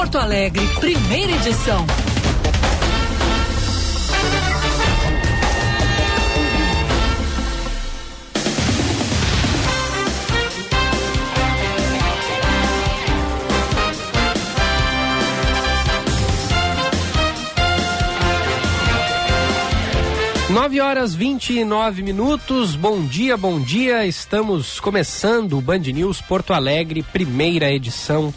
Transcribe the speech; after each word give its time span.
Porto 0.00 0.16
Alegre, 0.16 0.66
primeira 0.80 1.32
edição. 1.32 1.86
Nove 20.48 20.80
horas 20.80 21.14
vinte 21.14 21.52
e 21.52 21.62
nove 21.62 22.02
minutos. 22.02 22.74
Bom 22.74 23.04
dia, 23.04 23.36
bom 23.36 23.60
dia. 23.60 24.06
Estamos 24.06 24.80
começando 24.80 25.58
o 25.58 25.60
Band 25.60 25.80
News 25.80 26.22
Porto 26.22 26.54
Alegre, 26.54 27.02
primeira 27.02 27.70
edição 27.70 28.32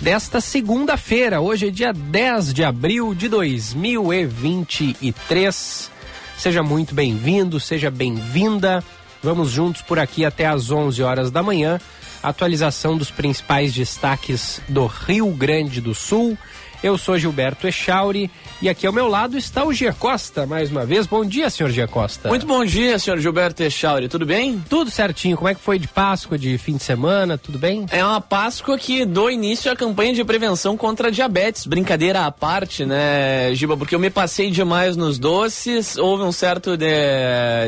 desta 0.00 0.40
segunda-feira. 0.40 1.40
Hoje 1.40 1.68
é 1.68 1.70
dia 1.70 1.92
10 1.92 2.52
de 2.54 2.64
abril 2.64 3.14
de 3.14 3.28
2023. 3.28 5.90
Seja 6.38 6.62
muito 6.62 6.94
bem-vindo, 6.94 7.60
seja 7.60 7.90
bem-vinda. 7.90 8.82
Vamos 9.22 9.50
juntos 9.50 9.82
por 9.82 9.98
aqui 9.98 10.24
até 10.24 10.46
às 10.46 10.70
11 10.70 11.02
horas 11.02 11.30
da 11.30 11.42
manhã. 11.42 11.78
Atualização 12.22 12.96
dos 12.96 13.10
principais 13.10 13.74
destaques 13.74 14.62
do 14.68 14.86
Rio 14.86 15.30
Grande 15.32 15.80
do 15.80 15.92
Sul 15.94 16.38
eu 16.82 16.96
sou 16.96 17.18
Gilberto 17.18 17.66
Echauri 17.66 18.30
e 18.60 18.68
aqui 18.68 18.86
ao 18.86 18.92
meu 18.92 19.06
lado 19.06 19.36
está 19.36 19.64
o 19.64 19.72
Gia 19.72 19.92
Costa, 19.92 20.46
mais 20.46 20.70
uma 20.70 20.84
vez. 20.84 21.06
Bom 21.06 21.24
dia, 21.24 21.50
senhor 21.50 21.70
Gia 21.70 21.86
Costa. 21.86 22.28
Muito 22.28 22.46
bom 22.46 22.64
dia, 22.64 22.98
senhor 22.98 23.18
Gilberto 23.18 23.62
Echauri. 23.62 24.08
Tudo 24.08 24.24
bem? 24.24 24.62
Tudo 24.68 24.90
certinho. 24.90 25.36
Como 25.36 25.48
é 25.48 25.54
que 25.54 25.60
foi 25.60 25.78
de 25.78 25.86
Páscoa, 25.88 26.38
de 26.38 26.56
fim 26.58 26.76
de 26.76 26.82
semana? 26.82 27.36
Tudo 27.36 27.58
bem? 27.58 27.86
É 27.90 28.04
uma 28.04 28.20
Páscoa 28.20 28.78
que 28.78 29.04
dou 29.04 29.30
início 29.30 29.70
à 29.70 29.76
campanha 29.76 30.14
de 30.14 30.24
prevenção 30.24 30.76
contra 30.76 31.08
a 31.08 31.10
diabetes. 31.10 31.66
Brincadeira 31.66 32.24
à 32.26 32.30
parte, 32.30 32.84
né, 32.84 33.54
Giba? 33.54 33.76
Porque 33.76 33.94
eu 33.94 34.00
me 34.00 34.10
passei 34.10 34.50
demais 34.50 34.96
nos 34.96 35.18
doces, 35.18 35.96
houve 35.96 36.24
um 36.24 36.32
certo 36.32 36.76
de... 36.76 36.86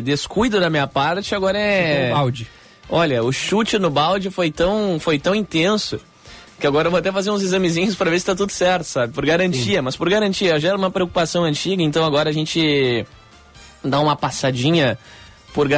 descuido 0.02 0.58
da 0.60 0.70
minha 0.70 0.86
parte, 0.86 1.34
agora 1.34 1.58
é. 1.58 2.08
Um 2.08 2.14
balde. 2.14 2.48
Olha, 2.88 3.22
o 3.22 3.32
chute 3.32 3.78
no 3.78 3.90
balde 3.90 4.30
foi 4.30 4.50
tão, 4.50 4.98
foi 5.00 5.18
tão 5.18 5.34
intenso 5.34 6.00
que 6.62 6.66
agora 6.68 6.86
eu 6.86 6.92
vou 6.92 6.98
até 6.98 7.10
fazer 7.10 7.32
uns 7.32 7.42
examezinhos 7.42 7.96
para 7.96 8.08
ver 8.08 8.20
se 8.20 8.26
tá 8.26 8.36
tudo 8.36 8.52
certo, 8.52 8.84
sabe? 8.84 9.12
Por 9.12 9.26
garantia, 9.26 9.78
Sim. 9.78 9.80
mas 9.80 9.96
por 9.96 10.08
garantia, 10.08 10.60
já 10.60 10.68
era 10.68 10.78
uma 10.78 10.92
preocupação 10.92 11.42
antiga, 11.42 11.82
então 11.82 12.04
agora 12.04 12.30
a 12.30 12.32
gente 12.32 13.04
dá 13.84 13.98
uma 13.98 14.14
passadinha 14.14 14.96
por, 15.52 15.68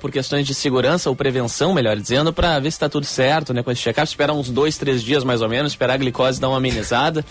por 0.00 0.10
questões 0.12 0.46
de 0.46 0.54
segurança 0.54 1.08
ou 1.08 1.16
prevenção, 1.16 1.72
melhor 1.72 1.96
dizendo, 1.96 2.30
para 2.30 2.60
ver 2.60 2.70
se 2.70 2.76
está 2.76 2.90
tudo 2.90 3.06
certo, 3.06 3.54
né? 3.54 3.62
Com 3.62 3.70
esse 3.70 3.80
check-up, 3.80 4.06
esperar 4.06 4.34
uns 4.34 4.50
dois, 4.50 4.76
três 4.76 5.02
dias 5.02 5.24
mais 5.24 5.40
ou 5.40 5.48
menos, 5.48 5.72
esperar 5.72 5.94
a 5.94 5.96
glicose 5.96 6.38
dar 6.38 6.50
uma 6.50 6.58
amenizada. 6.58 7.24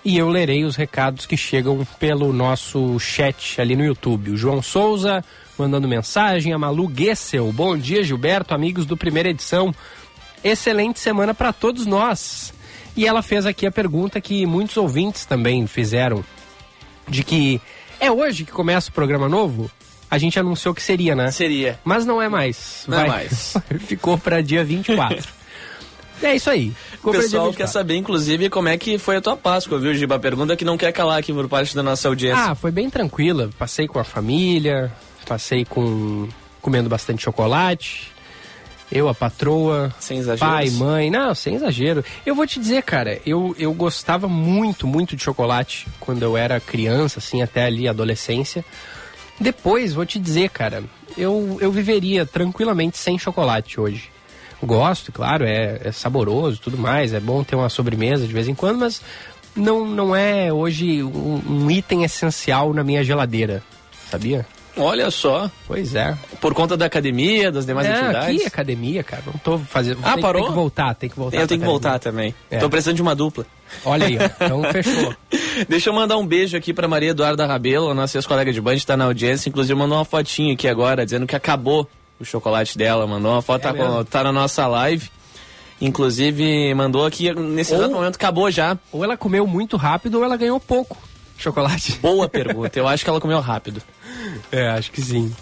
e 0.03 0.17
eu 0.17 0.27
lerei 0.29 0.63
os 0.63 0.75
recados 0.75 1.25
que 1.25 1.35
chegam 1.35 1.83
pelo 1.99 2.31
nosso 2.31 2.99
chat 2.99 3.59
ali 3.59 3.75
no 3.75 3.83
YouTube. 3.83 4.29
O 4.31 4.37
João 4.37 4.61
Souza, 4.61 5.25
mandando 5.57 5.88
mensagem. 5.88 6.53
A 6.53 6.57
Malu 6.57 6.91
Gessel. 6.95 7.51
Bom 7.51 7.77
dia, 7.77 8.03
Gilberto, 8.03 8.53
amigos 8.53 8.85
do 8.85 8.97
Primeira 8.97 9.29
Edição. 9.29 9.73
Excelente 10.43 10.99
semana 10.99 11.33
para 11.33 11.51
todos 11.51 11.85
nós. 11.85 12.53
E 12.95 13.05
ela 13.05 13.21
fez 13.21 13.45
aqui 13.45 13.66
a 13.66 13.71
pergunta 13.71 14.21
que 14.21 14.45
muitos 14.45 14.77
ouvintes 14.77 15.25
também 15.25 15.67
fizeram: 15.67 16.23
de 17.07 17.23
que 17.23 17.59
é 17.99 18.11
hoje 18.11 18.45
que 18.45 18.51
começa 18.51 18.89
o 18.89 18.93
programa 18.93 19.27
novo? 19.27 19.69
A 20.09 20.17
gente 20.17 20.39
anunciou 20.39 20.73
que 20.73 20.81
seria, 20.81 21.16
né? 21.16 21.31
Seria. 21.31 21.79
Mas 21.83 22.05
não 22.05 22.22
é 22.22 22.29
mais. 22.29 22.85
Não 22.87 22.99
é 22.99 23.05
Vai. 23.05 23.07
é 23.07 23.11
mais. 23.11 23.57
Ficou 23.85 24.17
para 24.17 24.41
dia 24.41 24.63
24. 24.63 25.27
É 26.22 26.35
isso 26.35 26.49
aí. 26.49 26.72
O 27.03 27.11
pessoal 27.11 27.53
quer 27.53 27.67
saber, 27.67 27.97
inclusive, 27.97 28.49
como 28.49 28.69
é 28.69 28.77
que 28.77 28.97
foi 28.97 29.17
a 29.17 29.22
tua 29.22 29.35
Páscoa, 29.35 29.77
viu, 29.77 29.93
Giba? 29.93 30.17
Pergunta 30.17 30.55
que 30.55 30.63
não 30.63 30.77
quer 30.77 30.91
calar 30.93 31.19
aqui 31.19 31.33
por 31.33 31.47
parte 31.49 31.75
da 31.75 31.83
nossa 31.83 32.07
audiência. 32.07 32.51
Ah, 32.51 32.55
foi 32.55 32.72
bem 32.72 32.89
tranquila. 32.89 33.49
Passei 33.57 33.87
com 33.87 33.99
a 33.99 34.03
família, 34.03 34.91
Passei 35.25 35.65
com 35.65 36.27
comendo 36.61 36.89
bastante 36.89 37.23
chocolate. 37.23 38.11
Eu, 38.91 39.09
a 39.09 39.15
patroa, 39.15 39.93
sem 39.99 40.19
exagero. 40.19 40.49
pai, 40.49 40.69
mãe. 40.69 41.09
Não, 41.09 41.33
sem 41.33 41.55
exagero. 41.55 42.03
Eu 42.25 42.35
vou 42.35 42.45
te 42.45 42.59
dizer, 42.59 42.83
cara, 42.83 43.19
eu, 43.25 43.55
eu 43.57 43.73
gostava 43.73 44.27
muito, 44.27 44.85
muito 44.85 45.15
de 45.15 45.23
chocolate 45.23 45.87
quando 45.99 46.21
eu 46.21 46.37
era 46.37 46.59
criança, 46.59 47.19
assim, 47.19 47.41
até 47.41 47.65
ali, 47.65 47.87
adolescência. 47.87 48.63
Depois, 49.39 49.93
vou 49.93 50.05
te 50.05 50.19
dizer, 50.19 50.49
cara, 50.49 50.83
eu, 51.17 51.57
eu 51.59 51.71
viveria 51.71 52.25
tranquilamente 52.25 52.97
sem 52.97 53.17
chocolate 53.17 53.79
hoje. 53.79 54.09
Gosto, 54.61 55.11
claro, 55.11 55.45
é, 55.45 55.81
é 55.83 55.91
saboroso 55.91 56.61
tudo 56.61 56.77
mais, 56.77 57.13
é 57.13 57.19
bom 57.19 57.43
ter 57.43 57.55
uma 57.55 57.69
sobremesa 57.69 58.25
de 58.25 58.33
vez 58.33 58.47
em 58.47 58.55
quando, 58.55 58.79
mas 58.79 59.01
não, 59.55 59.85
não 59.85 60.15
é 60.15 60.51
hoje 60.51 61.03
um, 61.03 61.41
um 61.47 61.71
item 61.71 62.03
essencial 62.03 62.73
na 62.73 62.83
minha 62.83 63.03
geladeira, 63.03 63.61
sabia? 64.09 64.45
Olha 64.77 65.09
só. 65.09 65.49
Pois 65.67 65.95
é. 65.95 66.17
Por 66.41 66.53
conta 66.53 66.75
da 66.75 66.85
academia, 66.85 67.51
das 67.51 67.65
demais 67.65 67.87
é, 67.87 67.91
atividades? 67.91 68.35
aqui 68.35 68.43
é 68.43 68.47
academia, 68.47 69.03
cara. 69.03 69.23
Não 69.25 69.33
tô 69.33 69.57
fazendo. 69.57 69.99
Ah, 70.03 70.13
tem, 70.13 70.21
parou? 70.21 70.41
Tem 70.41 70.51
que 70.51 70.55
voltar, 70.55 70.95
tem 70.95 71.09
que 71.09 71.15
voltar. 71.15 71.37
Eu 71.37 71.47
tenho 71.47 71.61
que 71.61 71.65
voltar 71.65 71.99
também. 71.99 72.35
É. 72.49 72.57
Tô 72.57 72.69
precisando 72.69 72.95
de 72.95 73.01
uma 73.01 73.15
dupla. 73.15 73.45
Olha 73.85 74.07
aí, 74.07 74.17
ó. 74.17 74.45
Então 74.45 74.63
fechou. 74.71 75.15
Deixa 75.69 75.89
eu 75.89 75.93
mandar 75.93 76.17
um 76.17 76.27
beijo 76.27 76.57
aqui 76.57 76.73
pra 76.73 76.87
Maria 76.87 77.11
Eduarda 77.11 77.45
Rabelo, 77.45 77.93
nossa 77.93 78.17
ex-colega 78.17 78.51
de 78.51 78.59
band, 78.59 78.77
tá 78.79 78.97
na 78.97 79.05
audiência. 79.05 79.49
Inclusive 79.49 79.77
mandou 79.77 79.97
uma 79.97 80.05
fotinha 80.05 80.53
aqui 80.53 80.67
agora, 80.67 81.05
dizendo 81.05 81.25
que 81.25 81.35
acabou 81.35 81.87
o 82.19 82.25
chocolate 82.25 82.77
dela. 82.77 83.07
Mandou 83.07 83.31
uma 83.31 83.41
foto, 83.41 83.67
é 83.67 83.73
tá, 83.73 84.03
tá 84.03 84.23
na 84.23 84.31
nossa 84.31 84.67
live. 84.67 85.09
Inclusive, 85.79 86.73
mandou 86.73 87.05
aqui, 87.05 87.33
nesse 87.33 87.73
ou, 87.73 87.79
exato 87.79 87.93
momento, 87.93 88.15
acabou 88.15 88.49
já. 88.49 88.77
Ou 88.91 89.03
ela 89.03 89.17
comeu 89.17 89.45
muito 89.45 89.75
rápido 89.75 90.15
ou 90.15 90.23
ela 90.23 90.37
ganhou 90.37 90.59
pouco 90.59 90.97
chocolate. 91.37 91.97
Boa 92.02 92.28
pergunta. 92.28 92.78
Eu 92.78 92.87
acho 92.87 93.03
que 93.03 93.09
ela 93.09 93.22
comeu 93.22 93.40
rápido. 93.40 93.82
É, 94.52 94.67
acho 94.70 94.91
que 94.91 95.02
sim. 95.02 95.34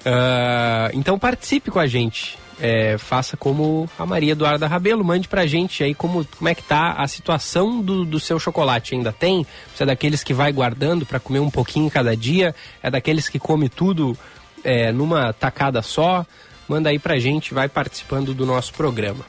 Uh, 0.00 0.90
então 0.92 1.18
participe 1.18 1.70
com 1.70 1.78
a 1.78 1.86
gente. 1.86 2.38
É, 2.60 2.98
faça 2.98 3.36
como 3.36 3.88
a 3.98 4.06
Maria 4.06 4.30
Eduarda 4.32 4.68
Rabelo, 4.68 5.04
mande 5.04 5.26
pra 5.26 5.44
gente 5.44 5.82
aí 5.82 5.92
como, 5.92 6.24
como 6.24 6.48
é 6.48 6.54
que 6.54 6.62
tá 6.62 6.92
a 6.92 7.08
situação 7.08 7.80
do, 7.80 8.04
do 8.04 8.20
seu 8.20 8.38
chocolate. 8.38 8.94
Ainda 8.94 9.12
tem? 9.12 9.44
Você 9.74 9.82
é 9.82 9.86
daqueles 9.86 10.22
que 10.22 10.32
vai 10.32 10.52
guardando 10.52 11.04
para 11.04 11.18
comer 11.18 11.40
um 11.40 11.50
pouquinho 11.50 11.90
cada 11.90 12.16
dia? 12.16 12.54
É 12.82 12.90
daqueles 12.90 13.28
que 13.28 13.40
come 13.40 13.68
tudo 13.68 14.16
é, 14.62 14.92
numa 14.92 15.32
tacada 15.32 15.82
só? 15.82 16.24
Manda 16.68 16.90
aí 16.90 16.98
pra 16.98 17.18
gente, 17.18 17.52
vai 17.52 17.68
participando 17.68 18.32
do 18.32 18.46
nosso 18.46 18.72
programa. 18.72 19.26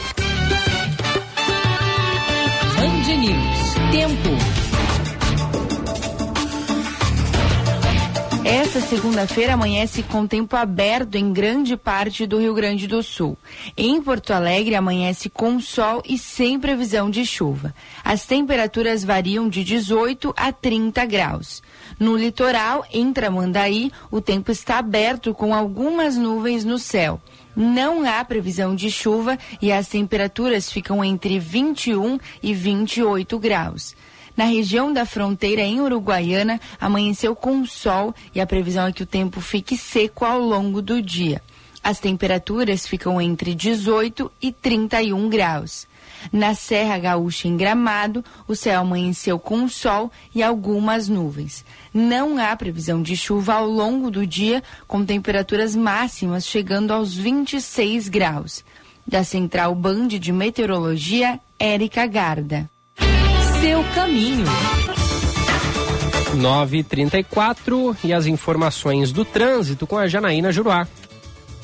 Band 2.75 3.15
News. 3.17 3.73
Tempo. 3.91 4.59
Esta 8.45 8.81
segunda-feira 8.81 9.53
amanhece 9.53 10.01
com 10.01 10.25
tempo 10.25 10.55
aberto 10.55 11.15
em 11.15 11.31
grande 11.31 11.77
parte 11.77 12.25
do 12.25 12.39
Rio 12.39 12.53
Grande 12.53 12.87
do 12.87 13.03
Sul. 13.03 13.37
Em 13.77 14.01
Porto 14.01 14.31
Alegre 14.31 14.75
amanhece 14.75 15.29
com 15.29 15.59
sol 15.59 16.01
e 16.07 16.17
sem 16.17 16.59
previsão 16.59 17.09
de 17.09 17.25
chuva. 17.25 17.73
As 18.03 18.25
temperaturas 18.25 19.03
variam 19.03 19.49
de 19.49 19.63
18 19.63 20.33
a 20.35 20.51
30 20.51 21.05
graus. 21.05 21.61
No 21.99 22.15
litoral, 22.15 22.85
em 22.91 23.11
Tramandaí, 23.13 23.91
o 24.09 24.21
tempo 24.21 24.51
está 24.51 24.79
aberto 24.79 25.33
com 25.33 25.53
algumas 25.53 26.15
nuvens 26.15 26.63
no 26.63 26.79
céu. 26.79 27.21
Não 27.61 28.07
há 28.09 28.23
previsão 28.23 28.73
de 28.73 28.89
chuva 28.89 29.37
e 29.61 29.69
as 29.69 29.89
temperaturas 29.89 30.71
ficam 30.71 31.03
entre 31.03 31.37
21 31.37 32.17
e 32.41 32.53
28 32.53 33.37
graus. 33.37 33.97
Na 34.37 34.45
região 34.45 34.93
da 34.93 35.05
fronteira 35.05 35.61
em 35.61 35.81
Uruguaiana, 35.81 36.57
amanheceu 36.79 37.35
com 37.35 37.65
sol 37.65 38.15
e 38.33 38.39
a 38.39 38.47
previsão 38.47 38.87
é 38.87 38.93
que 38.93 39.03
o 39.03 39.05
tempo 39.05 39.41
fique 39.41 39.75
seco 39.75 40.23
ao 40.23 40.39
longo 40.39 40.81
do 40.81 41.01
dia. 41.01 41.41
As 41.83 41.99
temperaturas 41.99 42.87
ficam 42.87 43.19
entre 43.19 43.53
18 43.53 44.31
e 44.41 44.53
31 44.53 45.27
graus. 45.27 45.85
Na 46.31 46.53
Serra 46.53 46.97
Gaúcha, 46.97 47.49
em 47.49 47.57
Gramado, 47.57 48.23
o 48.47 48.55
céu 48.55 48.79
amanheceu 48.79 49.37
com 49.37 49.67
sol 49.67 50.09
e 50.33 50.41
algumas 50.41 51.09
nuvens. 51.09 51.65
Não 51.93 52.37
há 52.37 52.55
previsão 52.55 53.01
de 53.01 53.15
chuva 53.15 53.53
ao 53.53 53.67
longo 53.67 54.11
do 54.11 54.25
dia, 54.25 54.63
com 54.87 55.05
temperaturas 55.05 55.75
máximas 55.75 56.45
chegando 56.45 56.91
aos 56.91 57.13
26 57.13 58.09
graus. 58.09 58.63
Da 59.07 59.23
Central 59.23 59.73
Band 59.73 60.07
de 60.07 60.31
Meteorologia, 60.31 61.39
Érica 61.59 62.05
Garda 62.05 62.69
seu 63.61 63.83
caminho. 63.93 64.45
9h34 66.37 67.97
e 68.05 68.13
as 68.13 68.25
informações 68.25 69.11
do 69.11 69.25
trânsito 69.25 69.85
com 69.85 69.97
a 69.97 70.07
Janaína 70.07 70.51
Juruá. 70.51 70.87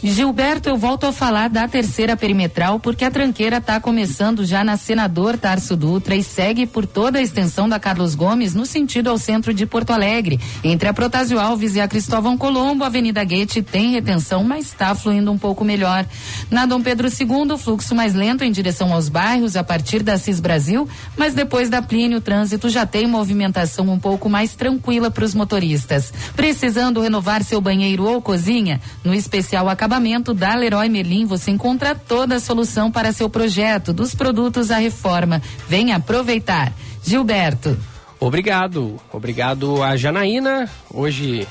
Gilberto, 0.07 0.69
eu 0.69 0.77
volto 0.77 1.07
a 1.07 1.11
falar 1.11 1.49
da 1.49 1.67
terceira 1.67 2.15
perimetral 2.15 2.79
porque 2.79 3.03
a 3.03 3.09
tranqueira 3.09 3.57
está 3.57 3.79
começando 3.79 4.45
já 4.45 4.63
na 4.63 4.77
Senador 4.77 5.35
Tarso 5.35 5.75
Dutra 5.75 6.15
e 6.15 6.21
segue 6.21 6.67
por 6.67 6.85
toda 6.85 7.17
a 7.17 7.21
extensão 7.23 7.67
da 7.67 7.79
Carlos 7.79 8.13
Gomes 8.13 8.53
no 8.53 8.67
sentido 8.67 9.09
ao 9.09 9.17
centro 9.17 9.51
de 9.51 9.65
Porto 9.65 9.89
Alegre. 9.89 10.39
Entre 10.63 10.87
a 10.87 10.93
Protásio 10.93 11.39
Alves 11.39 11.75
e 11.75 11.81
a 11.81 11.87
Cristóvão 11.87 12.37
Colombo, 12.37 12.83
a 12.83 12.87
Avenida 12.87 13.23
Guete 13.23 13.63
tem 13.63 13.93
retenção, 13.93 14.43
mas 14.43 14.67
está 14.67 14.93
fluindo 14.93 15.31
um 15.31 15.39
pouco 15.39 15.65
melhor. 15.65 16.05
Na 16.51 16.67
Dom 16.67 16.83
Pedro 16.83 17.07
II, 17.07 17.57
fluxo 17.57 17.95
mais 17.95 18.13
lento 18.13 18.43
em 18.43 18.51
direção 18.51 18.93
aos 18.93 19.09
bairros 19.09 19.55
a 19.55 19.63
partir 19.63 20.03
da 20.03 20.19
Cis 20.19 20.39
Brasil, 20.39 20.87
mas 21.17 21.33
depois 21.33 21.67
da 21.67 21.81
Plínio, 21.81 22.19
o 22.19 22.21
trânsito 22.21 22.69
já 22.69 22.85
tem 22.85 23.07
movimentação 23.07 23.89
um 23.89 23.97
pouco 23.97 24.29
mais 24.29 24.53
tranquila 24.53 25.09
para 25.09 25.25
os 25.25 25.33
motoristas. 25.33 26.13
Precisando 26.35 27.01
renovar 27.01 27.43
seu 27.43 27.59
banheiro 27.59 28.03
ou 28.03 28.21
cozinha? 28.21 28.79
No 29.03 29.11
especial 29.11 29.67
acaba 29.67 29.94
acabamento 29.95 30.33
da 30.33 30.53
Leroy 30.55 30.89
Merlin 30.89 31.25
você 31.25 31.51
encontra 31.51 31.95
toda 31.95 32.35
a 32.35 32.39
solução 32.39 32.91
para 32.91 33.13
seu 33.13 33.29
projeto, 33.29 33.93
dos 33.93 34.13
produtos 34.13 34.69
à 34.69 34.77
reforma. 34.77 35.41
Venha 35.69 35.95
aproveitar. 35.95 36.73
Gilberto. 37.01 37.77
Obrigado. 38.19 38.99
Obrigado 39.11 39.81
a 39.81 39.95
Janaína. 39.95 40.69
Hoje, 40.93 41.47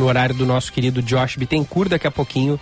no 0.00 0.06
horário 0.06 0.34
do 0.34 0.44
nosso 0.44 0.72
querido 0.72 1.00
Josh 1.00 1.36
Bittencourt, 1.36 1.90
daqui 1.90 2.08
a 2.08 2.10
pouquinho, 2.10 2.58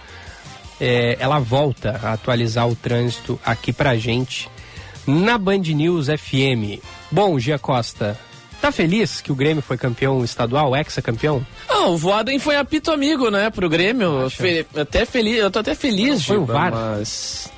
é, 0.79 1.17
ela 1.19 1.39
volta 1.39 1.99
a 2.03 2.13
atualizar 2.13 2.69
o 2.69 2.77
trânsito 2.77 3.41
aqui 3.43 3.73
pra 3.73 3.97
gente 3.97 4.51
na 5.07 5.39
Band 5.39 5.63
News 5.75 6.09
FM. 6.09 6.85
Bom, 7.11 7.39
Gia 7.39 7.59
Costa, 7.59 8.19
Tá 8.65 8.73
feliz 8.73 9.21
que 9.21 9.31
o 9.31 9.35
Grêmio 9.35 9.63
foi 9.63 9.77
campeão 9.77 10.25
estadual, 10.25 10.75
ex-campeão? 10.75 11.47
Não, 11.69 11.93
o 11.93 11.99
Voaden 11.99 12.39
foi 12.39 12.57
apito 12.57 12.91
amigo, 12.91 13.31
né, 13.31 13.51
pro 13.51 13.69
Grêmio. 13.69 14.31
Fe 14.31 14.65
até 14.75 15.05
feliz, 15.05 15.37
eu 15.37 15.51
tô 15.51 15.59
até 15.59 15.75
feliz, 15.75 16.15
Não, 16.15 16.21
Foi 16.21 16.39
o 16.39 16.47
VAR. 16.47 16.73
mas... 16.73 17.53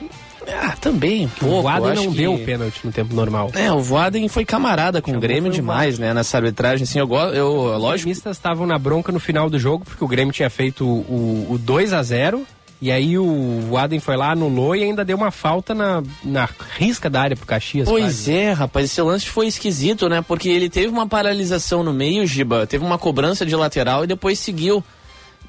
Ah, 0.49 0.75
também, 0.81 1.27
um 1.27 1.29
pouco. 1.29 1.59
O 1.59 1.63
Voaden 1.63 1.95
não 1.95 2.11
que... 2.11 2.19
deu 2.19 2.35
o 2.35 2.45
pênalti 2.45 2.81
no 2.83 2.91
tempo 2.91 3.15
normal. 3.15 3.53
É, 3.55 3.71
o 3.71 3.81
Voaden 3.81 4.27
foi 4.27 4.45
camarada 4.45 5.01
com 5.01 5.13
o 5.13 5.21
Grêmio 5.21 5.53
demais, 5.53 5.97
né, 5.97 6.13
nessa 6.13 6.39
arbitragem, 6.39 6.83
assim, 6.83 6.99
eu 6.99 7.07
gosto, 7.07 7.37
eu, 7.37 7.53
lógico... 7.79 8.11
Os 8.11 8.27
estavam 8.27 8.67
na 8.67 8.77
bronca 8.77 9.13
no 9.13 9.21
final 9.21 9.49
do 9.49 9.61
jogo, 9.61 9.85
porque 9.85 10.03
o 10.03 10.09
Grêmio 10.09 10.35
tinha 10.35 10.51
feito 10.51 10.85
o, 10.85 11.47
o 11.51 11.57
2 11.57 11.93
a 11.93 12.03
0 12.03 12.45
e 12.81 12.91
aí 12.91 13.19
o 13.19 13.71
Waden 13.71 14.01
foi 14.01 14.17
lá, 14.17 14.33
anulou 14.33 14.77
e 14.77 14.85
ainda 14.85 15.05
deu 15.05 15.17
uma 15.17 15.31
falta 15.31 15.75
na, 15.75 16.03
na 16.23 16.49
risca 16.77 17.09
da 17.09 17.23
área 17.23 17.37
pro 17.37 17.47
Caxias. 17.47 17.89
Pois 17.89 18.05
quase. 18.05 18.33
é, 18.35 18.53
rapaz, 18.53 18.85
esse 18.85 19.01
lance 19.01 19.27
foi 19.27 19.47
esquisito, 19.47 20.09
né? 20.09 20.21
Porque 20.21 20.49
ele 20.49 20.69
teve 20.69 20.89
uma 20.89 21.07
paralisação 21.07 21.83
no 21.83 21.93
meio, 21.93 22.27
Giba, 22.27 22.67
teve 22.67 22.85
uma 22.85 22.99
cobrança 22.99 23.47
de 23.47 23.57
lateral 23.57 24.05
e 24.05 24.07
depois 24.07 24.39
seguiu. 24.39 24.85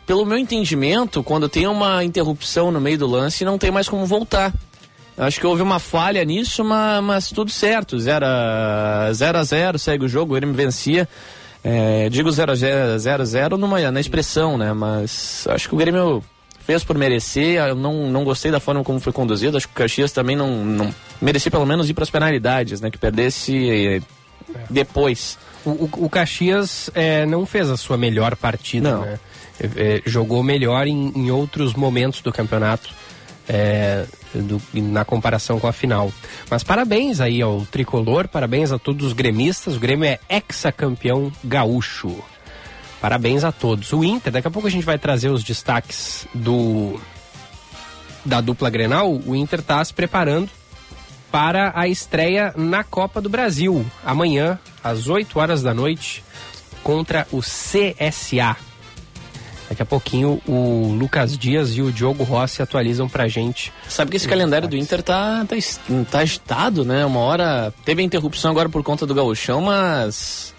Pelo 0.06 0.26
meu 0.26 0.38
entendimento, 0.38 1.22
quando 1.22 1.50
tem 1.50 1.68
uma 1.68 2.02
interrupção 2.02 2.72
no 2.72 2.80
meio 2.80 2.98
do 2.98 3.06
lance, 3.06 3.44
não 3.44 3.58
tem 3.58 3.72
mais 3.72 3.90
como 3.90 4.06
voltar. 4.06 4.54
Acho 5.18 5.38
que 5.38 5.46
houve 5.46 5.62
uma 5.62 5.80
falha 5.80 6.24
nisso, 6.24 6.64
mas, 6.64 7.04
mas 7.04 7.30
tudo 7.30 7.52
certo. 7.52 8.00
0 8.00 8.26
a 8.26 9.10
0 9.12 9.38
a 9.38 9.44
0 9.44 9.80
segue 9.80 10.06
o 10.06 10.08
jogo, 10.08 10.38
ele 10.38 10.46
me 10.46 10.54
vencia. 10.54 11.10
É, 11.62 12.08
digo 12.10 12.32
0 12.32 12.54
a 12.54 12.56
0 12.56 13.00
0 13.00 13.22
a 13.22 13.26
0 13.26 13.58
numa, 13.58 13.92
na 13.92 14.00
expressão, 14.00 14.58
né? 14.58 14.72
Mas 14.72 15.46
acho 15.50 15.68
que 15.68 15.76
o 15.76 15.78
Grêmio 15.78 16.24
fez 16.68 16.84
por 16.84 16.96
merecer. 16.98 17.56
Eu 17.66 17.74
não, 17.76 18.08
não 18.12 18.24
gostei 18.24 18.52
da 18.52 18.60
forma 18.60 18.84
como 18.84 19.00
foi 19.00 19.12
conduzido. 19.14 19.58
Acho 19.58 19.68
que 19.68 19.74
o 19.74 19.78
Caxias 19.78 20.12
também 20.12 20.36
não, 20.36 20.64
não 20.64 20.94
merecia 21.20 21.50
pelo 21.50 21.66
menos 21.66 21.90
ir 21.90 21.94
para 21.96 22.04
as 22.04 22.10
penalidades, 22.12 22.80
né? 22.82 22.92
Que 22.92 22.98
perdesse 23.00 24.04
depois. 24.70 25.38
O, 25.66 25.70
o, 25.72 25.90
o 26.06 26.10
Caxias 26.10 26.90
é, 26.94 27.26
não 27.26 27.46
fez 27.46 27.70
a 27.70 27.78
sua 27.78 27.98
melhor 27.98 28.36
partida, 28.36 28.92
Não. 28.92 29.02
né? 29.02 29.20
É, 29.60 29.66
é, 29.98 30.02
jogou 30.06 30.44
melhor 30.44 30.86
em, 30.86 31.12
em 31.16 31.32
outros 31.32 31.74
momentos 31.74 32.22
do 32.22 32.32
campeonato. 32.32 32.90
é, 33.50 34.06
do- 34.36 34.62
na 34.74 35.04
comparação 35.06 35.58
com 35.60 35.68
a 35.68 35.74
final. 35.74 36.12
Mas 36.52 36.64
parabéns 36.64 37.20
aí 37.22 37.42
ao 37.42 37.66
tricolor, 37.72 38.28
parabéns 38.28 38.72
a 38.74 38.78
todos 38.78 39.08
os 39.08 39.14
gremistas. 39.14 39.78
O 39.78 39.80
Grêmio 39.80 40.06
é 40.06 40.20
ex-campeão 40.30 41.32
gaúcho. 41.46 42.14
Parabéns 43.02 43.44
a 43.44 43.52
todos. 43.52 43.94
O 43.94 44.04
Inter, 44.04 44.34
daqui 44.34 44.48
a 44.48 44.52
pouco 44.52 44.68
a 44.68 44.72
gente 44.72 44.86
vai 44.86 44.98
trazer 44.98 45.30
os 45.30 45.44
destaques 45.44 46.28
do 46.34 47.00
da 48.26 48.42
dupla 48.42 48.70
Grenal. 48.70 49.22
O 49.26 49.36
Inter 49.36 49.60
está 49.60 49.84
se 49.84 49.94
preparando 49.94 50.50
para 51.32 51.72
a 51.76 51.88
estreia 51.88 52.54
na 52.56 52.84
Copa 52.84 53.22
do 53.22 53.30
Brasil, 53.30 53.86
amanhã, 54.04 54.60
às 54.84 55.08
8 55.08 55.40
horas 55.40 55.62
da 55.62 55.74
noite, 55.74 56.24
contra 56.84 57.28
o 57.32 57.40
CSA. 57.40 58.56
Daqui 59.70 59.82
a 59.82 59.86
pouquinho 59.86 60.42
o 60.48 60.96
Lucas 60.98 61.38
Dias 61.38 61.76
e 61.76 61.82
o 61.82 61.92
Diogo 61.92 62.24
Rossi 62.24 62.62
atualizam 62.62 63.10
pra 63.10 63.28
gente. 63.28 63.74
Sabe 63.90 64.12
que 64.12 64.18
esse 64.18 64.28
calendário 64.28 64.68
do 64.68 64.78
Inter 64.78 65.04
tá, 65.04 65.46
tá, 65.46 65.56
tá 66.10 66.20
agitado, 66.20 66.86
né? 66.86 67.06
Uma 67.06 67.20
hora 67.20 67.74
teve 67.84 68.02
a 68.02 68.06
interrupção 68.06 68.52
agora 68.52 68.70
por 68.70 68.82
conta 68.82 69.06
do 69.06 69.14
gauchão, 69.14 69.62
mas 69.62 70.54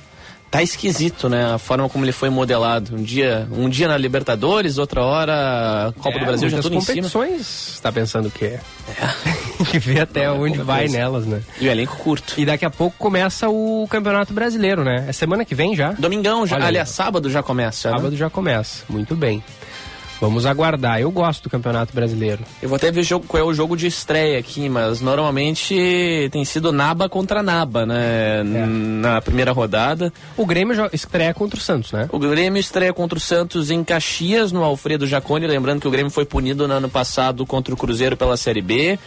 tá 0.51 0.63
esquisito, 0.63 1.29
né? 1.29 1.53
A 1.55 1.59
forma 1.59 1.89
como 1.89 2.05
ele 2.05 2.13
foi 2.13 2.31
modelado. 2.31 2.95
Um 2.97 3.03
dia, 3.03 3.47
um 3.53 3.69
dia 3.69 3.87
na 3.89 3.97
Libertadores, 3.97 4.79
outra 4.79 5.03
hora 5.03 5.93
Copa 5.99 6.17
É, 6.17 6.21
do 6.21 6.27
Brasil, 6.27 6.49
já 6.49 6.61
tudo 6.61 6.75
em 6.75 6.81
cima. 6.81 6.95
competições, 6.97 7.79
tá 7.83 7.91
pensando 7.93 8.31
que 8.33 8.45
é. 8.47 8.61
que 9.71 9.79
ver 9.79 10.01
até 10.01 10.25
é 10.25 10.31
onde 10.31 10.59
vai 10.59 10.81
coisa. 10.85 10.99
nelas, 10.99 11.27
né? 11.27 11.43
E 11.61 11.69
o 11.69 11.71
elenco 11.71 11.97
curto. 11.97 12.35
E 12.39 12.45
daqui 12.47 12.65
a 12.65 12.71
pouco 12.71 12.97
começa 12.99 13.49
o 13.49 13.87
Campeonato 13.91 14.33
Brasileiro, 14.33 14.85
né? 14.85 15.05
É 15.09 15.13
semana 15.13 15.45
que 15.45 15.55
vem 15.55 15.75
já? 15.77 15.93
Domingão, 15.93 16.47
já, 16.47 16.57
Olha 16.57 16.67
aliás, 16.67 16.89
sábado 16.89 17.29
já 17.31 17.43
começa. 17.43 17.91
né? 17.91 17.97
Sábado 17.97 18.17
já 18.17 18.31
começa. 18.31 18.85
Muito 18.89 19.15
bem. 19.15 19.43
Vamos 20.21 20.45
aguardar. 20.47 21.01
Eu 21.01 21.11
gosto 21.13 21.45
do 21.45 21.51
Campeonato 21.51 21.95
Brasileiro. 21.95 22.43
Eu 22.61 22.69
vou 22.69 22.75
até 22.77 22.91
ver 22.91 23.05
jogo, 23.05 23.25
qual 23.29 23.41
é 23.41 23.47
o 23.47 23.55
jogo 23.55 23.77
de 23.77 23.87
estreia 23.87 24.39
aqui, 24.39 24.69
mas 24.69 25.01
normalmente 25.01 26.29
tem 26.33 26.45
sido 26.45 26.73
Naba 26.73 27.09
contra 27.09 27.41
Naba, 27.43 27.87
né? 27.87 28.41
N- 28.43 28.67
Na 29.01 29.21
primeira 29.21 29.53
rodada. 29.53 30.13
O 30.37 30.45
Grêmio 30.45 30.75
estreia 30.93 31.33
contra 31.33 31.59
o 31.59 31.63
Santos, 31.63 31.93
né? 31.93 32.09
O 32.11 32.19
Grêmio 32.19 32.59
estreia 32.59 32.93
contra 32.93 33.17
o 33.17 33.21
Santos 33.21 33.71
em 33.71 33.85
Caxias, 33.85 34.51
no 34.51 34.65
Alfredo 34.65 35.07
Jaconi. 35.07 35.47
Lembrando 35.47 35.81
que 35.81 35.89
o 35.89 35.91
Grêmio 35.91 36.11
foi 36.11 36.25
punido 36.25 36.67
no 36.67 36.75
ano 36.75 36.89
passado 36.89 37.47
contra 37.47 37.73
o 37.73 37.77
Cruzeiro 37.77 38.17
pela 38.17 38.37
Série 38.37 38.61
B. 38.63 38.99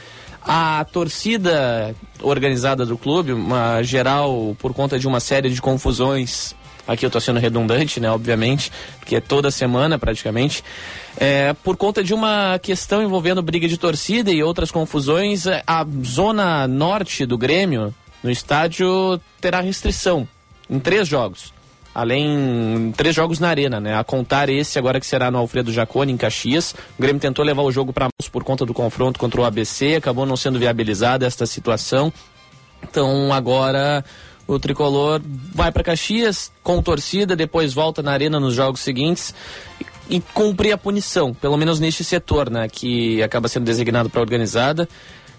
A 0.43 0.85
torcida 0.91 1.93
organizada 2.21 2.85
do 2.85 2.97
clube, 2.97 3.31
uma 3.33 3.83
geral, 3.83 4.55
por 4.57 4.73
conta 4.73 4.97
de 4.97 5.07
uma 5.07 5.19
série 5.19 5.49
de 5.49 5.61
confusões. 5.61 6.55
Aqui 6.87 7.05
eu 7.05 7.09
tô 7.09 7.19
sendo 7.19 7.39
redundante, 7.39 7.99
né? 7.99 8.09
Obviamente, 8.09 8.71
porque 8.99 9.15
é 9.15 9.21
toda 9.21 9.51
semana 9.51 9.99
praticamente. 9.99 10.63
É, 11.17 11.53
por 11.53 11.77
conta 11.77 12.03
de 12.03 12.13
uma 12.13 12.59
questão 12.59 13.03
envolvendo 13.03 13.41
briga 13.41 13.67
de 13.67 13.77
torcida 13.77 14.31
e 14.31 14.41
outras 14.43 14.71
confusões, 14.71 15.45
é, 15.45 15.63
a 15.65 15.85
zona 16.03 16.67
norte 16.67 17.25
do 17.25 17.37
Grêmio, 17.37 17.93
no 18.23 18.31
estádio, 18.31 19.19
terá 19.39 19.61
restrição 19.61 20.27
em 20.69 20.79
três 20.79 21.07
jogos. 21.07 21.53
Além, 21.93 22.93
três 22.95 23.13
jogos 23.13 23.37
na 23.39 23.49
arena, 23.49 23.79
né? 23.79 23.97
A 23.97 24.03
contar 24.03 24.47
esse 24.47 24.79
agora 24.79 24.97
que 24.97 25.05
será 25.05 25.29
no 25.29 25.37
Alfredo 25.37 25.73
Jaconi, 25.73 26.13
em 26.13 26.17
Caxias. 26.17 26.73
O 26.97 27.01
Grêmio 27.01 27.19
tentou 27.19 27.43
levar 27.43 27.63
o 27.63 27.71
jogo 27.71 27.91
para 27.91 28.07
por 28.31 28.45
conta 28.45 28.65
do 28.65 28.73
confronto 28.73 29.19
contra 29.19 29.41
o 29.41 29.43
ABC, 29.43 29.95
acabou 29.95 30.25
não 30.25 30.37
sendo 30.37 30.57
viabilizada 30.57 31.25
esta 31.25 31.45
situação. 31.45 32.11
Então 32.81 33.33
agora 33.33 34.05
O 34.51 34.59
tricolor 34.59 35.21
vai 35.55 35.71
para 35.71 35.81
Caxias 35.81 36.51
com 36.61 36.81
torcida, 36.81 37.37
depois 37.37 37.73
volta 37.73 38.03
na 38.03 38.11
arena 38.11 38.37
nos 38.37 38.53
jogos 38.53 38.81
seguintes 38.81 39.33
e, 40.09 40.19
cumprir 40.19 40.73
a 40.73 40.77
punição, 40.77 41.33
pelo 41.33 41.55
menos 41.55 41.79
neste 41.79 42.03
setor, 42.03 42.49
né, 42.49 42.67
que 42.67 43.23
acaba 43.23 43.47
sendo 43.47 43.63
designado 43.63 44.09
para 44.09 44.19
organizada. 44.19 44.89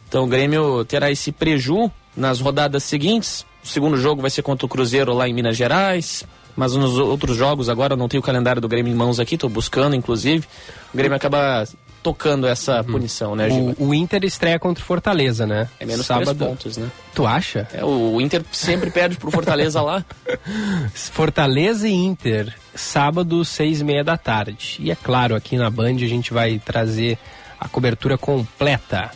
Então 0.09 0.25
o 0.25 0.27
Grêmio 0.27 0.83
terá 0.87 1.11
esse 1.11 1.31
preju 1.31 1.91
nas 2.17 2.41
rodadas 2.41 2.85
seguintes. 2.85 3.45
O 3.63 3.67
segundo 3.69 3.99
jogo 3.99 4.23
vai 4.23 4.31
ser 4.31 4.41
contra 4.41 4.65
o 4.65 4.69
Cruzeiro 4.69 5.13
lá 5.13 5.29
em 5.29 5.35
Minas 5.35 5.59
Gerais. 5.59 6.25
Mas 6.57 6.75
nos 6.75 6.99
outros 6.99 7.37
jogos, 7.37 7.69
agora 7.69 7.97
não 7.97 8.09
tenho 8.09 8.23
o 8.23 8.25
calendário 8.25 8.61
do 8.61 8.69
Grêmio 8.69 8.93
em 8.93 8.97
mãos 8.97 9.19
aqui, 9.19 9.35
estou 9.35 9.49
buscando, 9.49 9.97
inclusive. 9.97 10.47
O 10.93 10.97
Grêmio 10.97 11.17
acaba 11.17 11.65
tocando 12.03 12.47
essa 12.47 12.79
uhum. 12.79 12.85
punição, 12.85 13.37
né, 13.37 13.49
Giba? 13.49 13.75
O, 13.79 13.89
o, 13.89 13.95
Inter 13.95 14.25
estreia 14.25 14.59
contra 14.59 14.83
o 14.83 14.87
Fortaleza, 14.87 15.47
né? 15.47 15.69
É 15.79 15.87
menos 15.87 16.07
Sábado. 16.07 16.35
três 16.35 16.51
pontos, 16.51 16.77
né? 16.77 16.91
Tu 17.15 17.27
acha? 17.27 17.69
É, 17.73 17.85
o 17.85 18.21
Inter 18.21 18.43
sempre 18.51 18.91
perde 18.91 19.17
pro 19.17 19.31
Fortaleza 19.31 19.81
lá. 19.81 20.05
Fortaleza 20.93 21.89
e 21.89 21.93
Inter, 21.93 22.55
sábado, 22.75 23.45
seis 23.45 23.81
e 23.81 23.85
meia 23.85 24.03
da 24.03 24.17
tarde. 24.17 24.77
E 24.81 24.91
é 24.91 24.97
claro, 24.97 25.35
aqui 25.35 25.57
na 25.57 25.71
Band 25.71 25.95
a 25.95 26.09
gente 26.09 26.33
vai 26.33 26.59
trazer 26.59 27.19
a 27.61 27.69
cobertura 27.69 28.19
completa. 28.19 29.11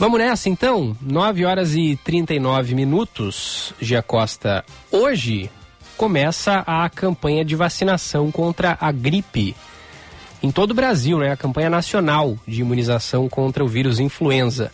Vamos 0.00 0.18
nessa 0.18 0.48
então? 0.48 0.96
9 1.00 1.44
horas 1.44 1.76
e 1.76 1.96
39 2.02 2.74
minutos. 2.74 3.72
Gia 3.80 4.02
Costa, 4.02 4.64
hoje 4.90 5.48
começa 5.96 6.64
a 6.66 6.90
campanha 6.90 7.44
de 7.44 7.54
vacinação 7.54 8.32
contra 8.32 8.76
a 8.80 8.90
gripe 8.90 9.54
em 10.44 10.50
todo 10.50 10.72
o 10.72 10.74
Brasil, 10.74 11.18
né? 11.18 11.32
A 11.32 11.38
campanha 11.38 11.70
nacional 11.70 12.38
de 12.46 12.60
imunização 12.60 13.30
contra 13.30 13.64
o 13.64 13.66
vírus 13.66 13.98
influenza. 13.98 14.70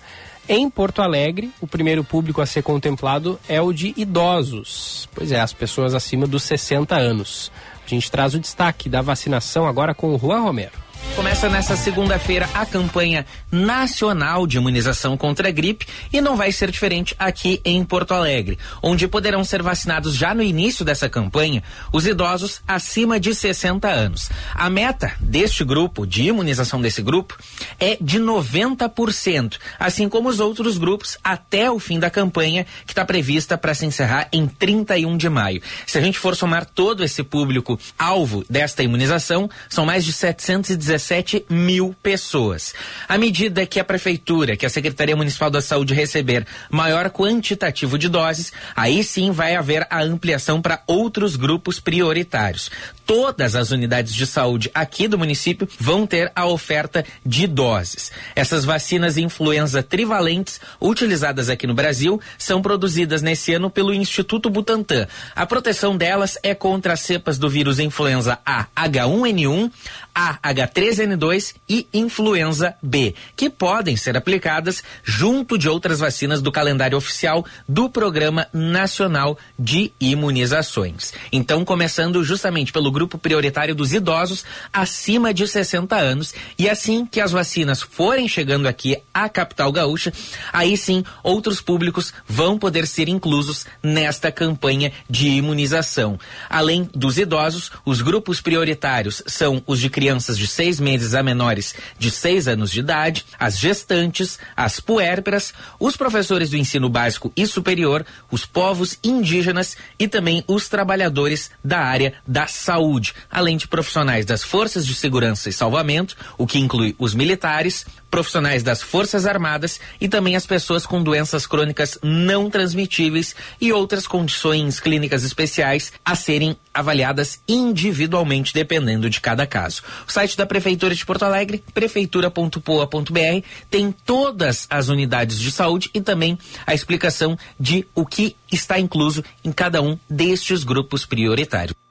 Em 0.49 0.69
Porto 0.69 1.01
Alegre, 1.01 1.53
o 1.61 1.67
primeiro 1.67 2.03
público 2.03 2.41
a 2.41 2.47
ser 2.47 2.61
contemplado 2.61 3.39
é 3.49 3.63
o 3.63 3.73
de 3.73 3.95
idosos. 3.97 5.09
Pois 5.15 5.31
é, 5.31 5.39
as 5.39 5.53
pessoas 5.53 5.95
acima 5.95 6.27
dos 6.27 6.43
60 6.43 6.97
anos. 6.97 7.53
A 7.87 7.89
gente 7.89 8.11
traz 8.11 8.35
o 8.35 8.41
destaque 8.41 8.89
da 8.89 9.01
vacinação 9.01 9.65
agora 9.65 9.95
com 9.95 10.13
o 10.13 10.19
Juan 10.19 10.41
Romero. 10.41 10.90
Começa 11.17 11.49
nesta 11.49 11.77
segunda-feira 11.77 12.49
a 12.55 12.65
campanha 12.65 13.27
nacional 13.51 14.47
de 14.47 14.57
imunização 14.57 15.17
contra 15.17 15.49
a 15.49 15.51
gripe 15.51 15.87
e 16.13 16.21
não 16.21 16.37
vai 16.37 16.53
ser 16.53 16.71
diferente 16.71 17.15
aqui 17.19 17.61
em 17.65 17.85
Porto 17.85 18.15
Alegre, 18.15 18.59
onde 18.83 19.09
poderão 19.09 19.45
ser 19.45 19.63
vacinados 19.63 20.15
já 20.15 20.33
no 20.35 20.43
início 20.43 20.85
dessa 20.85 21.09
campanha 21.09 21.63
os 21.93 22.07
idosos 22.07 22.63
acima 22.67 23.19
de 23.19 23.35
60 23.35 23.89
anos. 23.89 24.31
A 24.55 24.71
meta 24.71 25.13
deste 25.21 25.65
grupo, 25.65 26.07
de 26.07 26.23
imunização 26.23 26.81
desse 26.81 27.03
grupo, 27.03 27.37
é 27.79 27.99
de 28.01 28.19
90%, 28.19 29.59
assim 29.79 30.09
como 30.09 30.29
os 30.29 30.41
outros 30.41 30.79
grupos 30.79 31.19
até 31.25 31.71
o 31.71 31.79
fim 31.79 31.99
da 31.99 32.09
campanha, 32.09 32.67
que 32.87 32.93
está 32.93 33.05
prevista 33.05 33.59
para 33.59 33.75
se 33.75 33.85
encerrar 33.85 34.29
em 34.33 34.47
31 34.47 35.17
de 35.17 35.29
maio. 35.29 35.61
Se 35.87 35.99
a 35.99 36.01
gente 36.01 36.19
for 36.19 36.37
somar 36.37 36.65
todo 36.65 37.05
esse 37.05 37.23
público 37.23 37.79
alvo 37.99 38.45
desta 38.49 38.83
imunização, 38.83 39.51
são 39.69 39.85
mais 39.85 40.05
de 40.05 40.13
717 40.13 40.90
17 40.91 41.47
mil 41.49 41.95
pessoas. 42.03 42.75
À 43.09 43.17
medida 43.17 43.65
que 43.65 43.79
a 43.79 43.85
Prefeitura, 43.85 44.57
que 44.57 44.67
a 44.67 44.71
Secretaria 44.71 45.15
Municipal 45.15 45.49
da 45.49 45.63
Saúde 45.63 45.95
receber 45.95 46.45
maior 46.69 47.11
quantitativo 47.11 47.97
de 47.97 48.09
doses, 48.09 48.53
aí 48.75 49.05
sim 49.05 49.31
vai 49.31 49.55
haver 49.55 49.87
a 49.89 50.03
ampliação 50.03 50.61
para 50.61 50.83
outros 50.89 51.37
grupos 51.37 51.79
prioritários. 51.79 52.71
Todas 53.11 53.57
as 53.57 53.73
unidades 53.73 54.15
de 54.15 54.25
saúde 54.25 54.71
aqui 54.73 55.09
do 55.09 55.19
município 55.19 55.69
vão 55.81 56.07
ter 56.07 56.31
a 56.33 56.47
oferta 56.47 57.05
de 57.27 57.49
doses. 57.49 58.13
Essas 58.37 58.65
vacinas 58.65 59.17
influenza 59.17 59.83
trivalentes 59.83 60.61
utilizadas 60.81 61.51
aqui 61.51 61.67
no 61.67 61.75
Brasil 61.75 62.21
são 62.39 62.63
produzidas 62.63 63.21
nesse 63.21 63.53
ano 63.53 63.69
pelo 63.69 63.93
Instituto 63.93 64.49
Butantan. 64.49 65.09
A 65.35 65.45
proteção 65.45 65.97
delas 65.97 66.39
é 66.41 66.55
contra 66.55 66.93
as 66.93 67.01
cepas 67.01 67.37
do 67.37 67.51
vírus 67.51 67.81
influenza 67.81 68.39
A 68.47 68.67
H1N1, 68.77 69.73
AH3N2 70.15 71.57
e 71.69 71.89
influenza 71.93 72.77
B, 72.81 73.17
que 73.35 73.51
podem 73.51 73.97
ser 73.97 74.17
aplicadas 74.17 74.85
junto 75.03 75.59
de 75.59 75.69
outras 75.69 75.99
vacinas 75.99 76.41
do 76.41 76.53
calendário 76.53 76.97
oficial 76.97 77.45
do 77.69 77.91
Programa 77.91 78.47
Nacional 78.53 79.37
de 79.59 79.93
Imunizações. 80.01 81.13
Então, 81.33 81.65
começando 81.65 82.23
justamente 82.23 82.73
pelo 82.73 82.93
grupo 82.93 83.00
prioritário 83.07 83.75
dos 83.75 83.93
idosos 83.93 84.45
acima 84.73 85.33
de 85.33 85.47
60 85.47 85.97
anos, 85.97 86.35
e 86.59 86.69
assim 86.69 87.07
que 87.07 87.21
as 87.21 87.33
vacinas 87.33 87.83
forem 87.83 88.29
chegando 88.29 88.67
aqui 88.67 88.97
à 89.13 89.29
capital 89.29 89.73
gaúcha, 89.73 90.13
aí 90.53 90.77
sim 90.77 91.05
outros 91.23 91.61
públicos 91.61 92.13
vão 92.27 92.59
poder 92.59 92.87
ser 92.87 93.09
inclusos 93.09 93.67
nesta 93.83 94.31
campanha 94.33 94.93
de 95.09 95.29
imunização. 95.29 96.19
Além 96.49 96.89
dos 96.95 97.19
idosos, 97.19 97.71
os 97.85 98.03
grupos 98.03 98.41
prioritários 98.41 99.23
são 99.27 99.63
os 99.67 99.81
de 99.81 99.89
crianças 99.89 100.37
de 100.39 100.47
seis 100.47 100.81
meses 100.81 101.15
a 101.15 101.23
menores 101.23 101.75
de 101.99 102.11
seis 102.11 102.49
anos 102.49 102.71
de 102.71 102.81
idade, 102.81 103.25
as 103.39 103.59
gestantes, 103.59 104.39
as 104.57 104.81
puérperas, 104.81 105.53
os 105.79 105.97
professores 105.97 106.51
do 106.51 106.57
ensino 106.57 106.89
básico 106.89 107.33
e 107.37 107.47
superior, 107.47 108.05
os 108.31 108.45
povos 108.45 108.99
indígenas 109.03 109.77
e 109.99 110.09
também 110.09 110.45
os 110.47 110.69
trabalhadores 110.69 111.51
da 111.63 111.81
área 111.81 112.15
da 112.27 112.47
saúde, 112.47 112.90
além 113.31 113.57
de 113.57 113.69
profissionais 113.69 114.27
das 114.27 114.43
forças 114.43 114.87
de 114.87 114.95
segurança 114.95 115.49
e 115.49 115.53
salvamento, 115.53 116.17
o 116.37 116.47
que 116.47 116.59
inclui 116.59 116.95
os 116.99 117.15
militares, 117.15 117.87
profissionais 118.11 118.63
das 118.63 118.83
Forças 118.83 119.25
Armadas 119.25 119.81
e 120.01 120.09
também 120.09 120.35
as 120.35 120.45
pessoas 120.45 120.85
com 120.85 121.03
doenças 121.03 121.47
crônicas 121.47 121.97
não 122.03 122.51
transmitíveis 122.51 123.37
e 123.61 123.73
outras 123.73 124.07
condições 124.07 124.81
clínicas 124.81 125.23
especiais 125.23 125.93
a 126.05 126.15
serem 126.17 126.57
avaliadas 126.75 127.41
individualmente 127.49 128.53
dependendo 128.53 129.09
de 129.09 129.21
cada 129.21 129.47
caso. 129.47 129.83
O 130.09 130.13
site 130.13 130.37
da 130.37 130.47
Prefeitura 130.47 130.95
de 130.95 131.07
Porto 131.07 131.23
Alegre, 131.25 131.63
prefeitura.poa.br, 131.73 133.47
tem 133.71 133.93
todas 133.93 134.67
as 134.69 134.89
unidades 134.89 135.39
de 135.39 135.51
saúde 135.53 135.91
e 135.95 136.01
também 136.01 136.39
a 136.67 136.75
explicação 136.75 137.39
de 137.59 137.87
o 137.95 138.05
que 138.05 138.37
está 138.51 138.79
incluso 138.79 139.25
em 139.45 139.53
cada 139.53 139.81
um 139.81 139.99
destes 140.09 140.65
grupos 140.65 141.07
prioritários. 141.07 141.90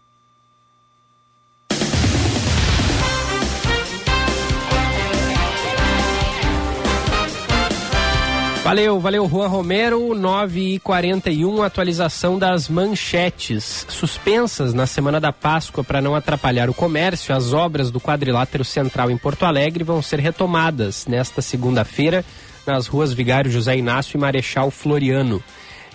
Valeu, 8.70 9.00
valeu, 9.00 9.28
Juan 9.28 9.48
Romero, 9.48 10.14
9 10.14 10.76
e 10.76 10.80
41 10.80 11.64
atualização 11.64 12.38
das 12.38 12.70
manchetes. 12.70 13.84
Suspensas 13.90 14.76
na 14.76 14.86
semana 14.86 15.20
da 15.20 15.34
Páscoa 15.34 15.84
para 15.84 16.04
não 16.04 16.14
atrapalhar 16.14 16.70
o 16.70 16.74
comércio, 16.76 17.36
as 17.36 17.52
obras 17.52 17.90
do 17.90 18.00
quadrilátero 18.00 18.64
central 18.64 19.10
em 19.10 19.18
Porto 19.18 19.44
Alegre 19.44 19.84
vão 19.84 20.04
ser 20.04 20.20
retomadas 20.20 21.08
nesta 21.08 21.42
segunda-feira 21.42 22.24
nas 22.64 22.86
ruas 22.86 23.12
Vigário 23.12 23.50
José 23.50 23.76
Inácio 23.76 24.16
e 24.16 24.22
Marechal 24.22 24.70
Floriano. 24.70 25.44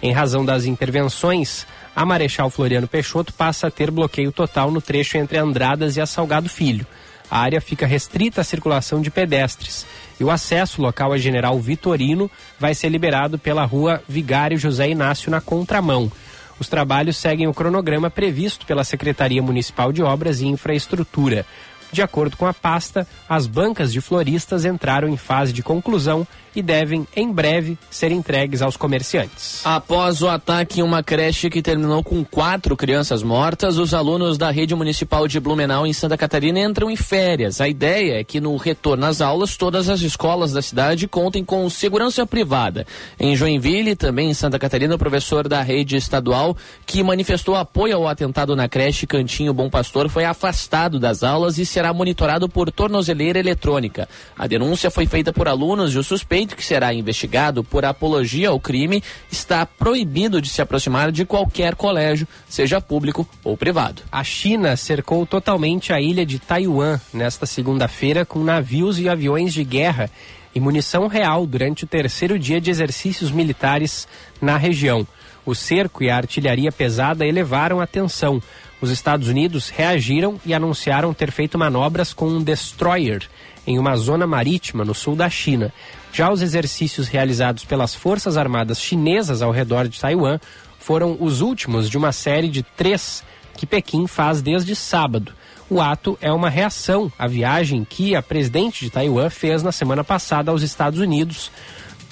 Em 0.02 0.10
razão 0.10 0.44
das 0.44 0.64
intervenções, 0.64 1.64
a 1.94 2.04
Marechal 2.04 2.50
Floriano 2.50 2.88
Peixoto 2.88 3.32
passa 3.34 3.68
a 3.68 3.70
ter 3.70 3.88
bloqueio 3.88 4.32
total 4.32 4.72
no 4.72 4.80
trecho 4.80 5.16
entre 5.16 5.38
Andradas 5.38 5.96
e 5.96 6.00
a 6.00 6.06
Salgado 6.06 6.48
Filho. 6.48 6.84
A 7.30 7.38
área 7.38 7.60
fica 7.60 7.86
restrita 7.86 8.40
à 8.40 8.44
circulação 8.44 9.00
de 9.00 9.10
pedestres 9.10 9.86
e 10.20 10.24
o 10.24 10.30
acesso 10.30 10.80
local 10.80 11.12
a 11.12 11.18
General 11.18 11.58
Vitorino 11.58 12.30
vai 12.58 12.74
ser 12.74 12.88
liberado 12.88 13.38
pela 13.38 13.64
rua 13.64 14.02
Vigário 14.08 14.58
José 14.58 14.88
Inácio 14.88 15.30
na 15.30 15.40
contramão. 15.40 16.10
Os 16.58 16.68
trabalhos 16.68 17.16
seguem 17.16 17.48
o 17.48 17.54
cronograma 17.54 18.10
previsto 18.10 18.64
pela 18.64 18.84
Secretaria 18.84 19.42
Municipal 19.42 19.92
de 19.92 20.02
Obras 20.02 20.40
e 20.40 20.46
Infraestrutura. 20.46 21.44
De 21.90 22.02
acordo 22.02 22.36
com 22.36 22.46
a 22.46 22.54
pasta, 22.54 23.06
as 23.28 23.46
bancas 23.46 23.92
de 23.92 24.00
floristas 24.00 24.64
entraram 24.64 25.08
em 25.08 25.16
fase 25.16 25.52
de 25.52 25.62
conclusão 25.62 26.26
e 26.54 26.62
devem, 26.62 27.06
em 27.16 27.30
breve, 27.32 27.76
ser 27.90 28.12
entregues 28.12 28.62
aos 28.62 28.76
comerciantes. 28.76 29.60
Após 29.64 30.22
o 30.22 30.28
ataque 30.28 30.80
em 30.80 30.82
uma 30.82 31.02
creche 31.02 31.50
que 31.50 31.62
terminou 31.62 32.02
com 32.02 32.24
quatro 32.24 32.76
crianças 32.76 33.22
mortas, 33.22 33.78
os 33.78 33.92
alunos 33.94 34.38
da 34.38 34.50
rede 34.50 34.74
municipal 34.74 35.26
de 35.26 35.40
Blumenau, 35.40 35.86
em 35.86 35.92
Santa 35.92 36.16
Catarina, 36.16 36.60
entram 36.60 36.90
em 36.90 36.96
férias. 36.96 37.60
A 37.60 37.68
ideia 37.68 38.20
é 38.20 38.24
que, 38.24 38.40
no 38.40 38.56
retorno 38.56 39.06
às 39.06 39.20
aulas, 39.20 39.56
todas 39.56 39.88
as 39.88 40.00
escolas 40.00 40.52
da 40.52 40.62
cidade 40.62 41.08
contem 41.08 41.44
com 41.44 41.68
segurança 41.68 42.26
privada. 42.26 42.86
Em 43.18 43.34
Joinville, 43.34 43.96
também 43.96 44.30
em 44.30 44.34
Santa 44.34 44.58
Catarina, 44.58 44.94
o 44.94 44.98
professor 44.98 45.48
da 45.48 45.62
rede 45.62 45.96
estadual, 45.96 46.56
que 46.86 47.02
manifestou 47.02 47.56
apoio 47.56 47.96
ao 47.96 48.08
atentado 48.08 48.54
na 48.54 48.68
creche 48.68 49.06
Cantinho 49.06 49.54
Bom 49.54 49.68
Pastor, 49.70 50.08
foi 50.08 50.24
afastado 50.24 50.98
das 50.98 51.22
aulas 51.22 51.58
e 51.58 51.66
será 51.66 51.92
monitorado 51.92 52.48
por 52.48 52.70
tornozeleira 52.70 53.38
eletrônica. 53.38 54.08
A 54.38 54.46
denúncia 54.46 54.90
foi 54.90 55.06
feita 55.06 55.32
por 55.32 55.48
alunos 55.48 55.94
e 55.94 55.98
o 55.98 56.04
suspeito 56.04 56.43
suspeito 56.44 56.56
que 56.56 56.64
será 56.64 56.92
investigado 56.92 57.64
por 57.64 57.84
apologia 57.84 58.50
ao 58.50 58.60
crime 58.60 59.02
está 59.30 59.64
proibido 59.64 60.40
de 60.40 60.48
se 60.48 60.60
aproximar 60.60 61.10
de 61.10 61.24
qualquer 61.24 61.74
colégio, 61.74 62.28
seja 62.48 62.80
público 62.80 63.26
ou 63.42 63.56
privado. 63.56 64.02
A 64.12 64.22
China 64.22 64.76
cercou 64.76 65.24
totalmente 65.24 65.92
a 65.92 66.00
ilha 66.00 66.26
de 66.26 66.38
Taiwan 66.38 67.00
nesta 67.12 67.46
segunda-feira 67.46 68.24
com 68.24 68.44
navios 68.44 68.98
e 68.98 69.08
aviões 69.08 69.54
de 69.54 69.64
guerra 69.64 70.10
e 70.54 70.60
munição 70.60 71.06
real 71.06 71.46
durante 71.46 71.84
o 71.84 71.86
terceiro 71.86 72.38
dia 72.38 72.60
de 72.60 72.70
exercícios 72.70 73.30
militares 73.30 74.06
na 74.40 74.56
região. 74.56 75.06
O 75.46 75.54
cerco 75.54 76.02
e 76.02 76.10
a 76.10 76.16
artilharia 76.16 76.70
pesada 76.70 77.26
elevaram 77.26 77.80
a 77.80 77.86
tensão. 77.86 78.40
Os 78.80 78.90
Estados 78.90 79.28
Unidos 79.28 79.70
reagiram 79.70 80.38
e 80.44 80.54
anunciaram 80.54 81.12
ter 81.14 81.30
feito 81.30 81.58
manobras 81.58 82.12
com 82.12 82.26
um 82.26 82.42
destroyer 82.42 83.28
em 83.66 83.78
uma 83.78 83.96
zona 83.96 84.26
marítima 84.26 84.84
no 84.84 84.94
sul 84.94 85.16
da 85.16 85.28
China. 85.28 85.72
Já 86.14 86.30
os 86.30 86.42
exercícios 86.42 87.08
realizados 87.08 87.64
pelas 87.64 87.92
Forças 87.92 88.36
Armadas 88.36 88.80
chinesas 88.80 89.42
ao 89.42 89.50
redor 89.50 89.88
de 89.88 89.98
Taiwan 89.98 90.38
foram 90.78 91.16
os 91.18 91.40
últimos 91.40 91.90
de 91.90 91.98
uma 91.98 92.12
série 92.12 92.48
de 92.48 92.62
três 92.62 93.24
que 93.56 93.66
Pequim 93.66 94.06
faz 94.06 94.40
desde 94.40 94.76
sábado. 94.76 95.32
O 95.68 95.80
ato 95.80 96.16
é 96.20 96.32
uma 96.32 96.48
reação 96.48 97.10
à 97.18 97.26
viagem 97.26 97.84
que 97.84 98.14
a 98.14 98.22
presidente 98.22 98.84
de 98.84 98.92
Taiwan 98.92 99.28
fez 99.28 99.60
na 99.64 99.72
semana 99.72 100.04
passada 100.04 100.52
aos 100.52 100.62
Estados 100.62 101.00
Unidos 101.00 101.50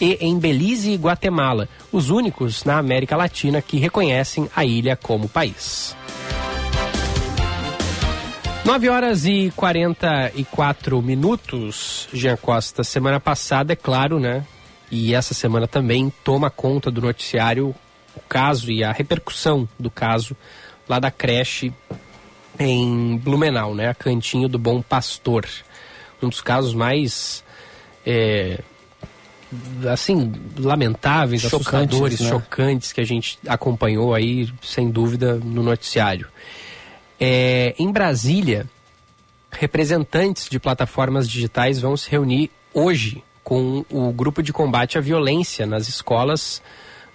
e 0.01 0.15
em 0.21 0.37
Belize 0.37 0.91
e 0.91 0.97
Guatemala, 0.97 1.69
os 1.93 2.11
únicos 2.11 2.65
na 2.65 2.79
América 2.79 3.17
Latina 3.17 3.63
que 3.63 3.79
reconhecem 3.79 4.51
a 4.57 4.65
ilha 4.65 4.97
como 4.97 5.29
país. 5.29 5.95
9 8.65 8.89
horas 8.89 9.27
e 9.27 9.53
44 9.57 11.03
minutos, 11.03 12.09
Jean 12.13 12.37
Costa. 12.37 12.85
Semana 12.85 13.19
passada, 13.19 13.73
é 13.73 13.77
claro, 13.77 14.21
né? 14.21 14.47
E 14.89 15.15
essa 15.15 15.35
semana 15.35 15.67
também 15.67 16.13
toma 16.23 16.49
conta 16.49 16.89
do 16.89 17.01
noticiário 17.01 17.75
o 18.15 18.21
caso 18.29 18.71
e 18.71 18.85
a 18.85 18.93
repercussão 18.93 19.69
do 19.79 19.91
caso 19.91 20.37
lá 20.89 21.01
da 21.01 21.11
creche 21.11 21.73
em 22.57 23.17
Blumenau, 23.17 23.75
né? 23.75 23.89
A 23.89 23.95
Cantinho 23.95 24.49
do 24.49 24.59
Bom 24.59 24.81
Pastor. 24.81 25.45
Um 26.23 26.29
dos 26.29 26.41
casos 26.41 26.73
mais. 26.73 27.43
É, 28.07 28.61
assim, 29.91 30.33
lamentáveis, 30.57 31.43
chocantes, 31.43 31.67
assustadores, 31.67 32.21
né? 32.21 32.29
chocantes 32.29 32.93
que 32.93 33.01
a 33.01 33.05
gente 33.05 33.39
acompanhou 33.49 34.15
aí, 34.15 34.49
sem 34.63 34.89
dúvida, 34.89 35.35
no 35.35 35.65
noticiário. 35.65 36.29
É, 37.21 37.75
em 37.79 37.91
Brasília, 37.91 38.69
representantes 39.51 40.49
de 40.49 40.59
plataformas 40.59 41.29
digitais 41.29 41.81
vão 41.81 41.97
se 41.97 42.11
reunir 42.11 42.51
hoje 42.73 43.23
com 43.45 43.85
o 43.91 44.13
grupo 44.13 44.43
de 44.43 44.53
combate 44.53 44.97
à 44.97 45.01
violência 45.01 45.67
nas 45.67 45.89
escolas 45.89 46.63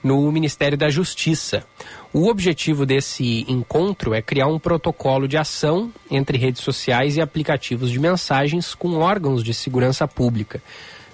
no 0.04 0.32
Ministério 0.32 0.78
da 0.78 0.90
Justiça. 0.90 1.66
O 2.14 2.28
objetivo 2.28 2.86
desse 2.86 3.46
encontro 3.48 4.14
é 4.14 4.22
criar 4.22 4.48
um 4.48 4.60
protocolo 4.60 5.28
de 5.28 5.38
ação 5.38 5.92
entre 6.10 6.38
redes 6.38 6.62
sociais 6.62 7.18
e 7.18 7.22
aplicativos 7.22 7.90
de 7.90 8.00
mensagens 8.00 8.76
com 8.76 8.94
órgãos 9.00 9.44
de 9.44 9.54
segurança 9.54 10.08
pública. 10.08 10.62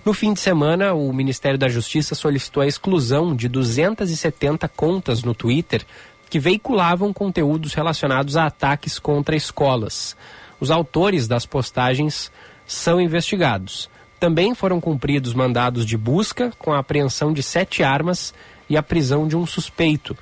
No 0.06 0.14
fim 0.14 0.34
de 0.34 0.42
semana, 0.42 0.94
o 0.94 1.14
Ministério 1.14 1.58
da 1.58 1.70
Justiça 1.70 2.14
solicitou 2.14 2.62
a 2.62 2.68
exclusão 2.68 3.34
de 3.34 3.48
270 3.48 4.68
contas 4.68 5.24
no 5.24 5.34
Twitter 5.34 5.86
que 6.34 6.40
veiculavam 6.40 7.14
conteúdos 7.14 7.76
relacionados 7.76 8.36
a 8.36 8.48
ataques 8.48 8.98
contra 8.98 9.36
escolas. 9.36 10.18
Os 10.60 10.72
autores 10.72 11.28
das 11.28 11.46
postagens 11.46 12.32
são 12.66 13.00
investigados. 13.00 13.88
Também 14.20 14.56
foram 14.56 14.82
cumpridos 14.82 15.36
mandados 15.36 15.86
de 15.86 15.96
busca 15.96 16.52
com 16.58 16.74
a 16.74 16.80
apreensão 16.80 17.32
de 17.32 17.44
sete 17.44 17.84
armas 17.84 18.34
e 18.68 18.76
a 18.76 18.82
prisão 18.82 19.28
de 19.28 19.38
um 19.38 19.46
suspeito. 19.46 20.18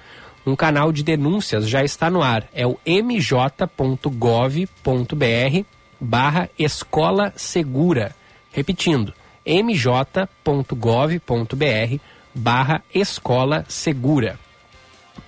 Um 0.45 0.53
canal 0.53 0.91
de 0.91 1.01
denúncias 1.01 1.65
já 1.69 1.81
está 1.81 2.09
no 2.09 2.21
ar. 2.21 2.45
É 2.53 2.67
o 2.67 2.77
mj.gov.br 2.85 4.05
barra 5.97 6.49
escola 6.59 7.31
segura. 7.37 8.13
Repetindo, 8.51 9.13
mj.gov.br 9.45 10.27
barra 12.35 12.83
escola 12.93 13.63
segura. 13.69 14.50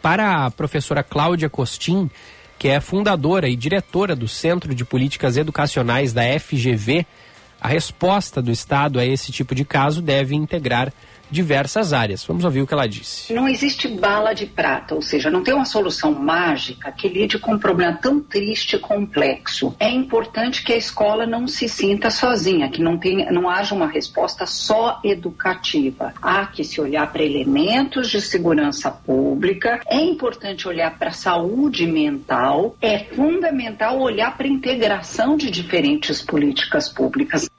Para 0.03 0.45
a 0.45 0.51
professora 0.51 1.01
Cláudia 1.01 1.49
Costin, 1.49 2.11
que 2.59 2.67
é 2.67 2.81
fundadora 2.81 3.47
e 3.47 3.55
diretora 3.55 4.13
do 4.13 4.27
Centro 4.27 4.75
de 4.75 4.83
Políticas 4.83 5.37
Educacionais 5.37 6.11
da 6.11 6.23
FGV, 6.41 7.05
a 7.61 7.69
resposta 7.69 8.41
do 8.41 8.51
Estado 8.51 8.99
a 8.99 9.05
esse 9.05 9.31
tipo 9.31 9.55
de 9.55 9.63
caso 9.63 10.01
deve 10.01 10.35
integrar 10.35 10.91
diversas 11.33 11.91
áreas. 11.91 12.23
Vamos 12.23 12.45
ouvir 12.45 12.61
o 12.61 12.67
que 12.67 12.73
ela 12.73 12.87
disse. 12.87 13.33
Não 13.33 13.49
existe 13.49 13.87
bala 13.87 14.33
de 14.33 14.45
prata, 14.45 14.93
ou 14.93 15.01
seja, 15.01 15.29
não 15.29 15.43
tem 15.43 15.53
uma 15.53 15.65
solução 15.65 16.13
mágica 16.13 16.91
que 16.91 17.09
lide 17.09 17.39
com 17.39 17.55
um 17.55 17.59
problema 17.59 17.97
tão 18.01 18.21
triste 18.21 18.75
e 18.75 18.79
complexo. 18.79 19.75
É 19.79 19.89
importante 19.89 20.63
que 20.63 20.71
a 20.71 20.77
escola 20.77 21.25
não 21.25 21.47
se 21.47 21.67
sinta 21.67 22.09
sozinha, 22.11 22.69
que 22.69 22.81
não, 22.81 22.97
tenha, 22.97 23.31
não 23.31 23.49
haja 23.49 23.73
uma 23.73 23.87
resposta 23.87 24.45
só 24.45 24.99
educativa. 25.03 26.13
Há 26.21 26.45
que 26.45 26.63
se 26.63 26.79
olhar 26.79 27.11
para 27.11 27.23
elementos 27.23 28.09
de 28.09 28.21
segurança 28.21 28.91
pública, 28.91 29.81
é 29.87 29.97
importante 29.97 30.67
olhar 30.67 30.97
para 30.97 31.09
a 31.09 31.13
saúde 31.13 31.87
mental, 31.87 32.75
é 32.79 32.99
fundamental 32.99 33.99
olhar 33.99 34.37
para 34.37 34.45
a 34.45 34.49
integração 34.49 35.35
de 35.35 35.49
diferentes 35.49 36.21
políticas 36.21 36.87
públicas. 36.87 37.49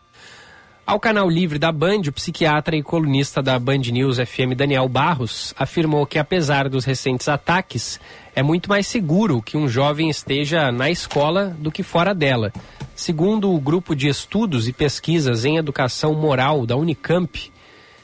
Ao 0.87 1.01
canal 1.01 1.31
livre 1.31 1.59
da 1.59 1.73
Band, 1.73 2.03
o 2.09 2.13
psiquiatra 2.13 2.77
e 2.77 2.83
colunista 2.83 3.43
da 3.43 3.59
Band 3.59 3.79
News 3.79 4.19
FM 4.19 4.53
Daniel 4.55 4.87
Barros 4.87 5.55
afirmou 5.59 6.05
que, 6.05 6.19
apesar 6.19 6.69
dos 6.69 6.85
recentes 6.85 7.27
ataques, 7.27 7.99
é 8.37 8.43
muito 8.43 8.69
mais 8.69 8.87
seguro 8.87 9.41
que 9.41 9.57
um 9.57 9.67
jovem 9.67 10.11
esteja 10.11 10.71
na 10.71 10.91
escola 10.91 11.57
do 11.59 11.73
que 11.73 11.83
fora 11.83 12.15
dela. 12.15 12.53
Segundo 12.95 13.51
o 13.51 13.59
grupo 13.59 13.97
de 13.97 14.09
estudos 14.09 14.69
e 14.69 14.75
pesquisas 14.75 15.47
em 15.47 15.57
educação 15.57 16.13
moral 16.13 16.67
da 16.67 16.77
Unicamp, 16.77 17.51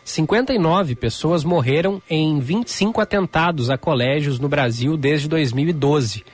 59 0.02 0.94
pessoas 0.94 1.44
morreram 1.44 2.00
em 2.08 2.40
25 2.40 2.98
atentados 2.98 3.68
a 3.68 3.76
colégios 3.76 4.38
no 4.38 4.48
Brasil 4.48 4.96
desde 4.96 5.28
2012. 5.28 6.24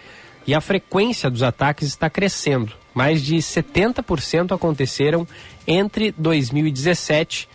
E 0.47 0.55
a 0.55 0.61
frequência 0.61 1.29
dos 1.29 1.43
ataques 1.43 1.89
está 1.89 2.09
crescendo. 2.09 2.86
Mais 2.97 3.23
de 3.23 3.37
70% 3.37 4.55
aconteceram 4.55 5.29
entre 5.67 6.15
2017 6.17 7.47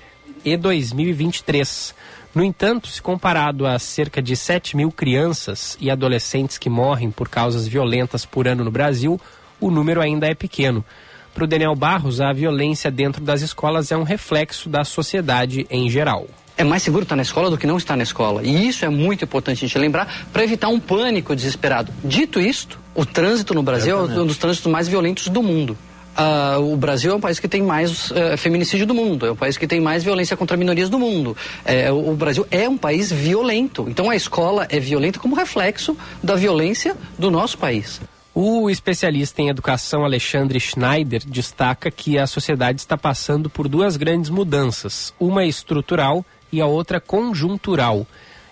e 0.45 0.55
2023. 0.55 1.95
No 2.35 2.43
entanto, 2.43 2.87
se 2.87 3.01
comparado 3.01 3.65
a 3.65 3.79
cerca 3.79 4.21
de 4.21 4.35
7 4.35 4.77
mil 4.77 4.91
crianças 4.91 5.75
e 5.81 5.89
adolescentes 5.89 6.59
que 6.59 6.69
morrem 6.69 7.09
por 7.09 7.27
causas 7.27 7.67
violentas 7.67 8.23
por 8.23 8.47
ano 8.47 8.63
no 8.63 8.69
Brasil, 8.69 9.19
o 9.59 9.71
número 9.71 9.99
ainda 9.99 10.27
é 10.27 10.35
pequeno. 10.35 10.85
Para 11.33 11.45
o 11.45 11.47
Daniel 11.47 11.73
Barros, 11.73 12.21
a 12.21 12.31
violência 12.31 12.91
dentro 12.91 13.23
das 13.23 13.41
escolas 13.41 13.91
é 13.91 13.97
um 13.97 14.03
reflexo 14.03 14.69
da 14.69 14.83
sociedade 14.83 15.65
em 15.71 15.89
geral 15.89 16.27
é 16.57 16.63
mais 16.63 16.83
seguro 16.83 17.03
estar 17.03 17.15
na 17.15 17.21
escola 17.21 17.49
do 17.49 17.57
que 17.57 17.65
não 17.65 17.77
estar 17.77 17.95
na 17.95 18.03
escola. 18.03 18.41
E 18.43 18.67
isso 18.67 18.85
é 18.85 18.89
muito 18.89 19.23
importante 19.23 19.63
a 19.63 19.67
gente 19.67 19.77
lembrar 19.77 20.27
para 20.31 20.43
evitar 20.43 20.67
um 20.67 20.79
pânico 20.79 21.35
desesperado. 21.35 21.91
Dito 22.03 22.39
isto, 22.39 22.79
o 22.93 23.05
trânsito 23.05 23.53
no 23.53 23.63
Brasil 23.63 23.97
é 23.97 24.19
um 24.21 24.27
dos 24.27 24.37
trânsitos 24.37 24.71
mais 24.71 24.87
violentos 24.87 25.27
do 25.27 25.41
mundo. 25.41 25.77
Uh, 26.11 26.73
o 26.73 26.75
Brasil 26.75 27.11
é 27.11 27.15
um 27.15 27.21
país 27.21 27.39
que 27.39 27.47
tem 27.47 27.61
mais 27.61 28.11
uh, 28.11 28.37
feminicídio 28.37 28.85
do 28.85 28.93
mundo, 28.93 29.25
é 29.25 29.31
um 29.31 29.35
país 29.35 29.57
que 29.57 29.65
tem 29.65 29.79
mais 29.79 30.03
violência 30.03 30.35
contra 30.35 30.57
minorias 30.57 30.89
do 30.89 30.99
mundo. 30.99 31.37
É, 31.63 31.89
o, 31.91 32.09
o 32.09 32.15
Brasil 32.15 32.45
é 32.51 32.67
um 32.67 32.77
país 32.77 33.11
violento. 33.11 33.85
Então 33.87 34.09
a 34.09 34.15
escola 34.15 34.67
é 34.69 34.79
violenta 34.79 35.19
como 35.19 35.35
reflexo 35.35 35.95
da 36.21 36.35
violência 36.35 36.97
do 37.17 37.31
nosso 37.31 37.57
país. 37.57 38.01
O 38.33 38.69
especialista 38.69 39.41
em 39.41 39.49
educação 39.49 40.05
Alexandre 40.05 40.59
Schneider 40.59 41.21
destaca 41.25 41.91
que 41.91 42.17
a 42.17 42.25
sociedade 42.25 42.79
está 42.79 42.97
passando 42.97 43.49
por 43.49 43.67
duas 43.67 43.97
grandes 43.97 44.29
mudanças, 44.29 45.13
uma 45.19 45.45
estrutural 45.45 46.25
e 46.51 46.61
a 46.61 46.65
outra 46.65 46.99
conjuntural. 46.99 48.05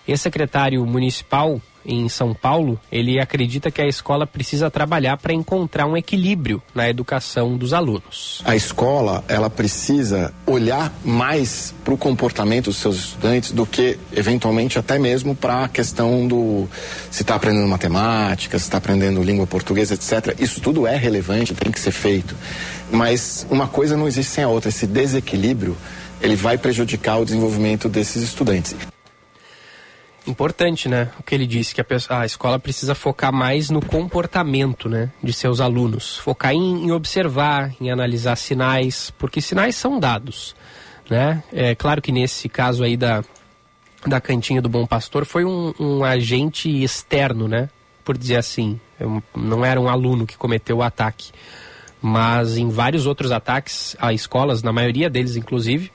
Ex-secretário 0.06 0.84
municipal 0.86 1.60
em 1.84 2.08
São 2.08 2.34
Paulo, 2.34 2.78
ele 2.90 3.18
acredita 3.18 3.70
que 3.70 3.80
a 3.80 3.86
escola 3.86 4.26
precisa 4.26 4.70
trabalhar 4.70 5.16
para 5.16 5.32
encontrar 5.32 5.86
um 5.86 5.96
equilíbrio 5.96 6.62
na 6.74 6.88
educação 6.88 7.56
dos 7.56 7.72
alunos. 7.72 8.42
A 8.44 8.54
escola, 8.54 9.24
ela 9.28 9.48
precisa 9.48 10.32
olhar 10.46 10.92
mais 11.04 11.74
para 11.84 11.94
o 11.94 11.98
comportamento 11.98 12.66
dos 12.66 12.76
seus 12.76 12.96
estudantes 12.96 13.52
do 13.52 13.64
que, 13.64 13.98
eventualmente, 14.12 14.78
até 14.78 14.98
mesmo 14.98 15.34
para 15.34 15.64
a 15.64 15.68
questão 15.68 16.26
do 16.26 16.68
se 17.10 17.22
está 17.22 17.34
aprendendo 17.34 17.66
matemática, 17.66 18.58
se 18.58 18.64
está 18.64 18.78
aprendendo 18.78 19.22
língua 19.22 19.46
portuguesa, 19.46 19.94
etc. 19.94 20.38
Isso 20.38 20.60
tudo 20.60 20.86
é 20.86 20.96
relevante, 20.96 21.54
tem 21.54 21.72
que 21.72 21.80
ser 21.80 21.92
feito. 21.92 22.36
Mas 22.90 23.46
uma 23.50 23.68
coisa 23.68 23.96
não 23.96 24.06
existe 24.06 24.32
sem 24.32 24.44
a 24.44 24.48
outra. 24.48 24.68
Esse 24.68 24.86
desequilíbrio, 24.86 25.76
ele 26.20 26.36
vai 26.36 26.58
prejudicar 26.58 27.18
o 27.18 27.24
desenvolvimento 27.24 27.88
desses 27.88 28.22
estudantes. 28.22 28.76
Importante, 30.26 30.88
né? 30.88 31.10
O 31.18 31.22
que 31.22 31.34
ele 31.34 31.46
disse, 31.46 31.74
que 31.74 31.80
a, 31.80 31.84
pessoa, 31.84 32.20
a 32.20 32.26
escola 32.26 32.58
precisa 32.58 32.94
focar 32.94 33.32
mais 33.32 33.70
no 33.70 33.84
comportamento 33.84 34.88
né, 34.88 35.10
de 35.22 35.32
seus 35.32 35.60
alunos. 35.60 36.18
Focar 36.18 36.52
em, 36.52 36.84
em, 36.84 36.92
observar, 36.92 37.72
em 37.80 37.90
analisar 37.90 38.36
sinais, 38.36 39.10
porque 39.18 39.40
sinais 39.40 39.76
são 39.76 39.98
dados. 39.98 40.54
Né? 41.08 41.42
É 41.52 41.74
claro 41.74 42.02
que 42.02 42.12
nesse 42.12 42.48
caso 42.48 42.84
aí 42.84 42.96
da, 42.96 43.24
da 44.06 44.20
cantinha 44.20 44.60
do 44.60 44.68
Bom 44.68 44.86
Pastor 44.86 45.24
foi 45.24 45.44
um, 45.44 45.72
um 45.80 46.04
agente 46.04 46.68
externo, 46.82 47.48
né? 47.48 47.70
Por 48.04 48.16
dizer 48.16 48.36
assim. 48.36 48.78
É 49.00 49.04
não 49.34 49.64
era 49.64 49.80
um 49.80 49.88
aluno 49.88 50.26
que 50.26 50.36
cometeu 50.36 50.78
o 50.78 50.82
ataque. 50.82 51.32
Mas 52.02 52.56
em 52.56 52.68
vários 52.68 53.06
outros 53.06 53.32
ataques 53.32 53.96
a 53.98 54.12
escolas, 54.12 54.62
na 54.62 54.72
maioria 54.72 55.10
deles 55.10 55.36
inclusive, 55.36 55.90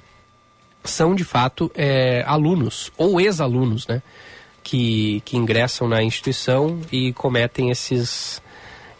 são 0.85 1.15
de 1.15 1.23
fato 1.23 1.71
é, 1.75 2.23
alunos 2.25 2.91
ou 2.97 3.19
ex-alunos, 3.19 3.87
né? 3.87 4.01
Que, 4.63 5.21
que 5.23 5.37
ingressam 5.37 5.87
na 5.87 6.01
instituição 6.01 6.79
e 6.91 7.13
cometem 7.13 7.69
esses 7.69 8.41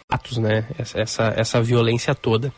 atos, 0.08 0.38
né? 0.38 0.66
Essa, 0.78 1.00
essa, 1.00 1.34
essa 1.36 1.62
violência 1.62 2.14
toda. 2.14 2.52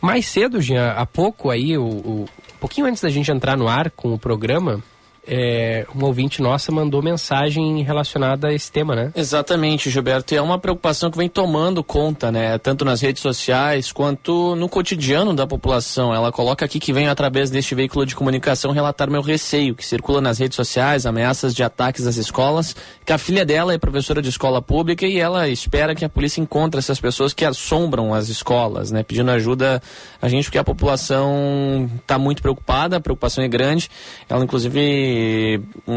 Mais 0.00 0.26
cedo, 0.26 0.60
Jean, 0.60 0.92
há 0.92 1.06
pouco 1.06 1.50
aí, 1.50 1.76
o, 1.76 1.84
o, 1.84 2.22
um 2.22 2.58
pouquinho 2.60 2.86
antes 2.86 3.02
da 3.02 3.08
gente 3.08 3.30
entrar 3.30 3.56
no 3.56 3.66
ar 3.66 3.90
com 3.90 4.12
o 4.12 4.18
programa, 4.18 4.82
é, 5.26 5.86
uma 5.94 6.06
ouvinte 6.06 6.42
nossa 6.42 6.70
mandou 6.70 7.02
mensagem 7.02 7.82
relacionada 7.82 8.48
a 8.48 8.52
esse 8.52 8.70
tema, 8.70 8.94
né? 8.94 9.12
Exatamente, 9.14 9.90
Gilberto. 9.90 10.34
E 10.34 10.36
é 10.36 10.42
uma 10.42 10.58
preocupação 10.58 11.10
que 11.10 11.16
vem 11.16 11.28
tomando 11.28 11.82
conta, 11.82 12.30
né? 12.30 12.58
Tanto 12.58 12.84
nas 12.84 13.00
redes 13.00 13.22
sociais 13.22 13.92
quanto 13.92 14.54
no 14.56 14.68
cotidiano 14.68 15.34
da 15.34 15.46
população. 15.46 16.14
Ela 16.14 16.30
coloca 16.30 16.64
aqui 16.64 16.78
que 16.78 16.92
vem 16.92 17.08
através 17.08 17.50
deste 17.50 17.74
veículo 17.74 18.04
de 18.04 18.14
comunicação 18.14 18.72
relatar 18.72 19.10
meu 19.10 19.22
receio, 19.22 19.74
que 19.74 19.84
circula 19.84 20.20
nas 20.20 20.38
redes 20.38 20.56
sociais, 20.56 21.06
ameaças 21.06 21.54
de 21.54 21.62
ataques 21.62 22.06
às 22.06 22.16
escolas, 22.16 22.76
que 23.04 23.12
a 23.12 23.18
filha 23.18 23.44
dela 23.44 23.72
é 23.72 23.78
professora 23.78 24.20
de 24.20 24.28
escola 24.28 24.60
pública 24.60 25.06
e 25.06 25.18
ela 25.18 25.48
espera 25.48 25.94
que 25.94 26.04
a 26.04 26.08
polícia 26.08 26.40
encontre 26.40 26.78
essas 26.78 27.00
pessoas 27.00 27.32
que 27.32 27.44
assombram 27.44 28.12
as 28.12 28.28
escolas, 28.28 28.90
né? 28.90 29.02
Pedindo 29.02 29.30
ajuda 29.30 29.82
a 30.20 30.28
gente, 30.28 30.44
porque 30.44 30.58
a 30.58 30.64
população 30.64 31.88
está 31.96 32.18
muito 32.18 32.42
preocupada, 32.42 32.96
a 32.96 33.00
preocupação 33.00 33.42
é 33.42 33.48
grande. 33.48 33.90
Ela, 34.28 34.44
inclusive, 34.44 35.13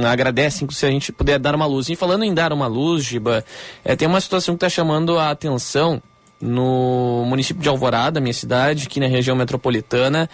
agradece 0.10 0.66
se 0.70 0.86
a 0.86 0.92
gente 0.92 1.12
puder 1.12 1.40
dar 1.40 1.56
uma 1.56 1.66
luz. 1.66 1.90
E 1.90 1.96
falando 1.96 2.24
em 2.24 2.34
dar 2.34 2.52
uma 2.54 2.68
luz, 2.68 3.04
Giba, 3.04 3.44
é, 3.84 3.96
tem 3.96 4.08
uma 4.08 4.22
situação 4.22 4.56
que 4.56 4.58
está 4.58 4.70
chamando 4.70 5.18
a 5.18 5.32
atenção 5.32 6.02
no 6.40 7.24
município 7.26 7.62
de 7.62 7.70
Alvorada, 7.70 8.20
minha 8.20 8.34
cidade, 8.34 8.86
aqui 8.86 9.00
na 9.00 9.08
região 9.08 9.36
metropolitana, 9.36 10.30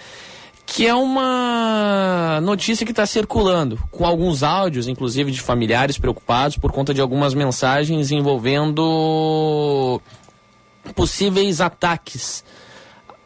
que 0.66 0.88
é 0.88 0.94
uma 0.94 2.40
notícia 2.42 2.86
que 2.86 2.92
está 2.92 3.06
circulando, 3.06 3.80
com 3.92 4.06
alguns 4.06 4.44
áudios, 4.44 4.88
inclusive 4.88 5.32
de 5.32 5.42
familiares 5.42 5.98
preocupados 5.98 6.58
por 6.58 6.72
conta 6.72 6.94
de 6.94 7.02
algumas 7.02 7.34
mensagens 7.34 8.12
envolvendo 8.12 10.02
possíveis 10.96 11.62
ataques 11.62 12.44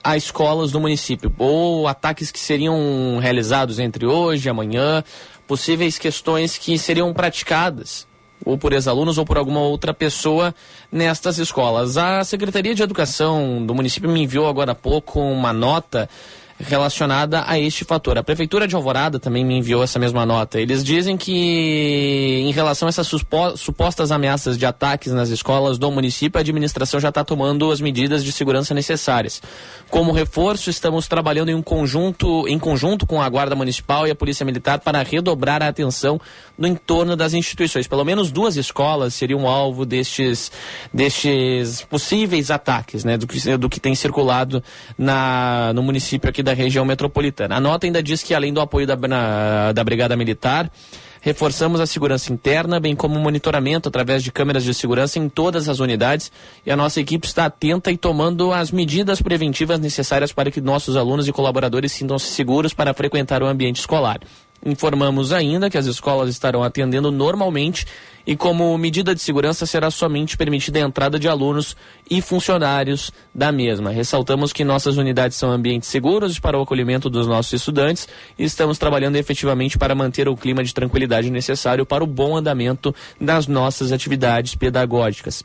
a 0.03 0.15
escolas 0.15 0.71
do 0.71 0.79
município, 0.79 1.33
ou 1.37 1.87
ataques 1.87 2.31
que 2.31 2.39
seriam 2.39 3.17
realizados 3.19 3.77
entre 3.77 4.05
hoje 4.05 4.47
e 4.47 4.49
amanhã, 4.49 5.03
possíveis 5.47 5.97
questões 5.97 6.57
que 6.57 6.77
seriam 6.77 7.13
praticadas 7.13 8.05
ou 8.45 8.57
por 8.57 8.73
ex-alunos 8.73 9.17
ou 9.17 9.25
por 9.25 9.37
alguma 9.37 9.61
outra 9.61 9.93
pessoa 9.93 10.53
nestas 10.91 11.37
escolas. 11.37 11.97
A 11.97 12.23
Secretaria 12.23 12.75
de 12.75 12.83
Educação 12.83 13.65
do 13.65 13.73
município 13.73 14.09
me 14.09 14.21
enviou 14.21 14.47
agora 14.47 14.73
há 14.73 14.75
pouco 14.75 15.19
uma 15.19 15.51
nota 15.51 16.09
relacionada 16.59 17.43
a 17.45 17.59
este 17.59 17.85
fator. 17.85 18.17
A 18.17 18.23
Prefeitura 18.23 18.67
de 18.67 18.75
Alvorada 18.75 19.19
também 19.19 19.45
me 19.45 19.57
enviou 19.57 19.83
essa 19.83 19.99
mesma 19.99 20.25
nota. 20.25 20.59
Eles 20.59 20.83
dizem 20.83 21.15
que, 21.15 22.43
em 22.45 22.51
relação 22.51 22.87
a 22.87 22.89
essas 22.89 23.07
supostas 23.07 24.11
ameaças 24.11 24.57
de 24.57 24.65
ataques 24.65 25.13
nas 25.13 25.29
escolas 25.29 25.77
do 25.77 25.91
município, 25.91 26.37
a 26.37 26.41
administração 26.41 26.99
já 26.99 27.09
está 27.09 27.23
tomando 27.23 27.71
as 27.71 27.79
medidas 27.79 28.23
de 28.23 28.31
segurança 28.31 28.73
necessárias. 28.73 29.41
Como 29.89 30.11
reforço, 30.11 30.69
estamos 30.69 31.07
trabalhando 31.07 31.49
em 31.49 31.55
um 31.55 31.61
conjunto, 31.61 32.47
em 32.47 32.57
conjunto 32.57 33.05
com 33.05 33.21
a 33.21 33.29
Guarda 33.29 33.55
Municipal 33.55 34.07
e 34.07 34.11
a 34.11 34.15
Polícia 34.15 34.45
Militar 34.45 34.79
para 34.79 35.03
redobrar 35.03 35.61
a 35.61 35.67
atenção 35.67 36.19
no 36.57 36.67
entorno 36.67 37.15
das 37.15 37.33
instituições. 37.33 37.87
Pelo 37.87 38.03
menos 38.03 38.31
duas 38.31 38.57
escolas 38.57 39.13
seriam 39.13 39.47
alvo 39.47 39.85
destes, 39.85 40.51
destes 40.91 41.83
possíveis 41.83 42.49
ataques, 42.49 43.03
né, 43.03 43.17
do 43.17 43.27
que, 43.27 43.57
do 43.57 43.69
que 43.69 43.79
tem 43.79 43.93
circulado 43.93 44.63
na, 44.97 45.71
no 45.73 45.83
município 45.83 46.29
aqui 46.29 46.46
da 46.47 46.53
região 46.53 46.83
metropolitana. 46.83 47.55
A 47.55 47.59
nota 47.59 47.85
ainda 47.85 48.01
diz 48.01 48.23
que, 48.23 48.33
além 48.33 48.53
do 48.53 48.61
apoio 48.61 48.87
da, 48.87 48.95
na, 48.95 49.71
da 49.71 49.83
Brigada 49.83 50.15
Militar, 50.15 50.71
Reforçamos 51.19 51.81
a 51.81 51.85
segurança 51.85 52.31
interna, 52.31 52.79
bem 52.79 52.95
como 52.95 53.15
o 53.15 53.19
monitoramento 53.19 53.89
através 53.89 54.23
de 54.23 54.31
câmeras 54.31 54.63
de 54.63 54.73
segurança 54.73 55.19
em 55.19 55.27
todas 55.27 55.67
as 55.67 55.79
unidades. 55.79 56.31
E 56.65 56.71
a 56.71 56.77
nossa 56.77 57.01
equipe 57.01 57.27
está 57.27 57.45
atenta 57.45 57.91
e 57.91 57.97
tomando 57.97 58.53
as 58.53 58.71
medidas 58.71 59.21
preventivas 59.21 59.77
necessárias 59.77 60.31
para 60.31 60.49
que 60.49 60.61
nossos 60.61 60.95
alunos 60.95 61.27
e 61.27 61.33
colaboradores 61.33 61.91
sintam-se 61.91 62.27
seguros 62.27 62.73
para 62.73 62.93
frequentar 62.93 63.43
o 63.43 63.47
ambiente 63.47 63.79
escolar. 63.79 64.19
Informamos 64.65 65.33
ainda 65.33 65.69
que 65.69 65.77
as 65.77 65.85
escolas 65.85 66.29
estarão 66.29 66.63
atendendo 66.63 67.11
normalmente 67.11 67.85
e, 68.27 68.35
como 68.35 68.77
medida 68.77 69.15
de 69.15 69.21
segurança, 69.21 69.65
será 69.65 69.89
somente 69.89 70.35
permitida 70.35 70.79
a 70.79 70.81
entrada 70.81 71.17
de 71.17 71.29
alunos 71.29 71.77
e 72.11 72.21
funcionários 72.21 73.09
da 73.33 73.53
mesma. 73.53 73.89
Ressaltamos 73.89 74.51
que 74.51 74.65
nossas 74.65 74.97
unidades 74.97 75.37
são 75.37 75.49
ambientes 75.49 75.87
seguros 75.87 76.37
para 76.37 76.59
o 76.59 76.61
acolhimento 76.61 77.09
dos 77.09 77.25
nossos 77.25 77.53
estudantes 77.53 78.05
e 78.37 78.43
estamos 78.43 78.77
trabalhando 78.77 79.15
efetivamente 79.15 79.77
para 79.77 79.95
manter 79.95 80.27
o 80.27 80.35
clima 80.35 80.61
de 80.61 80.73
tranquilidade 80.73 81.31
necessário 81.31 81.85
para 81.85 82.03
o 82.03 82.07
bom 82.07 82.35
andamento 82.35 82.93
das 83.19 83.47
nossas 83.47 83.93
atividades 83.93 84.55
pedagógicas. 84.55 85.41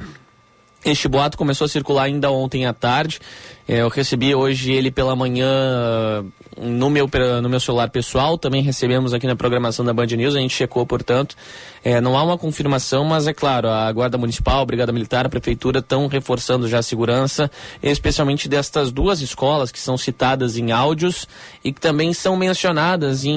Este 0.84 1.06
boato 1.06 1.38
começou 1.38 1.66
a 1.66 1.68
circular 1.68 2.04
ainda 2.04 2.32
ontem 2.32 2.66
à 2.66 2.72
tarde. 2.72 3.20
É, 3.66 3.78
eu 3.78 3.88
recebi 3.88 4.34
hoje 4.34 4.72
ele 4.72 4.90
pela 4.90 5.14
manhã 5.14 6.24
no 6.56 6.90
meu, 6.90 7.08
no 7.42 7.48
meu 7.48 7.60
celular 7.60 7.90
pessoal. 7.90 8.36
Também 8.36 8.62
recebemos 8.62 9.14
aqui 9.14 9.26
na 9.26 9.36
programação 9.36 9.84
da 9.84 9.92
Band 9.92 10.06
News. 10.06 10.34
A 10.34 10.40
gente 10.40 10.54
checou, 10.54 10.84
portanto. 10.84 11.36
É, 11.84 12.00
não 12.00 12.16
há 12.16 12.22
uma 12.22 12.38
confirmação, 12.38 13.04
mas 13.04 13.26
é 13.26 13.34
claro, 13.34 13.68
a 13.68 13.90
Guarda 13.90 14.16
Municipal, 14.16 14.60
a 14.60 14.64
Brigada 14.64 14.92
Militar, 14.92 15.26
a 15.26 15.28
Prefeitura 15.28 15.80
estão 15.80 16.06
reforçando 16.06 16.68
já 16.68 16.78
a 16.78 16.82
segurança, 16.82 17.50
especialmente 17.82 18.48
destas 18.48 18.92
duas 18.92 19.20
escolas 19.20 19.72
que 19.72 19.80
são 19.80 19.98
citadas 19.98 20.56
em 20.56 20.70
áudios 20.70 21.26
e 21.64 21.72
que 21.72 21.80
também 21.80 22.12
são 22.12 22.36
mencionadas 22.36 23.24
em 23.24 23.36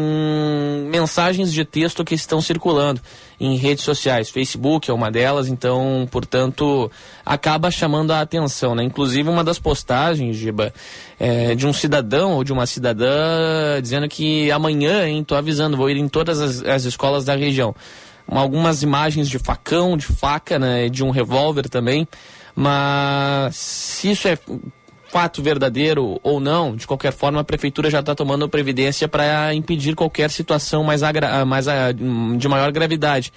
mensagens 0.91 1.51
de 1.51 1.65
texto 1.65 2.05
que 2.05 2.13
estão 2.13 2.39
circulando 2.39 3.01
em 3.39 3.57
redes 3.57 3.83
sociais. 3.83 4.29
Facebook 4.29 4.89
é 4.89 4.93
uma 4.93 5.11
delas, 5.11 5.47
então, 5.47 6.07
portanto, 6.11 6.89
acaba 7.25 7.71
chamando 7.71 8.11
a 8.11 8.21
atenção, 8.21 8.75
né? 8.75 8.83
Inclusive 8.83 9.27
uma 9.27 9.43
das 9.43 9.57
postagens, 9.57 10.14
Giba, 10.15 10.73
é, 11.19 11.55
de 11.55 11.67
um 11.67 11.73
cidadão 11.73 12.33
ou 12.33 12.43
de 12.43 12.53
uma 12.53 12.65
cidadã 12.65 13.81
dizendo 13.81 14.07
que 14.07 14.51
amanhã, 14.51 15.07
hein, 15.07 15.23
tô 15.23 15.35
avisando, 15.35 15.77
vou 15.77 15.89
ir 15.89 15.97
em 15.97 16.07
todas 16.07 16.39
as, 16.39 16.63
as 16.63 16.85
escolas 16.85 17.25
da 17.25 17.35
região 17.35 17.75
algumas 18.27 18.81
imagens 18.81 19.29
de 19.29 19.37
facão, 19.37 19.95
de 19.95 20.05
faca, 20.05 20.57
né, 20.57 20.89
de 20.89 21.03
um 21.03 21.11
revólver 21.11 21.69
também. 21.69 22.07
Mas 22.55 23.55
se 23.55 24.11
isso 24.11 24.27
é 24.27 24.37
fato 25.11 25.41
verdadeiro 25.41 26.19
ou 26.23 26.39
não, 26.39 26.75
de 26.75 26.87
qualquer 26.87 27.13
forma, 27.13 27.39
a 27.39 27.43
prefeitura 27.43 27.89
já 27.89 27.99
está 27.99 28.15
tomando 28.15 28.49
previdência 28.49 29.07
para 29.07 29.53
impedir 29.53 29.95
qualquer 29.95 30.29
situação 30.29 30.83
mais, 30.83 31.01
mais 31.47 31.65
de 32.37 32.47
maior 32.47 32.71
gravidade. 32.71 33.31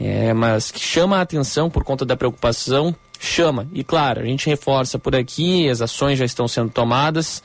É, 0.00 0.32
mas 0.32 0.70
que 0.70 0.80
chama 0.80 1.18
a 1.18 1.20
atenção 1.20 1.68
por 1.68 1.84
conta 1.84 2.06
da 2.06 2.16
preocupação, 2.16 2.96
chama. 3.18 3.68
E 3.70 3.84
claro, 3.84 4.22
a 4.22 4.24
gente 4.24 4.48
reforça 4.48 4.98
por 4.98 5.14
aqui, 5.14 5.68
as 5.68 5.82
ações 5.82 6.18
já 6.18 6.24
estão 6.24 6.48
sendo 6.48 6.70
tomadas, 6.70 7.42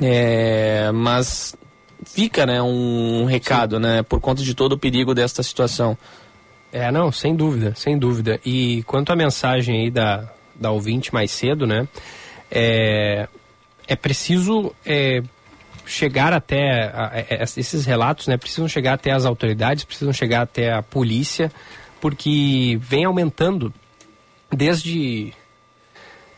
é, 0.00 0.92
mas 0.92 1.56
fica, 2.06 2.46
né, 2.46 2.62
um, 2.62 3.24
recado, 3.24 3.76
Sim. 3.76 3.82
né, 3.82 4.02
por 4.04 4.20
conta 4.20 4.40
de 4.40 4.54
todo 4.54 4.74
o 4.74 4.78
perigo 4.78 5.12
desta 5.14 5.42
situação. 5.42 5.98
É, 6.70 6.92
não, 6.92 7.10
sem 7.10 7.34
dúvida, 7.34 7.74
sem 7.74 7.98
dúvida. 7.98 8.38
E 8.46 8.84
quanto 8.84 9.12
à 9.12 9.16
mensagem 9.16 9.82
aí 9.82 9.90
da, 9.90 10.30
da 10.54 10.70
ouvinte 10.70 11.12
mais 11.12 11.32
cedo, 11.32 11.66
né, 11.66 11.88
é, 12.48 13.26
é 13.88 13.96
preciso 13.96 14.72
é, 14.86 15.22
chegar 15.88 16.32
até 16.32 16.84
a, 16.84 17.12
a, 17.14 17.42
esses 17.42 17.84
relatos, 17.84 18.28
né, 18.28 18.36
precisam 18.36 18.68
chegar 18.68 18.94
até 18.94 19.10
as 19.10 19.24
autoridades, 19.24 19.84
precisam 19.84 20.12
chegar 20.12 20.42
até 20.42 20.72
a 20.72 20.82
polícia, 20.82 21.50
porque 22.00 22.78
vem 22.80 23.04
aumentando 23.04 23.72
desde 24.52 25.32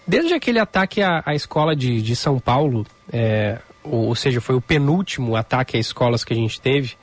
desde 0.06 0.34
aquele 0.34 0.58
ataque 0.58 1.02
à, 1.02 1.22
à 1.24 1.34
escola 1.34 1.76
de, 1.76 2.00
de 2.02 2.16
São 2.16 2.38
Paulo, 2.40 2.84
é, 3.12 3.58
ou 3.82 4.14
seja, 4.14 4.40
foi 4.40 4.56
o 4.56 4.60
penúltimo 4.60 5.36
ataque 5.36 5.76
a 5.76 5.80
escolas 5.80 6.24
que 6.24 6.32
a 6.32 6.36
gente 6.36 6.60
teve, 6.60 6.94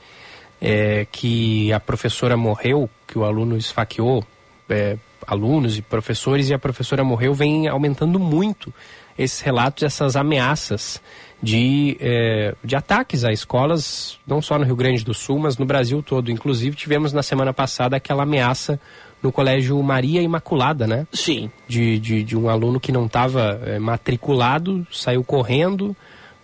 é, 0.62 1.06
que 1.10 1.72
a 1.72 1.80
professora 1.80 2.36
morreu, 2.36 2.90
que 3.08 3.18
o 3.18 3.24
aluno 3.24 3.56
esfaqueou 3.56 4.26
é, 4.70 4.98
alunos 5.26 5.78
e 5.78 5.82
professores 5.82 6.50
e 6.50 6.54
a 6.54 6.60
professora 6.60 7.04
morreu, 7.04 7.34
vem 7.34 7.68
aumentando 7.68 8.20
muito 8.20 8.74
esses 9.18 9.42
relatos, 9.42 9.84
essas 9.84 10.16
ameaças 10.16 11.02
de, 11.42 11.98
é, 12.00 12.56
de 12.64 12.76
ataques 12.76 13.24
a 13.24 13.32
escolas, 13.32 14.18
não 14.26 14.42
só 14.42 14.58
no 14.58 14.66
Rio 14.66 14.76
Grande 14.76 15.04
do 15.04 15.14
Sul, 15.14 15.40
mas 15.40 15.58
no 15.58 15.66
Brasil 15.66 16.02
todo. 16.02 16.32
Inclusive, 16.32 16.76
tivemos 16.76 17.14
na 17.14 17.22
semana 17.22 17.54
passada 17.54 17.96
aquela 17.96 18.24
ameaça 18.24 18.80
no 19.22 19.32
Colégio 19.32 19.82
Maria 19.82 20.22
Imaculada, 20.22 20.86
né? 20.86 21.08
Sim. 21.12 21.50
De, 21.68 22.00
de, 22.00 22.24
de 22.24 22.38
um 22.38 22.50
aluno 22.50 22.80
que 22.80 22.92
não 22.92 23.06
estava 23.06 23.60
é, 23.66 23.80
matriculado, 23.80 24.86
saiu 24.92 25.24
correndo, 25.24 25.96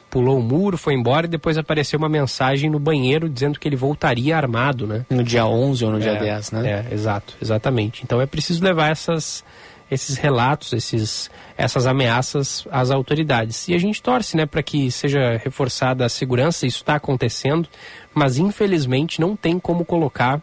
pulou 0.10 0.38
o 0.38 0.44
muro, 0.44 0.78
foi 0.78 0.94
embora 0.94 1.26
e 1.26 1.30
depois 1.30 1.58
apareceu 1.58 1.98
uma 1.98 2.10
mensagem 2.10 2.70
no 2.70 2.80
banheiro 2.80 3.28
dizendo 3.28 3.60
que 3.60 3.68
ele 3.68 3.76
voltaria 3.76 4.38
armado, 4.38 4.86
né? 4.86 5.06
No 5.10 5.24
dia 5.24 5.46
11 5.46 5.86
ou 5.86 5.92
no 5.92 6.00
dia 6.00 6.12
é, 6.12 6.20
10, 6.20 6.52
né? 6.52 6.86
É, 6.90 6.94
exato, 6.94 7.36
exatamente. 7.42 8.04
Então 8.04 8.22
é 8.22 8.26
preciso 8.26 8.64
levar 8.64 8.92
essas, 8.92 9.44
esses 9.90 10.18
relatos, 10.18 10.74
esses, 10.74 11.30
essas 11.58 11.86
ameaças 11.86 12.66
às 12.72 12.92
autoridades. 12.92 13.68
E 13.68 13.74
a 13.74 13.78
gente 13.78 14.02
torce 14.02 14.36
né, 14.36 14.46
para 14.46 14.64
que 14.64 14.90
seja 14.92 15.38
reforçada 15.38 16.06
a 16.06 16.10
segurança, 16.10 16.66
isso 16.66 16.78
está 16.78 16.96
acontecendo, 16.96 17.68
mas 18.14 18.38
infelizmente 18.38 19.22
não 19.22 19.36
tem 19.36 19.60
como 19.60 19.86
colocar 19.86 20.42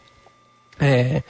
é, 0.79 1.23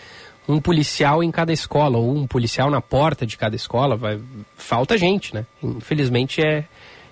um 0.49 0.61
policial 0.61 1.23
em 1.23 1.31
cada 1.31 1.53
escola, 1.53 1.99
ou 1.99 2.17
um 2.17 2.27
policial 2.27 2.71
na 2.71 2.81
porta 2.81 3.27
de 3.27 3.37
cada 3.37 3.57
escola. 3.57 3.97
Vai, 3.97 4.21
falta 4.57 4.99
gente, 4.99 5.35
né? 5.35 5.47
Infelizmente 5.63 6.43
é, 6.43 6.65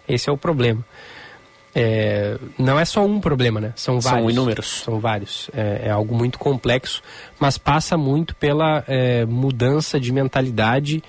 esse 0.09 0.29
é 0.29 0.33
o 0.33 0.37
problema. 0.37 0.85
É, 1.75 2.39
não 2.59 2.79
é 2.79 2.85
só 2.85 3.05
um 3.05 3.21
problema, 3.21 3.61
né? 3.61 3.73
São 3.77 4.01
vários. 4.01 4.21
São 4.21 4.31
inúmeros. 4.31 4.67
São 4.85 5.01
vários. 5.01 5.51
É, 5.55 5.83
é 5.87 5.91
algo 5.91 6.15
muito 6.15 6.39
complexo, 6.39 7.03
mas 7.39 7.59
passa 7.59 7.97
muito 7.97 8.35
pela 8.35 8.85
é, 8.89 9.25
mudança 9.27 10.01
de 10.01 10.13
mentalidade 10.13 11.03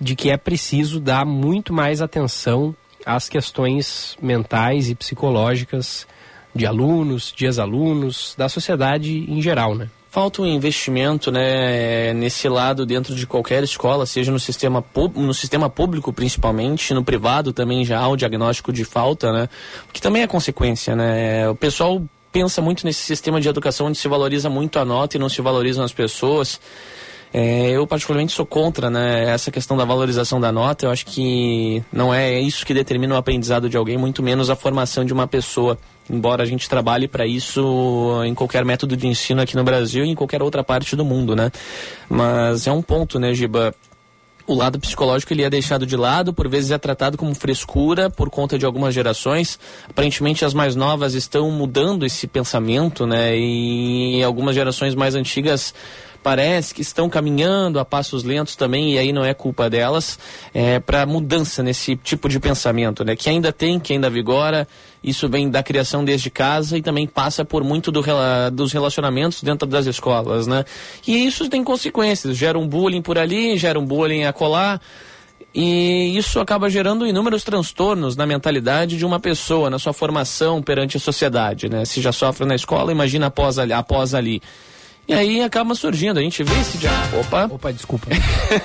de 0.00 0.14
que 0.14 0.30
é 0.30 0.36
preciso 0.36 1.00
dar 1.00 1.24
muito 1.24 1.72
mais 1.72 2.02
atenção 2.02 2.74
às 3.04 3.28
questões 3.28 4.16
mentais 4.20 4.90
e 4.90 4.94
psicológicas 4.94 6.06
de 6.54 6.66
alunos, 6.66 7.32
de 7.34 7.46
ex-alunos, 7.46 8.34
da 8.36 8.48
sociedade 8.48 9.30
em 9.30 9.40
geral, 9.40 9.74
né? 9.74 9.88
Falta 10.16 10.40
um 10.40 10.46
investimento 10.46 11.30
né, 11.30 12.14
nesse 12.14 12.48
lado 12.48 12.86
dentro 12.86 13.14
de 13.14 13.26
qualquer 13.26 13.62
escola, 13.62 14.06
seja 14.06 14.32
no 14.32 14.40
sistema, 14.40 14.82
no 15.14 15.34
sistema 15.34 15.68
público 15.68 16.10
principalmente, 16.10 16.94
no 16.94 17.04
privado 17.04 17.52
também 17.52 17.84
já 17.84 18.00
há 18.00 18.08
o 18.08 18.16
diagnóstico 18.16 18.72
de 18.72 18.82
falta, 18.82 19.30
né? 19.30 19.46
Que 19.92 20.00
também 20.00 20.22
é 20.22 20.26
consequência, 20.26 20.96
né? 20.96 21.46
O 21.50 21.54
pessoal 21.54 22.02
pensa 22.32 22.62
muito 22.62 22.86
nesse 22.86 23.00
sistema 23.00 23.38
de 23.42 23.46
educação 23.46 23.88
onde 23.88 23.98
se 23.98 24.08
valoriza 24.08 24.48
muito 24.48 24.78
a 24.78 24.86
nota 24.86 25.18
e 25.18 25.20
não 25.20 25.28
se 25.28 25.42
valorizam 25.42 25.84
as 25.84 25.92
pessoas. 25.92 26.58
É, 27.30 27.72
eu 27.72 27.86
particularmente 27.86 28.32
sou 28.32 28.46
contra 28.46 28.88
né, 28.88 29.28
essa 29.28 29.50
questão 29.50 29.76
da 29.76 29.84
valorização 29.84 30.40
da 30.40 30.50
nota. 30.50 30.86
Eu 30.86 30.90
acho 30.90 31.04
que 31.04 31.84
não 31.92 32.14
é 32.14 32.40
isso 32.40 32.64
que 32.64 32.72
determina 32.72 33.14
o 33.14 33.18
aprendizado 33.18 33.68
de 33.68 33.76
alguém, 33.76 33.98
muito 33.98 34.22
menos 34.22 34.48
a 34.48 34.56
formação 34.56 35.04
de 35.04 35.12
uma 35.12 35.26
pessoa. 35.26 35.76
Embora 36.08 36.42
a 36.42 36.46
gente 36.46 36.68
trabalhe 36.68 37.08
para 37.08 37.26
isso 37.26 38.22
em 38.24 38.34
qualquer 38.34 38.64
método 38.64 38.96
de 38.96 39.06
ensino 39.06 39.40
aqui 39.40 39.56
no 39.56 39.64
Brasil 39.64 40.04
e 40.04 40.08
em 40.08 40.14
qualquer 40.14 40.42
outra 40.42 40.62
parte 40.62 40.94
do 40.94 41.04
mundo, 41.04 41.34
né? 41.34 41.50
Mas 42.08 42.66
é 42.66 42.72
um 42.72 42.82
ponto, 42.82 43.18
né, 43.18 43.34
Giba? 43.34 43.74
o 44.46 44.54
lado 44.54 44.78
psicológico 44.78 45.32
ele 45.32 45.42
é 45.42 45.50
deixado 45.50 45.84
de 45.84 45.96
lado, 45.96 46.32
por 46.32 46.48
vezes 46.48 46.70
é 46.70 46.78
tratado 46.78 47.18
como 47.18 47.34
frescura 47.34 48.08
por 48.08 48.30
conta 48.30 48.58
de 48.58 48.64
algumas 48.64 48.94
gerações. 48.94 49.58
Aparentemente 49.88 50.44
as 50.44 50.54
mais 50.54 50.76
novas 50.76 51.14
estão 51.14 51.50
mudando 51.50 52.06
esse 52.06 52.26
pensamento, 52.26 53.06
né? 53.06 53.36
E 53.36 54.22
algumas 54.22 54.54
gerações 54.54 54.94
mais 54.94 55.14
antigas 55.14 55.74
parece 56.22 56.74
que 56.74 56.82
estão 56.82 57.08
caminhando 57.08 57.78
a 57.78 57.84
passos 57.84 58.24
lentos 58.24 58.56
também, 58.56 58.94
e 58.94 58.98
aí 58.98 59.12
não 59.12 59.24
é 59.24 59.32
culpa 59.32 59.70
delas, 59.70 60.18
é, 60.52 60.80
para 60.80 61.06
mudança 61.06 61.62
nesse 61.62 61.94
tipo 61.94 62.28
de 62.28 62.40
pensamento, 62.40 63.04
né? 63.04 63.14
Que 63.14 63.30
ainda 63.30 63.52
tem, 63.52 63.78
que 63.78 63.92
ainda 63.92 64.10
vigora, 64.10 64.66
isso 65.06 65.28
vem 65.28 65.48
da 65.48 65.62
criação 65.62 66.04
desde 66.04 66.28
casa 66.28 66.76
e 66.76 66.82
também 66.82 67.06
passa 67.06 67.44
por 67.44 67.62
muito 67.62 67.92
do, 67.92 68.02
dos 68.52 68.72
relacionamentos 68.72 69.40
dentro 69.40 69.66
das 69.66 69.86
escolas, 69.86 70.48
né? 70.48 70.64
E 71.06 71.24
isso 71.24 71.48
tem 71.48 71.62
consequências, 71.62 72.36
gera 72.36 72.58
um 72.58 72.66
bullying 72.66 73.00
por 73.00 73.16
ali, 73.16 73.56
gera 73.56 73.78
um 73.78 73.86
bullying 73.86 74.24
a 74.24 74.32
colar, 74.32 74.80
e 75.54 76.14
isso 76.18 76.40
acaba 76.40 76.68
gerando 76.68 77.06
inúmeros 77.06 77.44
transtornos 77.44 78.16
na 78.16 78.26
mentalidade 78.26 78.98
de 78.98 79.06
uma 79.06 79.20
pessoa, 79.20 79.70
na 79.70 79.78
sua 79.78 79.92
formação 79.92 80.60
perante 80.60 80.96
a 80.96 81.00
sociedade, 81.00 81.68
né? 81.68 81.84
Se 81.84 82.02
já 82.02 82.12
sofre 82.12 82.44
na 82.44 82.54
escola, 82.54 82.90
imagina 82.90 83.26
após 83.28 83.58
ali. 83.58 83.72
Após 83.72 84.12
ali. 84.12 84.42
E 85.08 85.14
aí 85.14 85.40
acaba 85.40 85.72
surgindo, 85.76 86.18
a 86.18 86.22
gente 86.22 86.42
vê 86.42 86.60
esse 86.60 86.78
dia. 86.78 86.90
Opa! 87.20 87.48
Opa, 87.48 87.72
desculpa. 87.72 88.08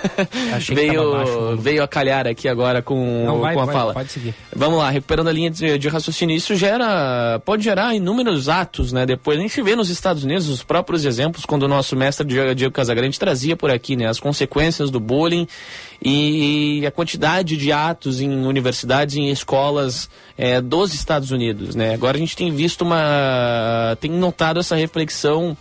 veio, 0.73 1.12
baixo, 1.12 1.58
veio 1.58 1.84
a 1.84 1.88
calhar 1.88 2.25
aqui 2.25 2.47
agora 2.47 2.82
com, 2.82 3.25
Não, 3.25 3.39
vai, 3.39 3.54
com 3.54 3.62
a 3.62 3.65
vai, 3.65 3.75
fala. 3.75 3.93
Pode 3.93 4.12
seguir. 4.12 4.34
Vamos 4.56 4.80
lá, 4.80 4.89
recuperando 4.89 5.27
a 5.27 5.32
linha 5.32 5.51
de, 5.51 5.77
de, 5.77 5.88
raciocínio. 5.88 6.36
Isso 6.36 6.56
gera, 6.56 7.39
pode 7.45 7.63
gerar 7.63 7.93
inúmeros 7.93 8.49
atos, 8.49 8.91
né? 8.91 9.06
Depois 9.06 9.38
a 9.38 9.41
gente 9.41 9.62
vê 9.62 9.75
nos 9.75 9.91
Estados 9.91 10.23
Unidos 10.23 10.49
os 10.49 10.63
próprios 10.63 11.06
exemplos, 11.06 11.45
quando 11.45 11.63
o 11.63 11.67
nosso 11.67 11.95
mestre 11.95 12.25
Diego 12.56 12.73
Casagrande 12.73 13.19
trazia 13.19 13.56
por 13.56 13.69
aqui, 13.69 13.95
né? 13.95 14.08
As 14.08 14.19
consequências 14.19 14.89
do 14.89 14.99
bullying 14.99 15.47
e 16.01 16.84
a 16.88 16.89
quantidade 16.89 17.56
de 17.56 17.71
atos 17.71 18.19
em 18.19 18.30
universidades, 18.47 19.15
em 19.15 19.30
escolas 19.30 20.10
é, 20.36 20.60
dos 20.60 20.91
Estados 20.95 21.30
Unidos, 21.30 21.75
né? 21.75 21.93
Agora 21.93 22.17
a 22.17 22.19
gente 22.19 22.36
tem 22.36 22.51
visto 22.51 22.82
uma, 22.82 23.95
tem 23.99 24.10
notado 24.10 24.60
essa 24.60 24.75
reflexão 24.75 25.56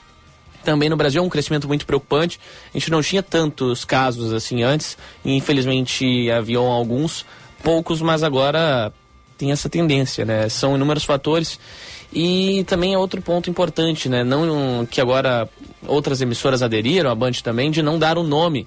também 0.64 0.88
no 0.88 0.96
Brasil 0.96 1.22
é 1.22 1.24
um 1.24 1.28
crescimento 1.28 1.66
muito 1.66 1.86
preocupante. 1.86 2.38
A 2.74 2.78
gente 2.78 2.90
não 2.90 3.02
tinha 3.02 3.22
tantos 3.22 3.84
casos 3.84 4.32
assim 4.32 4.62
antes, 4.62 4.96
e 5.24 5.36
infelizmente 5.36 6.30
haviam 6.30 6.66
alguns, 6.66 7.24
poucos, 7.62 8.00
mas 8.00 8.22
agora 8.22 8.92
tem 9.36 9.52
essa 9.52 9.68
tendência, 9.68 10.24
né? 10.24 10.48
São 10.48 10.74
inúmeros 10.74 11.04
fatores. 11.04 11.58
E 12.12 12.64
também 12.64 12.92
é 12.92 12.98
outro 12.98 13.22
ponto 13.22 13.48
importante, 13.48 14.08
né? 14.08 14.24
Não 14.24 14.84
que 14.84 15.00
agora 15.00 15.48
outras 15.86 16.20
emissoras 16.20 16.62
aderiram, 16.62 17.10
a 17.10 17.14
Band 17.14 17.32
também, 17.42 17.70
de 17.70 17.82
não 17.82 17.98
dar 17.98 18.18
o 18.18 18.22
nome 18.22 18.66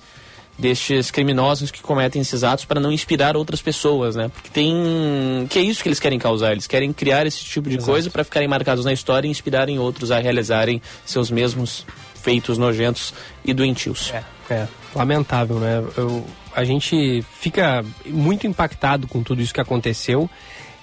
destes 0.58 1.10
criminosos 1.10 1.72
que 1.72 1.82
cometem 1.82 2.22
esses 2.22 2.44
atos 2.44 2.66
para 2.66 2.80
não 2.80 2.92
inspirar 2.92 3.36
outras 3.36 3.62
pessoas, 3.62 4.16
né? 4.16 4.30
Porque 4.30 4.50
tem 4.50 5.48
que 5.50 5.60
é 5.60 5.62
isso 5.62 5.82
que 5.82 5.90
eles 5.90 6.00
querem 6.00 6.20
causar, 6.20 6.52
eles 6.52 6.68
querem 6.68 6.94
criar 6.94 7.26
esse 7.26 7.44
tipo 7.44 7.70
de 7.70 7.78
Exato. 7.78 7.92
coisa 7.92 8.10
para 8.10 8.24
ficarem 8.24 8.48
marcados 8.48 8.86
na 8.86 8.94
história 8.94 9.28
e 9.28 9.32
inspirarem 9.32 9.80
outros 9.80 10.12
a 10.12 10.20
realizarem 10.20 10.82
seus 11.06 11.32
mesmos 11.32 11.86
feitos 12.16 12.58
nojentos 12.58 13.14
e 13.44 13.54
doentios. 13.54 14.14
É, 14.14 14.24
é 14.54 14.68
lamentável, 14.96 15.60
né? 15.60 15.84
Eu, 15.98 16.26
a 16.56 16.64
gente 16.64 17.24
fica 17.40 17.84
muito 18.06 18.46
impactado 18.46 19.08
com 19.08 19.24
tudo 19.24 19.42
isso 19.42 19.54
que 19.54 19.62
aconteceu 19.62 20.30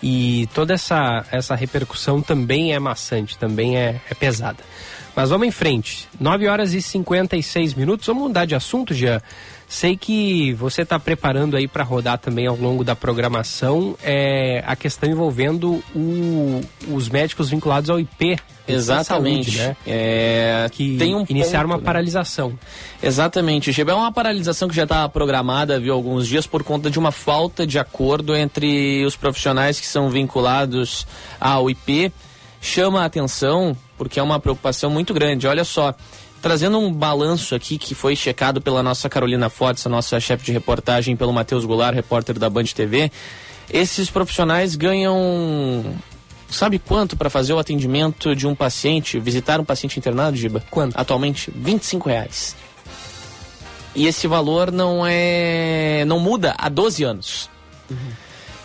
e 0.03 0.49
toda 0.55 0.75
essa, 0.75 1.25
essa 1.31 1.55
repercussão 1.55 2.21
também 2.21 2.73
é 2.73 2.79
maçante, 2.79 3.39
também 3.39 3.77
é, 3.77 4.01
é 4.11 4.15
pesada. 4.15 4.59
Mas 5.15 5.31
vamos 5.31 5.47
em 5.47 5.51
frente. 5.51 6.09
9 6.19 6.49
horas 6.49 6.73
e 6.73 6.81
56 6.81 7.75
minutos. 7.75 8.07
Vamos 8.07 8.23
mudar 8.23 8.45
de 8.45 8.55
assunto, 8.55 8.95
Jean. 8.95 9.21
Sei 9.71 9.97
que 9.97 10.53
você 10.55 10.83
está 10.83 10.99
preparando 10.99 11.57
aí 11.57 11.69
para 11.69 11.85
rodar 11.85 12.19
também 12.19 12.45
ao 12.45 12.57
longo 12.57 12.83
da 12.83 12.97
programação 12.97 13.97
é, 14.03 14.65
a 14.67 14.75
questão 14.75 15.09
envolvendo 15.09 15.81
o, 15.95 16.61
os 16.89 17.09
médicos 17.09 17.51
vinculados 17.51 17.89
ao 17.89 18.01
IP. 18.01 18.37
Exatamente. 18.67 19.53
Saúde, 19.53 19.69
né? 19.69 19.77
É, 19.87 20.67
que 20.73 20.97
tem 20.99 21.15
um 21.15 21.25
iniciar 21.29 21.61
ponto, 21.61 21.71
uma 21.71 21.79
né? 21.79 21.85
paralisação. 21.85 22.59
Exatamente. 23.01 23.71
É 23.81 23.95
uma 23.95 24.11
paralisação 24.11 24.69
que 24.69 24.75
já 24.75 24.83
está 24.83 25.09
programada 25.09 25.77
há 25.77 25.93
alguns 25.93 26.27
dias 26.27 26.49
por 26.49 26.65
conta 26.65 26.91
de 26.91 26.99
uma 26.99 27.13
falta 27.13 27.65
de 27.65 27.79
acordo 27.79 28.35
entre 28.35 29.05
os 29.05 29.15
profissionais 29.15 29.79
que 29.79 29.87
são 29.87 30.11
vinculados 30.11 31.07
ao 31.39 31.71
IP. 31.71 32.13
Chama 32.61 33.03
a 33.03 33.05
atenção 33.05 33.77
porque 33.97 34.19
é 34.19 34.23
uma 34.23 34.41
preocupação 34.41 34.91
muito 34.91 35.15
grande. 35.15 35.47
Olha 35.47 35.63
só, 35.63 35.95
trazendo 36.41 36.79
um 36.79 36.93
balanço 36.93 37.55
aqui 37.55 37.79
que 37.79 37.95
foi 37.95 38.17
checado 38.17 38.61
pela 38.61 38.83
nossa 38.83 39.09
Carolina 39.09 39.49
Fortes, 39.49 39.87
a 39.87 39.91
nossa 39.91 40.19
chefe 40.19 40.45
de 40.45 40.53
reportagem, 40.53 41.17
pelo 41.17 41.33
Matheus 41.33 41.65
Goulart, 41.65 41.95
repórter 41.95 42.39
da 42.39 42.49
Band 42.49 42.65
TV. 42.65 43.11
Esses 43.73 44.11
profissionais 44.11 44.75
ganham 44.75 45.95
sabe 46.49 46.79
quanto 46.79 47.17
para 47.17 47.31
fazer 47.31 47.53
o 47.53 47.59
atendimento 47.59 48.35
de 48.35 48.47
um 48.47 48.55
paciente, 48.55 49.21
visitar 49.21 49.61
um 49.61 49.65
paciente 49.65 49.99
internado, 49.99 50.37
Giba? 50.37 50.63
Quanto? 50.71 50.99
Atualmente, 50.99 51.53
25 51.55 52.09
reais. 52.09 52.57
E 53.95 54.07
esse 54.07 54.27
valor 54.27 54.71
não 54.71 55.05
é. 55.07 56.05
não 56.07 56.19
muda 56.19 56.55
há 56.59 56.69
12 56.69 57.05
anos. 57.05 57.51
Uhum. 57.91 57.97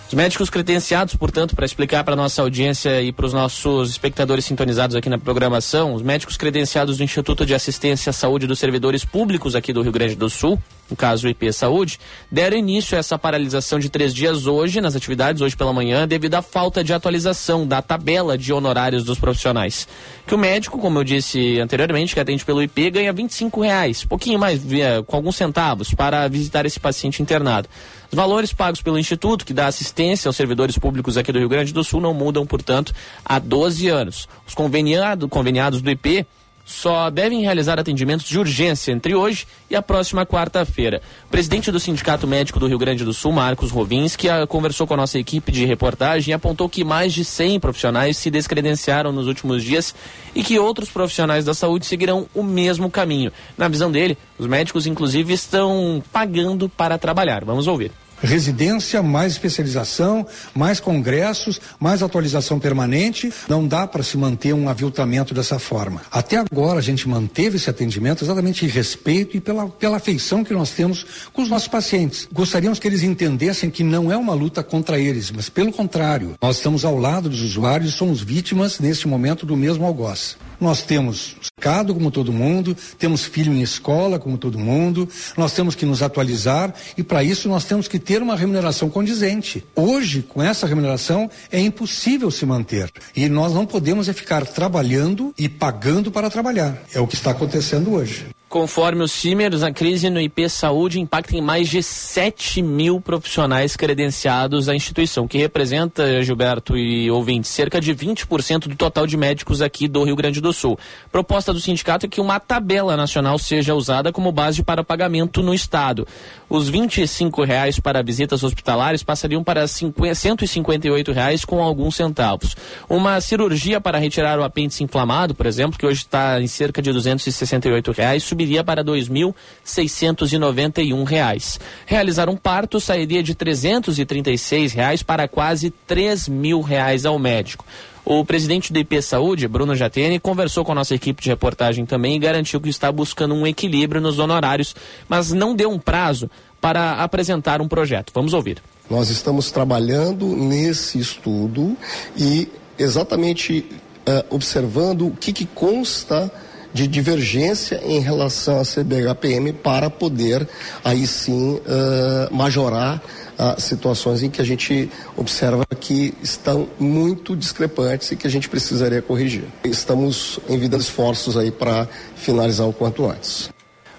Os 0.07 0.13
médicos 0.13 0.51
credenciados, 0.51 1.15
portanto, 1.15 1.55
para 1.55 1.65
explicar 1.65 2.03
para 2.03 2.15
nossa 2.15 2.41
audiência 2.41 3.01
e 3.01 3.11
para 3.11 3.25
os 3.25 3.33
nossos 3.33 3.89
espectadores 3.89 4.45
sintonizados 4.45 4.95
aqui 4.95 5.09
na 5.09 5.17
programação, 5.17 5.95
os 5.95 6.03
médicos 6.03 6.37
credenciados 6.37 6.97
do 6.97 7.03
Instituto 7.03 7.43
de 7.43 7.55
Assistência 7.55 8.11
à 8.11 8.13
Saúde 8.13 8.45
dos 8.45 8.59
Servidores 8.59 9.03
Públicos 9.03 9.55
aqui 9.55 9.73
do 9.73 9.81
Rio 9.81 9.91
Grande 9.91 10.15
do 10.15 10.29
Sul, 10.29 10.61
no 10.89 10.95
caso 10.95 11.27
o 11.27 11.29
IP 11.29 11.51
Saúde, 11.51 11.99
deram 12.31 12.57
início 12.57 12.95
a 12.95 12.99
essa 12.99 13.17
paralisação 13.17 13.79
de 13.79 13.89
três 13.89 14.13
dias 14.13 14.45
hoje, 14.45 14.79
nas 14.81 14.95
atividades, 14.95 15.41
hoje 15.41 15.55
pela 15.55 15.73
manhã, 15.73 16.07
devido 16.07 16.35
à 16.35 16.41
falta 16.41 16.83
de 16.83 16.93
atualização 16.93 17.67
da 17.67 17.81
tabela 17.81 18.37
de 18.37 18.53
honorários 18.53 19.03
dos 19.03 19.19
profissionais. 19.19 19.87
Que 20.27 20.35
o 20.35 20.37
médico, 20.37 20.77
como 20.77 20.99
eu 20.99 21.03
disse 21.03 21.59
anteriormente, 21.59 22.13
que 22.13 22.19
atende 22.19 22.45
pelo 22.45 22.61
IP, 22.61 22.91
ganha 22.91 23.11
25 23.11 23.61
reais, 23.61 24.05
pouquinho 24.05 24.37
mais, 24.37 24.61
com 25.07 25.15
alguns 25.15 25.35
centavos, 25.35 25.93
para 25.93 26.27
visitar 26.27 26.65
esse 26.65 26.79
paciente 26.79 27.21
internado. 27.21 27.67
Os 28.11 28.15
valores 28.15 28.53
pagos 28.53 28.81
pelo 28.81 28.99
Instituto, 28.99 29.45
que 29.45 29.53
dá 29.53 29.67
assistência 29.67 30.29
aos 30.29 30.35
servidores 30.35 30.77
públicos 30.77 31.17
aqui 31.17 31.31
do 31.31 31.39
Rio 31.39 31.49
Grande 31.49 31.73
do 31.73 31.83
Sul, 31.83 31.99
não 31.99 32.13
mudam, 32.13 32.45
portanto, 32.45 32.93
há 33.25 33.39
12 33.39 33.87
anos. 33.87 34.27
Os 34.47 34.53
conveniado, 34.53 35.27
conveniados 35.27 35.81
do 35.81 35.89
IP 35.89 36.25
só 36.65 37.11
devem 37.11 37.41
realizar 37.41 37.79
atendimentos 37.79 38.27
de 38.27 38.39
urgência 38.39 38.91
entre 38.91 39.13
hoje 39.13 39.47
e 39.69 39.75
a 39.75 39.81
próxima 39.81 40.25
quarta-feira. 40.25 41.01
O 41.27 41.29
presidente 41.29 41.71
do 41.71 41.79
Sindicato 41.79 42.27
Médico 42.27 42.59
do 42.59 42.67
Rio 42.67 42.79
Grande 42.79 43.05
do 43.05 43.13
Sul, 43.13 43.31
Marcos 43.31 43.69
Rovinski, 43.69 44.27
conversou 44.49 44.87
com 44.87 44.95
a 44.95 44.97
nossa 44.97 45.19
equipe 45.19 45.51
de 45.51 45.63
reportagem 45.65 46.33
apontou 46.33 46.67
que 46.67 46.83
mais 46.83 47.13
de 47.13 47.23
100 47.23 47.59
profissionais 47.59 48.17
se 48.17 48.31
descredenciaram 48.31 49.11
nos 49.11 49.27
últimos 49.27 49.63
dias 49.63 49.93
e 50.33 50.43
que 50.43 50.57
outros 50.57 50.89
profissionais 50.89 51.45
da 51.45 51.53
saúde 51.53 51.85
seguirão 51.85 52.27
o 52.33 52.41
mesmo 52.41 52.89
caminho. 52.89 53.31
Na 53.57 53.67
visão 53.67 53.91
dele, 53.91 54.17
os 54.37 54.47
médicos, 54.47 54.87
inclusive, 54.87 55.33
estão 55.33 56.03
pagando 56.11 56.67
para 56.67 56.97
trabalhar. 56.97 57.45
Vamos 57.45 57.67
ouvir 57.67 57.91
residência, 58.21 59.01
mais 59.01 59.33
especialização, 59.33 60.25
mais 60.53 60.79
congressos, 60.79 61.59
mais 61.79 62.01
atualização 62.01 62.59
permanente. 62.59 63.31
Não 63.47 63.67
dá 63.67 63.87
para 63.87 64.03
se 64.03 64.17
manter 64.17 64.53
um 64.53 64.69
aviltamento 64.69 65.33
dessa 65.33 65.59
forma. 65.59 66.01
Até 66.11 66.37
agora 66.37 66.79
a 66.79 66.81
gente 66.81 67.07
manteve 67.07 67.57
esse 67.57 67.69
atendimento 67.69 68.23
exatamente 68.23 68.65
em 68.65 68.69
respeito 68.69 69.37
e 69.37 69.39
pela, 69.39 69.67
pela 69.67 69.97
afeição 69.97 70.43
que 70.43 70.53
nós 70.53 70.71
temos 70.71 71.05
com 71.33 71.41
os 71.41 71.49
nossos 71.49 71.67
pacientes. 71.67 72.27
Gostaríamos 72.31 72.79
que 72.79 72.87
eles 72.87 73.03
entendessem 73.03 73.69
que 73.69 73.83
não 73.83 74.11
é 74.11 74.17
uma 74.17 74.33
luta 74.33 74.63
contra 74.63 74.99
eles, 74.99 75.31
mas 75.31 75.49
pelo 75.49 75.71
contrário, 75.71 76.35
nós 76.41 76.57
estamos 76.57 76.85
ao 76.85 76.97
lado 76.97 77.29
dos 77.29 77.41
usuários 77.41 77.93
e 77.93 77.97
somos 77.97 78.21
vítimas 78.21 78.79
neste 78.79 79.07
momento 79.07 79.45
do 79.45 79.55
mesmo 79.55 79.85
algoz. 79.85 80.37
Nós 80.65 80.81
temos 80.81 81.35
mercado 81.55 81.93
como 81.93 82.09
todo 82.09 82.33
mundo, 82.33 82.75
temos 82.97 83.23
filho 83.23 83.53
em 83.53 83.61
escola 83.61 84.17
como 84.17 84.35
todo 84.35 84.57
mundo, 84.57 85.07
nós 85.37 85.53
temos 85.53 85.75
que 85.75 85.85
nos 85.85 86.01
atualizar 86.01 86.73
e 86.97 87.03
para 87.03 87.23
isso 87.23 87.47
nós 87.47 87.65
temos 87.65 87.87
que 87.87 87.99
ter 87.99 88.19
uma 88.19 88.35
remuneração 88.35 88.89
condizente. 88.89 89.63
Hoje, 89.75 90.23
com 90.23 90.41
essa 90.41 90.65
remuneração, 90.65 91.29
é 91.51 91.59
impossível 91.59 92.31
se 92.31 92.47
manter 92.47 92.91
e 93.15 93.29
nós 93.29 93.53
não 93.53 93.63
podemos 93.63 94.09
é 94.09 94.13
ficar 94.13 94.43
trabalhando 94.43 95.35
e 95.37 95.47
pagando 95.47 96.11
para 96.11 96.31
trabalhar. 96.31 96.81
É 96.91 96.99
o 96.99 97.05
que 97.05 97.13
está 97.13 97.29
acontecendo 97.29 97.93
hoje. 97.93 98.25
Conforme 98.55 99.03
os 99.03 99.11
CIMERS, 99.11 99.63
a 99.63 99.69
crise 99.73 100.09
no 100.09 100.17
IP 100.17 100.47
Saúde 100.47 100.97
impacta 100.97 101.35
em 101.35 101.41
mais 101.41 101.67
de 101.67 101.83
7 101.83 102.61
mil 102.61 103.01
profissionais 103.01 103.75
credenciados 103.75 104.69
à 104.69 104.73
instituição, 104.73 105.27
que 105.27 105.37
representa, 105.37 106.23
Gilberto 106.23 106.77
e 106.77 107.11
ouvintes, 107.11 107.51
cerca 107.51 107.81
de 107.81 107.93
20% 107.93 108.69
do 108.69 108.75
total 108.77 109.05
de 109.05 109.17
médicos 109.17 109.61
aqui 109.61 109.89
do 109.89 110.05
Rio 110.05 110.15
Grande 110.15 110.39
do 110.39 110.53
Sul. 110.53 110.79
Proposta 111.11 111.51
do 111.51 111.59
sindicato 111.59 112.05
é 112.05 112.09
que 112.09 112.21
uma 112.21 112.39
tabela 112.39 112.95
nacional 112.95 113.37
seja 113.37 113.75
usada 113.75 114.13
como 114.13 114.31
base 114.31 114.63
para 114.63 114.85
pagamento 114.85 115.43
no 115.43 115.53
Estado. 115.53 116.07
Os 116.55 116.69
25 116.69 117.43
reais 117.43 117.81
para 117.81 118.01
visitas 118.01 118.41
hospitalares 118.41 119.03
passariam 119.03 119.43
para 119.43 119.67
158 119.67 121.11
reais 121.11 121.43
com 121.43 121.61
alguns 121.61 121.97
centavos. 121.97 122.55
Uma 122.87 123.19
cirurgia 123.19 123.81
para 123.81 123.99
retirar 123.99 124.39
o 124.39 124.43
apêndice 124.43 124.81
inflamado, 124.81 125.35
por 125.35 125.47
exemplo, 125.47 125.77
que 125.77 125.85
hoje 125.85 126.03
está 126.03 126.39
em 126.39 126.47
cerca 126.47 126.81
de 126.81 126.93
268 126.93 127.91
reais, 127.91 128.23
subiria 128.23 128.63
para 128.63 128.83
R$ 128.83 128.87
2.691. 128.87 131.59
Realizar 131.85 132.29
um 132.29 132.37
parto 132.37 132.79
sairia 132.79 133.21
de 133.21 133.35
336 133.35 134.71
reais 134.71 135.03
para 135.03 135.27
quase 135.27 135.73
R$ 135.89 136.15
mil 136.29 136.61
reais 136.61 137.05
ao 137.05 137.19
médico. 137.19 137.65
O 138.07 138.23
presidente 138.23 138.71
do 138.71 138.77
IP 138.77 139.01
Saúde, 139.01 139.47
Bruno 139.47 139.75
Jatene, 139.75 140.19
conversou 140.19 140.63
com 140.63 140.73
a 140.73 140.75
nossa 140.75 140.93
equipe 140.93 141.23
de 141.23 141.29
reportagem 141.29 141.87
também 141.87 142.15
e 142.15 142.19
garantiu 142.19 142.61
que 142.61 142.69
está 142.69 142.91
buscando 142.91 143.33
um 143.33 143.47
equilíbrio 143.47 143.99
nos 143.99 144.19
honorários, 144.19 144.75
mas 145.09 145.31
não 145.31 145.55
deu 145.55 145.71
um 145.71 145.79
prazo 145.79 146.29
para 146.65 146.93
apresentar 146.93 147.61
um 147.61 147.67
projeto. 147.67 148.11
Vamos 148.11 148.33
ouvir. 148.33 148.57
Nós 148.89 149.11
estamos 149.11 149.51
trabalhando 149.51 150.25
nesse 150.35 150.97
estudo 150.97 151.77
e 152.17 152.49
exatamente 152.75 153.69
uh, 154.09 154.25
observando 154.31 155.05
o 155.05 155.11
que, 155.11 155.31
que 155.31 155.45
consta 155.45 156.31
de 156.73 156.87
divergência 156.87 157.79
em 157.85 157.99
relação 157.99 158.59
à 158.59 158.63
CBHPM 158.63 159.53
para 159.53 159.91
poder 159.91 160.49
aí 160.83 161.05
sim 161.05 161.53
uh, 161.53 162.33
majorar 162.35 162.99
uh, 163.37 163.61
situações 163.61 164.23
em 164.23 164.31
que 164.31 164.41
a 164.41 164.45
gente 164.45 164.89
observa 165.15 165.63
que 165.79 166.15
estão 166.23 166.67
muito 166.79 167.35
discrepantes 167.35 168.11
e 168.11 168.15
que 168.15 168.25
a 168.25 168.31
gente 168.31 168.49
precisaria 168.49 169.03
corrigir. 169.03 169.43
Estamos 169.63 170.39
envidando 170.49 170.81
esforços 170.81 171.37
aí 171.37 171.51
para 171.51 171.87
finalizar 172.15 172.67
o 172.67 172.73
quanto 172.73 173.05
antes. 173.05 173.53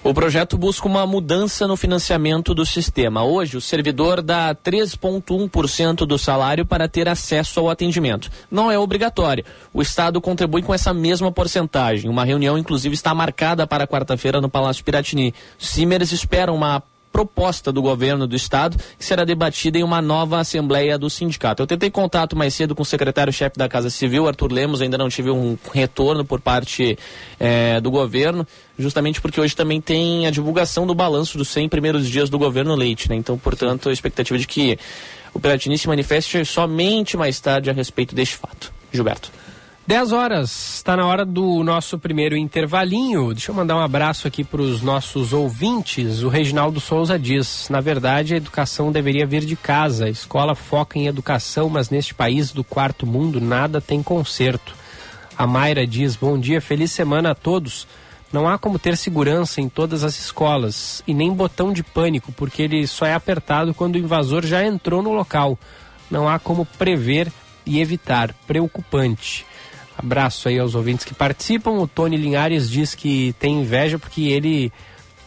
O 0.07 0.15
projeto 0.15 0.57
busca 0.57 0.87
uma 0.87 1.05
mudança 1.05 1.67
no 1.67 1.77
financiamento 1.77 2.55
do 2.55 2.65
sistema. 2.65 3.25
Hoje, 3.25 3.57
o 3.57 3.61
servidor 3.61 4.23
dá 4.23 4.55
3,1% 4.55 6.07
do 6.07 6.17
salário 6.17 6.65
para 6.65 6.89
ter 6.89 7.09
acesso 7.09 7.59
ao 7.59 7.69
atendimento. 7.69 8.31
Não 8.49 8.71
é 8.71 8.79
obrigatório. 8.79 9.45
O 9.75 9.83
Estado 9.83 10.21
contribui 10.21 10.63
com 10.63 10.73
essa 10.73 10.95
mesma 10.95 11.33
porcentagem. 11.33 12.09
Uma 12.09 12.25
reunião, 12.25 12.57
inclusive, 12.57 12.95
está 12.95 13.13
marcada 13.13 13.67
para 13.67 13.85
quarta-feira 13.85 14.41
no 14.41 14.49
Palácio 14.49 14.85
Piratini. 14.85 15.35
Simers 15.59 16.13
esperam 16.13 16.55
uma 16.55 16.85
proposta 17.13 17.73
do 17.73 17.81
governo 17.81 18.27
do 18.27 18.37
estado 18.37 18.77
que 18.99 19.05
será 19.05 19.25
debatida 19.25 19.79
em 19.79 19.83
uma 19.83 20.03
nova 20.03 20.39
assembleia 20.39 20.99
do 20.99 21.09
sindicato. 21.09 21.63
Eu 21.63 21.67
tentei 21.67 21.91
contato 21.91 22.37
mais 22.37 22.55
cedo 22.55 22.75
com 22.75 22.83
o 22.83 22.85
secretário-chefe 22.85 23.59
da 23.59 23.69
Casa 23.69 23.89
Civil, 23.91 24.29
Arthur 24.29 24.53
Lemos, 24.53 24.83
ainda 24.83 24.99
não 24.99 25.09
tive 25.09 25.31
um 25.31 25.57
retorno 25.73 26.25
por 26.25 26.41
parte 26.41 26.99
é, 27.41 27.81
do 27.81 27.91
governo, 27.91 28.47
justamente 28.79 29.21
porque 29.21 29.41
hoje 29.41 29.57
também 29.57 29.81
tem 29.81 30.27
a 30.27 30.31
divulgação 30.31 30.87
do 30.87 30.95
balanço 30.95 31.39
dos 31.39 31.49
100 31.49 31.69
primeiros 31.69 32.09
dias 32.09 32.29
do 32.29 32.39
governo 32.39 32.75
Leite, 32.75 33.09
né? 33.09 33.17
Então, 33.17 33.39
portanto, 33.39 33.89
a 33.89 33.93
expectativa 33.93 34.39
de 34.39 34.47
que 34.47 34.79
o 35.33 35.41
Piratini 35.41 35.77
se 35.79 35.89
manifeste 35.89 36.45
somente 36.45 37.17
mais 37.17 37.41
tarde 37.41 37.71
a 37.71 37.73
respeito 37.73 38.15
deste 38.15 38.37
fato. 38.37 38.73
Gilberto. 38.93 39.31
10 39.87 40.11
horas, 40.11 40.75
está 40.79 40.97
na 40.97 41.07
hora 41.07 41.25
do 41.25 41.63
nosso 41.63 41.97
primeiro 41.97 42.37
intervalinho. 42.37 43.33
Deixa 43.33 43.53
eu 43.53 43.55
mandar 43.55 43.77
um 43.77 43.81
abraço 43.81 44.27
aqui 44.27 44.43
para 44.43 44.61
os 44.61 44.83
nossos 44.83 45.33
ouvintes. 45.33 46.25
O 46.25 46.29
Reginaldo 46.29 46.81
Souza 46.81 47.17
diz: 47.17 47.69
na 47.71 47.81
verdade, 47.81 48.35
a 48.35 48.37
educação 48.37 48.91
deveria 48.91 49.25
vir 49.25 49.45
de 49.45 49.55
casa. 49.55 50.07
A 50.07 50.11
escola 50.11 50.57
foca 50.57 50.99
em 50.99 51.07
educação, 51.07 51.69
mas 51.69 51.89
neste 51.89 52.13
país 52.15 52.51
do 52.51 52.65
quarto 52.65 53.07
mundo 53.07 53.41
nada 53.41 53.81
tem 53.81 54.03
conserto. 54.03 54.75
A 55.39 55.47
Mayra 55.47 55.87
diz: 55.87 56.17
bom 56.17 56.37
dia, 56.37 56.61
feliz 56.61 56.91
semana 56.91 57.31
a 57.31 57.35
todos. 57.37 57.87
Não 58.33 58.49
há 58.49 58.59
como 58.59 58.81
ter 58.81 58.97
segurança 58.97 59.61
em 59.61 59.69
todas 59.69 60.03
as 60.03 60.19
escolas 60.19 61.01
e 61.07 61.15
nem 61.15 61.33
botão 61.33 61.73
de 61.73 61.85
pânico, 61.85 62.33
porque 62.33 62.63
ele 62.63 62.85
só 62.89 63.07
é 63.07 63.15
apertado 63.15 63.73
quando 63.73 63.95
o 63.95 63.99
invasor 63.99 64.45
já 64.45 64.67
entrou 64.67 65.01
no 65.01 65.13
local. 65.13 65.57
Não 66.11 66.29
há 66.29 66.41
como 66.41 66.67
prever 66.67 67.31
e 67.65 67.81
evitar. 67.81 68.35
Preocupante. 68.49 69.47
Abraço 69.99 70.49
aí 70.49 70.59
aos 70.59 70.75
ouvintes 70.75 71.05
que 71.05 71.15
participam. 71.15 71.73
O 71.73 71.87
Tony 71.87 72.17
Linhares 72.17 72.69
diz 72.69 72.95
que 72.95 73.35
tem 73.39 73.61
inveja 73.61 73.99
porque 73.99 74.23
ele 74.23 74.73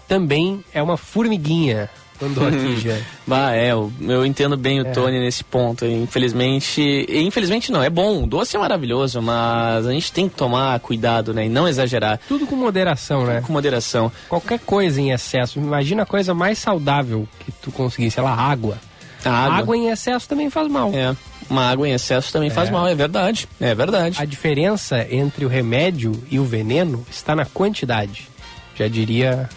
também 0.08 0.64
é 0.74 0.82
uma 0.82 0.98
formiguinha. 0.98 1.90
Mandou 2.22 2.48
aqui 2.48 2.76
já. 2.82 2.98
bah, 3.26 3.56
é, 3.56 3.72
eu, 3.72 3.92
eu 4.02 4.26
entendo 4.26 4.58
bem 4.58 4.82
o 4.82 4.88
é. 4.88 4.92
Tony 4.92 5.20
nesse 5.20 5.44
ponto. 5.44 5.86
Infelizmente. 5.86 7.06
Infelizmente 7.10 7.72
não, 7.72 7.82
é 7.82 7.90
bom. 7.90 8.24
O 8.24 8.28
doce 8.28 8.56
é 8.56 8.60
maravilhoso, 8.60 9.22
mas 9.22 9.88
a 9.88 9.92
gente 9.92 10.12
tem 10.12 10.28
que 10.28 10.36
tomar 10.36 10.80
cuidado, 10.82 11.34
né? 11.34 11.46
E 11.46 11.50
não 11.50 11.68
exagerar. 11.68 12.20
Tudo 12.28 12.46
com 12.46 12.56
moderação, 12.56 13.26
né? 13.26 13.42
Com 13.46 13.54
moderação. 13.54 14.12
Qualquer 14.28 14.60
coisa 14.60 15.00
em 15.00 15.12
excesso. 15.12 15.60
Imagina 15.60 16.04
a 16.04 16.06
coisa 16.06 16.34
mais 16.34 16.60
saudável 16.60 17.28
que 17.40 17.52
tu 17.52 17.72
conseguisse, 17.72 18.16
sei 18.16 18.24
lá, 18.24 18.34
água. 18.34 18.78
A 19.26 19.32
água. 19.32 19.58
água 19.58 19.78
em 19.78 19.90
excesso 19.90 20.28
também 20.28 20.50
faz 20.50 20.68
mal. 20.68 20.92
É. 20.94 21.16
Uma 21.50 21.70
água 21.70 21.88
em 21.88 21.94
excesso 21.94 22.32
também 22.32 22.50
é. 22.50 22.54
faz 22.54 22.70
mal, 22.70 22.88
é 22.88 22.96
verdade. 22.96 23.48
É 23.60 23.74
verdade. 23.74 24.22
A 24.22 24.26
diferença 24.26 25.06
entre 25.10 25.46
o 25.46 25.48
remédio 25.48 26.12
e 26.30 26.40
o 26.40 26.46
veneno 26.46 27.06
está 27.10 27.36
na 27.36 27.46
quantidade. 27.46 28.28
Já 28.76 28.88
diria 28.88 29.50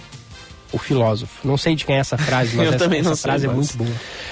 o 0.72 0.78
filósofo. 0.78 1.46
Não 1.46 1.56
sei 1.56 1.74
de 1.76 1.84
quem 1.84 1.96
é 1.96 1.98
essa 1.98 2.16
frase, 2.16 2.56
mas 2.56 2.66
Eu 2.66 2.74
essa, 2.74 2.84
também 2.84 3.00
essa 3.00 3.16
frase 3.16 3.42
sei, 3.42 3.50
é 3.50 3.52
muito 3.52 3.76
boa. 3.76 3.90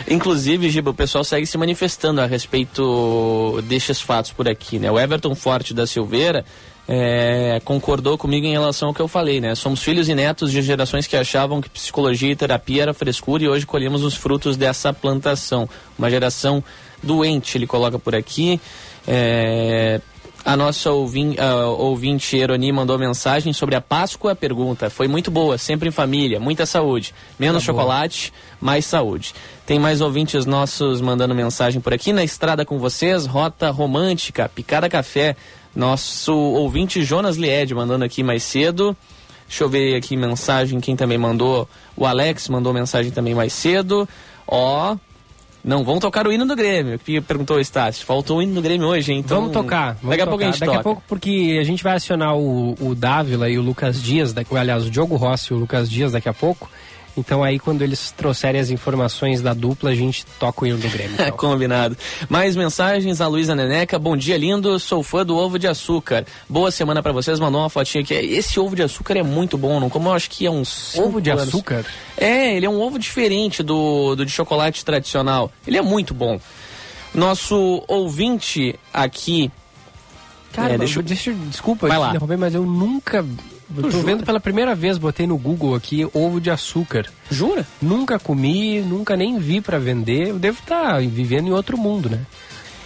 Inclusive, 0.08 0.70
Giba, 0.70 0.90
o 0.90 0.94
pessoal 0.94 1.22
segue 1.22 1.46
se 1.46 1.58
manifestando 1.58 2.20
a 2.20 2.26
respeito 2.26 3.62
destes 3.64 4.00
fatos 4.00 4.32
por 4.32 4.48
aqui, 4.48 4.78
né? 4.78 4.90
O 4.90 4.98
Everton 4.98 5.34
Forte 5.34 5.74
da 5.74 5.86
Silveira 5.86 6.44
é, 6.92 7.60
concordou 7.64 8.18
comigo 8.18 8.44
em 8.44 8.50
relação 8.50 8.88
ao 8.88 8.94
que 8.94 9.00
eu 9.00 9.06
falei, 9.06 9.40
né? 9.40 9.54
Somos 9.54 9.80
filhos 9.80 10.08
e 10.08 10.14
netos 10.14 10.50
de 10.50 10.60
gerações 10.60 11.06
que 11.06 11.16
achavam 11.16 11.60
que 11.60 11.70
psicologia 11.70 12.32
e 12.32 12.34
terapia 12.34 12.82
era 12.82 12.92
frescura 12.92 13.44
e 13.44 13.48
hoje 13.48 13.64
colhemos 13.64 14.02
os 14.02 14.16
frutos 14.16 14.56
dessa 14.56 14.92
plantação. 14.92 15.68
Uma 15.96 16.10
geração 16.10 16.64
doente, 17.00 17.56
ele 17.56 17.64
coloca 17.64 17.96
por 17.96 18.12
aqui. 18.12 18.60
É, 19.06 20.00
a 20.44 20.56
nossa 20.56 20.90
ouvin, 20.90 21.36
uh, 21.36 21.68
ouvinte 21.78 22.36
Eroni 22.36 22.72
mandou 22.72 22.98
mensagem 22.98 23.52
sobre 23.52 23.76
a 23.76 23.80
Páscoa. 23.80 24.34
Pergunta: 24.34 24.90
Foi 24.90 25.06
muito 25.06 25.30
boa, 25.30 25.56
sempre 25.58 25.88
em 25.88 25.92
família, 25.92 26.40
muita 26.40 26.66
saúde. 26.66 27.14
Menos 27.38 27.62
tá 27.62 27.66
chocolate, 27.66 28.32
mais 28.60 28.84
saúde. 28.84 29.32
Tem 29.64 29.78
mais 29.78 30.00
ouvintes 30.00 30.44
nossos 30.44 31.00
mandando 31.00 31.36
mensagem 31.36 31.80
por 31.80 31.94
aqui. 31.94 32.12
Na 32.12 32.24
estrada 32.24 32.64
com 32.64 32.80
vocês, 32.80 33.26
Rota 33.26 33.70
Romântica, 33.70 34.50
Picada 34.52 34.88
Café. 34.88 35.36
Nosso 35.74 36.34
ouvinte 36.34 37.02
Jonas 37.02 37.36
Lied 37.36 37.74
mandando 37.74 38.04
aqui 38.04 38.22
mais 38.22 38.42
cedo. 38.42 38.96
Deixa 39.46 39.64
eu 39.64 39.68
ver 39.68 39.96
aqui 39.96 40.16
mensagem, 40.16 40.80
quem 40.80 40.94
também 40.96 41.18
mandou. 41.18 41.68
O 41.96 42.06
Alex 42.06 42.48
mandou 42.48 42.72
mensagem 42.72 43.10
também 43.10 43.34
mais 43.34 43.52
cedo. 43.52 44.08
Ó, 44.46 44.96
Não, 45.64 45.84
vão 45.84 45.98
tocar 45.98 46.26
o 46.26 46.32
hino 46.32 46.46
do 46.46 46.56
Grêmio, 46.56 46.98
que 46.98 47.20
perguntou 47.20 47.56
o 47.56 47.60
Estácio. 47.60 48.06
Faltou 48.06 48.38
o 48.38 48.42
hino 48.42 48.54
do 48.54 48.62
Grêmio 48.62 48.86
hoje, 48.88 49.12
hein? 49.12 49.18
Então, 49.18 49.38
vamos 49.40 49.52
tocar. 49.52 49.94
Vamos 50.00 50.10
daqui 50.10 50.22
a 50.22 50.24
tocar. 50.24 50.30
pouco 50.30 50.42
a 50.42 50.46
gente 50.46 50.60
Daqui 50.60 50.72
toca. 50.72 50.80
a 50.80 50.82
pouco, 50.82 51.02
porque 51.06 51.58
a 51.60 51.64
gente 51.64 51.82
vai 51.82 51.94
acionar 51.96 52.36
o, 52.36 52.74
o 52.80 52.94
Dávila 52.94 53.48
e 53.50 53.58
o 53.58 53.62
Lucas 53.62 54.02
Dias, 54.02 54.34
aliás, 54.52 54.86
o 54.86 54.90
Diogo 54.90 55.16
Rossi 55.16 55.52
e 55.52 55.56
o 55.56 55.58
Lucas 55.58 55.90
Dias 55.90 56.12
daqui 56.12 56.28
a 56.28 56.34
pouco. 56.34 56.70
Então 57.16 57.42
aí, 57.42 57.58
quando 57.58 57.82
eles 57.82 58.12
trouxerem 58.12 58.60
as 58.60 58.70
informações 58.70 59.42
da 59.42 59.52
dupla, 59.52 59.90
a 59.90 59.94
gente 59.94 60.24
toca 60.38 60.64
o 60.64 60.66
hino 60.66 60.78
do 60.78 60.88
Grêmio. 60.88 61.14
Então. 61.14 61.30
Combinado. 61.36 61.96
Mais 62.28 62.54
mensagens, 62.56 63.20
a 63.20 63.26
Luísa 63.26 63.54
Neneca. 63.54 63.98
Bom 63.98 64.16
dia, 64.16 64.36
lindo. 64.38 64.78
Sou 64.78 65.02
fã 65.02 65.24
do 65.26 65.36
ovo 65.36 65.58
de 65.58 65.66
açúcar. 65.66 66.24
Boa 66.48 66.70
semana 66.70 67.02
pra 67.02 67.12
vocês. 67.12 67.38
Mandou 67.40 67.60
uma 67.60 67.68
fotinha 67.68 68.02
aqui. 68.02 68.14
Esse 68.14 68.58
ovo 68.60 68.76
de 68.76 68.82
açúcar 68.82 69.16
é 69.18 69.22
muito 69.22 69.58
bom, 69.58 69.80
não? 69.80 69.90
Como 69.90 70.08
eu 70.08 70.14
acho 70.14 70.30
que 70.30 70.46
é 70.46 70.50
uns. 70.50 70.96
Ovo 70.96 71.20
de 71.20 71.30
anos. 71.30 71.48
açúcar? 71.48 71.84
É, 72.16 72.56
ele 72.56 72.66
é 72.66 72.70
um 72.70 72.80
ovo 72.80 72.98
diferente 72.98 73.62
do, 73.62 74.14
do 74.14 74.24
de 74.24 74.30
chocolate 74.32 74.84
tradicional. 74.84 75.50
Ele 75.66 75.76
é 75.76 75.82
muito 75.82 76.14
bom. 76.14 76.40
Nosso 77.12 77.82
ouvinte 77.88 78.78
aqui. 78.92 79.50
Cara, 80.52 80.74
É, 80.74 80.78
deixa, 80.78 81.02
deixa 81.02 81.30
eu... 81.30 81.34
deixa, 81.34 81.50
desculpa 81.50 81.86
Vai 81.88 81.98
lá. 81.98 82.14
mas 82.38 82.54
eu 82.54 82.64
nunca. 82.64 83.24
Eu 83.76 83.82
tô 83.82 83.90
jura? 83.90 84.04
vendo 84.04 84.24
pela 84.24 84.40
primeira 84.40 84.74
vez, 84.74 84.98
botei 84.98 85.26
no 85.26 85.36
Google 85.38 85.74
aqui 85.74 86.06
ovo 86.12 86.40
de 86.40 86.50
açúcar. 86.50 87.06
Jura? 87.30 87.66
Nunca 87.80 88.18
comi, 88.18 88.80
nunca 88.80 89.16
nem 89.16 89.38
vi 89.38 89.60
pra 89.60 89.78
vender. 89.78 90.28
Eu 90.28 90.38
devo 90.38 90.58
estar 90.60 91.00
vivendo 91.00 91.48
em 91.48 91.52
outro 91.52 91.78
mundo, 91.78 92.10
né? 92.10 92.20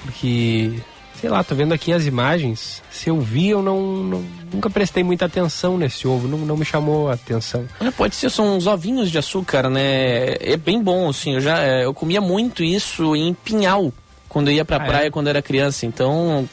Porque, 0.02 0.72
sei 1.20 1.30
lá, 1.30 1.42
tô 1.42 1.54
vendo 1.54 1.72
aqui 1.72 1.92
as 1.92 2.04
imagens. 2.06 2.82
Se 2.90 3.08
eu 3.08 3.18
vi, 3.20 3.48
eu 3.48 3.62
não, 3.62 3.80
não- 4.04 4.24
nunca 4.52 4.68
prestei 4.68 5.02
muita 5.02 5.24
atenção 5.24 5.78
nesse 5.78 6.06
ovo, 6.06 6.28
não, 6.28 6.38
não 6.38 6.56
me 6.56 6.64
chamou 6.64 7.08
a 7.08 7.14
atenção. 7.14 7.64
É, 7.80 7.90
pode 7.90 8.14
ser, 8.14 8.30
são 8.30 8.56
uns 8.56 8.66
ovinhos 8.66 9.10
de 9.10 9.16
açúcar, 9.18 9.70
né? 9.70 10.34
É 10.40 10.56
bem 10.56 10.82
bom, 10.82 11.08
assim. 11.08 11.34
Eu 11.34 11.40
já 11.40 11.58
é, 11.60 11.84
eu 11.84 11.94
comia 11.94 12.20
muito 12.20 12.62
isso 12.62 13.16
em 13.16 13.32
Pinhal, 13.32 13.92
quando 14.28 14.48
eu 14.48 14.54
ia 14.54 14.64
pra 14.64 14.76
Ah, 14.78 14.84
é? 14.84 14.86
praia 14.86 15.10
quando 15.10 15.28
era 15.28 15.40
criança. 15.40 15.86
Então, 15.86 16.46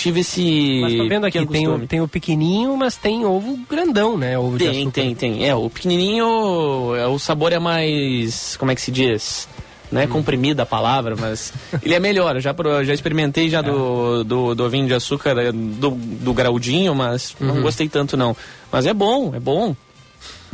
tive 0.00 0.20
esse. 0.20 0.78
Mas 0.82 0.94
tô 0.94 1.08
vendo 1.08 1.26
aqui, 1.26 1.46
tem 1.46 1.68
o, 1.68 1.86
tem 1.86 2.00
o 2.00 2.08
pequenininho, 2.08 2.76
mas 2.76 2.96
tem 2.96 3.24
ovo 3.24 3.58
grandão, 3.68 4.16
né? 4.16 4.38
Ovo 4.38 4.56
de 4.58 4.64
Tem, 4.70 4.90
tem, 4.90 5.14
tem. 5.14 5.46
É, 5.48 5.54
o 5.54 5.68
pequenininho, 5.68 6.94
é, 6.96 7.06
o 7.06 7.18
sabor 7.18 7.52
é 7.52 7.58
mais, 7.58 8.56
como 8.56 8.70
é 8.70 8.74
que 8.74 8.80
se 8.80 8.90
diz? 8.90 9.48
Não 9.90 10.00
é 10.00 10.04
Hum. 10.04 10.08
comprimida 10.08 10.64
a 10.64 10.66
palavra, 10.66 11.16
mas 11.16 11.52
ele 11.82 11.94
é 11.94 11.98
melhor. 12.00 12.34
Eu 12.36 12.40
já, 12.42 12.54
já 12.84 12.92
experimentei 12.92 13.46
É. 13.46 13.50
já 13.50 13.62
do, 13.62 14.22
do, 14.22 14.54
do 14.54 14.64
ovinho 14.64 14.86
de 14.86 14.92
açúcar, 14.94 15.30
é, 15.38 15.50
do, 15.50 15.90
do 15.92 16.34
graudinho, 16.34 16.94
mas 16.94 17.34
Uhum. 17.40 17.46
não 17.46 17.62
gostei 17.62 17.88
tanto 17.88 18.16
não. 18.16 18.36
Mas 18.70 18.84
é 18.86 18.92
bom, 18.92 19.34
é 19.34 19.40
bom. 19.40 19.74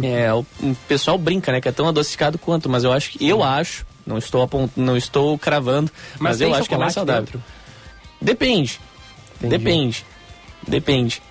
É, 0.02 0.32
o, 0.32 0.44
o 0.62 0.74
pessoal 0.88 1.16
brinca, 1.18 1.50
né, 1.52 1.60
que 1.60 1.68
é 1.68 1.72
tão 1.72 1.88
adocicado 1.88 2.38
quanto, 2.38 2.68
mas 2.68 2.84
eu 2.84 2.92
acho 2.92 3.10
que, 3.10 3.28
eu 3.28 3.42
acho, 3.42 3.84
não 4.06 4.18
estou 4.18 4.42
apont, 4.42 4.70
não 4.76 4.96
estou 4.96 5.36
cravando, 5.38 5.90
mas, 6.18 6.38
Mas 6.38 6.40
eu 6.40 6.54
acho 6.54 6.68
que 6.68 6.74
é 6.74 6.78
mais 6.78 6.92
saudável. 6.94 7.40
Depende. 8.20 8.80
Entendi. 9.38 9.58
Depende. 9.58 10.04
Depende. 10.66 11.22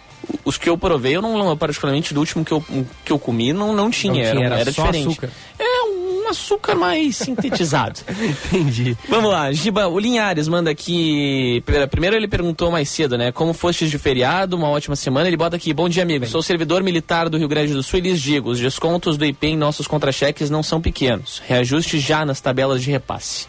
Os 0.46 0.58
que 0.58 0.70
eu 0.70 0.78
provei, 0.78 1.16
eu 1.16 1.22
não, 1.22 1.56
particularmente 1.58 2.14
do 2.14 2.20
último 2.20 2.46
que 2.46 2.52
eu, 2.52 2.64
que 3.04 3.12
eu 3.12 3.20
comi, 3.20 3.52
não, 3.52 3.74
não 3.74 3.90
tinha. 3.90 4.14
Não 4.14 4.32
tinha, 4.32 4.46
era, 4.46 4.56
era 4.56 4.62
era 4.62 4.72
diferente. 4.72 5.08
açúcar. 5.08 5.30
É 5.60 5.84
um 5.84 6.30
açúcar 6.30 6.76
mais 6.76 7.18
sintetizado. 7.18 8.00
Entendi. 8.52 8.98
Vamos 9.10 9.30
lá, 9.30 9.52
Giba, 9.52 9.88
o 9.88 10.00
Linhares 10.00 10.48
manda 10.48 10.70
aqui. 10.72 11.62
Primeiro 11.92 12.16
ele 12.16 12.28
perguntou 12.28 12.72
mais 12.72 12.90
cedo, 12.90 13.18
né? 13.18 13.32
Como 13.32 13.54
fostes 13.54 13.90
de 13.90 13.98
feriado, 13.98 14.56
uma 14.56 14.70
ótima 14.70 14.96
semana. 14.96 15.28
Ele 15.28 15.38
bota 15.38 15.58
aqui: 15.58 15.74
Bom 15.74 15.90
dia, 15.90 16.04
amigo. 16.04 16.26
Sou 16.26 16.42
servidor 16.42 16.82
militar 16.84 17.28
do 17.28 17.38
Rio 17.38 17.48
Grande 17.48 17.74
do 17.74 17.84
Sul 17.84 18.00
e 18.00 18.02
lhes 18.04 18.22
digo: 18.22 18.50
os 18.50 18.60
descontos 18.60 19.18
do 19.18 19.26
IP 19.26 19.48
em 19.48 19.58
nossos 19.58 19.88
contra-cheques 19.88 20.50
não 20.50 20.64
são 20.64 20.80
pequenos. 20.80 21.42
Reajuste 21.46 22.00
já 22.00 22.26
nas 22.26 22.40
tabelas 22.40 22.82
de 22.82 22.92
repasse. 22.92 23.48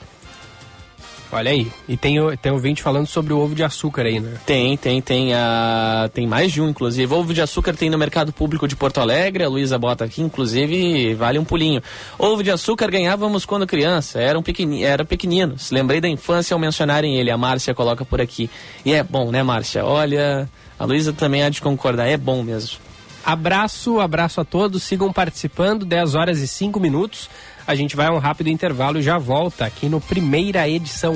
Olha 1.35 1.51
aí. 1.51 1.71
E 1.89 1.97
tem, 1.97 2.21
o- 2.21 2.37
tem 2.37 2.53
ouvinte 2.53 2.81
falando 2.81 3.07
sobre 3.09 3.33
o 3.33 3.39
ovo 3.41 3.55
de 3.57 3.65
açúcar 3.65 4.07
aí, 4.07 4.21
né? 4.21 4.35
Tem, 4.47 4.77
tem, 4.77 5.03
tem. 5.03 5.35
A... 5.35 6.09
Tem 6.15 6.27
mais 6.29 6.53
de 6.53 6.63
um, 6.63 6.69
inclusive. 6.69 7.13
Ovo 7.13 7.35
de 7.35 7.43
açúcar 7.43 7.75
tem 7.75 7.91
no 7.91 7.99
mercado 7.99 8.33
público 8.33 8.69
de 8.69 8.77
Porto 8.77 9.01
Alegre. 9.01 9.43
A 9.43 9.49
Luísa 9.49 9.77
bota 9.77 10.05
aqui, 10.05 10.23
inclusive, 10.23 11.13
vale 11.15 11.39
um 11.39 11.45
pulinho. 11.45 11.83
Ovo 12.17 12.43
de 12.43 12.51
açúcar 12.53 12.89
ganhávamos 12.91 13.45
quando 13.45 13.67
criança. 13.67 14.21
Eram 14.21 14.43
pequeni... 14.45 14.85
Era 14.85 15.05
pequeninos. 15.05 15.71
Lembrei 15.73 16.01
da 16.01 16.09
infância 16.09 16.55
ao 16.55 16.61
mencionarem 16.61 17.17
ele. 17.19 17.31
A 17.33 17.37
Márcia 17.37 17.75
coloca 17.75 18.05
por 18.05 18.21
aqui. 18.21 18.49
E 18.85 18.93
é 18.93 19.03
bom, 19.03 19.33
né, 19.33 19.43
Márcia? 19.43 19.85
Olha, 19.85 20.49
a 20.79 20.85
Luísa 20.85 21.13
também 21.13 21.43
há 21.43 21.49
de 21.49 21.61
concordar. 21.61 22.07
É 22.07 22.17
bom 22.17 22.45
mesmo. 22.45 22.79
Abraço, 23.25 24.01
abraço 24.01 24.41
a 24.41 24.45
todos. 24.45 24.83
Sigam 24.83 25.13
participando. 25.13 25.85
10 25.85 26.15
horas 26.15 26.39
e 26.41 26.47
5 26.47 26.79
minutos. 26.79 27.29
A 27.67 27.75
gente 27.75 27.97
vai 27.97 28.07
a 28.07 28.13
um 28.13 28.19
rápido 28.19 28.49
intervalo 28.49 28.99
e 28.99 29.03
já 29.03 29.17
volta 29.17 29.65
aqui 29.65 29.89
no 29.89 30.01
primeira 30.01 30.69
edição. 30.69 31.15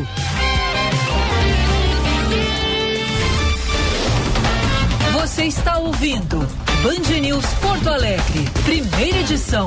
Você 5.12 5.44
está 5.44 5.78
ouvindo 5.78 6.38
Band 6.82 7.20
News 7.20 7.44
Porto 7.60 7.88
Alegre, 7.88 8.44
primeira 8.64 9.18
edição. 9.18 9.66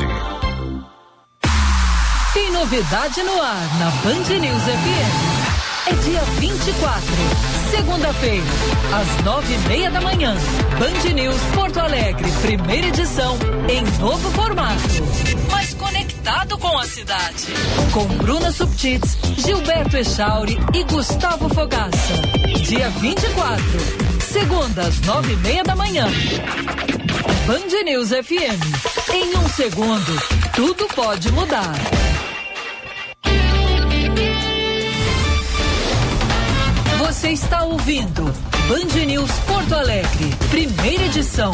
Tem 2.34 2.52
novidade 2.52 3.24
no 3.24 3.42
ar 3.42 3.80
na 3.80 3.92
Band 4.04 4.40
News 4.42 4.64
FM. 4.64 5.88
É 5.88 5.96
dia 6.04 6.22
24, 6.22 7.63
Segunda-feira, 7.76 8.46
às 8.94 9.26
nove 9.26 9.52
e 9.52 9.58
meia 9.68 9.90
da 9.90 10.00
manhã. 10.00 10.36
Band 10.78 11.12
News 11.12 11.42
Porto 11.56 11.80
Alegre, 11.80 12.32
primeira 12.44 12.86
edição, 12.86 13.36
em 13.68 13.82
novo 14.00 14.30
formato. 14.30 14.80
Mas 15.52 15.74
conectado 15.74 16.56
com 16.60 16.78
a 16.78 16.86
cidade. 16.86 17.48
Com 17.92 18.06
Bruna 18.18 18.52
Subtits, 18.52 19.18
Gilberto 19.40 19.98
Echauri 19.98 20.60
e 20.72 20.84
Gustavo 20.84 21.50
Fogaça. 21.50 22.14
Dia 22.64 22.92
24, 22.92 23.64
segunda, 24.22 24.84
às 24.84 25.02
nove 25.02 25.34
e 25.34 25.38
meia 25.38 25.64
da 25.64 25.76
manhã. 25.76 26.06
Band 27.48 27.84
News 27.86 28.10
FM. 28.10 29.12
Em 29.12 29.36
um 29.36 29.50
segundo, 29.50 30.22
tudo 30.56 30.88
pode 30.94 31.32
mudar. 31.32 31.74
Você 37.24 37.30
está 37.30 37.64
ouvindo 37.64 38.22
Band 38.68 39.06
News 39.06 39.32
Porto 39.48 39.74
Alegre, 39.74 40.26
primeira 40.50 41.06
edição. 41.06 41.54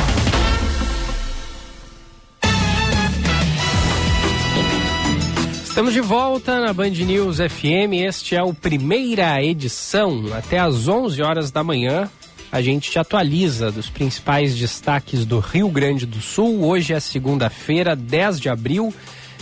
Estamos 5.64 5.94
de 5.94 6.02
volta 6.02 6.60
na 6.60 6.74
Band 6.74 6.90
News 6.90 7.38
FM. 7.38 8.02
Este 8.04 8.36
é 8.36 8.42
o 8.42 8.52
primeira 8.52 9.44
edição. 9.44 10.26
Até 10.36 10.58
às 10.58 10.88
11 10.88 11.22
horas 11.22 11.52
da 11.52 11.64
manhã, 11.64 12.10
a 12.52 12.64
gente 12.64 12.90
te 12.90 12.98
atualiza 12.98 13.72
dos 13.72 13.92
principais 13.92 14.58
destaques 14.58 15.24
do 15.24 15.38
Rio 15.38 15.70
Grande 15.70 16.08
do 16.08 16.20
Sul. 16.20 16.66
Hoje 16.66 16.96
é 16.96 17.00
segunda-feira, 17.00 17.96
10 17.96 18.40
de 18.40 18.50
abril 18.50 18.92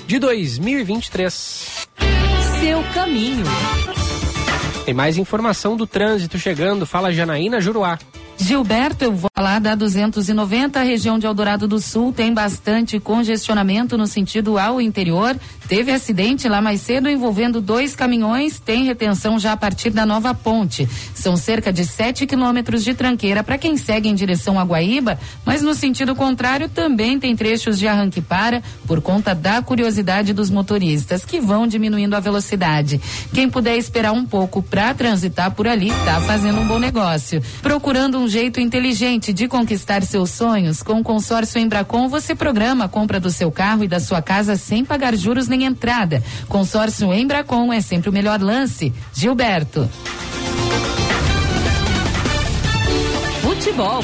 de 0.05 0.19
2023. 0.19 1.87
Seu 2.59 2.83
caminho. 2.93 3.45
Tem 4.87 4.93
mais 4.93 5.17
informação 5.17 5.75
do 5.75 5.85
trânsito 5.85 6.39
chegando. 6.39 6.85
Fala 6.85 7.11
Janaína 7.11 7.59
Juruá. 7.59 7.99
Gilberto, 8.39 9.03
eu 9.03 9.13
vou 9.13 9.31
falar 9.33 9.59
da 9.59 9.73
290, 9.73 10.79
a 10.79 10.83
região 10.83 11.17
de 11.17 11.25
Eldorado 11.25 11.67
do 11.67 11.79
Sul 11.79 12.13
tem 12.13 12.31
bastante 12.31 12.99
congestionamento 12.99 13.97
no 13.97 14.05
sentido 14.05 14.59
ao 14.59 14.79
interior. 14.79 15.35
Teve 15.67 15.91
acidente 15.91 16.47
lá 16.47 16.61
mais 16.61 16.81
cedo 16.81 17.09
envolvendo 17.09 17.59
dois 17.59 17.95
caminhões, 17.95 18.59
tem 18.59 18.85
retenção 18.85 19.39
já 19.39 19.53
a 19.53 19.57
partir 19.57 19.89
da 19.89 20.05
nova 20.05 20.33
ponte. 20.35 20.87
São 21.15 21.35
cerca 21.35 21.73
de 21.73 21.83
7 21.83 22.27
quilômetros 22.27 22.83
de 22.83 22.93
tranqueira 22.93 23.43
para 23.43 23.57
quem 23.57 23.75
segue 23.75 24.07
em 24.07 24.15
direção 24.15 24.59
a 24.59 24.63
Guaíba, 24.63 25.19
mas 25.43 25.63
no 25.63 25.73
sentido 25.73 26.15
contrário 26.15 26.69
também 26.69 27.19
tem 27.19 27.35
trechos 27.35 27.79
de 27.79 27.87
arranque 27.87 28.21
para 28.21 28.61
por 28.85 29.01
conta 29.01 29.33
da 29.33 29.61
curiosidade 29.61 30.31
dos 30.31 30.49
motoristas 30.49 31.25
que 31.25 31.41
vão 31.41 31.65
diminuindo 31.67 32.15
a 32.15 32.19
velocidade. 32.19 33.01
Quem 33.33 33.49
puder 33.49 33.77
esperar 33.77 34.13
um 34.13 34.25
pouco 34.25 34.61
para 34.61 34.93
transitar 34.93 35.51
por 35.51 35.67
ali, 35.67 35.89
tá 36.05 36.21
fazendo 36.21 36.61
um 36.61 36.67
bom 36.67 36.79
negócio. 36.79 37.41
Procurando 37.61 38.19
um 38.19 38.26
jeito 38.27 38.59
inteligente 38.59 39.31
de 39.31 39.47
conquistar 39.47 40.03
seus 40.03 40.31
sonhos, 40.31 40.83
com 40.83 40.99
o 40.99 41.03
consórcio 41.03 41.59
Embracon 41.59 42.07
você 42.07 42.35
programa 42.35 42.85
a 42.85 42.89
compra 42.89 43.19
do 43.19 43.29
seu 43.29 43.51
carro 43.51 43.83
e 43.83 43.87
da 43.87 43.99
sua 43.99 44.21
casa 44.21 44.55
sem 44.55 44.83
pagar 44.83 45.15
juros 45.15 45.47
nem 45.47 45.63
entrada. 45.63 46.23
Consórcio 46.47 47.13
Embracon 47.13 47.71
é 47.71 47.81
sempre 47.81 48.09
o 48.09 48.13
melhor 48.13 48.41
lance. 48.41 48.93
Gilberto. 49.13 49.89
Futebol. 53.41 54.03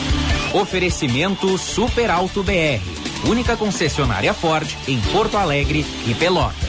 Oferecimento 0.54 1.58
Super 1.58 2.10
Alto 2.10 2.44
BR. 2.44 2.82
Única 3.28 3.56
concessionária 3.56 4.34
Ford 4.34 4.70
em 4.88 5.00
Porto 5.12 5.38
Alegre 5.38 5.86
e 6.06 6.14
Pelotas. 6.14 6.63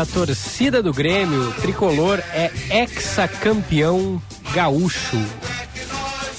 À 0.00 0.06
torcida 0.06 0.82
do 0.82 0.94
Grêmio. 0.94 1.52
Tricolor 1.60 2.20
é 2.32 2.50
hexacampeão 2.70 4.20
gaúcho. 4.54 5.22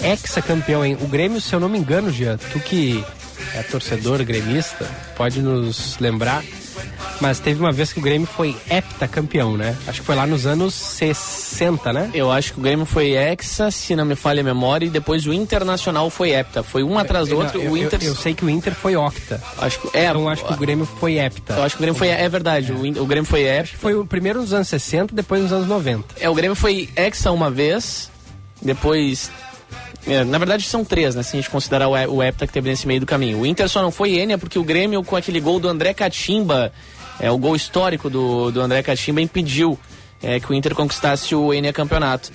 Hexacampeão, 0.04 0.84
hein? 0.84 0.98
O 1.00 1.06
Grêmio, 1.06 1.40
se 1.40 1.54
eu 1.54 1.60
não 1.60 1.70
me 1.70 1.78
engano, 1.78 2.12
Gia, 2.12 2.40
tu 2.40 2.60
que 2.60 3.06
é 3.54 3.62
torcedor 3.62 4.24
gremista, 4.24 4.90
pode 5.16 5.44
nos 5.44 6.00
lembrar. 6.00 6.44
Mas 7.22 7.40
teve 7.40 7.60
uma 7.60 7.72
vez 7.72 7.94
que 7.94 8.00
o 8.00 8.02
Grêmio 8.02 8.28
foi 8.28 8.58
heptacampeão, 8.68 9.56
né? 9.56 9.78
Acho 9.88 10.00
que 10.02 10.06
foi 10.08 10.16
lá 10.16 10.26
nos 10.26 10.48
anos 10.48 10.74
60, 10.74 11.94
né? 11.94 12.10
Eu 12.16 12.32
acho 12.32 12.54
que 12.54 12.60
o 12.60 12.64
Grêmio 12.64 12.84
foi 12.86 13.12
hexa, 13.14 13.70
se 13.70 13.96
não 13.96 14.04
me 14.06 14.16
falha 14.16 14.42
a 14.42 14.44
memória, 14.44 14.88
e 14.88 14.90
depois 14.90 15.28
o 15.28 15.32
Internacional 15.34 16.10
foi 16.10 16.32
hepta. 16.32 16.64
Foi 16.64 16.84
um 16.84 16.98
atrás 16.98 17.28
do 17.28 17.36
Eu- 17.36 17.38
outro. 17.40 17.62
eu, 17.62 17.72
o 17.72 17.78
Inter. 17.78 18.00
eu, 18.02 18.08
eu 18.10 18.16
sei 18.16 18.34
que 18.34 18.44
o 18.44 18.50
Inter 18.50 18.74
foi 18.74 18.96
octa. 18.96 19.42
Acho 19.60 19.80
que, 19.80 19.96
é, 19.98 20.06
Então 20.10 20.28
acho 20.28 20.44
que 20.44 20.52
o 20.54 20.58
Grêmio 20.58 20.86
foi 20.86 21.20
hepta. 21.20 21.54
Eu 21.54 21.64
acho 21.64 21.76
que 21.76 21.82
o 21.82 21.84
Grêmio 21.84 21.98
foi. 22.00 22.08
É 22.08 22.28
verdade, 22.28 22.72
o, 22.74 22.84
In- 22.86 22.98
o 22.98 23.06
Grêmio 23.06 23.30
foi 23.30 23.44
hepta. 23.48 23.78
Foi 23.78 23.94
o 23.94 24.04
primeiro 24.06 24.42
nos 24.42 24.52
anos 24.52 24.68
60, 24.68 25.14
depois 25.16 25.44
nos 25.44 25.54
anos 25.54 25.68
90. 25.68 26.16
É, 26.20 26.28
o 26.28 26.34
Grêmio 26.34 26.56
foi 26.56 26.90
hexa 26.96 27.32
uma 27.32 27.52
vez, 27.52 28.10
depois. 28.62 29.30
é, 30.08 30.24
na 30.24 30.40
verdade 30.40 30.64
são 30.64 30.84
três, 30.84 31.14
né? 31.14 31.22
Se 31.22 31.38
a 31.38 31.40
gente 31.40 31.52
considerar 31.52 31.88
o, 31.88 31.92
o 32.16 32.24
hepta 32.24 32.48
que 32.48 32.54
teve 32.54 32.68
nesse 32.70 32.88
meio 32.88 33.00
do 33.00 33.06
caminho. 33.06 33.40
O 33.42 33.46
Inter 33.46 33.70
só 33.70 33.82
não 33.82 33.92
foi 33.92 34.18
Enia 34.18 34.40
porque 34.40 34.58
o 34.58 34.64
Grêmio, 34.64 35.04
com 35.04 35.16
aquele 35.16 35.40
gol 35.40 35.60
do 35.60 35.68
André 35.68 35.94
Catimba, 35.94 36.74
é, 37.22 37.30
o 37.30 37.38
gol 37.38 37.56
histórico 37.56 38.10
do, 38.10 38.52
do 38.52 38.60
André 38.60 38.82
Catimba, 38.82 39.22
impediu 39.22 39.80
é, 40.22 40.40
que 40.40 40.52
o 40.52 40.56
Inter 40.56 40.74
conquistasse 40.74 41.36
o 41.36 41.54
Enia 41.54 41.72
campeonato. 41.72 42.32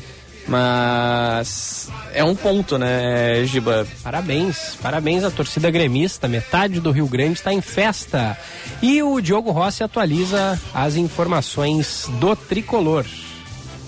Mas 0.49 1.91
é 2.15 2.23
um 2.23 2.37
ponto, 2.37 2.79
né, 2.79 3.45
Giba? 3.47 3.85
Parabéns, 4.01 4.77
parabéns 4.81 5.25
à 5.25 5.31
torcida 5.31 5.69
gremista. 5.73 6.29
Metade 6.29 6.79
do 6.79 6.93
Rio 6.93 7.09
Grande 7.09 7.33
está 7.33 7.53
em 7.53 7.61
festa. 7.61 8.39
E 8.81 9.03
o 9.03 9.21
Diogo 9.21 9.51
Rossi 9.51 9.83
atualiza 9.83 10.61
as 10.73 10.95
informações 10.95 12.09
do 12.21 12.37
tricolor. 12.37 13.05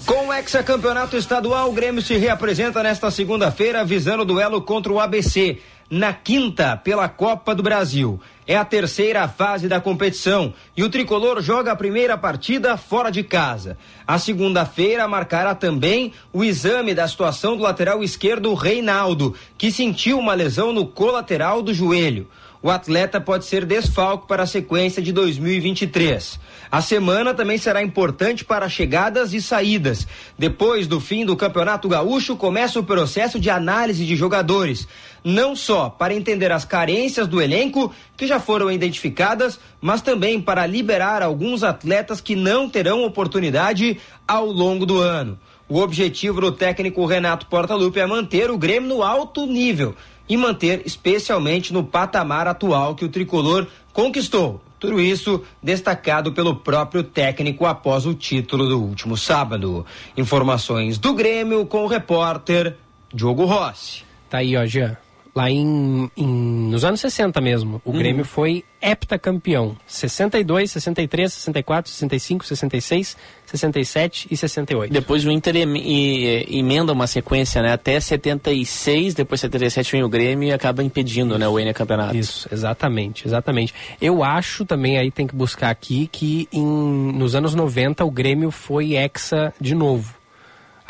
Com 0.05 0.29
o 0.29 0.35
hexacampeonato 0.35 1.17
estadual, 1.17 1.69
o 1.69 1.73
Grêmio 1.73 2.03
se 2.03 2.17
reapresenta 2.17 2.83
nesta 2.83 3.09
segunda-feira 3.09 3.85
visando 3.85 4.23
o 4.23 4.27
duelo 4.27 4.61
contra 4.63 4.93
o 4.93 4.99
ABC, 4.99 5.59
na 5.89 6.13
quinta 6.13 6.77
pela 6.77 7.09
Copa 7.09 7.55
do 7.55 7.63
Brasil. 7.63 8.21
É 8.51 8.57
a 8.57 8.65
terceira 8.65 9.29
fase 9.29 9.69
da 9.69 9.79
competição 9.79 10.55
e 10.75 10.83
o 10.83 10.89
tricolor 10.89 11.43
joga 11.43 11.71
a 11.71 11.77
primeira 11.77 12.17
partida 12.17 12.79
fora 12.79 13.11
de 13.11 13.23
casa. 13.23 13.77
A 14.07 14.19
segunda-feira 14.19 15.07
marcará 15.07 15.55
também 15.55 16.15
o 16.33 16.43
exame 16.43 16.95
da 16.95 17.07
situação 17.07 17.59
do 17.59 17.63
lateral 17.63 18.03
esquerdo 18.03 18.55
Reinaldo, 18.55 19.35
que 19.59 19.71
sentiu 19.71 20.19
uma 20.19 20.33
lesão 20.33 20.73
no 20.73 20.87
colateral 20.87 21.61
do 21.61 21.75
joelho 21.75 22.27
o 22.63 22.71
atleta 22.71 23.21
pode 23.21 23.45
ser 23.45 23.65
desfalque 23.65 24.27
para 24.27 24.43
a 24.43 24.47
sequência 24.47 25.01
de 25.01 25.13
2023. 25.13 26.41
A 26.71 26.83
semana 26.83 27.33
também 27.33 27.57
será 27.57 27.83
importante 27.83 28.45
para 28.45 28.69
chegadas 28.69 29.33
e 29.33 29.41
saídas. 29.41 30.07
Depois 30.37 30.87
do 30.87 31.01
fim 31.01 31.25
do 31.25 31.37
Campeonato 31.37 31.89
Gaúcho, 31.89 32.37
começa 32.37 32.81
o 32.81 32.85
processo 32.85 33.39
de 33.39 33.49
análise 33.49 34.05
de 34.05 34.17
jogadores. 34.17 34.89
Não 35.25 35.55
só 35.55 35.89
para 35.89 36.15
entender 36.15 36.51
as 36.51 36.65
carências 36.65 37.29
do 37.29 37.41
elenco, 37.41 37.95
que 38.17 38.27
já 38.27 38.41
foram 38.41 38.71
identificadas, 38.71 39.59
mas 39.81 40.03
também 40.03 40.41
para 40.41 40.67
liberar 40.67 41.23
alguns 41.23 41.63
atletas 41.63 42.21
que 42.21 42.35
não 42.35 42.69
terão 42.69 43.05
oportunidade 43.05 43.99
ao 44.27 44.47
longo 44.47 44.85
do 44.85 44.99
ano. 44.99 45.39
O 45.69 45.81
objetivo 45.81 46.41
do 46.41 46.51
técnico 46.51 47.05
Renato 47.05 47.47
Portaluppi 47.47 48.01
é 48.01 48.07
manter 48.07 48.51
o 48.51 48.57
Grêmio 48.59 48.89
no 48.89 49.03
alto 49.03 49.47
nível 49.47 49.95
e 50.29 50.37
manter 50.37 50.83
especialmente 50.85 51.73
no 51.73 51.83
patamar 51.85 52.47
atual 52.47 52.95
que 52.95 53.05
o 53.05 53.09
tricolor 53.09 53.67
conquistou. 53.93 54.61
Tudo 54.79 55.01
isso 55.01 55.43
destacado 55.63 56.33
pelo 56.33 56.55
próprio 56.55 57.03
técnico 57.03 57.67
após 57.67 58.07
o 58.07 58.15
título 58.15 58.69
do 58.69 58.81
último 58.81 59.17
sábado. 59.17 59.85
Informações 60.17 60.99
do 60.99 61.15
Grêmio 61.15 61.67
com 61.67 61.85
o 61.85 61.89
repórter 61.89 62.77
Diogo 63.13 63.45
Rossi. 63.45 64.05
Tá 64.31 64.39
aí, 64.39 64.57
ó, 64.57 64.65
Jean. 64.65 64.97
Lá 65.39 65.51
em, 65.51 66.11
em- 66.17 66.69
nos 66.71 66.85
anos 66.85 67.01
60 67.01 67.41
mesmo. 67.41 67.81
O 67.85 67.91
Uhum. 67.93 67.99
Grêmio 67.99 68.25
foi 68.25 68.65
heptacampeão. 68.83 69.77
62, 69.87 70.71
63, 70.73 71.33
64, 71.33 71.91
65, 71.91 72.45
66, 72.45 73.17
67 73.47 74.27
e 74.31 74.37
68. 74.37 74.93
Depois 74.93 75.25
o 75.25 75.31
Inter 75.31 75.57
em- 75.57 75.77
e- 75.79 76.59
emenda 76.59 76.93
uma 76.93 77.07
sequência, 77.07 77.63
né? 77.63 77.73
Até 77.73 77.99
76, 78.01 79.15
depois 79.15 79.41
77 79.41 79.93
vem 79.93 80.03
o 80.03 80.09
Grêmio 80.09 80.49
e 80.49 80.53
acaba 80.53 80.83
impedindo, 80.83 81.39
né, 81.39 81.47
o 81.49 81.59
N 81.59 81.73
campeonato. 81.73 82.17
Isso, 82.17 82.49
exatamente, 82.53 83.27
exatamente. 83.27 83.75
Eu 84.01 84.23
acho 84.25 84.65
também, 84.65 84.99
aí 84.99 85.11
tem 85.11 85.27
que 85.27 85.35
buscar 85.35 85.71
aqui, 85.71 86.09
que 86.11 86.49
em, 86.53 86.65
nos 86.65 87.35
anos 87.35 87.55
90 87.55 88.05
o 88.05 88.11
Grêmio 88.11 88.51
foi 88.51 88.95
hexa 88.97 89.53
de 89.61 89.75
novo. 89.75 90.18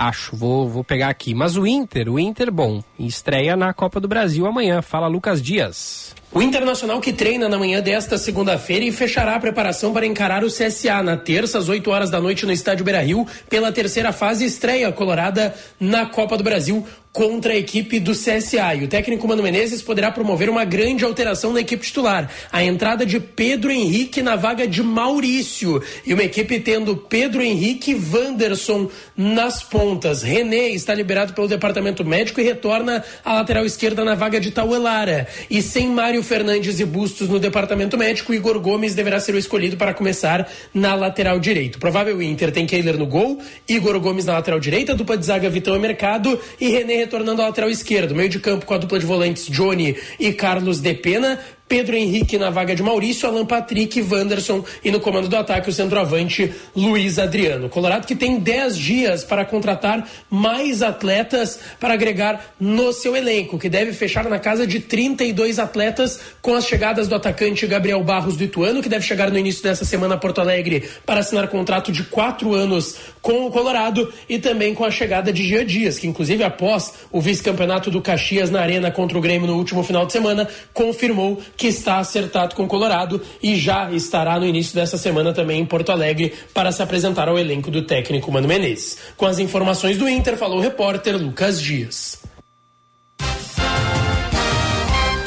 Acho, 0.01 0.37
vou, 0.37 0.69
vou 0.69 0.85
pegar 0.85 1.09
aqui. 1.09 1.35
Mas 1.35 1.57
o 1.57 1.67
Inter, 1.67 2.09
o 2.09 2.21
Inter, 2.21 2.53
bom, 2.53 2.85
estreia 2.97 3.57
na 3.57 3.75
Copa 3.75 3.99
do 3.99 4.07
Brasil 4.07 4.47
amanhã. 4.47 4.81
Fala 4.81 5.09
Lucas 5.09 5.43
Dias. 5.43 6.15
O 6.31 6.41
Internacional 6.41 7.01
que 7.01 7.13
treina 7.13 7.49
na 7.49 7.59
manhã 7.59 7.81
desta 7.81 8.17
segunda-feira 8.17 8.85
e 8.85 8.93
fechará 8.93 9.35
a 9.35 9.41
preparação 9.41 9.93
para 9.93 10.07
encarar 10.07 10.45
o 10.45 10.47
CSA 10.47 11.03
na 11.03 11.17
terça, 11.17 11.59
às 11.59 11.69
8 11.69 11.91
horas 11.91 12.11
da 12.11 12.21
noite, 12.21 12.47
no 12.47 12.53
Estádio 12.53 12.85
Beira-Rio, 12.85 13.27
pela 13.51 13.73
terceira 13.73 14.13
fase 14.13 14.45
estreia 14.45 14.93
colorada 14.93 15.53
na 15.81 16.07
Copa 16.07 16.37
do 16.37 16.45
Brasil 16.45 16.87
contra 17.13 17.53
a 17.53 17.57
equipe 17.57 17.99
do 17.99 18.13
CSA. 18.13 18.75
E 18.75 18.85
o 18.85 18.89
técnico 18.89 19.27
Mano 19.27 19.43
Menezes 19.43 19.83
poderá 19.83 20.11
promover 20.11 20.49
uma 20.49 20.65
grande 20.65 21.05
alteração 21.05 21.53
na 21.53 21.61
equipe 21.61 21.85
titular. 21.85 22.31
A 22.53 22.63
entrada 22.63 23.05
de 23.05 23.19
Pedro 23.19 23.71
Henrique 23.71 24.23
na 24.23 24.37
vaga 24.37 24.67
de 24.67 24.83
Maurício. 24.83 25.83
E 26.07 26.15
uma 26.15 26.23
equipe 26.23 26.61
tendo 26.61 26.97
Pedro 26.97 27.43
Henrique 27.43 27.93
e 27.93 27.95
Wanderson 27.95 28.89
nas 29.17 29.63
pontas. 29.63 30.23
René 30.23 30.69
está 30.69 30.95
liberado 30.95 31.33
pelo 31.33 31.49
departamento 31.49 32.05
médico 32.05 32.41
e 32.41 32.45
retorna 32.45 33.05
à 33.25 33.35
lateral 33.35 33.65
esquerda 33.65 34.05
na 34.05 34.15
vaga 34.15 34.41
de 34.41 34.51
Tauelara. 34.51 35.27
E 35.51 35.63
sem 35.63 35.89
Mário 35.89 36.23
Fernandes 36.23 36.79
e 36.81 36.85
Bustos 36.85 37.29
no 37.29 37.39
departamento 37.39 37.97
médico, 37.97 38.33
Igor 38.33 38.61
Gomes 38.61 38.95
deverá 38.95 39.19
ser 39.21 39.35
o 39.35 39.39
escolhido 39.39 39.77
para 39.77 39.95
começar 39.95 40.49
na 40.73 40.95
lateral 40.95 41.39
direito. 41.39 41.79
Provável 41.79 42.21
Inter 42.23 42.53
tem 42.53 42.67
Keiler 42.67 42.97
no 42.99 43.07
gol, 43.07 43.39
Igor 43.69 43.99
Gomes 44.01 44.25
na 44.25 44.35
lateral 44.35 44.61
direita, 44.61 44.95
dupla 44.95 45.17
de 45.17 45.27
zaga 45.27 45.49
Vitão 45.51 45.75
e 45.75 45.79
Mercado 45.79 46.39
e 46.61 46.69
René 46.69 46.98
retornando 46.99 47.43
à 47.43 47.47
lateral 47.47 47.71
esquerda. 47.71 48.15
Meio 48.15 48.29
de 48.29 48.39
campo 48.39 48.67
com 48.67 48.75
a 48.75 48.79
dupla 48.79 48.99
de 48.99 49.07
volantes 49.07 49.47
Johnny 49.47 49.97
e 50.19 50.33
Carlos 50.33 50.81
De 50.81 50.95
Pena. 50.95 51.41
Pedro 51.69 51.95
Henrique 51.95 52.39
na 52.39 52.49
vaga 52.49 52.75
de 52.75 52.83
Maurício, 52.83 53.29
Alan 53.29 53.45
Patrick, 53.45 54.01
Wanderson 54.01 54.65
e 54.83 54.91
no 54.91 55.01
comando 55.01 55.29
do 55.29 55.37
ataque 55.37 55.69
o 55.69 55.73
centroavante 55.73 56.53
Luiz 56.75 57.19
Adriano. 57.19 57.69
Colorado 57.69 58.07
que 58.07 58.17
tem 58.17 58.39
10 58.39 58.77
dias 58.77 59.25
para 59.25 59.45
contratar 59.45 60.09
mais 60.31 60.83
atletas 60.83 61.61
para 61.79 61.95
agregar 61.95 62.55
no 62.59 62.93
seu 62.93 63.15
elenco, 63.15 63.59
que 63.59 63.69
deve 63.69 63.93
fechar 63.93 64.29
na 64.29 64.39
casa 64.39 64.67
de 64.67 64.81
32 64.81 65.59
atletas 65.59 66.19
com 66.41 66.55
as 66.55 66.67
chegadas 66.67 67.07
do 67.07 67.15
atacante 67.15 67.67
Gabriel 67.67 68.03
Barros 68.03 68.37
do 68.37 68.45
Ituano, 68.45 68.83
que 68.83 68.89
deve 68.89 69.05
chegar 69.05 69.31
no 69.31 69.39
início 69.39 69.63
dessa 69.63 69.85
semana 69.85 70.15
a 70.15 70.19
Porto 70.19 70.41
Alegre 70.41 70.89
para 71.05 71.21
assinar 71.21 71.49
contrato 71.49 71.93
de 71.93 72.05
quatro 72.05 72.55
anos 72.55 72.97
com 73.21 73.47
o 73.47 73.51
Colorado 73.51 74.11
e 74.29 74.39
também 74.39 74.75
com 74.75 74.85
a 74.85 74.91
chegada 74.91 75.31
de 75.31 75.47
Jean 75.47 75.67
Dias, 75.67 75.99
que 75.99 76.07
inclusive 76.07 76.43
após 76.43 76.95
o 77.13 77.21
vice-campeonato 77.21 77.91
do 77.91 78.01
Caxias 78.01 78.49
na 78.49 78.61
Arena 78.61 78.91
contra 78.91 79.19
o 79.19 79.21
Grêmio 79.21 79.47
no 79.47 79.57
último 79.57 79.83
final 79.83 80.07
de 80.07 80.13
semana, 80.13 80.49
confirmou 80.73 81.43
que 81.59 81.67
está 81.67 81.99
acertado 81.99 82.55
com 82.55 82.63
o 82.63 82.69
Colorado 82.69 83.21
e 83.43 83.57
já 83.57 83.91
estará 83.91 84.39
no 84.39 84.47
início 84.47 84.75
dessa 84.77 84.97
semana 84.97 85.33
também 85.35 85.61
em 85.61 85.67
Porto 85.67 85.91
Alegre 85.91 86.33
para 86.55 86.71
se 86.71 86.81
apresentar 86.81 87.29
ao 87.29 87.37
elenco 87.37 87.69
do 87.69 87.83
técnico 87.83 88.31
Mano 88.31 88.47
Menezes. 88.47 88.97
Com 89.17 89.27
as 89.27 89.41
informações 89.41 89.99
do 89.99 90.09
Inter, 90.09 90.37
falou 90.37 90.59
o 90.59 90.63
repórter 90.63 91.17
Lucas 91.17 91.61
Dias. 91.61 92.23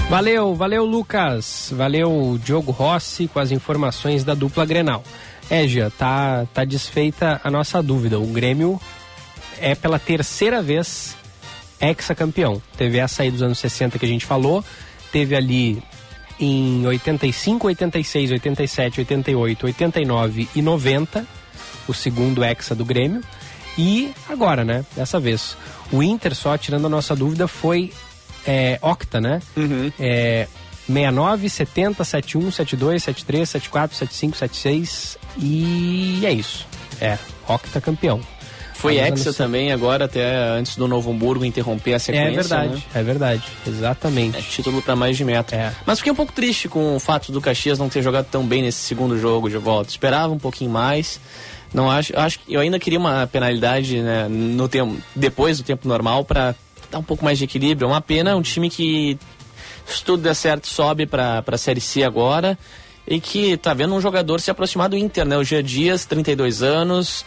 Valeu, 0.10 0.56
valeu 0.56 0.86
Lucas. 0.86 1.72
Valeu 1.76 2.40
Diogo 2.42 2.72
Rossi 2.72 3.28
com 3.28 3.40
as 3.40 3.52
informações 3.52 4.24
da 4.24 4.34
dupla 4.34 4.66
Grenal. 4.66 5.04
É, 5.50 5.68
Gia, 5.68 5.90
tá, 5.90 6.48
tá 6.54 6.64
desfeita 6.64 7.42
a 7.44 7.52
nossa 7.52 7.84
dúvida. 7.84 8.18
O 8.18 8.28
Grêmio 8.28 8.80
é 9.60 9.76
pela 9.76 10.00
terceira 10.00 10.62
vez 10.62 11.16
ex-campeão. 11.82 12.62
Teve 12.78 13.00
essa 13.00 13.24
aí 13.24 13.32
dos 13.32 13.42
anos 13.42 13.60
60 13.60 14.00
que 14.00 14.06
a 14.06 14.08
gente 14.08 14.26
falou, 14.26 14.64
teve 15.12 15.36
ali 15.36 15.84
em 16.42 16.86
85, 16.86 17.68
86, 17.68 18.32
87, 18.32 19.00
88, 19.02 19.66
89 19.68 20.50
e 20.56 20.62
90, 20.62 21.26
o 21.88 21.94
segundo 21.94 22.44
hexa 22.44 22.74
do 22.74 22.84
Grêmio. 22.84 23.22
E 23.78 24.12
agora, 24.28 24.66
né? 24.66 24.84
Dessa 24.96 25.20
vez. 25.20 25.56
O 25.92 26.02
Inter, 26.02 26.36
só 26.36 26.58
tirando 26.58 26.86
a 26.88 26.89
nossa 26.89 27.16
dúvida, 27.16 27.48
foi 27.48 27.94
é, 28.46 28.80
octa, 28.82 29.22
né? 29.22 29.42
É, 30.00 30.48
69, 30.88 31.50
70, 31.50 32.04
71, 32.04 32.52
72, 32.52 33.04
73, 33.04 33.50
74, 33.50 33.98
75, 33.98 34.38
76 34.38 35.18
e 35.38 36.26
é 36.26 36.32
isso. 36.32 36.68
É, 37.00 37.18
octa 37.48 37.80
campeão. 37.80 38.20
Foi 38.82 39.00
anos- 39.00 39.36
também 39.36 39.72
agora, 39.72 40.06
até 40.06 40.50
antes 40.58 40.76
do 40.76 40.88
Novo 40.88 41.12
Hamburgo 41.12 41.46
interromper 41.46 41.94
a 41.94 42.00
sequência. 42.00 42.28
É 42.28 42.32
verdade, 42.32 42.74
né? 42.76 42.82
é 42.96 43.04
verdade, 43.04 43.44
exatamente. 43.68 44.38
É 44.38 44.42
título 44.42 44.82
para 44.82 44.96
mais 44.96 45.16
de 45.16 45.24
metro. 45.24 45.56
É. 45.56 45.72
Mas 45.86 46.00
fiquei 46.00 46.12
um 46.12 46.16
pouco 46.16 46.34
triste 46.34 46.68
com 46.68 46.96
o 46.96 47.00
fato 47.00 47.32
do 47.32 47.40
Caxias 47.40 47.78
não 47.78 47.90
ter 47.90 48.02
jogado 48.02 48.26
tão 48.32 48.46
bem 48.46 48.62
nesse 48.62 48.80
segundo 48.80 49.18
jogo 49.20 49.50
de 49.50 49.58
volta. 49.58 49.90
Esperava 49.90 50.34
um 50.34 50.40
pouquinho 50.40 50.72
mais. 50.72 51.20
Não 51.74 51.90
acho, 51.90 52.18
acho 52.18 52.40
que 52.40 52.54
eu 52.54 52.60
ainda 52.60 52.78
queria 52.80 53.00
uma 53.00 53.26
penalidade 53.28 54.02
né, 54.02 54.28
no 54.28 54.68
tempo, 54.68 54.98
depois 55.16 55.58
do 55.58 55.64
tempo 55.64 55.88
normal 55.88 56.26
para 56.26 56.54
dar 56.92 57.00
um 57.00 57.04
pouco 57.04 57.24
mais 57.24 57.38
de 57.38 57.46
equilíbrio. 57.46 57.86
É 57.86 57.88
uma 57.88 58.02
pena, 58.02 58.36
um 58.36 58.42
time 58.42 58.70
que 58.70 59.18
se 59.86 60.04
tudo 60.04 60.24
der 60.24 60.36
certo 60.36 60.68
sobe 60.68 61.06
para 61.06 61.44
a 61.46 61.58
Série 61.58 61.80
C 61.80 62.04
agora 62.04 62.58
e 63.08 63.20
que 63.20 63.58
tá 63.58 63.74
vendo 63.74 63.94
um 63.96 64.02
jogador 64.02 64.40
se 64.42 64.52
aproximar 64.52 64.90
do 64.90 64.98
Inter, 64.98 65.26
né? 65.26 65.38
O 65.38 65.44
Gia 65.44 65.64
Dias, 65.64 66.06
32 66.06 66.62
anos, 66.62 67.26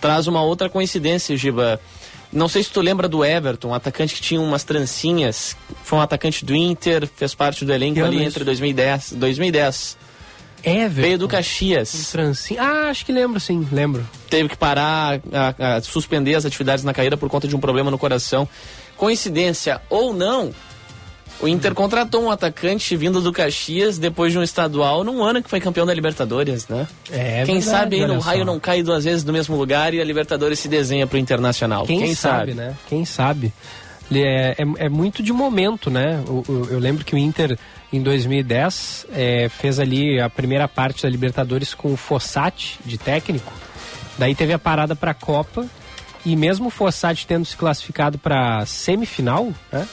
traz 0.00 0.26
uma 0.26 0.42
outra 0.42 0.68
coincidência, 0.68 1.36
Giba. 1.36 1.80
Não 2.32 2.48
sei 2.48 2.62
se 2.62 2.70
tu 2.70 2.80
lembra 2.80 3.08
do 3.08 3.24
Everton, 3.24 3.68
um 3.68 3.74
atacante 3.74 4.14
que 4.14 4.20
tinha 4.20 4.40
umas 4.40 4.64
trancinhas, 4.64 5.56
foi 5.84 5.98
um 5.98 6.02
atacante 6.02 6.44
do 6.44 6.54
Inter, 6.54 7.08
fez 7.16 7.34
parte 7.34 7.64
do 7.64 7.72
elenco 7.72 7.94
Que 7.94 8.00
ali 8.02 8.16
entre 8.16 8.28
isso? 8.40 8.44
2010, 8.44 9.12
2010. 9.12 9.96
Everton. 10.64 11.00
Veio 11.02 11.18
do 11.18 11.28
Caxias. 11.28 12.08
Trancinha. 12.10 12.60
Ah, 12.60 12.90
acho 12.90 13.06
que 13.06 13.12
lembro 13.12 13.38
sim, 13.38 13.66
lembro. 13.70 14.06
Teve 14.28 14.48
que 14.48 14.56
parar, 14.56 15.20
a- 15.32 15.76
a 15.76 15.80
suspender 15.82 16.34
as 16.34 16.44
atividades 16.44 16.82
na 16.82 16.92
carreira 16.92 17.16
por 17.16 17.28
conta 17.30 17.46
de 17.46 17.54
um 17.54 17.60
problema 17.60 17.90
no 17.90 17.98
coração. 17.98 18.48
Coincidência 18.96 19.80
ou 19.88 20.12
não, 20.12 20.52
o 21.40 21.46
Inter 21.48 21.74
contratou 21.74 22.22
um 22.22 22.30
atacante 22.30 22.96
vindo 22.96 23.20
do 23.20 23.32
Caxias 23.32 23.98
depois 23.98 24.32
de 24.32 24.38
um 24.38 24.42
estadual 24.42 25.04
num 25.04 25.22
ano 25.22 25.42
que 25.42 25.50
foi 25.50 25.60
campeão 25.60 25.84
da 25.86 25.92
Libertadores, 25.92 26.66
né? 26.68 26.86
É 27.10 27.44
Quem 27.44 27.56
verdade, 27.56 27.64
sabe 27.64 27.96
aí 27.96 28.06
no 28.06 28.18
raio 28.20 28.44
não 28.44 28.58
cai 28.58 28.82
duas 28.82 29.04
vezes 29.04 29.22
no 29.24 29.32
mesmo 29.32 29.56
lugar 29.56 29.92
e 29.94 30.00
a 30.00 30.04
Libertadores 30.04 30.58
se 30.58 30.68
desenha 30.68 31.06
pro 31.06 31.18
Internacional. 31.18 31.86
Quem, 31.86 32.14
sabe, 32.14 32.54
né? 32.54 32.74
Quem 32.88 33.04
sabe. 33.04 33.52
É, 34.12 34.54
é, 34.78 34.86
é 34.86 34.88
muito 34.88 35.22
de 35.22 35.32
momento, 35.32 35.90
né? 35.90 36.22
O- 36.28 36.44
o- 36.48 36.68
eu 36.70 36.78
lembro 36.78 37.04
que 37.04 37.14
o 37.14 37.18
Inter, 37.18 37.58
em 37.92 38.00
2010, 38.00 39.04
é, 39.12 39.48
fez 39.48 39.78
ali 39.80 40.20
a 40.20 40.30
primeira 40.30 40.66
parte 40.68 41.02
da 41.02 41.08
Libertadores 41.08 41.74
com 41.74 41.92
o 41.92 41.96
Fossati 41.96 42.78
de 42.84 42.96
técnico. 42.96 43.52
Daí 44.16 44.34
teve 44.34 44.52
a 44.52 44.58
parada 44.58 44.94
para 44.96 45.10
a 45.10 45.14
Copa. 45.14 45.66
E 46.24 46.34
mesmo 46.34 46.68
o 46.68 46.70
Fossati 46.70 47.24
tendo 47.26 47.44
se 47.44 47.56
classificado 47.56 48.18
para 48.18 48.64
semifinal, 48.66 49.52
né? 49.72 49.86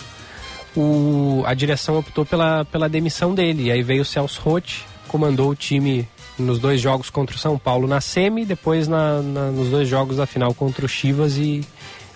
O, 0.76 1.44
a 1.46 1.54
direção 1.54 1.98
optou 2.00 2.26
pela, 2.26 2.66
pela 2.66 2.90
demissão 2.90 3.34
dele. 3.36 3.64
E 3.66 3.72
aí 3.72 3.84
veio 3.84 4.02
o 4.02 4.06
Celso 4.06 4.42
Rotti, 4.42 4.84
comandou 5.08 5.50
o 5.52 5.56
time 5.56 6.08
nos 6.38 6.58
dois 6.60 6.82
jogos 6.82 7.10
contra 7.12 7.36
o 7.36 7.40
São 7.40 7.58
Paulo 7.60 7.88
na 7.88 8.02
semi, 8.02 8.44
depois 8.44 8.88
na, 8.88 9.22
na- 9.22 9.52
nos 9.52 9.70
dois 9.70 9.88
jogos 9.88 10.18
da 10.18 10.26
final 10.26 10.52
contra 10.54 10.84
o 10.84 10.90
Chivas 10.90 11.38
e, 11.38 11.62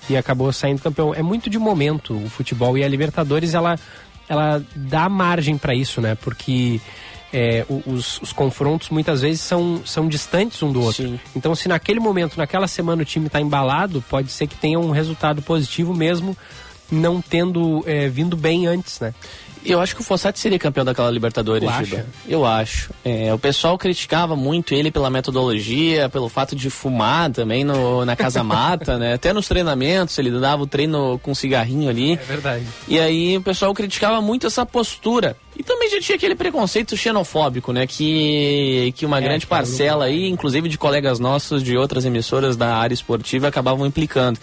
e 0.09 0.17
acabou 0.17 0.51
saindo 0.51 0.81
campeão. 0.81 1.13
É 1.13 1.21
muito 1.21 1.49
de 1.51 1.59
momento 1.59 2.15
o 2.15 2.27
futebol 2.29 2.75
e 2.77 2.83
a 2.83 2.87
Libertadores 2.87 3.53
ela, 3.53 3.77
ela 4.27 4.63
dá 4.75 5.07
margem 5.07 5.55
para 5.55 5.75
isso, 5.75 6.01
né? 6.01 6.15
Porque 6.15 6.81
é, 7.31 7.63
os, 7.85 8.19
os 8.21 8.33
confrontos 8.33 8.89
muitas 8.89 9.21
vezes 9.21 9.41
são, 9.41 9.81
são 9.85 10.07
distantes 10.07 10.63
um 10.63 10.71
do 10.71 10.81
outro. 10.81 11.19
Então, 11.35 11.53
se 11.53 11.67
naquele 11.67 11.99
momento, 11.99 12.37
naquela 12.37 12.67
semana 12.67 13.03
o 13.03 13.05
time 13.05 13.27
está 13.27 13.39
embalado, 13.39 14.03
pode 14.09 14.31
ser 14.31 14.47
que 14.47 14.55
tenha 14.55 14.79
um 14.79 14.89
resultado 14.89 15.43
positivo 15.43 15.93
mesmo 15.93 16.35
não 16.91 17.21
tendo 17.21 17.83
é, 17.85 18.07
vindo 18.07 18.35
bem 18.35 18.67
antes, 18.67 18.99
né? 18.99 19.13
Eu 19.65 19.81
acho 19.81 19.93
que 19.95 20.01
o 20.01 20.03
Fossati 20.03 20.39
seria 20.39 20.57
campeão 20.57 20.85
daquela 20.85 21.11
Libertadores? 21.11 21.69
Giba. 21.83 22.05
Eu 22.25 22.45
acho. 22.45 22.91
É, 23.03 23.33
o 23.33 23.39
pessoal 23.39 23.77
criticava 23.77 24.33
muito 24.33 24.73
ele 24.73 24.89
pela 24.91 25.09
metodologia, 25.09 26.07
pelo 26.07 26.29
fato 26.29 26.55
de 26.55 26.69
fumar 26.69 27.29
também 27.31 27.65
no, 27.65 28.05
na 28.05 28.15
casa 28.15 28.43
mata, 28.43 28.97
né? 28.97 29.15
Até 29.15 29.33
nos 29.33 29.45
treinamentos, 29.47 30.17
ele 30.17 30.31
dava 30.39 30.63
o 30.63 30.67
treino 30.67 31.19
com 31.21 31.35
cigarrinho 31.35 31.89
ali. 31.89 32.13
É 32.13 32.15
verdade. 32.15 32.65
E 32.87 32.97
aí 32.97 33.35
o 33.35 33.41
pessoal 33.41 33.73
criticava 33.73 34.21
muito 34.21 34.47
essa 34.47 34.65
postura. 34.65 35.35
E 35.57 35.63
também 35.63 35.89
já 35.89 35.99
tinha 35.99 36.15
aquele 36.15 36.35
preconceito 36.35 36.95
xenofóbico, 36.95 37.73
né? 37.73 37.85
Que, 37.85 38.93
que 38.95 39.05
uma 39.05 39.17
É, 39.17 39.21
grande 39.21 39.45
parcela 39.45 40.05
aí, 40.05 40.29
inclusive 40.29 40.69
de 40.69 40.77
colegas 40.77 41.19
nossos 41.19 41.61
de 41.61 41.75
outras 41.75 42.05
emissoras 42.05 42.55
da 42.55 42.77
área 42.77 42.93
esportiva, 42.93 43.49
acabavam 43.49 43.85
implicando. 43.85 44.39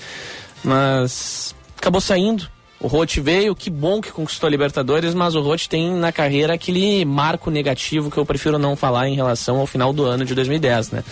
Mas 0.62 1.54
acabou 1.84 2.00
saindo. 2.00 2.48
O 2.80 2.86
Roth 2.86 3.16
veio, 3.18 3.54
que 3.54 3.70
bom 3.70 4.00
que 4.00 4.10
conquistou 4.10 4.46
a 4.46 4.50
Libertadores, 4.50 5.14
mas 5.14 5.34
o 5.34 5.40
Roth 5.40 5.66
tem 5.68 5.92
na 5.92 6.10
carreira 6.10 6.54
aquele 6.54 7.04
marco 7.04 7.50
negativo 7.50 8.10
que 8.10 8.18
eu 8.18 8.26
prefiro 8.26 8.58
não 8.58 8.74
falar 8.74 9.08
em 9.08 9.14
relação 9.14 9.58
ao 9.58 9.66
final 9.66 9.92
do 9.92 10.04
ano 10.04 10.24
de 10.24 10.34
2010, 10.34 10.90
né? 10.90 11.04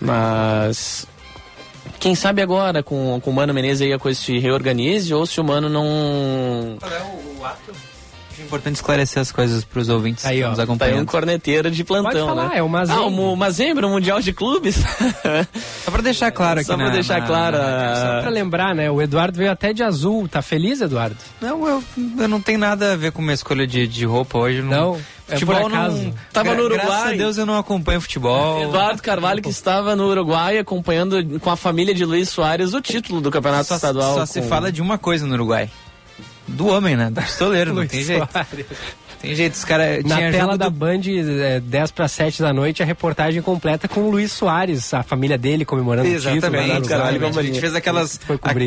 Mas 0.00 1.06
quem 1.98 2.14
sabe 2.14 2.40
agora 2.40 2.82
com, 2.82 3.20
com 3.20 3.30
o 3.30 3.32
Mano 3.34 3.52
Menezes 3.52 3.82
aí 3.82 3.92
a 3.92 3.98
coisa 3.98 4.18
se 4.18 4.38
reorganize 4.38 5.12
ou 5.12 5.26
se 5.26 5.40
o 5.40 5.44
Mano 5.44 5.68
não. 5.68 6.76
Qual 6.78 6.92
é 6.92 7.00
o, 7.00 7.40
o 7.40 7.44
ato? 7.44 7.72
É 8.38 8.42
importante 8.44 8.76
esclarecer 8.76 9.20
as 9.20 9.32
coisas 9.32 9.64
para 9.64 9.80
os 9.80 9.88
ouvintes 9.88 10.24
Aí, 10.24 10.38
que 10.38 10.44
ó, 10.44 10.48
nos 10.48 10.56
tá 10.56 10.62
aí 10.62 10.64
acompanham. 10.64 11.00
um 11.00 11.04
corneteiro 11.04 11.70
de 11.70 11.82
plantão, 11.84 12.12
Pode 12.12 12.24
falar, 12.24 12.48
né? 12.50 12.58
é 12.58 12.62
o 12.62 12.68
Mazembe. 12.68 13.00
Ah, 13.00 13.06
o 13.06 13.36
Mazembe, 13.36 13.84
o 13.84 13.88
Mundial 13.88 14.20
de 14.20 14.32
Clubes. 14.32 14.76
Só 15.84 15.90
para 15.90 16.02
deixar 16.02 16.30
claro 16.30 16.60
aqui 16.60 16.66
Só 16.66 16.76
pra 16.76 16.86
na- 16.86 16.90
deixar 16.92 17.20
na- 17.20 17.26
claro. 17.26 17.56
Só 17.56 17.62
a- 17.62 18.20
pra 18.22 18.30
lembrar, 18.30 18.74
né? 18.74 18.90
O 18.90 19.00
Eduardo 19.02 19.36
veio 19.38 19.50
até 19.50 19.72
de 19.72 19.82
azul. 19.82 20.28
Tá 20.28 20.42
feliz, 20.42 20.80
Eduardo? 20.80 21.16
Não, 21.40 21.66
eu, 21.68 21.84
eu 22.18 22.28
não 22.28 22.40
tenho 22.40 22.58
nada 22.58 22.92
a 22.92 22.96
ver 22.96 23.12
com 23.12 23.20
minha 23.22 23.34
escolha 23.34 23.66
de, 23.66 23.86
de 23.86 24.04
roupa 24.04 24.38
hoje. 24.38 24.62
Não, 24.62 24.68
Não, 24.92 25.00
é 25.28 25.32
futebol 25.32 25.60
por 25.60 25.72
acaso. 25.74 25.96
não. 26.02 26.14
Tava 26.32 26.54
no 26.54 26.68
Graças 26.68 26.88
Uruguai. 26.90 27.14
a 27.14 27.16
Deus 27.16 27.38
eu 27.38 27.46
não 27.46 27.58
acompanho 27.58 28.00
futebol. 28.00 28.62
Eduardo 28.68 29.02
Carvalho 29.02 29.42
que 29.42 29.50
estava 29.50 29.94
no 29.96 30.06
Uruguai 30.08 30.58
acompanhando 30.58 31.40
com 31.40 31.50
a 31.50 31.56
família 31.56 31.94
de 31.94 32.04
Luiz 32.04 32.28
Soares 32.28 32.72
o 32.74 32.80
título 32.80 33.20
do 33.20 33.30
Campeonato 33.30 33.66
Só, 33.68 33.74
Estadual. 33.76 34.14
só 34.14 34.26
se 34.26 34.40
com- 34.42 34.48
fala 34.48 34.70
de 34.72 34.80
uma 34.80 34.96
coisa 34.98 35.26
no 35.26 35.34
Uruguai. 35.34 35.68
Do 36.48 36.66
homem, 36.68 36.96
né? 36.96 37.10
Do 37.10 37.20
pistoleiro, 37.22 37.72
não 37.74 37.86
tem 37.86 38.02
jeito. 38.02 38.28
Tem 39.20 39.34
jeito, 39.34 39.54
os 39.54 39.64
caras. 39.64 40.04
Na 40.04 40.16
tela 40.30 40.56
da 40.56 40.68
do- 40.68 40.70
Band, 40.76 41.00
é, 41.42 41.58
10 41.58 41.90
para 41.90 42.06
7 42.06 42.40
da 42.40 42.52
noite, 42.52 42.84
a 42.84 42.86
reportagem 42.86 43.42
completa 43.42 43.88
com 43.88 44.02
o 44.02 44.10
Luiz 44.10 44.30
Soares, 44.30 44.94
a 44.94 45.02
família 45.02 45.36
dele 45.36 45.64
comemorando 45.64 46.08
o 46.08 46.12
título. 46.12 46.30
no 46.34 46.36
Exatamente, 46.38 46.86
exatamente. 46.86 47.38
A 47.38 47.42
gente 47.42 47.60
fez 47.60 47.74
aquelas, 47.74 48.20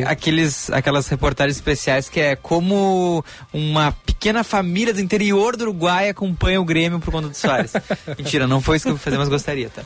a- 0.05 0.11
aqueles, 0.11 0.69
aquelas 0.69 1.07
reportagens 1.07 1.55
especiais 1.55 2.09
que 2.09 2.19
é 2.19 2.35
como 2.35 3.23
uma 3.53 3.93
pequena 4.05 4.43
família 4.43 4.93
do 4.93 4.99
interior 4.99 5.55
do 5.55 5.61
Uruguai 5.63 6.09
acompanha 6.09 6.59
o 6.59 6.65
Grêmio 6.65 6.99
por 6.99 7.11
conta 7.11 7.29
do 7.29 7.33
Soares. 7.37 7.71
Mentira, 8.19 8.45
não 8.45 8.59
foi 8.59 8.75
isso 8.75 8.83
que 8.87 8.91
eu 8.91 8.95
vou 8.95 9.01
fazer, 9.03 9.17
mas 9.17 9.29
gostaria, 9.29 9.69
tá? 9.69 9.83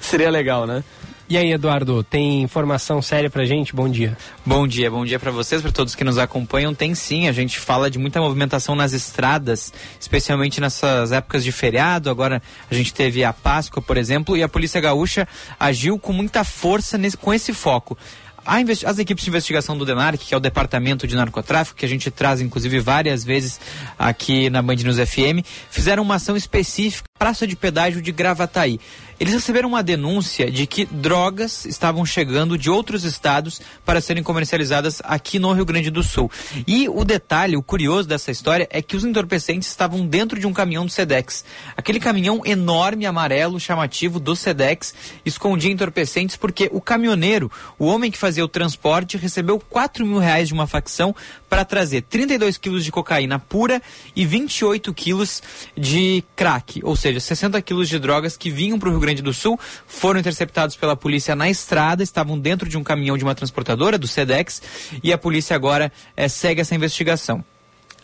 Seria 0.00 0.28
legal, 0.28 0.66
né? 0.66 0.82
E 1.30 1.36
aí, 1.36 1.52
Eduardo, 1.52 2.02
tem 2.02 2.40
informação 2.40 3.02
séria 3.02 3.28
pra 3.28 3.44
gente? 3.44 3.74
Bom 3.76 3.86
dia. 3.86 4.16
Bom 4.46 4.66
dia, 4.66 4.90
bom 4.90 5.04
dia 5.04 5.18
para 5.18 5.30
vocês, 5.30 5.60
para 5.60 5.70
todos 5.70 5.94
que 5.94 6.02
nos 6.02 6.16
acompanham. 6.16 6.74
Tem 6.74 6.94
sim, 6.94 7.28
a 7.28 7.32
gente 7.32 7.58
fala 7.58 7.90
de 7.90 7.98
muita 7.98 8.18
movimentação 8.18 8.74
nas 8.74 8.94
estradas, 8.94 9.70
especialmente 10.00 10.58
nessas 10.58 11.12
épocas 11.12 11.44
de 11.44 11.52
feriado. 11.52 12.08
Agora 12.08 12.42
a 12.70 12.74
gente 12.74 12.94
teve 12.94 13.22
a 13.24 13.32
Páscoa, 13.34 13.82
por 13.82 13.98
exemplo, 13.98 14.38
e 14.38 14.42
a 14.42 14.48
Polícia 14.48 14.80
Gaúcha 14.80 15.28
agiu 15.60 15.98
com 15.98 16.14
muita 16.14 16.44
força 16.44 16.96
nesse- 16.96 17.18
com 17.18 17.34
esse 17.34 17.52
foco. 17.52 17.98
As 18.86 18.98
equipes 18.98 19.24
de 19.24 19.28
investigação 19.28 19.76
do 19.76 19.84
DENARC, 19.84 20.24
que 20.24 20.32
é 20.32 20.36
o 20.36 20.40
Departamento 20.40 21.06
de 21.06 21.14
Narcotráfico, 21.14 21.78
que 21.78 21.84
a 21.84 21.88
gente 21.88 22.10
traz 22.10 22.40
inclusive 22.40 22.80
várias 22.80 23.22
vezes 23.22 23.60
aqui 23.98 24.48
na 24.48 24.62
Band 24.62 24.76
News 24.76 24.96
FM, 24.96 25.44
fizeram 25.70 26.02
uma 26.02 26.14
ação 26.14 26.34
específica 26.34 27.06
Praça 27.18 27.46
de 27.46 27.54
Pedágio 27.56 28.00
de 28.00 28.10
Gravataí. 28.12 28.80
Eles 29.20 29.34
receberam 29.34 29.70
uma 29.70 29.82
denúncia 29.82 30.48
de 30.48 30.64
que 30.64 30.84
drogas 30.84 31.64
estavam 31.64 32.06
chegando 32.06 32.56
de 32.56 32.70
outros 32.70 33.02
estados 33.02 33.60
para 33.84 34.00
serem 34.00 34.22
comercializadas 34.22 35.02
aqui 35.02 35.40
no 35.40 35.52
Rio 35.52 35.64
Grande 35.64 35.90
do 35.90 36.04
Sul. 36.04 36.30
E 36.66 36.88
o 36.88 37.04
detalhe, 37.04 37.56
o 37.56 37.62
curioso 37.62 38.08
dessa 38.08 38.30
história 38.30 38.68
é 38.70 38.80
que 38.80 38.96
os 38.96 39.04
entorpecentes 39.04 39.68
estavam 39.68 40.06
dentro 40.06 40.38
de 40.38 40.46
um 40.46 40.52
caminhão 40.52 40.86
do 40.86 40.92
Sedex. 40.92 41.44
Aquele 41.76 41.98
caminhão 41.98 42.42
enorme, 42.44 43.06
amarelo, 43.06 43.58
chamativo 43.58 44.20
do 44.20 44.36
Sedex, 44.36 44.94
escondia 45.24 45.72
entorpecentes 45.72 46.36
porque 46.36 46.70
o 46.72 46.80
caminhoneiro, 46.80 47.50
o 47.76 47.86
homem 47.86 48.12
que 48.12 48.18
fazia 48.18 48.44
o 48.44 48.48
transporte, 48.48 49.16
recebeu 49.16 49.58
4 49.58 50.06
mil 50.06 50.18
reais 50.18 50.46
de 50.46 50.54
uma 50.54 50.68
facção 50.68 51.14
para 51.48 51.64
trazer 51.64 52.02
32 52.02 52.56
quilos 52.56 52.84
de 52.84 52.92
cocaína 52.92 53.38
pura 53.38 53.82
e 54.14 54.26
28 54.26 54.92
quilos 54.94 55.42
de 55.76 56.22
crack, 56.36 56.80
ou 56.84 56.94
seja, 56.94 57.20
60 57.20 57.60
quilos 57.62 57.88
de 57.88 57.98
drogas 57.98 58.36
que 58.36 58.50
vinham 58.50 58.78
para 58.78 58.88
o 58.88 58.92
Rio 58.92 59.00
Grande 59.00 59.22
do 59.22 59.32
Sul, 59.32 59.58
foram 59.86 60.20
interceptados 60.20 60.76
pela 60.76 60.96
polícia 60.96 61.34
na 61.34 61.48
estrada, 61.48 62.02
estavam 62.02 62.38
dentro 62.38 62.68
de 62.68 62.76
um 62.76 62.84
caminhão 62.84 63.16
de 63.16 63.24
uma 63.24 63.34
transportadora, 63.34 63.98
do 63.98 64.06
SEDEX, 64.06 64.62
e 65.02 65.12
a 65.12 65.18
polícia 65.18 65.56
agora 65.56 65.92
eh, 66.16 66.28
segue 66.28 66.60
essa 66.60 66.74
investigação. 66.74 67.44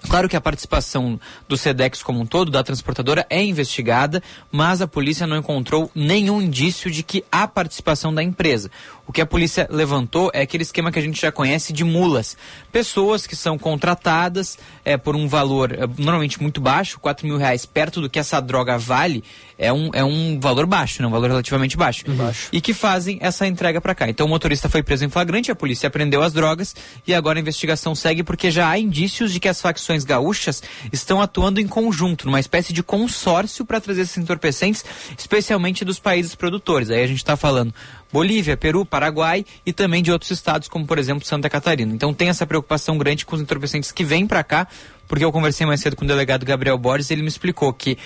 Claro 0.09 0.29
que 0.29 0.37
a 0.37 0.41
participação 0.41 1.19
do 1.49 1.57
SEDEX 1.57 2.03
como 2.03 2.21
um 2.21 2.27
todo, 2.27 2.51
da 2.51 2.63
transportadora, 2.63 3.27
é 3.31 3.43
investigada, 3.43 4.23
mas 4.53 4.83
a 4.83 4.87
polícia 4.87 5.27
não 5.27 5.37
encontrou 5.37 5.91
nenhum 5.95 6.43
indício 6.43 6.91
de 6.91 7.03
que 7.03 7.25
há 7.33 7.49
participação 7.49 8.15
da 8.15 8.23
empresa. 8.23 8.71
O 9.07 9.13
que 9.13 9.21
a 9.21 9.27
polícia 9.27 9.69
levantou 9.71 10.31
é 10.33 10.43
aquele 10.43 10.63
esquema 10.63 10.91
que 10.91 10.99
a 10.99 11.03
gente 11.03 11.21
já 11.21 11.31
conhece 11.31 11.73
de 11.73 11.85
mulas. 11.85 12.37
Pessoas 12.73 13.27
que 13.27 13.37
são 13.37 13.59
contratadas 13.59 14.59
é, 14.85 14.97
por 14.97 15.15
um 15.15 15.29
valor 15.29 15.73
é, 15.73 15.87
normalmente 15.99 16.41
muito 16.41 16.61
baixo, 16.61 16.99
4 16.99 17.27
mil 17.27 17.37
reais, 17.37 17.67
perto 17.67 18.01
do 18.01 18.09
que 18.09 18.19
essa 18.19 18.41
droga 18.41 18.79
vale, 18.79 19.23
é 19.59 19.73
um, 19.73 19.91
é 19.93 20.03
um 20.03 20.41
valor 20.41 20.67
baixo, 20.67 21.03
né? 21.03 21.09
um 21.09 21.11
valor 21.11 21.29
relativamente 21.29 21.77
baixo. 21.77 22.05
E 22.51 22.61
que 22.61 22.73
fazem 22.73 23.19
essa 23.21 23.47
entrega 23.47 23.81
para 23.81 23.95
cá. 23.95 24.09
Então 24.09 24.27
o 24.27 24.29
motorista 24.29 24.69
foi 24.69 24.83
preso 24.83 25.05
em 25.05 25.11
flagrante, 25.11 25.51
a 25.51 25.55
polícia 25.55 25.87
apreendeu 25.87 26.23
as 26.23 26.33
drogas 26.33 26.75
e 27.07 27.15
agora 27.15 27.39
a 27.39 27.43
investigação 27.43 27.95
segue 27.95 28.23
porque 28.23 28.51
já 28.51 28.71
há 28.71 28.79
indícios 28.79 29.33
de 29.33 29.39
que 29.39 29.49
as 29.49 29.61
facções 29.61 30.05
gaúchas 30.05 30.63
estão 30.93 31.21
atuando 31.21 31.61
em 31.61 31.67
conjunto, 31.67 32.27
numa 32.27 32.41
espécie 32.41 32.73
de 32.73 32.83
consórcio 32.83 33.65
para 33.65 33.81
trazer 33.81 34.03
esses 34.03 34.17
entorpecentes, 34.17 34.85
especialmente 35.17 35.85
dos 35.85 35.99
países 35.99 36.35
produtores. 36.35 36.91
Aí 36.91 37.03
a 37.03 37.07
gente 37.07 37.19
está 37.19 37.37
falando 37.37 37.73
Bolívia, 38.15 38.57
Peru, 38.57 38.85
Paraguai 38.85 39.45
e 39.67 39.73
também 39.73 40.01
de 40.01 40.13
outros 40.13 40.31
estados, 40.31 40.69
como 40.69 40.87
por 40.87 41.01
exemplo 41.01 41.27
Santa 41.27 41.51
Catarina. 41.51 41.93
Então 41.93 42.15
tem 42.15 42.29
essa 42.29 42.47
preocupação 42.47 42.97
grande 42.97 43.27
com 43.27 43.35
os 43.35 43.43
entorpecentes 43.43 43.91
que 43.91 44.05
vêm 44.05 44.25
para 44.25 44.45
cá, 44.45 44.69
porque 45.09 45.25
eu 45.25 45.33
conversei 45.33 45.67
mais 45.67 45.81
cedo 45.81 45.97
com 45.97 46.05
o 46.05 46.09
delegado 46.09 46.47
Gabriel 46.47 46.79
Borges, 46.79 47.11
ele 47.11 47.23
me 47.23 47.29
explicou 47.29 47.73
que 47.73 47.99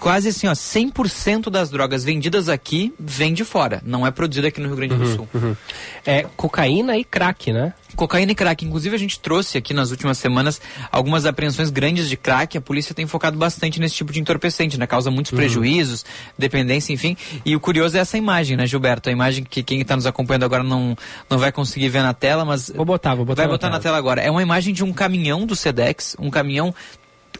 quase 0.00 0.28
assim, 0.28 0.46
ó, 0.46 0.52
100% 0.52 1.50
das 1.50 1.70
drogas 1.70 2.04
vendidas 2.04 2.48
aqui 2.48 2.92
vem 2.98 3.32
de 3.34 3.44
fora, 3.44 3.82
não 3.84 4.06
é 4.06 4.10
produzida 4.10 4.48
aqui 4.48 4.60
no 4.60 4.68
Rio 4.68 4.76
Grande 4.76 4.94
do 4.94 5.06
Sul. 5.06 5.28
É 6.04 6.26
cocaína 6.36 6.96
e 6.96 7.04
crack, 7.04 7.52
né? 7.52 7.72
Cocaína 7.94 8.32
e 8.32 8.34
crack. 8.34 8.64
Inclusive, 8.64 8.94
a 8.94 8.98
gente 8.98 9.20
trouxe 9.20 9.56
aqui 9.56 9.72
nas 9.72 9.90
últimas 9.90 10.18
semanas 10.18 10.60
algumas 10.90 11.26
apreensões 11.26 11.70
grandes 11.70 12.08
de 12.08 12.16
crack. 12.16 12.58
A 12.58 12.60
polícia 12.60 12.94
tem 12.94 13.06
focado 13.06 13.38
bastante 13.38 13.78
nesse 13.78 13.94
tipo 13.94 14.12
de 14.12 14.20
entorpecente, 14.20 14.78
né? 14.78 14.86
Causa 14.86 15.10
muitos 15.10 15.30
prejuízos, 15.32 16.04
dependência, 16.36 16.92
enfim. 16.92 17.16
E 17.44 17.54
o 17.54 17.60
curioso 17.60 17.96
é 17.96 18.00
essa 18.00 18.18
imagem, 18.18 18.56
né, 18.56 18.66
Gilberto? 18.66 19.08
A 19.08 19.12
imagem 19.12 19.44
que 19.44 19.62
quem 19.62 19.80
está 19.80 19.94
nos 19.94 20.06
acompanhando 20.06 20.44
agora 20.44 20.64
não, 20.64 20.96
não 21.30 21.38
vai 21.38 21.52
conseguir 21.52 21.88
ver 21.88 22.02
na 22.02 22.12
tela, 22.12 22.44
mas. 22.44 22.70
Vou 22.74 22.84
botar, 22.84 23.14
vou 23.14 23.24
botar 23.24 23.42
Vai 23.42 23.46
na 23.46 23.52
botar 23.52 23.66
na 23.68 23.72
tela. 23.74 23.82
tela 23.82 23.98
agora. 23.98 24.20
É 24.20 24.30
uma 24.30 24.42
imagem 24.42 24.74
de 24.74 24.82
um 24.82 24.92
caminhão 24.92 25.46
do 25.46 25.54
Sedex, 25.54 26.16
um 26.18 26.30
caminhão 26.30 26.74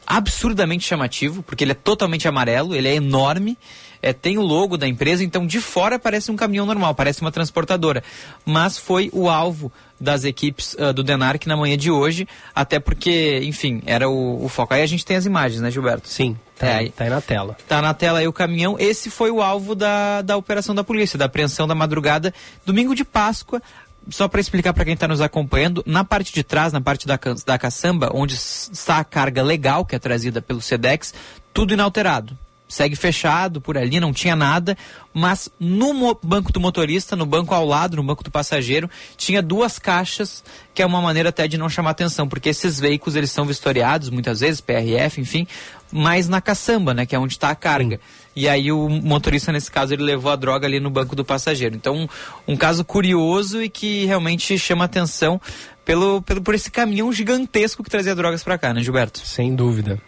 absurdamente 0.07 0.85
chamativo, 0.87 1.43
porque 1.43 1.65
ele 1.65 1.73
é 1.73 1.75
totalmente 1.75 2.27
amarelo, 2.29 2.75
ele 2.75 2.89
é 2.89 2.95
enorme, 2.95 3.57
é, 4.03 4.13
tem 4.13 4.37
o 4.37 4.43
logo 4.43 4.77
da 4.77 4.87
empresa, 4.87 5.25
então 5.25 5.47
de 5.47 5.61
fora 5.61 5.99
parece 5.99 6.31
um 6.31 6.37
caminhão 6.37 6.67
normal, 6.67 6.95
parece 6.95 7.23
uma 7.23 7.33
transportadora. 7.33 8.03
Mas 8.45 8.77
foi 8.77 9.09
o 9.13 9.31
alvo 9.31 9.73
das 9.99 10.25
equipes 10.25 10.77
ah, 10.79 10.93
do 10.93 11.03
Denarc 11.03 11.47
na 11.47 11.57
manhã 11.57 11.79
de 11.79 11.91
hoje, 11.91 12.29
até 12.55 12.79
porque, 12.79 13.41
enfim, 13.45 13.83
era 13.87 14.09
o, 14.09 14.45
o 14.45 14.49
foco. 14.49 14.75
Aí 14.75 14.83
a 14.83 14.87
gente 14.87 15.05
tem 15.07 15.17
as 15.17 15.25
imagens, 15.25 15.63
né, 15.63 15.71
Gilberto? 15.71 16.07
Sim, 16.07 16.37
tá, 16.59 16.67
É, 16.67 16.75
aí- 16.77 16.91
tá 16.91 17.05
aí 17.05 17.11
na 17.11 17.21
tela. 17.23 17.57
Tá 17.67 17.81
na 17.81 17.95
tela 17.95 18.19
aí 18.19 18.29
o 18.29 18.33
caminhão. 18.33 18.77
Esse 18.79 19.09
foi 19.09 19.31
o 19.31 19.41
alvo 19.41 19.75
da, 19.75 20.21
da 20.21 20.37
operação 20.37 20.75
da 20.75 20.85
polícia, 20.85 21.19
da 21.19 21.25
apreensão 21.25 21.67
da 21.67 21.75
madrugada, 21.75 22.35
domingo 22.67 22.95
de 22.95 23.05
Páscoa. 23.05 23.63
Só 24.11 24.29
para 24.29 24.41
explicar 24.41 24.73
para 24.73 24.85
quem 24.85 24.95
está 24.95 25.09
nos 25.09 25.21
acompanhando, 25.21 25.83
na 25.87 26.05
parte 26.05 26.33
de 26.33 26.43
trás, 26.43 26.73
na 26.73 26.81
parte 26.81 27.07
da, 27.07 27.19
da 27.47 27.59
caçamba, 27.59 28.11
onde 28.13 28.35
está 28.35 28.99
a 28.99 29.05
carga 29.05 29.43
legal 29.43 29.85
que 29.85 29.97
é 29.97 29.99
trazida 29.99 30.43
pelo 30.43 30.61
SEDEX, 30.61 31.15
tudo 31.53 31.73
inalterado. 31.73 32.37
Segue 32.67 32.97
fechado 32.97 33.61
por 33.61 33.77
ali, 33.77 34.01
não 34.01 34.13
tinha 34.13 34.35
nada, 34.35 34.77
mas 35.13 35.51
no 35.61 36.19
banco 36.23 36.51
do 36.51 36.59
motorista, 36.59 37.15
no 37.15 37.27
banco 37.27 37.55
ao 37.55 37.65
lado, 37.65 37.97
no 37.97 38.03
banco 38.03 38.25
do 38.25 38.31
passageiro, 38.31 38.91
tinha 39.17 39.43
duas 39.43 39.79
caixas, 39.79 40.43
que 40.75 40.83
é 40.83 40.87
uma 40.87 41.01
maneira 41.01 41.29
até 41.29 41.47
de 41.47 41.59
não 41.59 41.69
chamar 41.69 41.91
atenção, 41.91 42.27
porque 42.27 42.49
esses 42.49 42.81
veículos 42.81 43.17
eles 43.17 43.31
são 43.31 43.45
vistoriados 43.45 44.09
muitas 44.09 44.41
vezes, 44.41 44.61
PRF, 44.61 45.21
enfim, 45.21 45.47
mas 45.93 46.27
na 46.27 46.41
caçamba, 46.41 46.95
né, 46.95 47.07
que 47.07 47.15
é 47.15 47.19
onde 47.19 47.35
está 47.35 47.51
a 47.51 47.55
carga. 47.55 48.01
E 48.37 48.49
aí 48.49 48.73
o 48.73 48.89
motorista, 48.89 49.53
nesse 49.53 49.71
caso, 49.71 49.95
ele 49.95 50.03
levou 50.03 50.31
a 50.31 50.37
droga 50.37 50.67
ali 50.67 50.81
no 50.81 50.91
banco 50.91 51.15
do 51.15 51.25
passageiro. 51.25 51.77
Então, 51.77 52.09
um, 52.47 52.57
caso 52.57 52.85
curioso 52.85 53.63
e 53.63 53.69
que 53.69 54.05
realmente 54.07 54.59
chama 54.59 54.85
atenção 54.85 55.41
pelo, 55.85 56.23
pelo, 56.23 56.43
por 56.43 56.55
esse 56.55 56.71
caminhão 56.71 57.13
gigantesco 57.13 57.83
que 57.83 57.91
trazia 57.91 58.15
drogas 58.15 58.43
para 58.43 58.59
cá, 58.59 58.73
né, 58.73 58.83
Gilberto? 58.83 59.21
Sem 59.21 59.55
dúvida. 59.55 60.01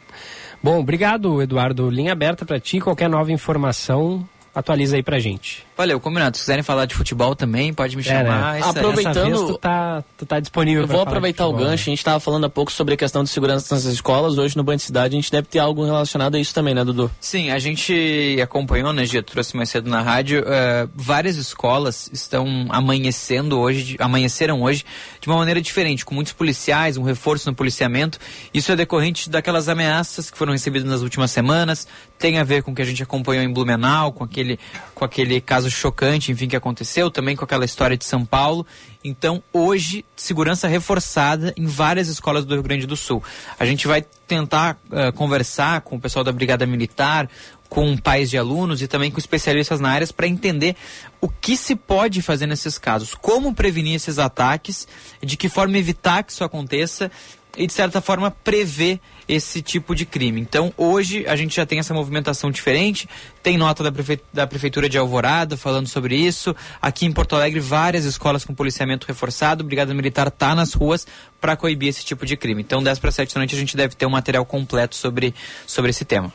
Bom, 0.62 0.80
obrigado, 0.80 1.42
Eduardo. 1.42 1.90
Linha 1.90 2.12
aberta 2.12 2.44
para 2.44 2.58
ti. 2.58 2.80
Qualquer 2.80 3.08
nova 3.08 3.30
informação, 3.30 4.26
atualiza 4.54 4.96
aí 4.96 5.02
pra 5.02 5.18
gente. 5.18 5.65
Valeu, 5.76 6.00
combinado. 6.00 6.36
Se 6.38 6.42
quiserem 6.44 6.62
falar 6.62 6.86
de 6.86 6.94
futebol 6.94 7.36
também, 7.36 7.72
pode 7.74 7.96
me 7.96 8.02
É, 8.02 8.06
né? 8.06 8.24
chamar. 8.24 8.50
Aí. 8.52 8.62
Aproveitando- 8.62 9.46
tu 9.48 9.58
tá, 9.58 10.02
tu 10.16 10.24
tá 10.24 10.40
disponível 10.40 10.82
Eu 10.82 10.86
vou 10.86 10.94
falar 10.96 11.04
de 11.04 11.08
aproveitar 11.10 11.44
o 11.44 11.48
futebol, 11.48 11.64
né? 11.66 11.70
gancho, 11.72 11.82
a 11.82 11.90
gente 11.90 11.98
estava 11.98 12.18
falando 12.18 12.44
há 12.46 12.48
pouco 12.48 12.72
sobre 12.72 12.94
a 12.94 12.96
questão 12.96 13.22
de 13.22 13.28
segurança 13.28 13.74
nas 13.74 13.84
escolas, 13.84 14.38
hoje 14.38 14.56
no 14.56 14.64
Band 14.64 14.78
Cidade 14.78 15.14
a 15.14 15.20
gente 15.20 15.30
deve 15.30 15.48
ter 15.48 15.58
algo 15.58 15.84
relacionado 15.84 16.34
a 16.36 16.40
isso 16.40 16.54
também, 16.54 16.74
né, 16.74 16.82
Dudu? 16.82 17.10
Sim, 17.20 17.50
a 17.50 17.58
gente 17.58 18.38
acompanhou, 18.42 18.90
né, 18.92 19.04
Gia, 19.04 19.22
trouxe 19.22 19.54
mais 19.54 19.68
cedo 19.68 19.90
na 19.90 20.00
rádio, 20.00 20.42
eh, 20.46 20.88
várias 20.94 21.36
escolas 21.36 22.08
estão 22.10 22.46
amanhecendo 22.70 23.58
hoje, 23.58 23.82
de- 23.84 23.96
amanheceram 24.00 24.62
hoje 24.62 24.82
de 25.20 25.28
uma 25.28 25.36
maneira 25.36 25.60
diferente, 25.60 26.06
com 26.06 26.14
muitos 26.14 26.32
policiais, 26.32 26.96
um 26.96 27.02
reforço 27.02 27.50
no 27.50 27.54
policiamento. 27.54 28.18
Isso 28.54 28.72
é 28.72 28.76
decorrente 28.76 29.28
daquelas 29.28 29.68
ameaças 29.68 30.30
que 30.30 30.38
foram 30.38 30.52
recebidas 30.52 30.88
nas 30.88 31.02
últimas 31.02 31.30
semanas, 31.30 31.86
tem 32.18 32.38
a 32.38 32.44
ver 32.44 32.62
com 32.62 32.70
o 32.70 32.74
que 32.74 32.80
a 32.80 32.84
gente 32.84 33.02
acompanhou 33.02 33.44
em 33.44 33.52
Blumenau, 33.52 34.10
com 34.10 34.24
aquele, 34.24 34.58
com 34.94 35.04
aquele 35.04 35.38
caso 35.38 35.65
chocante, 35.70 36.32
enfim, 36.32 36.48
que 36.48 36.56
aconteceu, 36.56 37.10
também 37.10 37.36
com 37.36 37.44
aquela 37.44 37.64
história 37.64 37.96
de 37.96 38.04
São 38.04 38.24
Paulo. 38.24 38.66
Então, 39.04 39.42
hoje, 39.52 40.04
segurança 40.16 40.68
reforçada 40.68 41.52
em 41.56 41.66
várias 41.66 42.08
escolas 42.08 42.44
do 42.44 42.54
Rio 42.54 42.62
Grande 42.62 42.86
do 42.86 42.96
Sul. 42.96 43.22
A 43.58 43.64
gente 43.64 43.86
vai 43.86 44.04
tentar 44.26 44.78
eh, 44.90 45.12
conversar 45.12 45.80
com 45.82 45.96
o 45.96 46.00
pessoal 46.00 46.24
da 46.24 46.32
Brigada 46.32 46.66
Militar, 46.66 47.28
com 47.68 47.96
pais 47.96 48.30
de 48.30 48.38
alunos 48.38 48.80
e 48.82 48.88
também 48.88 49.10
com 49.10 49.18
especialistas 49.18 49.80
na 49.80 49.90
área 49.90 50.06
para 50.08 50.26
entender 50.26 50.76
o 51.20 51.28
que 51.28 51.56
se 51.56 51.74
pode 51.74 52.22
fazer 52.22 52.46
nesses 52.46 52.78
casos, 52.78 53.14
como 53.14 53.54
prevenir 53.54 53.94
esses 53.94 54.18
ataques, 54.18 54.86
de 55.22 55.36
que 55.36 55.48
forma 55.48 55.76
evitar 55.76 56.22
que 56.22 56.32
isso 56.32 56.44
aconteça 56.44 57.10
e 57.56 57.66
de 57.66 57.72
certa 57.72 58.00
forma 58.00 58.30
prever 58.30 59.00
esse 59.28 59.60
tipo 59.60 59.94
de 59.94 60.06
crime. 60.06 60.40
Então 60.40 60.72
hoje 60.76 61.26
a 61.26 61.34
gente 61.34 61.56
já 61.56 61.66
tem 61.66 61.78
essa 61.78 61.92
movimentação 61.92 62.50
diferente, 62.50 63.08
tem 63.42 63.56
nota 63.56 63.82
da, 63.82 63.90
prefe- 63.90 64.20
da 64.32 64.46
prefeitura 64.46 64.88
de 64.88 64.96
Alvorada 64.98 65.56
falando 65.56 65.88
sobre 65.88 66.16
isso. 66.16 66.54
Aqui 66.80 67.06
em 67.06 67.12
Porto 67.12 67.34
Alegre 67.34 67.58
várias 67.58 68.04
escolas 68.04 68.44
com 68.44 68.54
policiamento 68.54 69.06
reforçado, 69.06 69.62
a 69.62 69.66
Brigada 69.66 69.92
Militar 69.94 70.28
está 70.28 70.54
nas 70.54 70.74
ruas 70.74 71.06
para 71.40 71.56
coibir 71.56 71.88
esse 71.88 72.04
tipo 72.04 72.24
de 72.24 72.36
crime. 72.36 72.62
Então 72.62 72.82
10 72.82 72.98
para 72.98 73.10
7 73.10 73.34
da 73.34 73.40
noite 73.40 73.54
a 73.54 73.58
gente 73.58 73.76
deve 73.76 73.94
ter 73.94 74.06
um 74.06 74.10
material 74.10 74.44
completo 74.44 74.94
sobre, 74.94 75.34
sobre 75.66 75.90
esse 75.90 76.04
tema. 76.04 76.32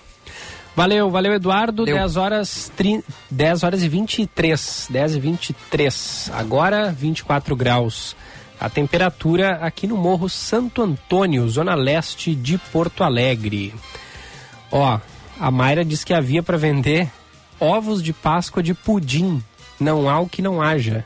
Valeu, 0.76 1.09
valeu 1.09 1.34
Eduardo. 1.34 1.84
Valeu. 1.84 1.97
10 1.97 2.17
horas, 2.17 2.72
tri... 2.76 3.03
10 3.30 3.63
horas 3.63 3.84
e 3.84 3.89
23. 3.89 4.88
10 4.89 5.15
e 5.15 5.19
23. 5.19 6.32
Agora 6.34 6.91
24 6.91 7.55
graus. 7.55 8.15
A 8.62 8.70
temperatura 8.70 9.53
aqui 9.55 9.88
no 9.88 9.97
Morro 9.97 10.30
Santo 10.30 10.84
Antônio, 10.84 11.49
zona 11.49 11.74
leste 11.74 12.36
de 12.36 12.59
Porto 12.59 13.03
Alegre. 13.03 13.74
Ó, 14.72 14.99
a 15.39 15.49
Mayra 15.49 15.84
disse 15.84 16.05
que 16.05 16.14
havia 16.14 16.43
para 16.43 16.57
vender 16.57 17.09
ovos 17.59 18.03
de 18.03 18.14
Páscoa 18.14 18.62
de 18.62 18.76
pudim. 18.76 19.43
Não 19.80 20.07
há 20.07 20.20
o 20.20 20.30
que 20.30 20.43
não 20.43 20.62
haja. 20.62 21.03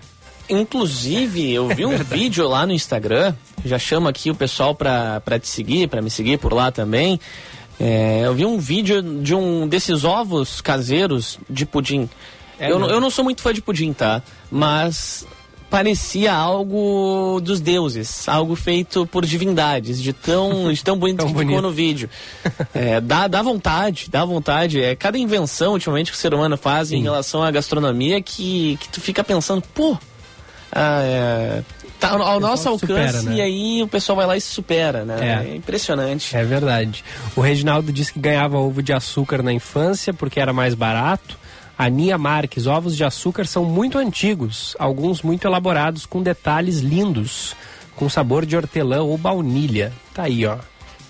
Inclusive, 0.50 1.50
eu 1.54 1.70
vi 1.70 1.86
um 1.88 1.96
vídeo 1.98 2.46
lá 2.46 2.66
no 2.68 2.74
Instagram, 2.74 3.34
já 3.64 3.80
chamo 3.80 4.10
aqui 4.10 4.30
o 4.30 4.36
pessoal 4.36 4.76
pra, 4.76 5.22
pra 5.22 5.40
te 5.40 5.48
seguir, 5.48 5.88
pra 5.88 6.02
me 6.02 6.10
seguir 6.10 6.38
por 6.38 6.52
lá 6.54 6.72
também. 6.74 7.18
É, 7.80 8.24
eu 8.26 8.34
vi 8.36 8.46
um 8.46 8.58
vídeo 8.60 9.02
de 9.22 9.34
um 9.34 9.66
desses 9.66 10.04
ovos 10.04 10.60
caseiros 10.60 11.40
de 11.50 11.66
pudim. 11.66 12.10
É 12.60 12.68
eu, 12.70 12.74
não- 12.74 12.82
mesmo? 12.82 12.94
eu 12.94 13.02
não 13.02 13.10
sou 13.10 13.24
muito 13.24 13.42
fã 13.42 13.54
de 13.54 13.62
pudim, 13.62 13.92
tá? 13.94 14.22
Mas 14.52 15.26
parecia 15.70 16.34
algo 16.34 17.40
dos 17.42 17.60
deuses, 17.60 18.28
algo 18.30 18.56
feito 18.56 19.06
por 19.08 19.26
divindades, 19.26 20.02
de 20.02 20.14
tão, 20.14 20.72
de 20.74 20.84
tão 20.84 20.98
bonito 20.98 21.18
Tão 21.18 21.28
que 21.28 21.34
bonito. 21.34 21.50
ficou 21.50 21.62
no 21.62 21.72
vídeo. 21.72 22.10
É, 22.74 23.02
dá, 23.02 23.28
dá 23.28 23.42
vontade, 23.42 24.08
dá 24.10 24.24
vontade. 24.24 24.82
É 24.82 24.96
cada 24.96 25.18
invenção 25.18 25.74
ultimamente 25.74 26.12
que 26.12 26.18
o 26.18 26.20
ser 26.20 26.34
humano 26.34 26.58
faz 26.58 26.92
em 26.92 27.02
relação 27.02 27.44
à 27.44 27.52
gastronomia 27.52 28.22
que, 28.22 28.78
que 28.80 28.90
tu 28.90 29.02
fica 29.02 29.24
pensando, 29.24 29.62
pô, 29.74 29.98
ah, 30.72 31.02
é, 31.02 31.64
tá 32.00 32.10
ao, 32.10 32.40
nosso 32.40 32.78
supera, 32.78 33.02
alcance 33.02 33.26
né? 33.26 33.36
e 33.36 33.42
aí 33.42 33.84
o 33.84 33.88
pessoal 33.88 34.18
vai 34.18 34.28
lá 34.28 34.38
e 34.38 34.42
se 34.42 34.48
supera, 34.50 35.06
né? 35.06 35.46
É. 35.46 35.52
É, 35.52 35.56
impressionante. 35.56 36.36
É 36.36 36.44
verdade. 36.44 37.04
O 37.36 37.42
Reginaldo 37.42 37.92
disse 37.92 38.14
que 38.14 38.20
ganhava 38.20 38.58
ovo 38.58 38.84
de 38.84 38.92
açúcar 38.94 39.42
na 39.42 39.54
infância 39.54 40.14
porque 40.14 40.40
era 40.40 40.52
mais 40.54 40.74
barato. 40.74 41.38
A 41.78 41.90
Nia 41.90 42.18
Marques, 42.18 42.68
ovos 42.68 42.96
de 42.96 43.04
açúcar 43.04 43.46
são 43.46 43.66
muito 43.66 43.98
antigos, 43.98 44.76
alguns 44.80 45.22
muito 45.22 45.46
elaborados 45.46 46.06
com 46.06 46.24
detalhes 46.24 46.80
lindos, 46.80 47.56
com 47.96 48.10
sabor 48.10 48.46
de 48.46 48.56
hortelã 48.56 49.04
ou 49.04 49.18
baunilha. 49.18 49.92
Tá 50.14 50.24
aí, 50.24 50.46
ó. 50.46 50.58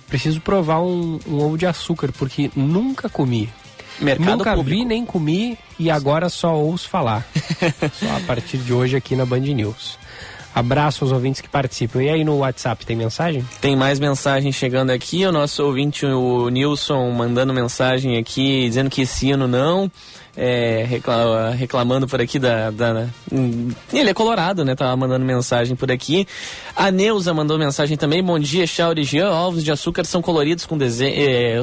Preciso 0.07 0.41
provar 0.41 0.81
um, 0.81 1.19
um 1.27 1.39
ovo 1.41 1.57
de 1.57 1.65
açúcar 1.65 2.11
porque 2.11 2.49
nunca 2.55 3.09
comi. 3.09 3.49
Mercado 3.99 4.37
nunca 4.37 4.55
público. 4.55 4.79
vi 4.79 4.85
nem 4.85 5.05
comi 5.05 5.57
e 5.79 5.89
agora 5.89 6.29
só 6.29 6.55
ouço 6.55 6.89
falar. 6.89 7.25
só 7.93 8.17
a 8.17 8.19
partir 8.21 8.57
de 8.57 8.73
hoje 8.73 8.95
aqui 8.95 9.15
na 9.15 9.25
Band 9.25 9.39
News. 9.39 9.97
Abraço 10.53 11.03
aos 11.03 11.11
ouvintes 11.11 11.41
que 11.41 11.49
participam. 11.49 12.01
E 12.01 12.09
aí 12.09 12.23
no 12.23 12.37
WhatsApp 12.37 12.85
tem 12.85 12.95
mensagem? 12.95 13.45
Tem 13.59 13.75
mais 13.75 13.99
mensagem 13.99 14.53
chegando 14.53 14.89
aqui. 14.89 15.25
O 15.25 15.31
nosso 15.31 15.61
ouvinte, 15.63 16.05
o 16.05 16.47
Nilson, 16.47 17.11
mandando 17.11 17.53
mensagem 17.53 18.17
aqui, 18.17 18.65
dizendo 18.67 18.89
que 18.89 19.01
esse 19.01 19.31
ano 19.31 19.49
não. 19.49 19.91
É, 20.37 20.85
recla- 20.87 21.51
reclamando 21.51 22.07
por 22.07 22.19
aqui 22.19 22.37
da, 22.37 22.69
da- 22.69 23.07
hum, 23.31 23.69
Ele 23.93 24.09
é 24.09 24.13
colorado, 24.13 24.65
né? 24.65 24.75
Tava 24.75 24.95
mandando 24.97 25.23
mensagem 25.23 25.77
por 25.77 25.89
aqui. 25.89 26.27
A 26.75 26.91
Neuza 26.91 27.33
mandou 27.33 27.57
mensagem 27.57 27.95
também. 27.95 28.21
Bom 28.21 28.37
dia, 28.37 28.67
e 28.99 29.03
Jean. 29.05 29.31
Ovos 29.31 29.63
de 29.63 29.71
açúcar 29.71 30.03
são 30.03 30.21
coloridos 30.21 30.65
com 30.65 30.77
desenho. 30.77 31.15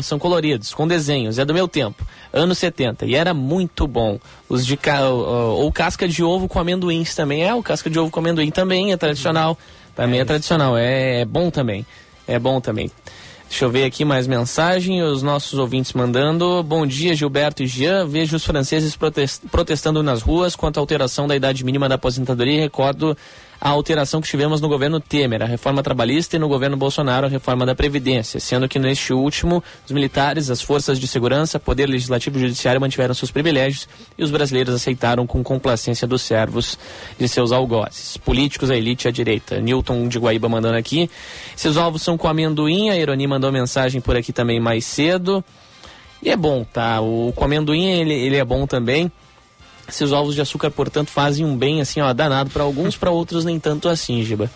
são 0.03 0.19
coloridos, 0.19 0.73
com 0.73 0.89
desenhos. 0.89 1.39
É 1.39 1.45
do 1.45 1.53
meu 1.53 1.69
tempo. 1.69 2.03
Anos 2.33 2.57
70. 2.57 3.05
E 3.05 3.15
era 3.15 3.35
muito 3.35 3.87
bom. 3.87 4.19
Os 4.49 4.65
de 4.65 4.77
ca... 4.79 5.07
ou 5.11 5.71
casca 5.71 6.09
de 6.09 6.25
ovo 6.25 6.49
com 6.49 6.59
amendoins 6.59 7.15
também. 7.15 7.45
É, 7.45 7.55
o 7.55 7.63
casca 7.63 7.91
de 7.91 7.99
ovo 7.99 8.11
com 8.11 8.21
amendoim 8.21 8.51
também 8.51 8.91
é 8.93 8.97
tradicional. 8.97 9.59
Também 9.95 10.21
é, 10.21 10.25
tradicional. 10.25 10.79
É, 10.79 11.21
é 11.21 11.25
bom 11.27 11.51
também. 11.51 11.85
É 12.27 12.39
bom 12.39 12.59
também. 12.59 12.91
Deixa 13.53 13.67
eu 13.67 13.71
ver 13.71 13.85
aqui 13.85 14.03
mais 14.03 14.27
mensagem, 14.27 15.03
os 15.03 15.23
nossos 15.23 15.59
ouvintes 15.59 15.93
mandando. 15.93 16.63
Bom 16.63 16.87
dia, 16.87 17.15
Gilberto 17.15 17.63
e 17.63 17.67
Jean. 17.67 18.07
Vejo 18.07 18.35
os 18.35 18.47
franceses 18.47 18.97
protes- 18.97 19.43
protestando 19.51 20.03
nas 20.03 20.23
ruas 20.23 20.57
quanto 20.57 20.79
à 20.79 20.81
alteração 20.81 21.29
da 21.29 21.37
idade 21.37 21.63
mínima 21.63 21.87
da 21.87 21.97
aposentadoria 21.97 22.59
recordo 22.63 23.15
a 23.65 23.69
alteração 23.69 24.21
que 24.21 24.27
tivemos 24.27 24.61
no 24.61 24.69
governo 24.69 24.99
Temer, 24.99 25.41
a 25.41 25.47
reforma 25.47 25.85
trabalhista, 25.85 26.35
e 26.35 26.39
no 26.39 26.49
governo 26.49 26.77
Bolsonaro, 26.77 27.29
a 27.29 27.31
reforma 27.31 27.65
da 27.65 27.77
Previdência, 27.77 28.41
sendo 28.41 28.69
que 28.69 28.77
neste 28.77 29.13
último, 29.13 29.63
os 29.87 29.93
militares, 29.93 30.51
as 30.51 30.61
forças 30.61 30.99
de 30.99 31.07
segurança, 31.07 31.61
poder 31.61 31.87
legislativo 31.89 32.39
e 32.39 32.41
judiciário 32.41 32.81
mantiveram 32.81 33.15
seus 33.15 33.31
privilégios 33.31 33.89
e 34.19 34.25
os 34.25 34.33
brasileiros 34.33 34.75
aceitaram 34.75 35.29
com 35.29 35.45
complacência 35.45 36.09
dos 36.09 36.23
servos 36.23 36.77
de 37.17 37.29
seus 37.29 37.53
algozes. 37.53 38.17
Políticos, 38.17 38.69
a 38.69 38.77
elite 38.77 39.07
e 39.07 39.09
a 39.09 39.13
direita. 39.13 39.61
Newton 39.61 40.09
de 40.09 40.19
Guaíba 40.19 40.49
mandando 40.49 40.77
aqui. 40.77 41.09
Esses 41.57 41.77
ovos 41.77 42.03
são 42.03 42.19
com 42.19 42.27
amendoim, 42.27 42.91
a 42.91 42.97
Ironi 42.97 43.29
mandou 43.29 43.53
mensagem 43.53 44.01
por 44.01 44.17
aqui 44.17 44.33
também 44.33 44.59
mais 44.59 44.85
cedo. 44.85 45.45
E 46.21 46.31
é 46.31 46.37
bom, 46.37 46.65
tá? 46.65 47.01
O 47.01 47.33
com 47.33 47.45
amendoim, 47.45 47.87
ele, 47.87 48.13
ele 48.13 48.37
é 48.39 48.45
bom 48.45 48.67
também. 48.67 49.09
Esses 49.89 50.13
ovos 50.13 50.35
de 50.35 50.41
açúcar, 50.41 50.71
portanto, 50.71 51.11
fazem 51.11 51.45
um 51.45 51.57
bem 51.57 51.81
assim, 51.81 52.01
ó, 52.01 52.13
danado 52.13 52.51
para 52.51 52.63
alguns, 52.63 52.97
para 52.97 53.11
outros 53.11 53.45
nem 53.45 53.59
tanto 53.59 53.89
assim, 53.89 54.23
Giba. 54.23 54.51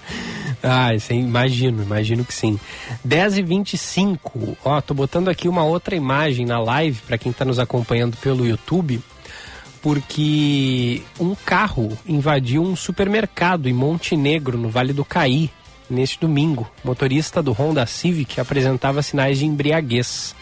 Ah, 0.63 0.87
aí, 0.89 1.01
imagino, 1.11 1.83
imagino 1.83 2.25
que 2.25 2.33
sim. 2.33 2.59
10 3.05 3.39
e 3.39 3.43
25 3.43 4.57
ó, 4.65 4.81
tô 4.81 4.95
botando 4.95 5.29
aqui 5.29 5.49
uma 5.49 5.65
outra 5.65 5.95
imagem 5.95 6.47
na 6.47 6.59
live 6.59 7.01
para 7.07 7.19
quem 7.19 7.33
tá 7.33 7.45
nos 7.45 7.59
acompanhando 7.59 8.17
pelo 8.17 8.47
YouTube, 8.47 9.01
porque 9.83 11.03
um 11.21 11.35
carro 11.35 11.97
invadiu 12.07 12.63
um 12.63 12.75
supermercado 12.75 13.69
em 13.69 13.73
Montenegro, 13.73 14.59
no 14.59 14.71
Vale 14.71 14.93
do 14.93 15.05
Caí, 15.05 15.51
neste 15.89 16.19
domingo. 16.21 16.69
Motorista 16.83 17.43
do 17.43 17.53
Honda 17.53 17.87
Civic 17.87 18.41
apresentava 18.41 19.03
sinais 19.03 19.39
de 19.39 19.47
embriaguez. 19.47 20.35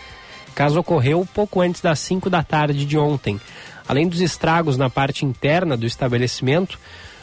O 0.49 0.53
caso 0.55 0.79
ocorreu 0.79 1.27
pouco 1.35 1.61
antes 1.61 1.81
das 1.81 1.99
5 1.99 2.31
da 2.31 2.43
tarde 2.43 2.87
de 2.87 2.97
ontem. 2.97 3.41
Além 3.87 4.09
dos 4.09 4.21
estragos 4.21 4.77
na 4.77 4.89
parte 4.89 5.25
interna 5.25 5.77
do 5.77 5.87
estabelecimento, 5.87 6.79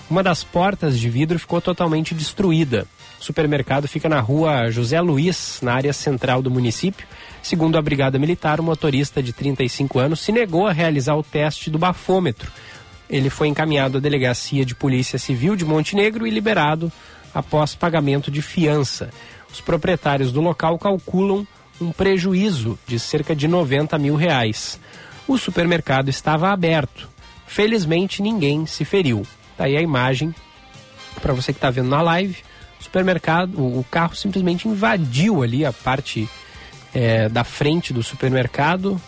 uma 0.09 0.21
das 0.21 0.43
portas 0.43 0.99
de 0.99 1.09
vidro 1.09 1.39
ficou 1.39 1.61
totalmente 1.61 2.13
destruída. 2.13 2.85
O 3.19 3.23
supermercado 3.23 3.87
fica 3.87 4.09
na 4.09 4.19
rua 4.19 4.69
José 4.69 4.99
Luiz, 4.99 5.59
na 5.61 5.73
área 5.73 5.93
central 5.93 6.41
do 6.41 6.51
município. 6.51 7.07
Segundo 7.41 7.77
a 7.77 7.81
Brigada 7.81 8.19
Militar, 8.19 8.59
o 8.59 8.63
motorista 8.63 9.23
de 9.23 9.31
35 9.31 9.99
anos 9.99 10.19
se 10.19 10.31
negou 10.31 10.67
a 10.67 10.73
realizar 10.73 11.15
o 11.15 11.23
teste 11.23 11.69
do 11.69 11.79
bafômetro. 11.79 12.51
Ele 13.09 13.29
foi 13.29 13.47
encaminhado 13.47 13.97
à 13.97 14.01
Delegacia 14.01 14.65
de 14.65 14.75
Polícia 14.75 15.17
Civil 15.17 15.55
de 15.55 15.65
Montenegro 15.65 16.27
e 16.27 16.29
liberado 16.29 16.91
após 17.33 17.73
pagamento 17.73 18.29
de 18.29 18.41
fiança. 18.41 19.09
Os 19.51 19.61
proprietários 19.61 20.31
do 20.31 20.41
local 20.41 20.77
calculam 20.77 21.47
um 21.79 21.91
prejuízo 21.91 22.77
de 22.85 22.99
cerca 22.99 23.35
de 23.35 23.47
90 23.47 23.97
mil 23.97 24.15
reais. 24.15 24.79
O 25.27 25.37
supermercado 25.37 26.09
estava 26.09 26.51
aberto. 26.51 27.09
Felizmente 27.45 28.21
ninguém 28.21 28.65
se 28.65 28.85
feriu. 28.85 29.25
Tá 29.57 29.65
aí 29.65 29.77
a 29.77 29.81
imagem 29.81 30.33
para 31.21 31.33
você 31.33 31.51
que 31.51 31.57
está 31.57 31.69
vendo 31.69 31.89
na 31.89 32.01
live. 32.01 32.37
O 32.79 32.83
supermercado, 32.83 33.55
o, 33.57 33.85
carro 33.89 34.15
simplesmente 34.15 34.67
invadiu 34.67 35.43
ali 35.43 35.65
a 35.65 35.71
parte 35.71 36.27
é, 36.93 37.29
da 37.29 37.43
frente 37.43 37.93
do 37.93 38.01
supermercado, 38.01 38.99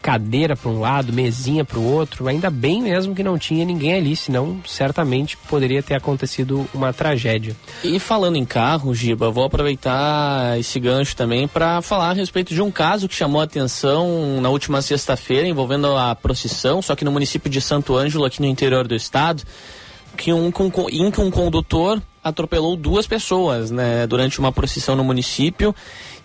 cadeira 0.00 0.56
para 0.56 0.70
um 0.70 0.80
lado, 0.80 1.12
mesinha 1.12 1.64
para 1.64 1.78
o 1.78 1.84
outro. 1.84 2.26
Ainda 2.26 2.50
bem 2.50 2.82
mesmo 2.82 3.14
que 3.14 3.22
não 3.22 3.38
tinha 3.38 3.64
ninguém 3.64 3.94
ali, 3.94 4.16
senão 4.16 4.60
certamente 4.66 5.36
poderia 5.36 5.82
ter 5.82 5.94
acontecido 5.94 6.68
uma 6.72 6.92
tragédia. 6.92 7.54
E 7.84 7.98
falando 7.98 8.36
em 8.36 8.44
carro, 8.44 8.94
Giba, 8.94 9.30
vou 9.30 9.44
aproveitar 9.44 10.58
esse 10.58 10.80
gancho 10.80 11.14
também 11.14 11.46
para 11.46 11.82
falar 11.82 12.10
a 12.10 12.14
respeito 12.14 12.54
de 12.54 12.62
um 12.62 12.70
caso 12.70 13.08
que 13.08 13.14
chamou 13.14 13.40
a 13.40 13.44
atenção 13.44 14.40
na 14.40 14.48
última 14.48 14.80
sexta-feira 14.82 15.46
envolvendo 15.46 15.96
a 15.96 16.14
procissão, 16.14 16.80
só 16.80 16.96
que 16.96 17.04
no 17.04 17.12
município 17.12 17.50
de 17.50 17.60
Santo 17.60 17.96
Ângelo, 17.96 18.24
aqui 18.24 18.40
no 18.40 18.46
interior 18.46 18.88
do 18.88 18.94
estado, 18.94 19.42
que 20.16 20.32
um, 20.32 20.52
em 20.90 21.10
que 21.10 21.20
um 21.20 21.30
condutor 21.30 22.00
atropelou 22.22 22.76
duas 22.76 23.06
pessoas 23.06 23.70
né, 23.70 24.06
durante 24.06 24.38
uma 24.38 24.52
procissão 24.52 24.94
no 24.94 25.04
município. 25.04 25.74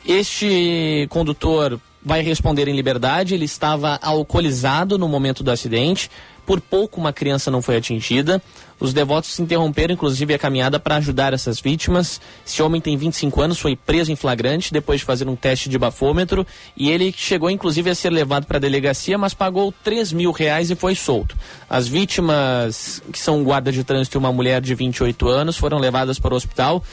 Este 0.05 1.07
condutor 1.09 1.79
vai 2.05 2.21
responder 2.21 2.67
em 2.67 2.75
liberdade. 2.75 3.33
Ele 3.33 3.45
estava 3.45 3.97
alcoolizado 4.01 4.97
no 4.97 5.09
momento 5.09 5.43
do 5.43 5.49
acidente. 5.49 6.11
Por 6.45 6.61
pouco 6.61 7.01
uma 7.01 7.11
criança 7.11 7.49
não 7.49 7.59
foi 7.59 7.75
atingida. 7.75 8.39
Os 8.79 8.93
devotos 8.93 9.39
interromperam, 9.39 9.95
inclusive, 9.95 10.31
a 10.31 10.37
caminhada 10.37 10.79
para 10.79 10.97
ajudar 10.97 11.33
essas 11.33 11.59
vítimas. 11.59 12.21
Esse 12.45 12.61
homem 12.61 12.79
tem 12.79 12.95
25 12.95 13.41
anos, 13.41 13.57
foi 13.57 13.75
preso 13.75 14.11
em 14.11 14.15
flagrante 14.15 14.71
depois 14.71 14.99
de 14.99 15.05
fazer 15.05 15.27
um 15.27 15.35
teste 15.35 15.69
de 15.69 15.77
bafômetro 15.79 16.45
e 16.77 16.91
ele 16.91 17.11
chegou, 17.17 17.49
inclusive, 17.49 17.89
a 17.89 17.95
ser 17.95 18.11
levado 18.11 18.45
para 18.45 18.57
a 18.57 18.59
delegacia, 18.59 19.17
mas 19.17 19.33
pagou 19.33 19.73
3 19.83 20.13
mil 20.13 20.31
reais 20.31 20.69
e 20.69 20.75
foi 20.75 20.93
solto. 20.93 21.35
As 21.67 21.87
vítimas, 21.87 23.01
que 23.11 23.17
são 23.17 23.39
um 23.39 23.43
guarda 23.43 23.71
de 23.71 23.83
trânsito 23.83 24.17
e 24.17 24.19
uma 24.19 24.31
mulher 24.31 24.61
de 24.61 24.75
28 24.75 25.27
anos, 25.27 25.57
foram 25.57 25.79
levadas 25.79 26.19
para 26.19 26.33
o 26.33 26.37
hospital, 26.37 26.83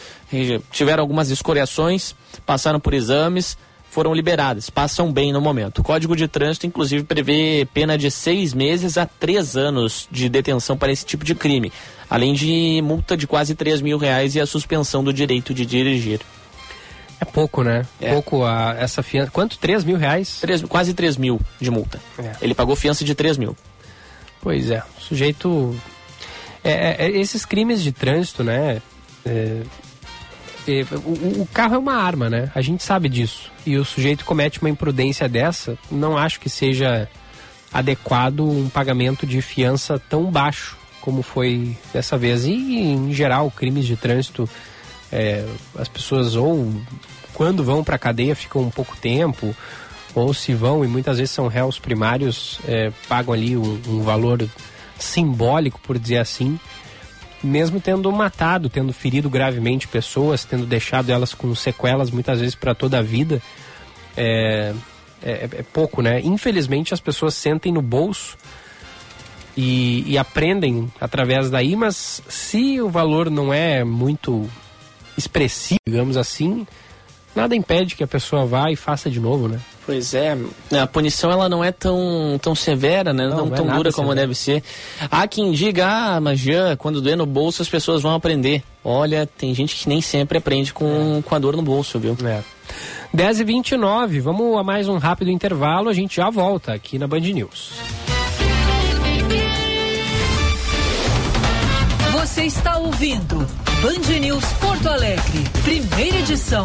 tiveram 0.71 1.03
algumas 1.03 1.31
escoriações, 1.31 2.15
passaram 2.47 2.81
por 2.81 2.95
exames 2.95 3.59
foram 3.93 4.15
liberadas, 4.15 4.71
passam 4.71 5.13
bem 5.13 5.35
no 5.35 5.41
momento. 5.41 5.81
O 5.81 5.85
Código 5.85 6.17
de 6.17 6.27
Trânsito, 6.27 6.67
inclusive, 6.67 7.05
prevê 7.05 7.69
pena 7.75 7.99
de 7.99 8.11
seis 8.11 8.55
meses 8.55 8.97
a 8.97 9.05
três 9.05 9.55
anos 9.55 10.09
de 10.11 10.31
detenção 10.31 10.79
para 10.79 10.91
esse 10.91 11.05
tipo 11.05 11.27
de 11.27 11.35
crime, 11.35 11.71
além 12.09 12.33
de 12.33 12.81
multa 12.83 13.19
de 13.19 13.27
quase 13.27 13.55
três 13.55 13.83
mil 13.83 13.99
reais 13.99 14.35
e 14.35 14.41
a 14.41 14.47
suspensão 14.47 15.05
do 15.05 15.13
direito 15.13 15.53
de 15.53 15.67
dirigir. 15.67 16.21
É 17.21 17.27
pouco, 17.27 17.63
né? 17.63 17.87
É. 18.01 18.15
Pouco 18.15 18.47
a, 18.47 18.75
essa 18.79 19.03
fiança. 19.03 19.31
Quanto? 19.31 19.59
três 19.59 19.85
mil 19.85 19.99
reais? 19.99 20.39
Três, 20.41 20.63
quase 20.63 20.95
três 20.95 21.19
mil 21.19 21.39
de 21.61 21.71
multa. 21.71 22.01
É. 22.19 22.33
Ele 22.41 22.55
pagou 22.55 22.75
fiança 22.75 23.05
de 23.05 23.15
três 23.15 23.37
mil. 23.37 23.55
Pois 24.41 24.71
é. 24.71 24.83
O 24.99 25.03
sujeito. 25.03 25.79
É, 26.65 26.71
é, 26.73 26.97
é 26.99 27.11
esses 27.21 27.45
crimes 27.45 27.83
de 27.83 27.93
trânsito, 27.93 28.43
né? 28.43 28.81
É, 30.67 30.85
o, 30.95 31.43
o, 31.43 31.49
carro 31.53 31.75
é 31.75 31.79
uma 31.79 31.95
arma, 31.95 32.31
né? 32.31 32.51
A 32.55 32.61
gente 32.61 32.83
sabe 32.83 33.09
disso. 33.09 33.51
E 33.67 33.77
o 33.77 33.85
sujeito 33.85 34.25
comete 34.25 34.61
uma 34.61 34.71
imprudência 34.71 35.29
dessa, 35.29 35.77
não 35.91 36.17
acho 36.17 36.39
que 36.39 36.49
seja 36.49 37.09
adequado 37.73 38.41
um 38.41 38.69
pagamento 38.69 39.27
de 39.27 39.41
fiança 39.41 39.99
tão 39.99 40.31
baixo 40.31 40.77
como 41.01 41.23
foi 41.23 41.77
dessa 41.93 42.17
vez. 42.17 42.45
E, 42.45 42.55
em 42.55 43.13
geral, 43.13 43.51
crimes 43.51 43.87
de 43.87 43.97
trânsito, 43.97 44.49
é, 45.11 45.45
as 45.77 45.89
pessoas 45.89 46.37
ou 46.37 46.73
quando 47.35 47.65
vão 47.65 47.83
para 47.83 47.97
a 47.97 47.99
cadeia 47.99 48.37
ficam 48.37 48.63
um 48.63 48.71
pouco 48.71 48.97
tempo, 48.97 49.55
ou 50.15 50.33
se 50.33 50.55
vão 50.55 50.85
e 50.85 50.89
muitas 50.89 51.19
vezes 51.19 51.35
são 51.35 51.49
réus 51.49 51.79
primários, 51.79 52.61
é, 52.67 52.93
pagam 53.09 53.35
ali 53.35 53.57
um, 53.57 53.81
um 53.89 54.03
valor 54.03 54.49
simbólico, 54.99 55.81
por 55.81 55.99
dizer 55.99 56.19
assim, 56.19 56.59
mesmo 57.43 57.81
tendo 57.81 58.11
matado, 58.13 58.69
tendo 58.69 58.93
ferido 58.93 59.29
gravemente 59.29 59.89
pessoas, 59.89 60.45
tendo 60.45 60.65
deixado 60.65 61.11
elas 61.11 61.35
com 61.35 61.55
sequelas 61.55 62.11
muitas 62.11 62.41
vezes 62.41 62.55
para 62.55 62.75
toda 62.75 62.99
a 62.99 63.03
vida, 63.03 63.43
é, 64.17 64.73
é, 65.23 65.33
é, 65.33 65.65
pouco, 65.73 66.03
né? 66.03 66.21
Infelizmente 66.21 66.95
as 66.95 67.01
pessoas 67.01 67.35
sentem 67.35 67.73
no 67.73 67.83
bolso 67.83 68.37
e, 69.57 70.05
e 70.07 70.19
aprendem 70.19 70.91
através 71.01 71.51
daí, 71.51 71.77
mas 71.77 72.23
se 72.29 72.81
o 72.81 72.89
valor 72.89 73.31
não 73.31 73.53
é 73.53 73.85
muito 73.85 74.49
expressivo, 75.17 75.81
digamos 75.87 76.17
assim, 76.17 76.67
nada 77.35 77.55
impede 77.55 77.97
que 77.97 78.05
a 78.05 78.07
pessoa 78.07 78.45
vá 78.45 78.71
e 78.71 78.77
faça 78.77 79.11
de 79.11 79.21
novo, 79.21 79.49
né? 79.49 79.59
Pois 79.85 80.15
é, 80.15 80.37
a 80.81 80.87
punição 80.87 81.31
ela 81.31 81.49
não 81.49 81.63
é 81.63 81.73
tão, 81.73 82.39
tão 82.41 82.55
severa, 82.55 83.13
né? 83.13 83.27
Não, 83.27 83.37
não, 83.37 83.47
não 83.47 83.55
é 83.55 83.57
tão 83.57 83.67
dura 83.67 83.93
como 83.93 84.15
deve 84.15 84.35
ser. 84.35 84.63
Há 85.11 85.27
quem 85.27 85.51
diga, 85.51 85.87
ah, 85.87 86.21
mas 86.21 86.39
já, 86.39 86.77
quando 86.77 87.01
doer 87.01 87.17
no 87.17 87.27
bolso 87.27 87.63
as 87.63 87.69
pessoas 87.69 88.01
vão 88.01 88.15
aprender. 88.15 88.63
Olha, 88.85 89.27
tem 89.27 89.53
gente 89.55 89.75
que 89.75 89.89
nem 89.89 90.01
sempre 90.01 90.39
aprende 90.39 90.73
com, 90.73 91.19
é. 91.19 91.23
com 91.23 91.35
a 91.35 91.39
dor 91.39 91.57
no 91.57 91.63
bolso, 91.63 91.99
viu? 91.99 92.17
É. 92.25 92.43
10 93.13 93.41
e 93.41 93.45
29 93.45 94.21
vamos 94.21 94.57
a 94.57 94.63
mais 94.63 94.89
um 94.89 94.97
rápido 94.97 95.31
intervalo, 95.31 95.91
a 95.91 95.93
gente 95.93 96.17
já 96.17 96.31
volta 96.31 96.73
aqui 96.73 96.99
na 96.99 97.07
Band 97.07 97.21
News. 97.21 97.73
Você 102.13 102.45
está 102.45 102.79
ouvindo 102.79 103.47
Band 103.83 104.21
News 104.21 104.45
Porto 104.55 104.89
Alegre, 104.89 105.45
primeira 105.65 106.19
edição. 106.19 106.65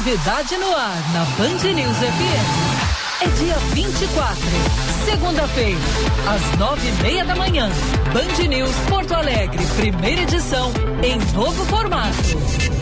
Novidade 0.00 0.56
no 0.56 0.74
ar 0.74 1.12
na 1.12 1.24
Band 1.36 1.74
News 1.74 1.96
FM. 1.98 3.20
É 3.20 3.26
dia 3.38 3.54
24, 3.74 4.42
segunda-feira, 5.04 5.78
às 6.26 6.58
nove 6.58 6.88
e 6.88 6.92
meia 7.02 7.22
da 7.22 7.36
manhã. 7.36 7.68
Band 8.10 8.48
News 8.48 8.74
Porto 8.88 9.12
Alegre, 9.12 9.62
primeira 9.76 10.22
edição, 10.22 10.72
em 11.02 11.18
novo 11.34 11.66
formato. 11.66 12.16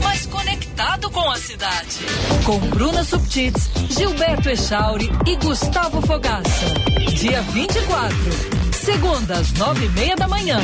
Mas 0.01 0.27
conectado 0.27 1.11
com 1.11 1.29
a 1.29 1.37
cidade. 1.39 1.99
Com 2.45 2.59
Bruna 2.69 3.03
Subtits, 3.03 3.69
Gilberto 3.91 4.51
Echauri 4.51 5.11
e 5.27 5.35
Gustavo 5.45 6.01
Fogaça. 6.07 6.66
Dia 7.16 7.43
24, 7.43 8.16
segunda, 8.73 9.39
às 9.39 9.53
nove 9.55 9.87
e 9.87 9.89
meia 9.89 10.14
da 10.14 10.29
manhã. 10.29 10.61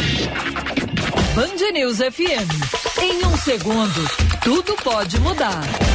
Band 1.34 1.72
News 1.72 1.96
FM. 1.96 3.02
Em 3.02 3.26
um 3.26 3.36
segundo, 3.38 4.08
tudo 4.44 4.76
pode 4.84 5.18
mudar. 5.18 5.93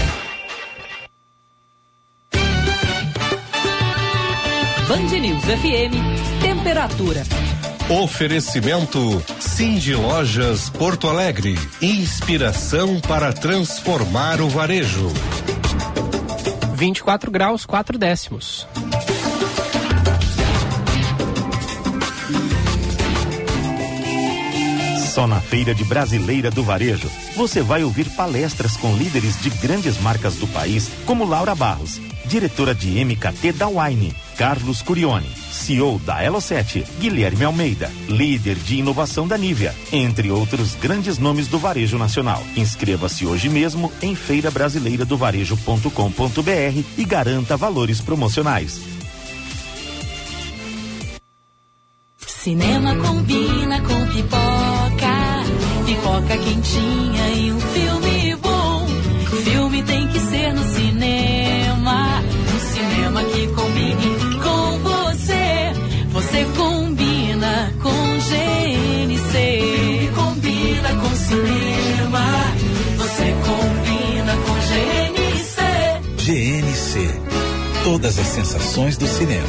Band 4.90 5.20
News 5.20 5.44
FM, 5.44 6.42
temperatura. 6.42 7.22
Oferecimento 8.02 9.24
Cindy 9.40 9.94
Lojas 9.94 10.68
Porto 10.72 11.08
Alegre. 11.08 11.54
Inspiração 11.80 13.00
para 13.00 13.32
transformar 13.32 14.42
o 14.42 14.50
varejo. 14.50 15.14
24 16.74 17.30
graus, 17.30 17.68
4 17.68 18.00
décimos. 18.00 18.68
Só 25.14 25.28
na 25.28 25.40
Feira 25.40 25.76
de 25.76 25.84
Brasileira 25.84 26.50
do 26.50 26.64
Varejo, 26.64 27.12
você 27.36 27.62
vai 27.62 27.84
ouvir 27.84 28.10
palestras 28.16 28.76
com 28.76 28.96
líderes 28.96 29.40
de 29.40 29.52
grandes 29.52 30.02
marcas 30.02 30.38
do 30.38 30.48
país, 30.48 30.90
como 31.06 31.26
Laura 31.26 31.54
Barros, 31.54 32.02
diretora 32.30 32.74
de 32.76 33.04
MKT 33.04 33.54
da 33.54 33.68
Wine, 33.68 34.14
Carlos 34.38 34.84
Curione, 34.84 35.28
CEO 35.52 36.00
da 36.06 36.24
Elo7, 36.24 36.86
Guilherme 37.00 37.44
Almeida, 37.44 37.92
líder 38.08 38.54
de 38.56 38.76
inovação 38.76 39.28
da 39.28 39.36
Nivea, 39.36 39.74
entre 39.92 40.30
outros 40.30 40.76
grandes 40.76 41.18
nomes 41.18 41.48
do 41.48 41.58
varejo 41.58 41.98
nacional. 41.98 42.44
Inscreva-se 42.56 43.26
hoje 43.26 43.50
mesmo 43.50 43.92
em 44.00 44.14
feirabrasileiradovarejo.com.br 44.14 46.84
e 46.98 47.04
garanta 47.04 47.58
valores 47.58 48.00
promocionais. 48.00 48.80
Cinema 52.28 52.96
combina 52.96 53.82
com 53.82 54.06
pipoca, 54.08 55.44
pipoca 55.86 56.38
quentinha 56.38 57.30
e 57.32 57.52
um 57.52 57.60
filme 57.60 58.36
bom. 58.36 58.88
Filme 59.44 59.82
tem 59.84 60.09
cinema, 71.30 72.26
você 72.98 73.36
combina 73.46 74.34
com 74.46 74.54
GNC. 74.66 75.62
GNC. 76.18 77.22
Todas 77.84 78.18
as 78.18 78.28
sensações 78.28 78.98
do 78.98 79.06
cinema. 79.06 79.48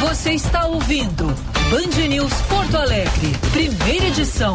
Você 0.00 0.32
está 0.32 0.66
ouvindo 0.66 1.26
Band 1.70 2.08
News 2.08 2.32
Porto 2.48 2.76
Alegre, 2.76 3.32
primeira 3.52 4.06
edição. 4.06 4.54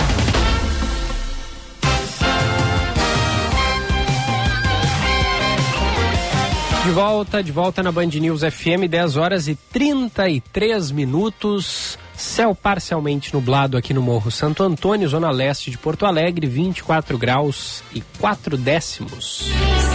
De 6.84 6.92
volta, 6.92 7.42
de 7.42 7.50
volta 7.50 7.82
na 7.82 7.94
Band 7.94 8.08
News 8.08 8.42
FM, 8.42 8.90
10 8.90 9.16
horas 9.16 9.48
e 9.48 9.56
33 9.56 10.92
minutos. 10.92 11.98
Céu 12.14 12.54
parcialmente 12.54 13.34
nublado 13.34 13.78
aqui 13.78 13.94
no 13.94 14.02
Morro 14.02 14.30
Santo 14.30 14.64
Antônio, 14.64 15.08
zona 15.08 15.32
leste 15.32 15.72
de 15.72 15.78
Porto 15.78 16.06
Alegre, 16.06 16.46
24 16.46 17.18
graus 17.18 17.82
e 17.94 18.02
4 18.20 18.58
décimos. 18.58 19.46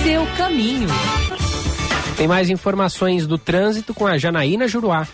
Seu 0.03 0.27
caminho. 0.39 0.89
Tem 2.17 2.27
mais 2.27 2.49
informações 2.49 3.27
do 3.27 3.37
trânsito 3.37 3.93
com 3.93 4.07
a 4.07 4.17
Janaína 4.17 4.67
Juruá. 4.67 5.07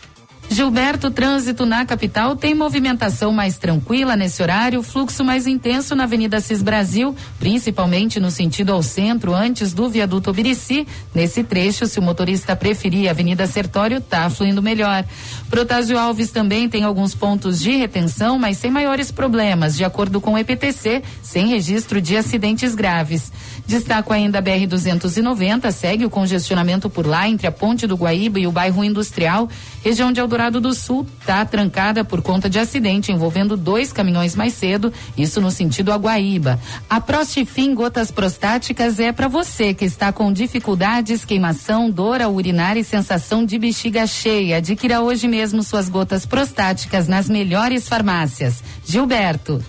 Gilberto, 0.51 1.11
trânsito 1.11 1.67
na 1.67 1.85
capital 1.85 2.37
tem 2.37 2.55
movimentação 2.55 3.33
mais 3.33 3.59
tranquila 3.59 4.15
nesse 4.15 4.43
horário, 4.43 4.83
fluxo 4.83 5.25
mais 5.25 5.47
intenso 5.47 5.97
na 5.97 6.05
Avenida 6.05 6.41
Cis 6.41 6.63
Brasil, 6.63 7.15
principalmente 7.41 8.21
no 8.21 8.31
sentido 8.31 8.73
ao 8.73 8.83
centro, 8.83 9.35
antes 9.35 9.73
do 9.73 9.89
viaduto 9.89 10.31
Obirici. 10.31 10.87
Nesse 11.15 11.43
trecho, 11.43 11.87
se 11.87 11.99
o 11.99 12.03
motorista 12.03 12.55
preferir 12.55 13.09
a 13.09 13.11
Avenida 13.11 13.47
Sertório, 13.47 14.01
tá 14.01 14.29
fluindo 14.31 14.63
melhor. 14.63 15.05
Protásio 15.51 15.99
Alves 15.99 16.31
também 16.31 16.69
tem 16.69 16.85
alguns 16.85 17.15
pontos 17.15 17.59
de 17.59 17.73
retenção, 17.73 18.39
mas 18.39 18.59
sem 18.59 18.71
maiores 18.71 19.11
problemas, 19.11 19.77
de 19.77 19.85
acordo 19.85 20.21
com 20.21 20.35
o 20.35 20.39
EPTC, 20.39 21.03
sem 21.23 21.49
registro 21.49 22.01
de 22.01 22.17
acidentes 22.17 22.75
graves. 22.75 23.33
Destaco 23.67 24.13
ainda 24.13 24.41
a 24.41 24.43
BR-290, 24.43 25.71
segue 25.73 26.05
o 26.05 26.11
congestionamento 26.11 26.91
por 26.91 27.07
lá 27.07 27.29
entre 27.29 27.47
a 27.47 27.53
Ponte 27.53 27.87
do 27.87 27.97
Guaíba 27.97 28.39
e 28.39 28.47
o 28.47 28.53
bairro 28.53 28.85
Industrial. 28.85 29.49
Região 29.83 30.13
de 30.13 30.21
Eldorado 30.21 30.61
do 30.61 30.75
Sul 30.75 31.07
está 31.21 31.45
trancada 31.47 32.05
por 32.05 32.21
conta 32.21 32.49
de 32.51 32.59
acidente 32.59 33.11
envolvendo 33.11 33.57
dois 33.57 33.93
caminhões 33.93 34.37
mais 34.37 34.53
cedo, 34.53 34.93
isso 35.17 35.41
no 35.41 35.51
sentido 35.51 35.93
a 35.93 35.97
Guaíba. 35.97 36.61
A 36.91 37.01
Prostifim 37.01 37.75
Gotas 37.75 38.11
Prostáticas 38.11 39.01
é 39.01 39.13
para 39.13 39.29
você 39.29 39.73
que 39.73 39.87
está 39.87 40.13
com 40.13 40.33
dificuldades, 40.33 41.25
queimação, 41.25 41.91
dor 41.91 42.21
ao 42.21 42.35
urinar 42.35 42.77
e 42.77 42.85
sensação 42.85 43.47
de 43.47 43.59
bexiga 43.59 44.07
cheia. 44.07 44.59
Adquira 44.59 45.01
hoje 45.01 45.27
mesmo 45.27 45.63
suas 45.63 45.89
gotas 45.89 46.27
prostáticas 46.27 47.09
nas 47.09 47.31
melhores 47.31 47.89
farmácias. 47.89 48.63
Gilberto. 48.85 49.65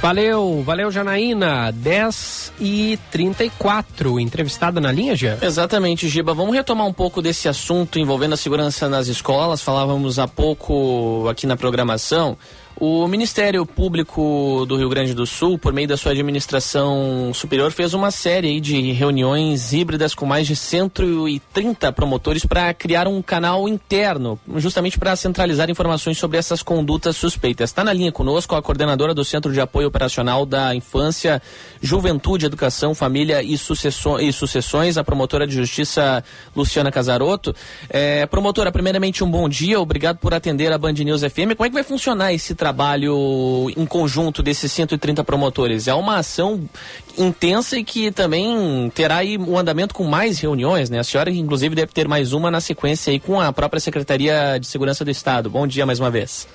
Valeu, 0.00 0.62
valeu 0.64 0.90
Janaína, 0.90 1.70
10 1.72 2.54
e 2.58 2.98
34 3.10 4.18
entrevistada 4.18 4.80
na 4.80 4.90
linha, 4.90 5.14
já? 5.14 5.36
Exatamente, 5.42 6.08
Giba. 6.08 6.32
Vamos 6.32 6.54
retomar 6.54 6.86
um 6.86 6.92
pouco 6.92 7.20
desse 7.20 7.50
assunto 7.50 7.98
envolvendo 7.98 8.32
a 8.32 8.36
segurança 8.36 8.88
nas 8.88 9.08
escolas. 9.08 9.60
Falávamos 9.60 10.18
há 10.18 10.26
pouco 10.26 11.28
aqui 11.28 11.46
na 11.46 11.54
programação. 11.54 12.38
O 12.82 13.06
Ministério 13.06 13.66
Público 13.66 14.64
do 14.66 14.74
Rio 14.74 14.88
Grande 14.88 15.12
do 15.12 15.26
Sul, 15.26 15.58
por 15.58 15.70
meio 15.70 15.86
da 15.86 15.98
sua 15.98 16.12
administração 16.12 17.30
superior, 17.34 17.70
fez 17.70 17.92
uma 17.92 18.10
série 18.10 18.58
de 18.58 18.92
reuniões 18.92 19.74
híbridas 19.74 20.14
com 20.14 20.24
mais 20.24 20.46
de 20.46 20.56
130 20.56 21.92
promotores 21.92 22.46
para 22.46 22.72
criar 22.72 23.06
um 23.06 23.20
canal 23.20 23.68
interno, 23.68 24.40
justamente 24.56 24.98
para 24.98 25.14
centralizar 25.14 25.68
informações 25.68 26.16
sobre 26.16 26.38
essas 26.38 26.62
condutas 26.62 27.18
suspeitas. 27.18 27.68
Está 27.68 27.84
na 27.84 27.92
linha 27.92 28.10
conosco 28.10 28.54
a 28.54 28.62
coordenadora 28.62 29.12
do 29.12 29.26
Centro 29.26 29.52
de 29.52 29.60
Apoio 29.60 29.88
Operacional 29.88 30.46
da 30.46 30.74
Infância, 30.74 31.42
Juventude, 31.82 32.46
Educação, 32.46 32.94
Família 32.94 33.42
e, 33.42 33.58
Sucessões, 33.58 34.96
a 34.96 35.04
promotora 35.04 35.46
de 35.46 35.54
Justiça 35.54 36.24
Luciana 36.56 36.90
Casarotto. 36.90 37.54
É, 37.90 38.24
promotora, 38.24 38.72
primeiramente 38.72 39.22
um 39.22 39.30
bom 39.30 39.50
dia, 39.50 39.78
obrigado 39.78 40.16
por 40.16 40.32
atender 40.32 40.72
a 40.72 40.78
Band 40.78 40.94
News 40.94 41.20
FM. 41.20 41.52
Como 41.54 41.66
é 41.66 41.68
que 41.68 41.74
vai 41.74 41.84
funcionar 41.84 42.32
esse 42.32 42.54
trabalho? 42.54 42.69
Trabalho 42.70 43.68
em 43.76 43.84
conjunto 43.84 44.42
desses 44.44 44.70
130 44.70 45.24
promotores? 45.24 45.88
É 45.88 45.94
uma 45.94 46.18
ação 46.18 46.68
intensa 47.18 47.76
e 47.76 47.82
que 47.82 48.12
também 48.12 48.88
terá 48.94 49.16
aí 49.16 49.36
um 49.36 49.58
andamento 49.58 49.92
com 49.92 50.04
mais 50.04 50.38
reuniões, 50.38 50.88
né? 50.88 51.00
A 51.00 51.04
senhora, 51.04 51.30
inclusive, 51.30 51.74
deve 51.74 51.92
ter 51.92 52.06
mais 52.06 52.32
uma 52.32 52.48
na 52.48 52.60
sequência 52.60 53.10
aí 53.10 53.18
com 53.18 53.40
a 53.40 53.52
própria 53.52 53.80
Secretaria 53.80 54.56
de 54.60 54.68
Segurança 54.68 55.04
do 55.04 55.10
Estado. 55.10 55.50
Bom 55.50 55.66
dia 55.66 55.84
mais 55.84 55.98
uma 55.98 56.10
vez. 56.10 56.48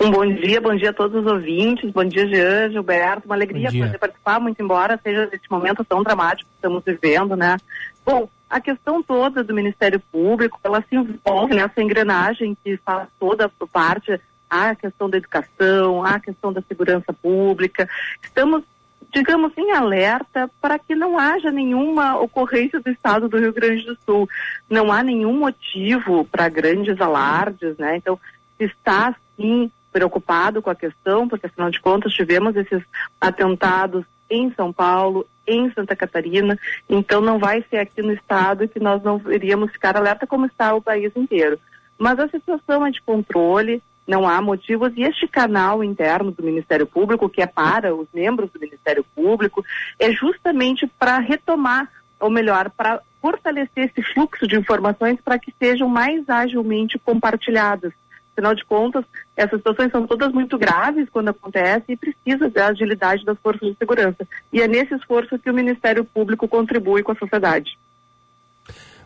Um 0.00 0.10
bom 0.10 0.26
dia, 0.34 0.60
bom 0.60 0.74
dia 0.74 0.90
a 0.90 0.92
todos 0.92 1.20
os 1.20 1.30
ouvintes, 1.30 1.90
bom 1.92 2.04
dia 2.04 2.26
Jean, 2.26 2.70
Gilberto, 2.70 3.26
uma 3.26 3.34
alegria 3.34 3.70
poder 3.70 3.98
participar, 3.98 4.40
muito 4.40 4.60
embora 4.62 4.98
seja 5.02 5.28
esse 5.32 5.48
momento 5.50 5.84
tão 5.84 6.02
dramático 6.02 6.48
que 6.48 6.56
estamos 6.56 6.82
vivendo, 6.84 7.36
né? 7.36 7.56
Bom, 8.04 8.28
a 8.48 8.60
questão 8.60 9.02
toda 9.02 9.44
do 9.44 9.54
Ministério 9.54 10.00
Público, 10.10 10.58
ela 10.64 10.82
se 10.88 10.96
envolve 10.96 11.54
nessa 11.54 11.80
engrenagem 11.80 12.56
que 12.64 12.76
faz 12.78 13.08
toda 13.18 13.50
parte 13.72 14.20
a 14.50 14.74
questão 14.74 15.08
da 15.08 15.16
educação, 15.16 16.04
a 16.04 16.18
questão 16.18 16.52
da 16.52 16.60
segurança 16.62 17.12
pública. 17.12 17.88
Estamos, 18.22 18.64
digamos, 19.12 19.52
em 19.56 19.70
alerta 19.72 20.50
para 20.60 20.78
que 20.78 20.94
não 20.94 21.18
haja 21.18 21.50
nenhuma 21.50 22.18
ocorrência 22.18 22.80
do 22.80 22.90
estado 22.90 23.28
do 23.28 23.38
Rio 23.38 23.52
Grande 23.52 23.86
do 23.86 23.96
Sul. 24.04 24.28
Não 24.68 24.90
há 24.90 25.02
nenhum 25.02 25.38
motivo 25.38 26.24
para 26.24 26.48
grandes 26.48 27.00
alardes, 27.00 27.76
né? 27.78 27.96
Então, 27.96 28.18
está 28.58 29.14
sim 29.36 29.70
preocupado 29.92 30.62
com 30.62 30.70
a 30.70 30.74
questão, 30.74 31.28
porque 31.28 31.46
afinal 31.46 31.70
de 31.70 31.80
contas 31.80 32.12
tivemos 32.12 32.54
esses 32.56 32.82
atentados 33.20 34.04
em 34.28 34.52
São 34.54 34.72
Paulo, 34.72 35.26
em 35.46 35.72
Santa 35.72 35.96
Catarina, 35.96 36.56
então 36.88 37.20
não 37.20 37.38
vai 37.38 37.64
ser 37.68 37.78
aqui 37.78 38.00
no 38.00 38.12
estado 38.12 38.68
que 38.68 38.78
nós 38.78 39.02
não 39.02 39.20
iríamos 39.30 39.72
ficar 39.72 39.96
alerta 39.96 40.26
como 40.26 40.46
está 40.46 40.72
o 40.74 40.82
país 40.82 41.10
inteiro. 41.16 41.58
Mas 41.98 42.18
a 42.18 42.28
situação 42.28 42.86
é 42.86 42.90
de 42.90 43.02
controle, 43.02 43.82
não 44.06 44.28
há 44.28 44.40
motivos. 44.40 44.92
E 44.96 45.02
este 45.02 45.26
canal 45.26 45.82
interno 45.84 46.30
do 46.30 46.42
Ministério 46.42 46.86
Público, 46.86 47.28
que 47.28 47.42
é 47.42 47.46
para 47.46 47.94
os 47.94 48.08
membros 48.12 48.50
do 48.50 48.60
Ministério 48.60 49.04
Público, 49.14 49.64
é 49.98 50.10
justamente 50.12 50.86
para 50.98 51.18
retomar, 51.18 51.88
ou 52.18 52.30
melhor, 52.30 52.70
para 52.70 53.00
fortalecer 53.20 53.90
esse 53.90 54.02
fluxo 54.12 54.46
de 54.46 54.56
informações 54.56 55.18
para 55.22 55.38
que 55.38 55.54
sejam 55.58 55.88
mais 55.88 56.28
agilmente 56.28 56.98
compartilhadas. 56.98 57.92
Afinal 58.32 58.54
de 58.54 58.64
contas, 58.64 59.04
essas 59.36 59.58
situações 59.58 59.90
são 59.90 60.06
todas 60.06 60.32
muito 60.32 60.56
graves 60.56 61.08
quando 61.10 61.28
acontecem 61.28 61.84
e 61.88 61.96
precisa 61.96 62.48
da 62.48 62.68
agilidade 62.68 63.24
das 63.24 63.38
forças 63.38 63.68
de 63.68 63.76
segurança. 63.76 64.26
E 64.52 64.62
é 64.62 64.68
nesse 64.68 64.94
esforço 64.94 65.38
que 65.38 65.50
o 65.50 65.54
Ministério 65.54 66.04
Público 66.04 66.48
contribui 66.48 67.02
com 67.02 67.12
a 67.12 67.16
sociedade. 67.16 67.78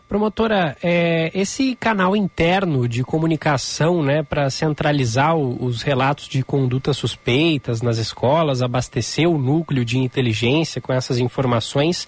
Promotora, 0.07 0.77
é, 0.83 1.31
esse 1.33 1.75
canal 1.75 2.15
interno 2.15 2.87
de 2.87 3.03
comunicação, 3.03 4.03
né, 4.03 4.21
para 4.21 4.51
centralizar 4.51 5.35
o, 5.35 5.65
os 5.65 5.81
relatos 5.81 6.27
de 6.27 6.43
condutas 6.43 6.95
suspeitas 6.95 7.81
nas 7.81 7.97
escolas, 7.97 8.61
abastecer 8.61 9.27
o 9.27 9.37
núcleo 9.39 9.83
de 9.83 9.97
inteligência 9.97 10.79
com 10.79 10.93
essas 10.93 11.17
informações, 11.17 12.07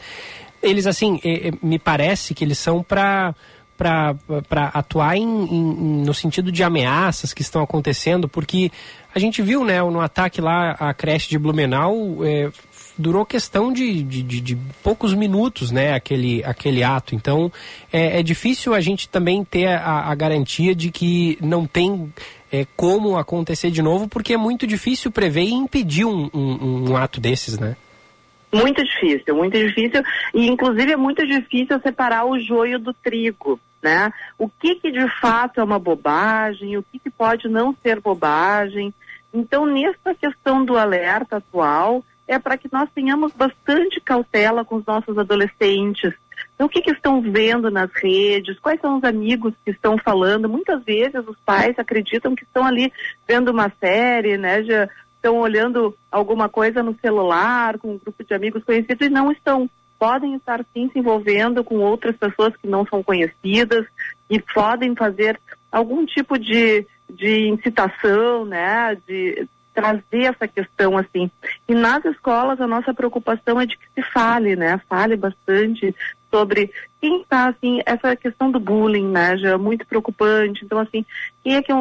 eles 0.62 0.86
assim, 0.86 1.20
é, 1.24 1.48
é, 1.48 1.52
me 1.62 1.80
parece 1.80 2.36
que 2.36 2.44
eles 2.44 2.60
são 2.60 2.84
para 2.84 3.34
para 3.78 4.72
atuar 4.74 5.16
em, 5.16 5.22
em, 5.22 6.04
no 6.04 6.12
sentido 6.12 6.52
de 6.52 6.64
ameaças 6.64 7.32
que 7.32 7.44
estão 7.44 7.62
acontecendo, 7.62 8.28
porque 8.28 8.72
a 9.14 9.20
gente 9.20 9.40
viu, 9.40 9.64
né, 9.64 9.80
no 9.84 10.02
ataque 10.02 10.42
lá 10.42 10.72
à 10.72 10.92
creche 10.96 11.30
de 11.30 11.38
Blumenau, 11.38 12.26
é, 12.26 12.50
durou 12.98 13.26
questão 13.26 13.72
de, 13.72 14.02
de, 14.04 14.22
de, 14.24 14.42
de, 14.42 14.58
poucos 14.84 15.14
minutos, 15.14 15.72
né, 15.72 15.94
aquele, 15.94 16.44
aquele 16.44 16.84
ato. 16.84 17.16
Então, 17.16 17.52
é, 17.92 18.20
é 18.20 18.24
difícil 18.24 18.74
a 18.74 18.80
gente 18.80 19.08
também 19.08 19.44
ter 19.44 19.68
a, 19.68 20.10
a 20.10 20.16
garantia 20.16 20.74
de 20.74 20.92
que 20.92 21.38
não 21.42 21.66
tem 21.66 22.12
é, 22.52 22.66
como 22.76 23.18
acontecer 23.18 23.72
de 23.72 23.82
novo, 23.82 24.08
porque 24.08 24.34
é 24.34 24.38
muito 24.38 24.66
difícil 24.66 25.12
prever 25.12 25.44
e 25.44 25.54
impedir 25.54 26.06
um, 26.06 26.30
um, 26.34 26.92
um 26.92 26.98
ato 26.98 27.20
desses, 27.20 27.60
né? 27.60 27.76
Muito 28.54 28.82
difícil, 28.84 29.36
muito 29.36 29.58
difícil. 29.58 30.02
E, 30.34 30.48
inclusive, 30.48 30.94
é 30.94 30.98
muito 30.98 31.26
difícil 31.26 31.80
separar 31.82 32.26
o 32.26 32.40
joio 32.40 32.80
do 32.80 32.94
trigo, 32.94 33.60
né? 33.84 34.12
O 34.38 34.48
que, 34.48 34.76
que 34.76 34.92
de 34.92 35.08
fato 35.20 35.60
é 35.60 35.64
uma 35.64 35.78
bobagem, 35.78 36.78
o 36.78 36.84
que, 36.84 36.98
que 36.98 37.10
pode 37.10 37.50
não 37.50 37.76
ser 37.84 38.00
bobagem. 38.00 38.94
Então, 39.34 39.66
nessa 39.66 40.16
questão 40.16 40.64
do 40.64 40.78
alerta 40.78 41.38
atual, 41.38 42.04
é 42.28 42.38
para 42.38 42.58
que 42.58 42.70
nós 42.72 42.90
tenhamos 42.94 43.32
bastante 43.32 44.02
cautela 44.02 44.66
com 44.66 44.76
os 44.76 44.86
nossos 44.86 45.18
adolescentes. 45.18 46.14
Então, 46.54 46.68
o 46.68 46.70
que, 46.70 46.82
que 46.82 46.92
estão 46.92 47.22
vendo 47.22 47.72
nas 47.72 47.90
redes? 47.94 48.60
Quais 48.60 48.80
são 48.82 48.98
os 48.98 49.04
amigos 49.04 49.54
que 49.64 49.72
estão 49.72 49.98
falando? 49.98 50.50
Muitas 50.50 50.84
vezes 50.84 51.26
os 51.28 51.38
pais 51.46 51.78
acreditam 51.80 52.36
que 52.36 52.44
estão 52.44 52.66
ali 52.66 52.92
vendo 53.28 53.50
uma 53.50 53.72
série, 53.80 54.38
né? 54.38 54.64
Já 54.64 54.90
estão 55.16 55.38
olhando 55.38 55.96
alguma 56.12 56.50
coisa 56.50 56.84
no 56.84 56.96
celular 57.00 57.78
com 57.80 57.94
um 57.94 57.98
grupo 57.98 58.24
de 58.24 58.34
amigos 58.34 58.64
conhecidos 58.64 59.08
e 59.08 59.10
não 59.10 59.32
estão. 59.32 59.70
Podem 59.98 60.36
estar 60.36 60.64
sim 60.74 60.90
se 60.92 61.00
envolvendo 61.00 61.64
com 61.64 61.78
outras 61.78 62.16
pessoas 62.16 62.56
que 62.58 62.68
não 62.68 62.86
são 62.86 63.02
conhecidas 63.02 63.86
e 64.30 64.40
podem 64.40 64.96
fazer 64.96 65.40
algum 65.72 66.06
tipo 66.06 66.38
de, 66.38 66.86
de 67.10 67.48
incitação, 67.48 68.46
né? 68.46 68.96
De, 69.08 69.48
trazer 69.78 70.24
essa 70.24 70.48
questão 70.48 70.98
assim. 70.98 71.30
E 71.68 71.76
nas 71.76 72.04
escolas 72.04 72.60
a 72.60 72.66
nossa 72.66 72.96
preocupação 72.96 73.62
é 73.62 73.68
de 73.68 73.78
que 73.78 73.86
se 73.94 74.02
fale, 74.12 74.56
né? 74.56 74.82
Fale 74.90 75.16
bastante 75.16 75.96
sobre 76.32 76.72
quem 77.00 77.22
está 77.22 77.50
assim, 77.50 77.80
essa 77.86 78.16
questão 78.16 78.50
do 78.50 78.60
bullying, 78.60 79.08
né? 79.08 79.38
Já 79.38 79.50
é 79.50 79.58
muito 79.58 79.86
preocupante. 79.86 80.66
Então 80.66 80.80
assim, 80.80 81.06
quem 81.44 81.58
é 81.58 81.62
que 81.62 81.72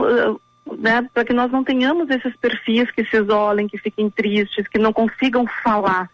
né, 0.79 1.09
para 1.15 1.25
que 1.25 1.33
nós 1.33 1.51
não 1.51 1.65
tenhamos 1.65 2.11
esses 2.11 2.37
perfis 2.37 2.91
que 2.91 3.03
se 3.07 3.17
isolem, 3.17 3.67
que 3.67 3.79
fiquem 3.79 4.11
tristes, 4.11 4.69
que 4.69 4.79
não 4.79 4.93
consigam 4.93 5.47
falar. 5.65 6.11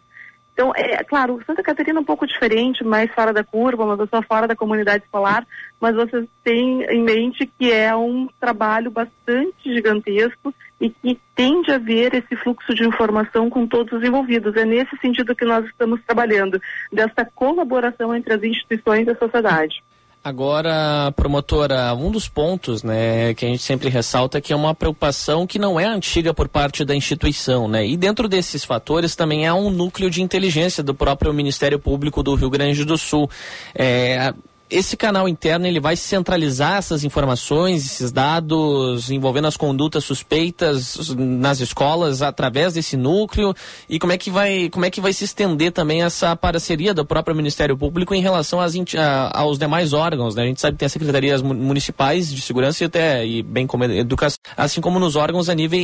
Então, 0.53 0.71
é 0.75 1.03
claro, 1.03 1.41
Santa 1.47 1.63
Catarina 1.63 1.97
é 1.97 2.01
um 2.01 2.05
pouco 2.05 2.27
diferente, 2.27 2.83
mais 2.83 3.11
fora 3.11 3.33
da 3.33 3.43
curva, 3.43 3.83
uma 3.83 3.97
pessoa 3.97 4.21
fora 4.21 4.47
da 4.47 4.55
comunidade 4.55 5.03
escolar, 5.03 5.45
mas 5.81 5.95
vocês 5.95 6.27
têm 6.43 6.83
em 6.83 7.01
mente 7.01 7.47
que 7.57 7.71
é 7.71 7.93
um 7.95 8.29
trabalho 8.39 8.91
bastante 8.91 9.73
gigantesco 9.73 10.53
e 10.79 10.89
que 10.89 11.19
tende 11.35 11.71
a 11.71 11.75
haver 11.75 12.13
esse 12.13 12.35
fluxo 12.35 12.73
de 12.73 12.85
informação 12.85 13.49
com 13.49 13.65
todos 13.65 13.93
os 13.93 14.03
envolvidos. 14.03 14.55
É 14.55 14.65
nesse 14.65 14.95
sentido 14.97 15.35
que 15.35 15.45
nós 15.45 15.65
estamos 15.65 15.99
trabalhando, 16.05 16.61
dessa 16.91 17.25
colaboração 17.35 18.15
entre 18.15 18.33
as 18.33 18.43
instituições 18.43 19.07
e 19.07 19.11
a 19.11 19.17
sociedade. 19.17 19.83
Agora, 20.23 21.11
promotora, 21.17 21.93
um 21.93 22.09
dos 22.09 22.29
pontos, 22.29 22.81
né, 22.81 23.33
que 23.33 23.45
a 23.45 23.49
gente 23.49 23.61
sempre 23.61 23.89
ressalta 23.89 24.37
é 24.37 24.41
que 24.41 24.53
é 24.53 24.55
uma 24.55 24.73
preocupação 24.73 25.45
que 25.45 25.59
não 25.59 25.77
é 25.77 25.83
antiga 25.83 26.33
por 26.33 26.47
parte 26.47 26.85
da 26.85 26.95
instituição, 26.95 27.67
né? 27.67 27.85
E 27.85 27.97
dentro 27.97 28.29
desses 28.29 28.63
fatores 28.63 29.17
também 29.17 29.45
é 29.45 29.53
um 29.53 29.69
núcleo 29.69 30.09
de 30.09 30.21
inteligência 30.21 30.81
do 30.81 30.95
próprio 30.95 31.33
Ministério 31.33 31.77
Público 31.77 32.23
do 32.23 32.35
Rio 32.35 32.49
Grande 32.49 32.85
do 32.85 32.97
Sul. 32.97 33.29
É, 33.75 34.33
esse 34.73 34.97
canal 34.97 35.29
interno 35.29 35.67
ele 35.67 35.79
vai 35.79 35.95
centralizar 35.95 36.77
essas 36.77 37.03
informações, 37.03 37.85
esses 37.85 38.11
dados 38.11 39.11
envolvendo 39.11 39.47
as 39.47 39.55
condutas 39.55 40.03
suspeitas 40.03 41.13
nas 41.15 41.59
escolas 41.59 42.23
através 42.23 42.73
desse 42.73 42.97
núcleo 42.97 43.53
e 43.87 43.99
como 43.99 44.11
é 44.11 44.17
que 44.17 44.31
vai 44.31 44.69
como 44.69 44.85
é 44.85 44.89
que 44.89 44.99
vai 44.99 45.13
se 45.13 45.23
estender 45.23 45.71
também 45.71 46.01
essa 46.01 46.35
parceria 46.35 46.93
do 46.93 47.05
próprio 47.05 47.35
Ministério 47.35 47.77
Público 47.77 48.15
em 48.15 48.21
relação 48.21 48.59
às, 48.59 48.73
a, 48.97 49.39
aos 49.39 49.59
demais 49.59 49.93
órgãos, 49.93 50.33
né? 50.35 50.43
A 50.43 50.47
gente 50.47 50.59
sabe 50.59 50.73
que 50.73 50.79
tem 50.79 50.87
as 50.87 50.91
secretarias 50.91 51.41
municipais 51.41 52.33
de 52.33 52.41
segurança 52.41 52.83
e 52.83 52.87
até 52.87 53.25
e 53.25 53.43
bem 53.43 53.67
como 53.67 53.83
educação, 53.83 54.39
assim 54.57 54.81
como 54.81 54.99
nos 54.99 55.15
órgãos 55.15 55.49
a 55.49 55.53
nível 55.53 55.79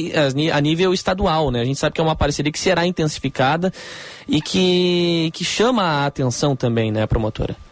a 0.52 0.62
nível 0.62 0.94
estadual, 0.94 1.52
né? 1.52 1.62
A 1.62 1.66
gente 1.66 1.78
sabe 1.78 1.94
que 1.94 2.02
é 2.02 2.04
uma 2.04 2.16
parceria 2.16 2.52
que 2.52 2.60
será 2.60 2.88
intensificada 2.88 3.72
e 4.28 4.42
que 4.42 5.30
que 5.32 5.46
chama 5.46 5.84
a 5.84 6.06
atenção 6.08 6.56
também, 6.56 6.92
né, 6.92 7.06
promotora? 7.06 7.69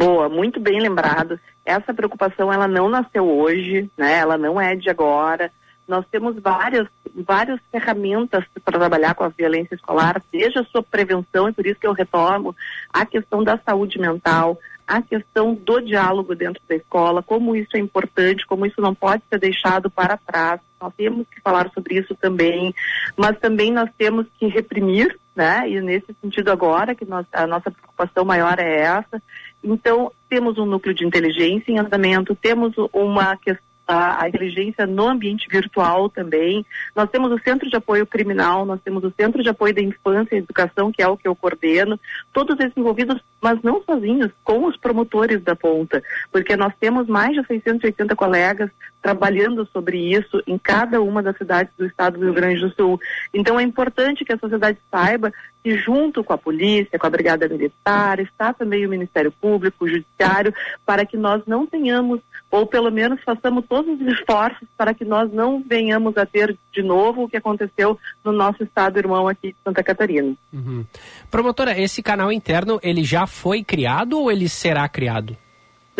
Boa, 0.00 0.30
muito 0.30 0.58
bem 0.58 0.80
lembrado. 0.80 1.38
Essa 1.62 1.92
preocupação 1.92 2.50
ela 2.50 2.66
não 2.66 2.88
nasceu 2.88 3.28
hoje, 3.28 3.90
né? 3.98 4.16
Ela 4.16 4.38
não 4.38 4.58
é 4.58 4.74
de 4.74 4.88
agora. 4.88 5.52
Nós 5.86 6.06
temos 6.10 6.36
várias, 6.40 6.88
várias 7.14 7.60
ferramentas 7.70 8.42
para 8.64 8.78
trabalhar 8.78 9.14
com 9.14 9.24
a 9.24 9.28
violência 9.28 9.74
escolar, 9.74 10.22
seja 10.30 10.60
a 10.60 10.64
sua 10.64 10.82
prevenção, 10.82 11.50
e 11.50 11.52
por 11.52 11.66
isso 11.66 11.78
que 11.78 11.86
eu 11.86 11.92
retomo 11.92 12.56
a 12.90 13.04
questão 13.04 13.44
da 13.44 13.58
saúde 13.58 13.98
mental, 13.98 14.58
a 14.86 15.02
questão 15.02 15.54
do 15.54 15.80
diálogo 15.82 16.34
dentro 16.34 16.62
da 16.66 16.76
escola, 16.76 17.22
como 17.22 17.54
isso 17.54 17.76
é 17.76 17.78
importante, 17.78 18.46
como 18.46 18.64
isso 18.64 18.80
não 18.80 18.94
pode 18.94 19.22
ser 19.28 19.38
deixado 19.38 19.90
para 19.90 20.16
trás. 20.16 20.62
Nós 20.80 20.94
temos 20.96 21.26
que 21.28 21.42
falar 21.42 21.70
sobre 21.74 21.98
isso 21.98 22.14
também, 22.14 22.74
mas 23.18 23.38
também 23.38 23.70
nós 23.70 23.90
temos 23.98 24.26
que 24.38 24.46
reprimir, 24.46 25.14
né? 25.36 25.68
E 25.68 25.78
nesse 25.82 26.16
sentido 26.22 26.50
agora 26.50 26.94
que 26.94 27.04
nós, 27.04 27.26
a 27.34 27.46
nossa 27.46 27.70
preocupação 27.70 28.24
maior 28.24 28.58
é 28.58 28.80
essa, 28.80 29.22
então, 29.62 30.12
temos 30.28 30.58
um 30.58 30.66
núcleo 30.66 30.94
de 30.94 31.04
inteligência 31.04 31.70
em 31.70 31.78
andamento, 31.78 32.34
temos 32.34 32.74
uma 32.92 33.36
questão 33.36 33.70
a, 33.90 34.28
inteligência 34.28 34.86
no 34.86 35.08
ambiente 35.08 35.48
virtual 35.50 36.08
também. 36.08 36.64
Nós 36.94 37.10
temos 37.10 37.32
o 37.32 37.38
Centro 37.40 37.68
de 37.68 37.76
Apoio 37.76 38.06
Criminal, 38.06 38.64
nós 38.64 38.80
temos 38.82 39.02
o 39.02 39.12
Centro 39.16 39.42
de 39.42 39.48
Apoio 39.48 39.74
da 39.74 39.82
Infância 39.82 40.36
e 40.36 40.38
Educação, 40.38 40.92
que 40.92 41.02
é 41.02 41.08
o 41.08 41.16
que 41.16 41.26
eu 41.26 41.34
coordeno, 41.34 41.98
todos 42.32 42.58
esses 42.60 42.76
envolvidos, 42.76 43.20
mas 43.40 43.60
não 43.62 43.82
sozinhos, 43.82 44.30
com 44.44 44.66
os 44.66 44.76
promotores 44.76 45.42
da 45.42 45.56
ponta, 45.56 46.02
porque 46.30 46.56
nós 46.56 46.72
temos 46.78 47.08
mais 47.08 47.34
de 47.34 47.44
680 47.46 48.14
colegas 48.14 48.70
trabalhando 49.00 49.66
sobre 49.72 49.98
isso 49.98 50.42
em 50.46 50.58
cada 50.58 51.00
uma 51.00 51.22
das 51.22 51.36
cidades 51.36 51.72
do 51.76 51.86
estado 51.86 52.18
do 52.18 52.24
Rio 52.24 52.34
Grande 52.34 52.60
do 52.60 52.74
Sul. 52.74 53.00
Então 53.32 53.58
é 53.58 53.62
importante 53.62 54.24
que 54.24 54.32
a 54.32 54.38
sociedade 54.38 54.78
saiba 54.90 55.32
que 55.62 55.76
junto 55.76 56.24
com 56.24 56.32
a 56.32 56.38
polícia, 56.38 56.98
com 56.98 57.06
a 57.06 57.10
Brigada 57.10 57.48
Militar, 57.48 58.18
está 58.20 58.52
também 58.52 58.86
o 58.86 58.90
Ministério 58.90 59.30
Público, 59.30 59.84
o 59.84 59.88
Judiciário, 59.88 60.54
para 60.86 61.04
que 61.04 61.16
nós 61.16 61.42
não 61.46 61.66
tenhamos, 61.66 62.20
ou 62.50 62.66
pelo 62.66 62.90
menos 62.90 63.22
façamos 63.22 63.64
todos 63.68 64.00
os 64.00 64.06
esforços 64.06 64.66
para 64.76 64.94
que 64.94 65.04
nós 65.04 65.30
não 65.32 65.62
venhamos 65.62 66.16
a 66.16 66.24
ter 66.24 66.56
de 66.72 66.82
novo 66.82 67.24
o 67.24 67.28
que 67.28 67.36
aconteceu 67.36 67.98
no 68.24 68.32
nosso 68.32 68.62
estado 68.62 68.98
irmão 68.98 69.28
aqui 69.28 69.48
de 69.48 69.56
Santa 69.62 69.82
Catarina. 69.82 70.34
Uhum. 70.52 70.84
Promotora, 71.30 71.78
esse 71.78 72.02
canal 72.02 72.32
interno, 72.32 72.80
ele 72.82 73.04
já 73.04 73.26
foi 73.26 73.62
criado 73.62 74.18
ou 74.18 74.32
ele 74.32 74.48
será 74.48 74.88
criado? 74.88 75.36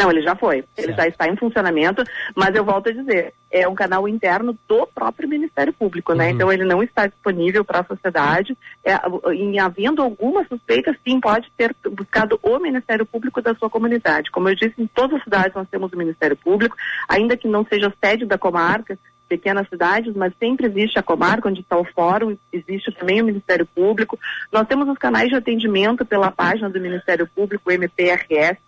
Não, 0.00 0.10
ele 0.10 0.22
já 0.22 0.34
foi. 0.34 0.64
Certo. 0.74 0.78
Ele 0.78 0.92
já 0.94 1.06
está 1.06 1.28
em 1.28 1.36
funcionamento, 1.36 2.02
mas 2.34 2.54
eu 2.54 2.64
volto 2.64 2.88
a 2.88 2.92
dizer, 2.92 3.34
é 3.50 3.68
um 3.68 3.74
canal 3.74 4.08
interno 4.08 4.56
do 4.66 4.86
próprio 4.86 5.28
Ministério 5.28 5.72
Público, 5.74 6.14
né? 6.14 6.28
Uhum. 6.28 6.30
Então 6.30 6.52
ele 6.52 6.64
não 6.64 6.82
está 6.82 7.06
disponível 7.06 7.64
para 7.64 7.80
a 7.80 7.84
sociedade. 7.84 8.56
É, 8.82 8.94
em 9.34 9.58
havendo 9.58 10.00
alguma 10.00 10.44
suspeita, 10.46 10.96
sim, 11.06 11.20
pode 11.20 11.52
ter 11.56 11.76
buscado 11.90 12.40
o 12.42 12.58
Ministério 12.58 13.04
Público 13.04 13.42
da 13.42 13.54
sua 13.54 13.68
comunidade. 13.68 14.30
Como 14.30 14.48
eu 14.48 14.54
disse, 14.54 14.74
em 14.78 14.86
todas 14.86 15.18
as 15.18 15.24
cidades 15.24 15.54
nós 15.54 15.68
temos 15.68 15.92
o 15.92 15.98
Ministério 15.98 16.36
Público, 16.36 16.76
ainda 17.06 17.36
que 17.36 17.46
não 17.46 17.66
seja 17.66 17.92
sede 18.02 18.24
da 18.24 18.38
comarca, 18.38 18.98
pequenas 19.28 19.68
cidades, 19.68 20.12
mas 20.16 20.32
sempre 20.40 20.66
existe 20.66 20.98
a 20.98 21.02
comarca 21.02 21.48
onde 21.48 21.60
está 21.60 21.78
o 21.78 21.84
fórum, 21.84 22.36
existe 22.52 22.90
também 22.90 23.22
o 23.22 23.24
Ministério 23.24 23.64
Público. 23.64 24.18
Nós 24.50 24.66
temos 24.66 24.88
os 24.88 24.98
canais 24.98 25.28
de 25.28 25.36
atendimento 25.36 26.04
pela 26.04 26.32
página 26.32 26.68
do 26.68 26.80
Ministério 26.80 27.28
Público, 27.28 27.70
MPRS, 27.70 28.58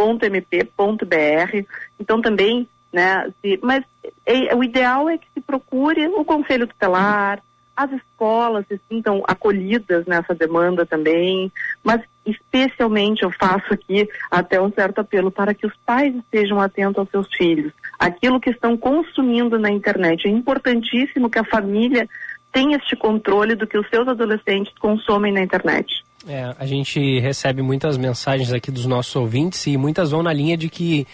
www.mp.br. 0.00 1.66
Então 1.98 2.20
também, 2.22 2.68
né, 2.92 3.30
se, 3.40 3.58
mas 3.62 3.84
é, 4.24 4.54
o 4.54 4.64
ideal 4.64 5.08
é 5.08 5.18
que 5.18 5.26
se 5.34 5.40
procure 5.40 6.06
o 6.08 6.24
conselho 6.24 6.66
tutelar, 6.66 7.42
as 7.76 7.90
escolas 7.92 8.66
se 8.66 8.78
sintam 8.88 9.22
acolhidas 9.26 10.04
nessa 10.06 10.34
demanda 10.34 10.84
também, 10.84 11.50
mas 11.82 12.02
especialmente 12.26 13.22
eu 13.22 13.30
faço 13.30 13.72
aqui 13.72 14.06
até 14.30 14.60
um 14.60 14.70
certo 14.70 14.98
apelo 15.00 15.30
para 15.30 15.54
que 15.54 15.66
os 15.66 15.74
pais 15.86 16.14
estejam 16.14 16.60
atentos 16.60 16.98
aos 16.98 17.10
seus 17.10 17.34
filhos, 17.34 17.72
aquilo 17.98 18.40
que 18.40 18.50
estão 18.50 18.76
consumindo 18.76 19.58
na 19.58 19.70
internet. 19.70 20.26
É 20.26 20.30
importantíssimo 20.30 21.30
que 21.30 21.38
a 21.38 21.44
família 21.44 22.06
tenha 22.52 22.76
este 22.76 22.96
controle 22.96 23.54
do 23.54 23.66
que 23.66 23.78
os 23.78 23.88
seus 23.88 24.06
adolescentes 24.08 24.76
consomem 24.78 25.32
na 25.32 25.42
internet. 25.42 26.04
É, 26.28 26.54
a 26.58 26.66
gente 26.66 27.18
recebe 27.18 27.62
muitas 27.62 27.96
mensagens 27.96 28.52
aqui 28.52 28.70
dos 28.70 28.86
nossos 28.86 29.14
ouvintes 29.16 29.66
e 29.66 29.76
muitas 29.76 30.10
vão 30.10 30.22
na 30.22 30.32
linha 30.32 30.56
de 30.56 30.68
que 30.68 31.06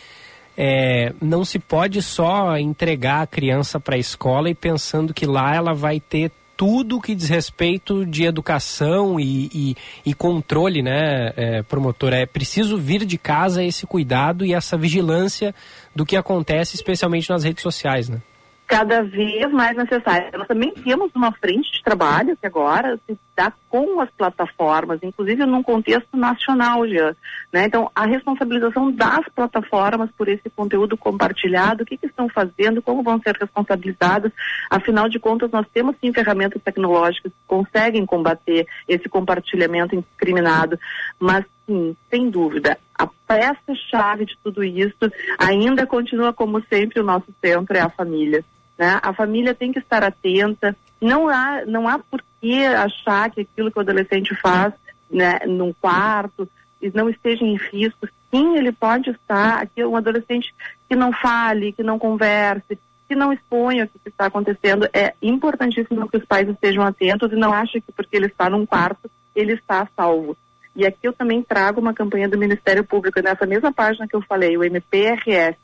é, 0.56 1.12
não 1.20 1.44
se 1.44 1.58
pode 1.58 2.02
só 2.02 2.56
entregar 2.56 3.22
a 3.22 3.26
criança 3.26 3.78
para 3.78 3.94
a 3.94 3.98
escola 3.98 4.50
e 4.50 4.54
pensando 4.54 5.14
que 5.14 5.26
lá 5.26 5.54
ela 5.54 5.74
vai 5.74 6.00
ter 6.00 6.32
tudo 6.56 7.00
que 7.00 7.14
diz 7.14 7.28
respeito 7.28 8.06
de 8.06 8.24
educação 8.24 9.20
e, 9.20 9.50
e, 9.52 9.76
e 10.06 10.14
controle, 10.14 10.82
né, 10.82 11.32
é, 11.36 11.62
promotor? 11.62 12.14
É 12.14 12.24
preciso 12.24 12.78
vir 12.78 13.04
de 13.04 13.18
casa 13.18 13.62
esse 13.62 13.86
cuidado 13.86 14.44
e 14.44 14.54
essa 14.54 14.76
vigilância 14.76 15.54
do 15.94 16.06
que 16.06 16.16
acontece, 16.16 16.74
especialmente 16.74 17.28
nas 17.28 17.44
redes 17.44 17.62
sociais, 17.62 18.08
né? 18.08 18.20
Cada 18.66 19.02
vez 19.02 19.50
mais 19.52 19.76
necessária. 19.76 20.30
Nós 20.36 20.48
também 20.48 20.72
temos 20.72 21.10
uma 21.14 21.30
frente 21.32 21.70
de 21.72 21.82
trabalho 21.82 22.36
que 22.36 22.46
agora 22.46 22.98
se 23.06 23.16
dá 23.36 23.52
com 23.68 24.00
as 24.00 24.10
plataformas, 24.10 24.98
inclusive 25.02 25.46
num 25.46 25.62
contexto 25.62 26.16
nacional 26.16 26.86
já. 26.88 27.14
Né? 27.52 27.66
Então, 27.66 27.90
a 27.94 28.06
responsabilização 28.06 28.90
das 28.90 29.24
plataformas 29.34 30.10
por 30.16 30.28
esse 30.28 30.50
conteúdo 30.50 30.96
compartilhado, 30.96 31.82
o 31.84 31.86
que, 31.86 31.96
que 31.96 32.06
estão 32.06 32.28
fazendo, 32.28 32.82
como 32.82 33.02
vão 33.02 33.20
ser 33.20 33.36
responsabilizadas. 33.36 34.32
Afinal 34.68 35.08
de 35.08 35.20
contas, 35.20 35.50
nós 35.50 35.66
temos 35.72 35.94
sim 36.00 36.12
ferramentas 36.12 36.60
tecnológicas 36.62 37.30
que 37.30 37.38
conseguem 37.46 38.04
combater 38.04 38.66
esse 38.88 39.08
compartilhamento 39.08 39.94
incriminado, 39.94 40.78
mas 41.20 41.44
sim, 41.66 41.96
sem 42.10 42.30
dúvida, 42.30 42.78
a 42.98 43.06
peça-chave 43.26 44.24
de 44.24 44.36
tudo 44.42 44.64
isso 44.64 45.10
ainda 45.38 45.86
continua 45.86 46.32
como 46.32 46.62
sempre 46.64 47.00
o 47.00 47.04
nosso 47.04 47.26
centro 47.40 47.76
é 47.76 47.80
a 47.80 47.90
família. 47.90 48.44
Né? 48.78 48.98
A 49.02 49.12
família 49.12 49.54
tem 49.54 49.72
que 49.72 49.78
estar 49.78 50.02
atenta. 50.02 50.76
Não 51.00 51.28
há, 51.28 51.64
não 51.66 51.88
há 51.88 51.98
por 51.98 52.22
que 52.40 52.64
achar 52.64 53.30
que 53.30 53.42
aquilo 53.42 53.70
que 53.70 53.78
o 53.78 53.82
adolescente 53.82 54.34
faz 54.34 54.72
né, 55.10 55.40
num 55.46 55.72
quarto 55.72 56.48
não 56.94 57.08
esteja 57.08 57.44
em 57.44 57.56
risco. 57.56 58.06
Sim, 58.30 58.56
ele 58.56 58.70
pode 58.70 59.10
estar. 59.10 59.62
Aqui 59.62 59.84
um 59.84 59.96
adolescente 59.96 60.54
que 60.88 60.94
não 60.94 61.12
fale, 61.12 61.72
que 61.72 61.82
não 61.82 61.98
converse, 61.98 62.78
que 63.08 63.14
não 63.14 63.32
exponha 63.32 63.84
o 63.84 63.88
que 63.88 64.08
está 64.08 64.26
acontecendo. 64.26 64.88
É 64.92 65.14
importantíssimo 65.20 66.08
que 66.08 66.18
os 66.18 66.24
pais 66.24 66.48
estejam 66.48 66.84
atentos 66.84 67.32
e 67.32 67.36
não 67.36 67.52
achem 67.52 67.80
que 67.80 67.90
porque 67.90 68.16
ele 68.16 68.26
está 68.26 68.48
num 68.48 68.64
quarto 68.64 69.10
ele 69.36 69.52
está 69.52 69.86
salvo. 69.94 70.36
E 70.74 70.84
aqui 70.86 70.98
eu 71.04 71.12
também 71.12 71.42
trago 71.42 71.80
uma 71.80 71.94
campanha 71.94 72.28
do 72.28 72.36
Ministério 72.38 72.84
Público 72.84 73.20
nessa 73.20 73.46
mesma 73.46 73.72
página 73.72 74.08
que 74.08 74.16
eu 74.16 74.22
falei, 74.22 74.56
o 74.56 74.64
mprs.mp.br, 74.64 75.56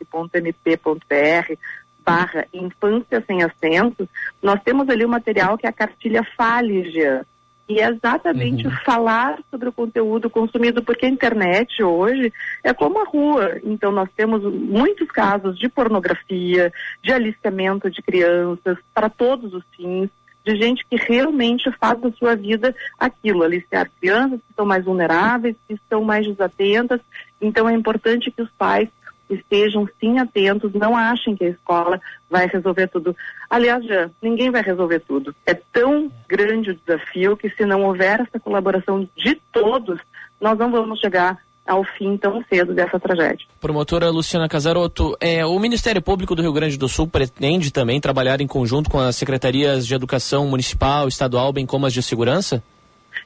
barra 2.04 2.46
infância 2.52 3.22
sem 3.26 3.42
acento, 3.42 4.08
nós 4.42 4.60
temos 4.62 4.88
ali 4.88 5.04
o 5.04 5.08
material 5.08 5.56
que 5.56 5.66
é 5.66 5.70
a 5.70 5.72
cartilha 5.72 6.26
Faligia. 6.36 7.26
E 7.68 7.80
é 7.80 7.88
exatamente 7.88 8.66
uhum. 8.66 8.76
falar 8.84 9.38
sobre 9.50 9.68
o 9.68 9.72
conteúdo 9.72 10.28
consumido, 10.28 10.82
porque 10.82 11.06
a 11.06 11.08
internet 11.08 11.82
hoje 11.82 12.32
é 12.62 12.74
como 12.74 13.00
a 13.00 13.04
rua. 13.04 13.60
Então, 13.64 13.90
nós 13.90 14.08
temos 14.14 14.42
muitos 14.42 15.08
casos 15.08 15.58
de 15.58 15.68
pornografia, 15.68 16.72
de 17.02 17.12
aliciamento 17.12 17.90
de 17.90 18.02
crianças, 18.02 18.76
para 18.92 19.08
todos 19.08 19.54
os 19.54 19.64
fins, 19.74 20.10
de 20.44 20.56
gente 20.56 20.84
que 20.84 20.96
realmente 20.96 21.70
faz 21.78 22.00
da 22.00 22.10
sua 22.12 22.34
vida 22.34 22.74
aquilo, 22.98 23.44
aliciar 23.44 23.88
crianças 24.00 24.40
que 24.40 24.50
estão 24.50 24.66
mais 24.66 24.84
vulneráveis, 24.84 25.56
que 25.68 25.74
estão 25.74 26.02
mais 26.02 26.26
desatentas. 26.26 27.00
Então, 27.40 27.68
é 27.68 27.72
importante 27.72 28.30
que 28.30 28.42
os 28.42 28.50
pais 28.50 28.88
estejam 29.31 29.89
sim 30.01 30.19
atentos, 30.19 30.73
não 30.74 30.97
achem 30.97 31.36
que 31.36 31.44
a 31.44 31.49
escola 31.49 32.01
vai 32.31 32.47
resolver 32.47 32.89
tudo. 32.89 33.16
Aliás, 33.49 33.85
já, 33.85 34.11
ninguém 34.20 34.51
vai 34.51 34.62
resolver 34.62 35.01
tudo. 35.01 35.35
É 35.47 35.55
tão 35.55 36.11
grande 36.28 36.70
o 36.70 36.74
desafio 36.74 37.36
que 37.36 37.51
se 37.51 37.65
não 37.65 37.85
houver 37.85 38.20
essa 38.20 38.39
colaboração 38.40 39.09
de 39.16 39.35
todos, 39.53 40.01
nós 40.40 40.59
não 40.59 40.70
vamos 40.70 41.01
chegar 41.01 41.39
ao 41.66 41.85
fim 41.85 42.16
tão 42.16 42.43
cedo 42.49 42.74
dessa 42.74 42.99
tragédia. 42.99 43.47
Promotora 43.61 44.11
Luciana 44.11 44.49
Casaroto, 44.49 45.16
é, 45.20 45.47
o 45.47 45.59
Ministério 45.59 46.03
Público 46.03 46.35
do 46.35 46.43
Rio 46.43 46.53
Grande 46.53 46.77
do 46.77 46.89
Sul 46.89 47.07
pretende 47.07 47.73
também 47.73 48.01
trabalhar 48.01 48.40
em 48.40 48.47
conjunto 48.47 48.90
com 48.90 48.99
as 48.99 49.16
secretarias 49.16 49.86
de 49.86 49.94
educação 49.94 50.47
municipal, 50.49 51.07
estadual, 51.07 51.53
bem 51.53 51.65
como 51.65 51.86
as 51.86 51.93
de 51.93 52.03
segurança? 52.03 52.62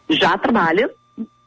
Já 0.08 0.36
trabalha. 0.36 0.90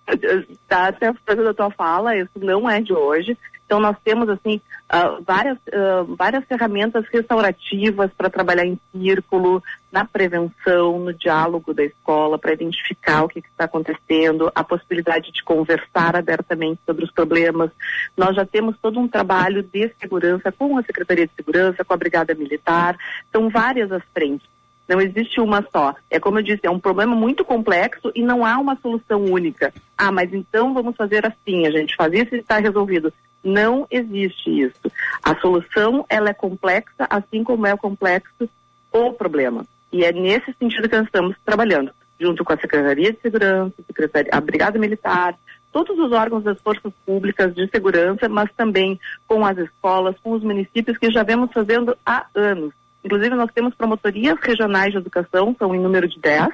Está 0.10 0.88
até 0.90 1.08
a 1.08 1.54
tua 1.54 1.70
fala, 1.72 2.16
isso 2.18 2.32
não 2.38 2.70
é 2.70 2.82
de 2.82 2.94
hoje. 2.94 3.38
Então 3.70 3.80
nós 3.80 3.96
temos 4.04 4.28
assim 4.28 4.60
uh, 4.92 5.24
várias, 5.24 5.56
uh, 5.68 6.16
várias 6.16 6.44
ferramentas 6.46 7.06
restaurativas 7.14 8.10
para 8.18 8.28
trabalhar 8.28 8.66
em 8.66 8.80
círculo, 8.92 9.62
na 9.92 10.04
prevenção, 10.04 10.98
no 10.98 11.14
diálogo 11.14 11.72
da 11.72 11.84
escola, 11.84 12.40
para 12.40 12.54
identificar 12.54 13.24
o 13.24 13.30
que 13.30 13.38
está 13.38 13.66
acontecendo, 13.66 14.52
a 14.56 14.64
possibilidade 14.64 15.32
de 15.32 15.44
conversar 15.44 16.16
abertamente 16.16 16.82
sobre 16.84 17.06
os 17.06 17.12
problemas. 17.12 17.70
Nós 18.18 18.36
já 18.36 18.44
temos 18.44 18.76
todo 18.82 19.00
um 19.00 19.08
trabalho 19.08 19.62
de 19.62 19.94
segurança 20.02 20.52
com 20.52 20.76
a 20.76 20.82
Secretaria 20.82 21.28
de 21.28 21.34
Segurança, 21.36 21.86
com 21.86 21.94
a 21.94 21.98
Brigada 21.98 22.34
Militar. 22.34 22.98
São 23.32 23.50
várias 23.50 23.92
as 23.92 24.02
frentes. 24.16 24.50
Não 24.88 25.00
existe 25.00 25.40
uma 25.40 25.64
só. 25.72 25.94
É 26.10 26.20
como 26.20 26.40
eu 26.40 26.44
disse, 26.44 26.66
é 26.66 26.72
um 26.72 26.80
problema 26.80 27.16
muito 27.16 27.46
complexo 27.46 28.12
e 28.16 28.24
não 28.24 28.44
há 28.44 28.58
uma 28.58 28.76
solução 28.82 29.26
única. 29.26 29.72
Ah, 29.96 30.12
mas 30.12 30.34
então 30.34 30.74
vamos 30.74 30.96
fazer 30.96 31.24
assim, 31.28 31.68
a 31.68 31.70
gente 31.70 31.96
faz 31.96 32.12
isso 32.12 32.34
e 32.34 32.40
está 32.40 32.58
resolvido. 32.58 33.14
Não 33.44 33.88
existe 33.90 34.50
isso. 34.50 34.92
A 35.24 35.36
solução 35.40 36.06
ela 36.10 36.30
é 36.30 36.34
complexa, 36.34 37.08
assim 37.10 37.44
como 37.44 37.66
é 37.66 37.76
complexo 37.78 38.50
o 38.92 39.14
problema. 39.14 39.66
E 39.92 40.04
é 40.04 40.12
nesse 40.12 40.54
sentido 40.60 40.90
que 40.90 40.98
nós 40.98 41.06
estamos 41.06 41.36
trabalhando, 41.46 41.92
junto 42.20 42.44
com 42.44 42.54
a 42.54 42.58
Secretaria 42.58 43.14
de 43.14 43.20
Segurança, 43.22 43.74
a 44.32 44.42
Brigada 44.42 44.78
Militar, 44.78 45.36
todos 45.72 45.98
os 45.98 46.12
órgãos 46.12 46.44
das 46.44 46.60
forças 46.62 46.92
públicas 47.06 47.54
de 47.54 47.68
segurança, 47.68 48.28
mas 48.28 48.50
também 48.56 49.00
com 49.28 49.46
as 49.46 49.58
escolas, 49.58 50.16
com 50.22 50.32
os 50.32 50.44
municípios 50.44 50.98
que 50.98 51.12
já 51.12 51.24
vemos 51.24 51.52
fazendo 51.52 51.98
há 52.06 52.26
anos. 52.36 52.74
Inclusive, 53.04 53.36
nós 53.36 53.52
temos 53.54 53.74
promotorias 53.76 54.38
regionais 54.42 54.92
de 54.92 54.98
educação, 54.98 55.56
são 55.58 55.74
em 55.74 55.80
número 55.80 56.08
de 56.08 56.20
10, 56.20 56.50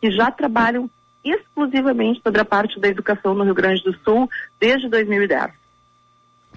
que 0.00 0.10
já 0.10 0.30
trabalham 0.30 0.88
exclusivamente 1.24 2.22
sobre 2.22 2.40
a 2.40 2.44
parte 2.44 2.78
da 2.80 2.88
educação 2.88 3.34
no 3.34 3.44
Rio 3.44 3.54
Grande 3.54 3.82
do 3.82 3.94
Sul 3.98 4.28
desde 4.58 4.88
2010. 4.88 5.59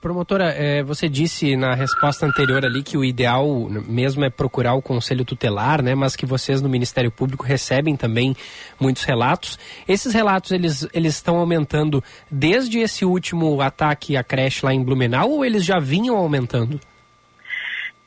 Promotora, 0.03 0.49
é, 0.49 0.83
você 0.83 1.07
disse 1.07 1.55
na 1.55 1.73
resposta 1.73 2.25
anterior 2.25 2.65
ali 2.65 2.83
que 2.83 2.97
o 2.97 3.05
ideal 3.05 3.47
mesmo 3.87 4.25
é 4.25 4.29
procurar 4.29 4.73
o 4.73 4.81
conselho 4.81 5.23
tutelar, 5.23 5.81
né? 5.81 5.95
Mas 5.95 6.13
que 6.13 6.25
vocês 6.25 6.61
no 6.61 6.67
Ministério 6.67 7.09
Público 7.09 7.45
recebem 7.45 7.95
também 7.95 8.35
muitos 8.77 9.05
relatos. 9.05 9.57
Esses 9.87 10.13
relatos 10.13 10.51
eles 10.51 10.85
eles 10.93 11.15
estão 11.15 11.37
aumentando 11.37 12.03
desde 12.29 12.79
esse 12.79 13.05
último 13.05 13.61
ataque 13.61 14.17
à 14.17 14.23
creche 14.25 14.65
lá 14.65 14.73
em 14.73 14.83
Blumenau 14.83 15.31
ou 15.31 15.45
eles 15.45 15.63
já 15.63 15.79
vinham 15.79 16.17
aumentando? 16.17 16.81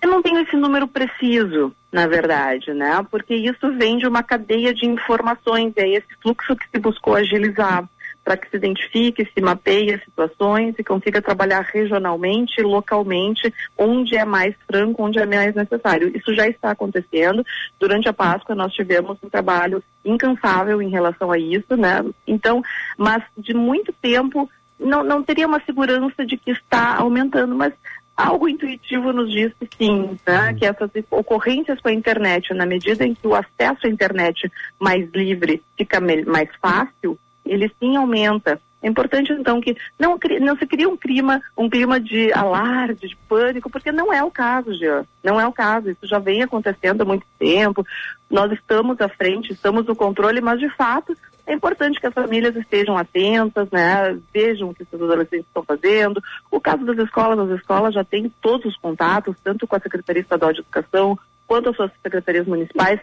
Eu 0.02 0.10
não 0.10 0.20
tenho 0.20 0.40
esse 0.40 0.54
número 0.54 0.86
preciso, 0.86 1.74
na 1.90 2.06
verdade, 2.06 2.74
né? 2.74 3.02
Porque 3.10 3.34
isso 3.34 3.72
vem 3.78 3.96
de 3.96 4.06
uma 4.06 4.22
cadeia 4.22 4.74
de 4.74 4.84
informações, 4.84 5.72
é 5.76 5.88
esse 5.88 6.14
fluxo 6.22 6.54
que 6.56 6.68
se 6.68 6.78
buscou 6.78 7.14
agilizar 7.14 7.88
para 8.26 8.36
que 8.36 8.50
se 8.50 8.56
identifique, 8.56 9.30
se 9.32 9.40
mapeie 9.40 9.94
as 9.94 10.02
situações 10.02 10.74
e 10.76 10.82
consiga 10.82 11.22
trabalhar 11.22 11.60
regionalmente, 11.60 12.60
localmente, 12.60 13.54
onde 13.78 14.16
é 14.16 14.24
mais 14.24 14.52
franco, 14.66 15.04
onde 15.04 15.20
é 15.20 15.24
mais 15.24 15.54
necessário. 15.54 16.10
Isso 16.12 16.34
já 16.34 16.48
está 16.48 16.72
acontecendo. 16.72 17.46
Durante 17.78 18.08
a 18.08 18.12
Páscoa 18.12 18.56
nós 18.56 18.72
tivemos 18.72 19.16
um 19.22 19.30
trabalho 19.30 19.80
incansável 20.04 20.82
em 20.82 20.90
relação 20.90 21.30
a 21.30 21.38
isso, 21.38 21.76
né? 21.76 22.04
Então, 22.26 22.60
mas 22.98 23.22
de 23.38 23.54
muito 23.54 23.92
tempo 23.92 24.50
não, 24.76 25.04
não 25.04 25.22
teria 25.22 25.46
uma 25.46 25.62
segurança 25.64 26.26
de 26.26 26.36
que 26.36 26.50
está 26.50 26.96
aumentando, 26.96 27.54
mas 27.54 27.72
algo 28.16 28.48
intuitivo 28.48 29.12
nos 29.12 29.30
diz 29.30 29.52
que 29.60 29.68
sim, 29.78 30.18
né? 30.26 30.52
que 30.54 30.64
essas 30.64 30.90
ocorrências 31.10 31.80
com 31.80 31.88
a 31.88 31.92
internet, 31.92 32.52
na 32.54 32.66
medida 32.66 33.04
em 33.04 33.14
que 33.14 33.26
o 33.26 33.36
acesso 33.36 33.86
à 33.86 33.88
internet 33.88 34.50
mais 34.80 35.08
livre 35.12 35.62
fica 35.76 36.00
mais 36.00 36.48
fácil, 36.60 37.16
ele 37.46 37.70
sim 37.80 37.96
aumenta. 37.96 38.60
É 38.82 38.88
importante 38.88 39.32
então 39.32 39.60
que 39.60 39.76
não, 39.98 40.18
não 40.40 40.56
se 40.56 40.66
crie 40.66 40.86
um 40.86 40.96
clima, 40.96 41.42
um 41.56 41.68
clima 41.68 41.98
de 41.98 42.32
alarde, 42.32 43.08
de 43.08 43.16
pânico, 43.28 43.70
porque 43.70 43.90
não 43.90 44.12
é 44.12 44.22
o 44.22 44.30
caso, 44.30 44.72
Jean. 44.74 45.04
Não 45.24 45.40
é 45.40 45.46
o 45.46 45.52
caso. 45.52 45.90
Isso 45.90 46.06
já 46.06 46.18
vem 46.18 46.42
acontecendo 46.42 47.00
há 47.00 47.04
muito 47.04 47.26
tempo. 47.38 47.84
Nós 48.30 48.52
estamos 48.52 49.00
à 49.00 49.08
frente, 49.08 49.52
estamos 49.52 49.86
no 49.86 49.96
controle, 49.96 50.40
mas 50.40 50.60
de 50.60 50.68
fato 50.76 51.16
é 51.46 51.54
importante 51.54 52.00
que 52.00 52.06
as 52.06 52.14
famílias 52.14 52.54
estejam 52.56 52.96
atentas, 52.98 53.68
né? 53.70 54.18
Vejam 54.34 54.70
o 54.70 54.74
que 54.74 54.82
os 54.82 54.94
adolescentes 54.94 55.46
estão 55.46 55.62
fazendo. 55.62 56.22
O 56.50 56.60
caso 56.60 56.84
das 56.84 56.98
escolas, 56.98 57.38
as 57.38 57.58
escolas 57.58 57.94
já 57.94 58.04
têm 58.04 58.32
todos 58.42 58.66
os 58.66 58.76
contatos, 58.76 59.36
tanto 59.42 59.66
com 59.66 59.76
a 59.76 59.80
Secretaria 59.80 60.22
Estadual 60.22 60.52
de 60.52 60.60
Educação 60.60 61.18
quanto 61.46 61.70
as 61.70 61.76
suas 61.76 61.92
secretarias 62.02 62.46
municipais, 62.46 63.00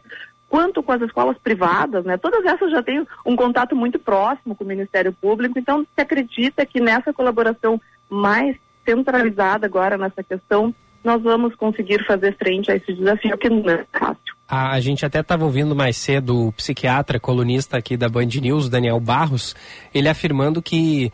quanto 0.54 0.84
com 0.84 0.92
as 0.92 1.02
escolas 1.02 1.36
privadas, 1.40 2.06
né? 2.06 2.16
Todas 2.16 2.46
essas 2.46 2.70
já 2.70 2.84
têm 2.84 3.04
um 3.26 3.36
contato 3.36 3.76
muito 3.76 3.98
próximo 3.98 4.54
com 4.54 4.64
o 4.64 4.68
Ministério 4.68 5.12
Público, 5.12 5.58
então 5.58 5.84
se 5.96 6.00
acredita 6.00 6.64
que 6.64 6.80
nessa 6.80 7.12
colaboração 7.12 7.82
mais 8.08 8.56
centralizada 8.86 9.66
agora 9.66 9.98
nessa 9.98 10.24
questão, 10.24 10.72
nós 11.04 11.24
vamos 11.24 11.56
conseguir 11.56 12.06
fazer 12.06 12.38
frente 12.38 12.72
a 12.72 12.76
esse 12.76 12.94
desafio 12.94 13.36
que 13.36 13.50
não 13.50 13.68
é 13.68 13.84
fácil. 13.92 14.36
A, 14.48 14.80
gente 14.80 15.04
até 15.04 15.22
estava 15.22 15.44
ouvindo 15.44 15.76
mais 15.76 15.98
cedo 15.98 16.50
o 16.50 16.52
psiquiatra, 16.52 17.20
colunista 17.20 17.76
aqui 17.76 17.98
da 17.98 18.08
Band 18.08 18.28
News, 18.40 18.70
Daniel 18.70 19.00
Barros, 19.00 19.56
ele 19.92 20.08
afirmando 20.08 20.62
que, 20.62 21.12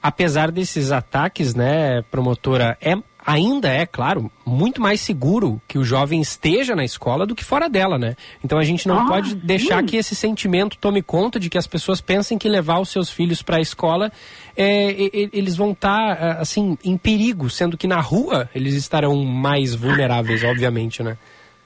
apesar 0.00 0.52
desses 0.52 0.92
ataques, 0.92 1.56
né, 1.56 2.02
promotora, 2.02 2.78
é 2.80 2.94
ainda 3.26 3.68
é, 3.68 3.84
claro, 3.84 4.30
muito 4.46 4.80
mais 4.80 5.00
seguro 5.00 5.60
que 5.66 5.78
o 5.78 5.84
jovem 5.84 6.20
esteja 6.20 6.76
na 6.76 6.84
escola 6.84 7.26
do 7.26 7.34
que 7.34 7.44
fora 7.44 7.68
dela, 7.68 7.98
né? 7.98 8.14
Então 8.44 8.56
a 8.56 8.62
gente 8.62 8.86
não 8.86 9.00
ah, 9.00 9.06
pode 9.06 9.34
deixar 9.34 9.80
sim. 9.80 9.86
que 9.86 9.96
esse 9.96 10.14
sentimento 10.14 10.78
tome 10.78 11.02
conta 11.02 11.40
de 11.40 11.50
que 11.50 11.58
as 11.58 11.66
pessoas 11.66 12.00
pensem 12.00 12.38
que 12.38 12.48
levar 12.48 12.78
os 12.78 12.88
seus 12.88 13.10
filhos 13.10 13.42
para 13.42 13.56
a 13.56 13.60
escola 13.60 14.12
é, 14.56 14.94
eles 15.32 15.56
vão 15.56 15.72
estar 15.72 16.16
tá, 16.16 16.32
assim 16.40 16.78
em 16.84 16.96
perigo, 16.96 17.50
sendo 17.50 17.76
que 17.76 17.88
na 17.88 18.00
rua 18.00 18.48
eles 18.54 18.74
estarão 18.74 19.16
mais 19.24 19.74
vulneráveis, 19.74 20.42
obviamente, 20.44 21.02
né? 21.02 21.18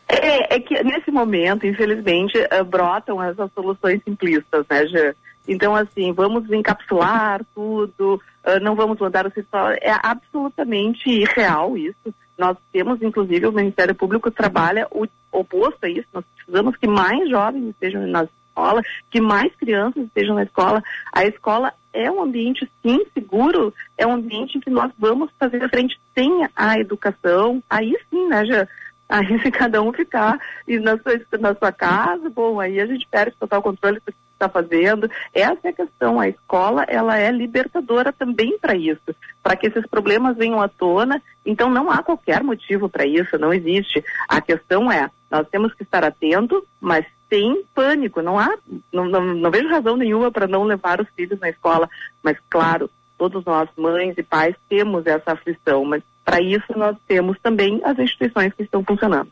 É, 0.09 0.57
é 0.57 0.61
que 0.61 0.82
nesse 0.82 1.11
momento, 1.11 1.66
infelizmente, 1.66 2.37
uh, 2.39 2.65
brotam 2.65 3.23
essas 3.23 3.49
soluções 3.55 4.01
simplistas, 4.03 4.65
né, 4.69 4.87
Jean? 4.87 5.15
Então, 5.51 5.74
assim, 5.74 6.12
vamos 6.12 6.48
encapsular 6.52 7.44
tudo, 7.52 8.22
uh, 8.47 8.60
não 8.62 8.77
vamos 8.77 9.01
mandar 9.01 9.27
o 9.27 9.32
sistema. 9.32 9.74
É 9.81 9.93
absolutamente 10.01 11.10
irreal 11.10 11.77
isso. 11.77 12.14
Nós 12.39 12.56
temos, 12.72 13.02
inclusive, 13.02 13.48
o 13.48 13.52
Ministério 13.52 13.93
Público 13.93 14.31
trabalha 14.31 14.86
o 14.93 15.09
oposto 15.32 15.85
a 15.85 15.89
isso. 15.89 16.06
Nós 16.12 16.24
precisamos 16.36 16.77
que 16.77 16.86
mais 16.86 17.28
jovens 17.28 17.68
estejam 17.70 18.06
na 18.06 18.22
escola, 18.22 18.81
que 19.10 19.20
mais 19.20 19.52
crianças 19.56 20.05
estejam 20.05 20.36
na 20.36 20.44
escola. 20.44 20.81
A 21.12 21.24
escola 21.24 21.72
é 21.93 22.09
um 22.09 22.22
ambiente, 22.22 22.70
sim, 22.81 23.05
seguro, 23.12 23.74
é 23.98 24.06
um 24.06 24.12
ambiente 24.12 24.56
em 24.56 24.60
que 24.60 24.70
nós 24.70 24.93
vamos 24.97 25.32
fazer 25.36 25.68
frente 25.68 26.01
sem 26.14 26.48
a 26.55 26.78
educação. 26.78 27.60
Aí 27.68 27.93
sim, 28.09 28.28
né, 28.28 28.47
já 28.47 28.68
Aí 29.10 29.40
se 29.43 29.51
cada 29.51 29.82
um 29.82 29.93
ficar 29.93 30.39
e 30.66 30.78
na 30.78 30.97
sua, 30.98 31.20
na 31.40 31.55
sua 31.56 31.72
casa, 31.72 32.31
bom, 32.31 32.60
aí 32.60 32.81
a 32.81 32.86
gente 32.86 33.06
perde 33.10 33.36
total 33.39 33.60
controle 33.60 33.97
do 34.06 34.12
que 34.12 34.18
está 34.41 34.49
fazendo. 34.49 35.11
Essa 35.35 35.59
é 35.65 35.69
a 35.69 35.73
questão. 35.73 36.19
A 36.19 36.29
escola, 36.29 36.85
ela 36.89 37.19
é 37.19 37.31
libertadora 37.31 38.12
também 38.12 38.59
para 38.59 38.75
isso, 38.75 39.15
para 39.43 39.55
que 39.57 39.67
esses 39.67 39.87
problemas 39.87 40.37
venham 40.37 40.61
à 40.61 40.69
tona. 40.69 41.23
Então 41.45 41.69
não 41.69 41.91
há 41.91 42.03
qualquer 42.03 42.43
motivo 42.43 42.89
para 42.89 43.07
isso, 43.07 43.39
não 43.39 43.53
existe. 43.53 44.03
A 44.29 44.41
questão 44.41 44.91
é, 44.91 45.11
nós 45.31 45.47
temos 45.49 45.75
que 45.75 45.83
estar 45.83 46.05
atentos, 46.05 46.62
mas 46.81 47.05
sem 47.29 47.62
pânico. 47.75 48.23
Não 48.23 48.39
há, 48.39 48.57
não, 48.93 49.05
não, 49.05 49.23
não 49.35 49.51
vejo 49.51 49.69
razão 49.69 49.97
nenhuma 49.97 50.31
para 50.31 50.49
não 50.49 50.65
levar 50.65 51.01
os 51.01 51.09
filhos 51.11 51.39
na 51.39 51.51
escola. 51.51 51.89
Mas 52.23 52.37
claro, 52.49 52.91
todos 53.19 53.45
nós, 53.45 53.69
mães 53.77 54.15
e 54.17 54.23
pais, 54.23 54.57
temos 54.69 55.07
essa 55.07 55.33
aflição, 55.33 55.85
mas 55.85 56.03
para 56.25 56.41
isso, 56.41 56.67
nós 56.77 56.97
temos 57.09 57.37
também 57.43 57.81
as 57.85 57.99
instituições 57.99 58.53
que 58.55 58.62
estão 58.62 58.85
funcionando. 58.85 59.31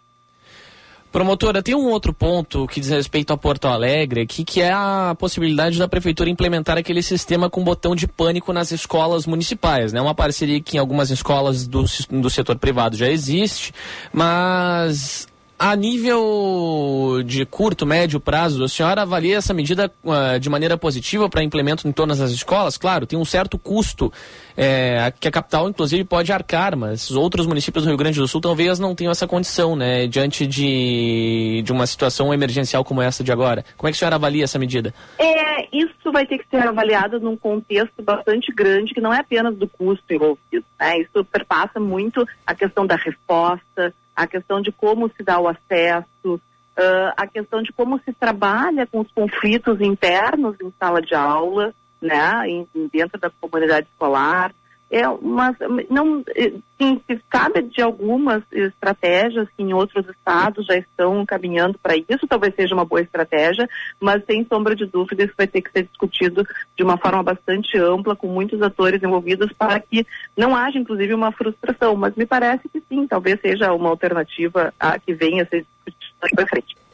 Promotora, 1.10 1.62
tem 1.62 1.74
um 1.74 1.88
outro 1.88 2.12
ponto 2.12 2.66
que 2.66 2.80
diz 2.80 2.90
respeito 2.90 3.32
a 3.32 3.36
Porto 3.36 3.66
Alegre 3.66 4.20
aqui, 4.20 4.44
que 4.44 4.60
é 4.60 4.70
a 4.70 5.16
possibilidade 5.18 5.78
da 5.78 5.88
prefeitura 5.88 6.28
implementar 6.28 6.76
aquele 6.76 7.02
sistema 7.02 7.48
com 7.48 7.64
botão 7.64 7.96
de 7.96 8.06
pânico 8.06 8.52
nas 8.52 8.72
escolas 8.72 9.26
municipais, 9.26 9.92
né? 9.92 10.00
Uma 10.02 10.14
parceria 10.14 10.60
que 10.60 10.76
em 10.76 10.80
algumas 10.80 11.10
escolas 11.10 11.66
do, 11.66 11.84
do 12.10 12.28
setor 12.28 12.58
privado 12.58 12.96
já 12.96 13.08
existe, 13.08 13.72
mas 14.12 15.26
a 15.58 15.74
nível 15.74 17.22
de 17.24 17.44
curto, 17.44 17.84
médio 17.84 18.20
prazo, 18.20 18.62
a 18.62 18.68
senhora 18.68 19.02
avalia 19.02 19.36
essa 19.36 19.52
medida 19.52 19.90
uh, 20.04 20.38
de 20.38 20.48
maneira 20.48 20.78
positiva 20.78 21.28
para 21.28 21.42
implemento 21.42 21.88
em 21.88 21.92
todas 21.92 22.20
as 22.20 22.30
escolas? 22.30 22.76
Claro, 22.76 23.06
tem 23.06 23.18
um 23.18 23.24
certo 23.24 23.58
custo 23.58 24.12
é, 24.56 25.12
que 25.18 25.26
a 25.26 25.30
capital, 25.30 25.68
inclusive, 25.68 26.04
pode 26.04 26.32
arcar, 26.32 26.76
mas 26.76 27.10
outros 27.10 27.46
municípios 27.46 27.84
do 27.84 27.88
Rio 27.88 27.96
Grande 27.96 28.20
do 28.20 28.28
Sul 28.28 28.40
talvez 28.40 28.78
não 28.78 28.94
tenham 28.94 29.10
essa 29.10 29.26
condição, 29.26 29.74
né? 29.74 30.06
Diante 30.06 30.46
de, 30.46 31.62
de 31.64 31.72
uma 31.72 31.86
situação 31.86 32.32
emergencial 32.32 32.84
como 32.84 33.02
essa 33.02 33.24
de 33.24 33.32
agora. 33.32 33.64
Como 33.76 33.88
é 33.88 33.90
que 33.90 33.96
a 33.96 33.98
senhora 33.98 34.16
avalia 34.16 34.44
essa 34.44 34.58
medida? 34.58 34.94
É, 35.18 35.66
isso 35.76 36.12
vai 36.12 36.26
ter 36.26 36.38
que 36.38 36.48
ser 36.48 36.66
avaliado 36.66 37.20
num 37.20 37.36
contexto 37.36 38.02
bastante 38.02 38.52
grande, 38.52 38.94
que 38.94 39.00
não 39.00 39.12
é 39.12 39.20
apenas 39.20 39.56
do 39.56 39.68
custo 39.68 40.04
envolvido. 40.12 40.64
Né? 40.78 41.00
Isso 41.00 41.24
perpassa 41.24 41.80
muito 41.80 42.24
a 42.46 42.54
questão 42.54 42.86
da 42.86 42.96
resposta, 42.96 43.92
a 44.18 44.26
questão 44.26 44.60
de 44.60 44.72
como 44.72 45.08
se 45.16 45.22
dá 45.22 45.38
o 45.38 45.46
acesso, 45.46 46.34
uh, 46.34 47.12
a 47.16 47.24
questão 47.24 47.62
de 47.62 47.72
como 47.72 48.00
se 48.00 48.12
trabalha 48.12 48.84
com 48.84 48.98
os 48.98 49.12
conflitos 49.12 49.80
internos 49.80 50.56
em 50.60 50.72
sala 50.76 51.00
de 51.00 51.14
aula, 51.14 51.72
né, 52.02 52.32
em, 52.48 52.66
dentro 52.92 53.16
da 53.16 53.30
comunidade 53.30 53.86
escolar. 53.86 54.52
É 54.90 55.06
uma, 55.06 55.54
não, 55.90 56.24
eh, 56.34 56.52
sim, 56.80 56.98
se 57.06 57.20
sabe 57.30 57.60
de 57.62 57.82
algumas 57.82 58.42
estratégias 58.50 59.46
que 59.54 59.62
em 59.62 59.74
outros 59.74 60.08
estados 60.08 60.64
já 60.64 60.76
estão 60.76 61.26
caminhando 61.26 61.78
para 61.78 61.94
isso, 61.94 62.26
talvez 62.26 62.54
seja 62.54 62.74
uma 62.74 62.86
boa 62.86 63.02
estratégia, 63.02 63.68
mas 64.00 64.24
sem 64.24 64.46
sombra 64.46 64.74
de 64.74 64.86
dúvida 64.86 65.24
isso 65.24 65.34
vai 65.36 65.46
ter 65.46 65.60
que 65.60 65.70
ser 65.72 65.82
discutido 65.82 66.42
de 66.74 66.82
uma 66.82 66.96
forma 66.96 67.22
bastante 67.22 67.76
ampla, 67.76 68.16
com 68.16 68.28
muitos 68.28 68.62
atores 68.62 69.02
envolvidos, 69.02 69.52
para 69.52 69.78
que 69.78 70.06
não 70.34 70.56
haja, 70.56 70.78
inclusive, 70.78 71.12
uma 71.12 71.32
frustração. 71.32 71.94
Mas 71.94 72.14
me 72.14 72.24
parece 72.24 72.66
que 72.70 72.82
sim, 72.88 73.06
talvez 73.06 73.38
seja 73.42 73.74
uma 73.74 73.90
alternativa 73.90 74.72
a 74.80 74.98
que 74.98 75.12
venha 75.12 75.42
a 75.42 75.46
ser 75.46 75.66
discutida 75.84 76.34
para 76.34 76.46
frente. 76.46 76.87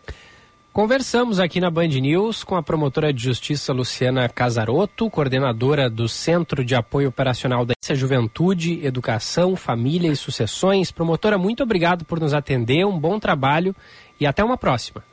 Conversamos 0.75 1.39
aqui 1.39 1.61
na 1.61 1.71
Band 1.71 1.87
News 1.87 2.43
com 2.43 2.57
a 2.57 2.63
promotora 2.63 3.13
de 3.13 3.23
justiça 3.23 3.73
Luciana 3.73 4.29
Casarotto, 4.29 5.09
coordenadora 5.09 5.89
do 5.89 6.09
Centro 6.09 6.65
de 6.65 6.75
Apoio 6.75 7.11
Operacional 7.11 7.65
da 7.65 7.75
Juventude, 7.93 8.85
Educação, 8.85 9.55
Família 9.55 10.11
e 10.11 10.17
Sucessões. 10.17 10.91
Promotora, 10.91 11.39
muito 11.39 11.63
obrigado 11.63 12.05
por 12.05 12.19
nos 12.19 12.35
atender, 12.35 12.85
um 12.85 12.99
bom 12.99 13.21
trabalho 13.21 13.73
e 14.19 14.27
até 14.27 14.43
uma 14.43 14.57
próxima. 14.57 15.05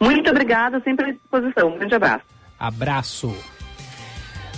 Muito 0.00 0.28
obrigada, 0.28 0.80
sempre 0.80 1.10
à 1.10 1.12
disposição. 1.12 1.68
Um 1.68 1.78
grande 1.78 1.94
abraço. 1.94 2.24
Abraço. 2.58 3.55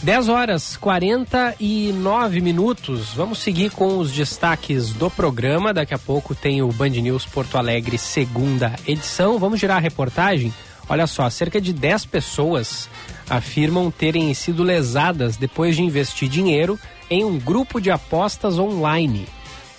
10 0.03 0.29
horas 0.29 0.77
49 0.77 2.41
minutos. 2.41 3.13
Vamos 3.15 3.41
seguir 3.41 3.73
com 3.73 3.99
os 3.99 4.13
destaques 4.13 4.93
do 4.93 5.11
programa. 5.11 5.75
Daqui 5.75 5.93
a 5.93 5.99
pouco 5.99 6.35
tem 6.35 6.63
o 6.63 6.69
Band 6.69 6.91
News 6.91 7.27
Porto 7.27 7.59
Alegre, 7.59 7.99
segunda 7.99 8.77
edição. 8.87 9.39
Vamos 9.39 9.59
girar 9.59 9.79
a 9.79 9.81
reportagem. 9.81 10.55
Olha 10.89 11.07
só, 11.07 11.29
cerca 11.29 11.61
de 11.61 11.73
10 11.73 12.07
pessoas 12.07 12.89
afirmam 13.29 13.91
terem 13.91 14.33
sido 14.35 14.63
lesadas 14.63 15.37
depois 15.37 15.75
de 15.75 15.83
investir 15.83 16.29
dinheiro 16.29 16.79
em 17.11 17.25
um 17.25 17.37
grupo 17.37 17.81
de 17.81 17.91
apostas 17.91 18.59
online. 18.59 19.27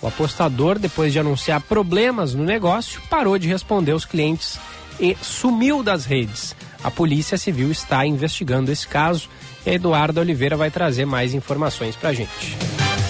O 0.02 0.06
apostador, 0.06 0.78
depois 0.78 1.12
de 1.12 1.18
anunciar 1.18 1.62
problemas 1.62 2.34
no 2.34 2.44
negócio, 2.44 3.00
parou 3.08 3.38
de 3.38 3.48
responder 3.48 3.92
aos 3.92 4.04
clientes 4.04 4.58
e 5.00 5.16
sumiu 5.22 5.82
das 5.82 6.04
redes. 6.04 6.54
A 6.84 6.90
Polícia 6.90 7.36
Civil 7.36 7.70
está 7.70 8.06
investigando 8.06 8.70
esse 8.70 8.86
caso 8.86 9.28
e 9.64 9.70
a 9.70 9.74
Eduarda 9.74 10.20
Oliveira 10.20 10.56
vai 10.56 10.70
trazer 10.70 11.04
mais 11.04 11.34
informações 11.34 11.96
para 11.96 12.10
a 12.10 12.12
gente. 12.12 12.56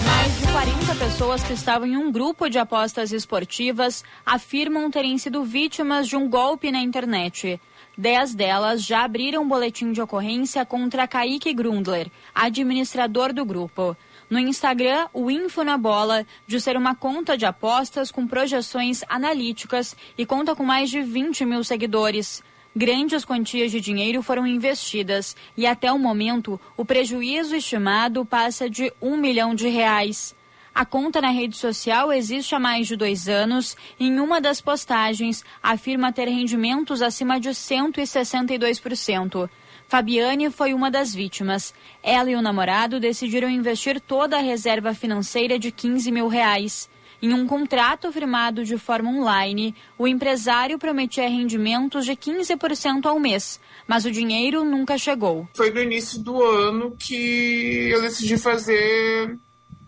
Mais 0.07 0.41
de 0.41 0.47
40 0.53 0.95
pessoas 0.97 1.43
que 1.43 1.53
estavam 1.53 1.87
em 1.87 1.97
um 1.97 2.11
grupo 2.11 2.49
de 2.49 2.59
apostas 2.59 3.13
esportivas 3.13 4.05
afirmam 4.25 4.91
terem 4.91 5.17
sido 5.19 5.45
vítimas 5.45 6.09
de 6.09 6.17
um 6.17 6.29
golpe 6.29 6.71
na 6.71 6.81
internet. 6.81 7.61
Dez 7.97 8.35
delas 8.35 8.83
já 8.83 9.05
abriram 9.05 9.47
boletim 9.47 9.93
de 9.93 10.01
ocorrência 10.01 10.65
contra 10.65 11.07
Kaique 11.07 11.53
Grundler, 11.53 12.11
administrador 12.35 13.33
do 13.33 13.45
grupo. 13.45 13.97
No 14.31 14.39
Instagram, 14.39 15.09
o 15.13 15.31
Info 15.31 15.65
na 15.65 15.77
Bola 15.77 16.25
de 16.47 16.61
ser 16.61 16.77
uma 16.77 16.95
conta 16.95 17.37
de 17.37 17.45
apostas 17.45 18.11
com 18.11 18.27
projeções 18.27 19.03
analíticas 19.09 19.97
e 20.17 20.25
conta 20.25 20.55
com 20.55 20.65
mais 20.65 20.89
de 20.89 21.03
20 21.03 21.45
mil 21.45 21.65
seguidores. 21.65 22.43
Grandes 22.75 23.25
quantias 23.25 23.71
de 23.73 23.81
dinheiro 23.81 24.23
foram 24.23 24.47
investidas 24.47 25.37
e 25.57 25.67
até 25.67 25.93
o 25.93 25.99
momento 25.99 26.61
o 26.77 26.85
prejuízo 26.85 27.57
estimado 27.57 28.25
passa 28.25 28.71
de 28.71 28.93
um 29.03 29.17
milhão 29.17 29.57
de 29.57 29.69
reais. 29.69 30.37
A 30.73 30.85
conta 30.85 31.21
na 31.21 31.31
rede 31.31 31.57
social 31.57 32.13
existe 32.13 32.55
há 32.55 32.61
mais 32.61 32.87
de 32.87 32.95
dois 32.95 33.29
anos 33.29 33.77
e 33.99 34.07
em 34.07 34.21
uma 34.21 34.41
das 34.41 34.61
postagens 34.61 35.45
afirma 35.61 36.13
ter 36.13 36.29
rendimentos 36.29 37.03
acima 37.03 37.41
de 37.41 37.51
162%. 37.51 39.51
Fabiane 39.89 40.49
foi 40.49 40.73
uma 40.73 40.93
das 40.93 41.13
vítimas. 41.13 41.75
Ela 42.01 42.31
e 42.31 42.37
o 42.37 42.43
namorado 42.43 43.01
decidiram 43.01 43.51
investir 43.51 44.01
toda 44.01 44.39
a 44.39 44.41
reserva 44.41 44.95
financeira 44.95 45.59
de 45.59 45.73
15 45.73 46.13
mil 46.13 46.29
reais. 46.29 46.89
Em 47.23 47.35
um 47.35 47.47
contrato 47.47 48.11
firmado 48.11 48.65
de 48.65 48.79
forma 48.79 49.11
online, 49.11 49.75
o 49.99 50.09
empresário 50.09 50.79
prometia 50.79 51.29
rendimentos 51.29 52.07
de 52.07 52.13
15% 52.13 53.05
ao 53.05 53.21
mês, 53.21 53.61
mas 53.87 54.07
o 54.07 54.11
dinheiro 54.11 54.65
nunca 54.65 54.97
chegou. 54.97 55.47
Foi 55.55 55.71
no 55.71 55.81
início 55.81 56.19
do 56.19 56.43
ano 56.43 56.97
que 56.99 57.91
eu 57.91 58.01
decidi 58.01 58.39
fazer 58.39 59.37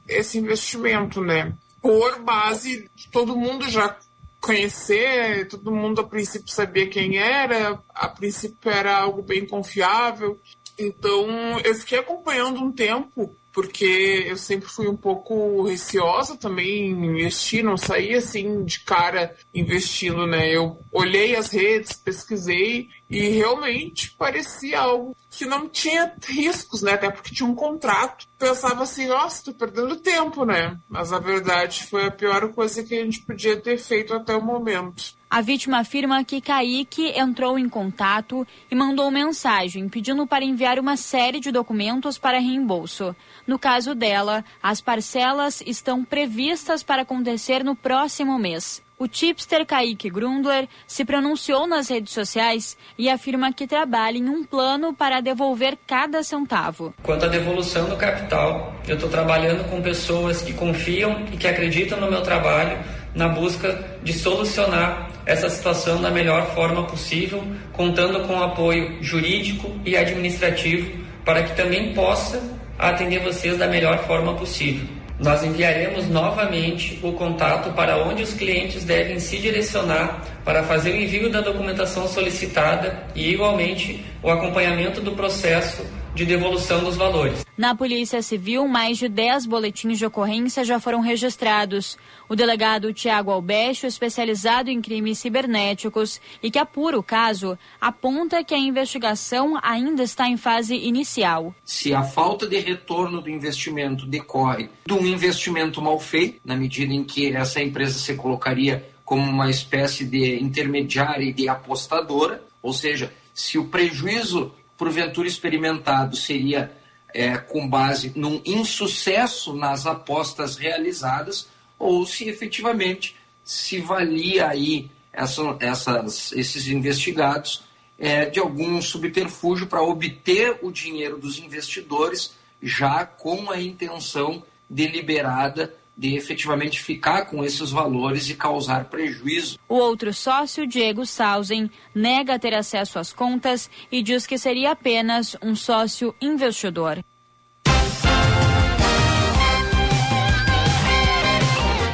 esse 0.06 0.38
investimento, 0.38 1.22
né? 1.22 1.54
Por 1.80 2.20
base 2.20 2.88
de 2.94 3.08
todo 3.08 3.36
mundo 3.36 3.68
já 3.68 3.96
conhecer, 4.40 5.46
todo 5.48 5.72
mundo 5.72 6.00
a 6.00 6.04
princípio 6.04 6.52
sabia 6.52 6.88
quem 6.88 7.16
era, 7.16 7.80
a 7.94 8.08
princípio 8.08 8.70
era 8.70 8.96
algo 8.96 9.22
bem 9.22 9.46
confiável. 9.46 10.38
Então 10.78 11.58
eu 11.60 11.74
fiquei 11.74 11.98
acompanhando 11.98 12.60
um 12.60 12.72
tempo 12.72 13.36
porque 13.52 14.24
eu 14.26 14.36
sempre 14.36 14.68
fui 14.68 14.88
um 14.88 14.96
pouco 14.96 15.62
receosa 15.64 16.36
também 16.36 16.90
em 16.90 17.04
investir, 17.06 17.62
não 17.62 17.76
saía 17.76 18.18
assim 18.18 18.64
de 18.64 18.80
cara 18.80 19.36
investindo, 19.54 20.26
né? 20.26 20.48
Eu 20.48 20.80
olhei 20.90 21.36
as 21.36 21.50
redes, 21.50 21.92
pesquisei 21.92 22.88
e 23.10 23.28
realmente 23.28 24.12
parecia 24.12 24.80
algo 24.80 25.14
que 25.30 25.44
não 25.44 25.68
tinha 25.68 26.14
riscos, 26.24 26.82
né? 26.82 26.92
Até 26.92 27.10
porque 27.10 27.34
tinha 27.34 27.48
um 27.48 27.54
contrato. 27.54 28.26
Pensava 28.38 28.84
assim, 28.84 29.06
nossa, 29.06 29.44
tô 29.44 29.52
perdendo 29.52 29.96
tempo, 29.96 30.44
né? 30.46 30.78
Mas 30.88 31.12
a 31.12 31.18
verdade 31.18 31.84
foi 31.84 32.06
a 32.06 32.10
pior 32.10 32.52
coisa 32.52 32.82
que 32.82 32.94
a 32.94 33.04
gente 33.04 33.20
podia 33.20 33.60
ter 33.60 33.76
feito 33.76 34.14
até 34.14 34.34
o 34.34 34.42
momento. 34.42 35.14
A 35.32 35.40
vítima 35.40 35.78
afirma 35.78 36.22
que 36.22 36.42
Kaique 36.42 37.18
entrou 37.18 37.58
em 37.58 37.66
contato 37.66 38.46
e 38.70 38.74
mandou 38.74 39.10
mensagem 39.10 39.88
pedindo 39.88 40.26
para 40.26 40.44
enviar 40.44 40.78
uma 40.78 40.94
série 40.94 41.40
de 41.40 41.50
documentos 41.50 42.18
para 42.18 42.38
reembolso. 42.38 43.16
No 43.46 43.58
caso 43.58 43.94
dela, 43.94 44.44
as 44.62 44.82
parcelas 44.82 45.62
estão 45.64 46.04
previstas 46.04 46.82
para 46.82 47.00
acontecer 47.00 47.64
no 47.64 47.74
próximo 47.74 48.38
mês. 48.38 48.82
O 48.98 49.08
tipster 49.08 49.64
Kaique 49.64 50.10
Grundler 50.10 50.68
se 50.86 51.02
pronunciou 51.02 51.66
nas 51.66 51.88
redes 51.88 52.12
sociais 52.12 52.76
e 52.98 53.08
afirma 53.08 53.54
que 53.54 53.66
trabalha 53.66 54.18
em 54.18 54.28
um 54.28 54.44
plano 54.44 54.92
para 54.92 55.22
devolver 55.22 55.78
cada 55.86 56.22
centavo. 56.22 56.92
Quanto 57.02 57.24
à 57.24 57.28
devolução 57.28 57.88
do 57.88 57.96
capital, 57.96 58.76
eu 58.86 58.96
estou 58.96 59.08
trabalhando 59.08 59.68
com 59.70 59.80
pessoas 59.80 60.42
que 60.42 60.52
confiam 60.52 61.24
e 61.32 61.38
que 61.38 61.48
acreditam 61.48 61.98
no 61.98 62.10
meu 62.10 62.22
trabalho 62.22 62.78
na 63.14 63.28
busca 63.28 63.98
de 64.02 64.12
solucionar 64.12 65.10
essa 65.24 65.48
situação 65.48 66.00
da 66.00 66.10
melhor 66.10 66.54
forma 66.54 66.84
possível, 66.84 67.42
contando 67.72 68.26
com 68.26 68.42
apoio 68.42 69.02
jurídico 69.02 69.70
e 69.84 69.96
administrativo 69.96 71.02
para 71.24 71.42
que 71.42 71.54
também 71.54 71.92
possa 71.94 72.42
atender 72.78 73.20
vocês 73.20 73.56
da 73.56 73.66
melhor 73.66 73.98
forma 74.06 74.34
possível. 74.34 74.86
Nós 75.20 75.44
enviaremos 75.44 76.08
novamente 76.08 76.98
o 77.00 77.12
contato 77.12 77.72
para 77.74 77.96
onde 77.98 78.24
os 78.24 78.34
clientes 78.34 78.84
devem 78.84 79.20
se 79.20 79.38
direcionar 79.38 80.20
para 80.44 80.64
fazer 80.64 80.90
o 80.90 80.96
envio 80.96 81.30
da 81.30 81.40
documentação 81.40 82.08
solicitada 82.08 83.04
e, 83.14 83.30
igualmente, 83.30 84.04
o 84.20 84.28
acompanhamento 84.28 85.00
do 85.00 85.12
processo 85.12 85.86
de 86.14 86.26
devolução 86.26 86.84
dos 86.84 86.96
valores. 86.96 87.44
Na 87.56 87.74
Polícia 87.74 88.20
Civil, 88.22 88.66
mais 88.68 88.98
de 88.98 89.08
10 89.08 89.46
boletins 89.46 89.98
de 89.98 90.06
ocorrência 90.06 90.64
já 90.64 90.78
foram 90.78 91.00
registrados. 91.00 91.96
O 92.28 92.36
delegado 92.36 92.92
Tiago 92.92 93.30
Albecho, 93.30 93.86
especializado 93.86 94.70
em 94.70 94.80
crimes 94.80 95.18
cibernéticos 95.18 96.20
e 96.42 96.50
que 96.50 96.58
apura 96.58 96.98
o 96.98 97.02
caso, 97.02 97.58
aponta 97.80 98.44
que 98.44 98.54
a 98.54 98.58
investigação 98.58 99.58
ainda 99.62 100.02
está 100.02 100.28
em 100.28 100.36
fase 100.36 100.74
inicial. 100.74 101.54
Se 101.64 101.94
a 101.94 102.02
falta 102.02 102.46
de 102.46 102.58
retorno 102.58 103.20
do 103.20 103.30
investimento 103.30 104.06
decorre 104.06 104.68
de 104.86 104.92
um 104.92 105.06
investimento 105.06 105.80
mal 105.80 105.98
feito, 105.98 106.40
na 106.44 106.56
medida 106.56 106.92
em 106.92 107.04
que 107.04 107.34
essa 107.34 107.62
empresa 107.62 107.98
se 107.98 108.14
colocaria 108.14 108.88
como 109.04 109.22
uma 109.22 109.50
espécie 109.50 110.04
de 110.04 110.42
intermediária 110.42 111.24
e 111.24 111.32
de 111.32 111.48
apostadora, 111.48 112.42
ou 112.62 112.72
seja, 112.72 113.12
se 113.34 113.58
o 113.58 113.66
prejuízo 113.66 114.52
porventura 114.76 115.28
experimentado 115.28 116.16
seria 116.16 116.72
é, 117.14 117.36
com 117.36 117.68
base 117.68 118.12
num 118.16 118.40
insucesso 118.44 119.54
nas 119.54 119.86
apostas 119.86 120.56
realizadas 120.56 121.48
ou 121.78 122.06
se 122.06 122.28
efetivamente 122.28 123.16
se 123.44 123.80
valia 123.80 124.48
aí 124.48 124.90
essa, 125.12 125.56
essas, 125.60 126.32
esses 126.32 126.68
investigados 126.68 127.64
é, 127.98 128.24
de 128.24 128.40
algum 128.40 128.80
subterfúgio 128.80 129.66
para 129.66 129.82
obter 129.82 130.58
o 130.62 130.70
dinheiro 130.70 131.18
dos 131.18 131.38
investidores 131.38 132.34
já 132.62 133.04
com 133.04 133.50
a 133.50 133.60
intenção 133.60 134.42
deliberada 134.68 135.74
de 135.96 136.16
efetivamente 136.16 136.80
ficar 136.80 137.26
com 137.26 137.44
esses 137.44 137.70
valores 137.70 138.28
e 138.28 138.34
causar 138.34 138.86
prejuízo. 138.86 139.58
O 139.68 139.74
outro 139.74 140.12
sócio, 140.12 140.66
Diego 140.66 141.04
Sausen, 141.04 141.70
nega 141.94 142.38
ter 142.38 142.54
acesso 142.54 142.98
às 142.98 143.12
contas 143.12 143.70
e 143.90 144.02
diz 144.02 144.26
que 144.26 144.38
seria 144.38 144.72
apenas 144.72 145.36
um 145.42 145.54
sócio 145.54 146.14
investidor. 146.20 147.02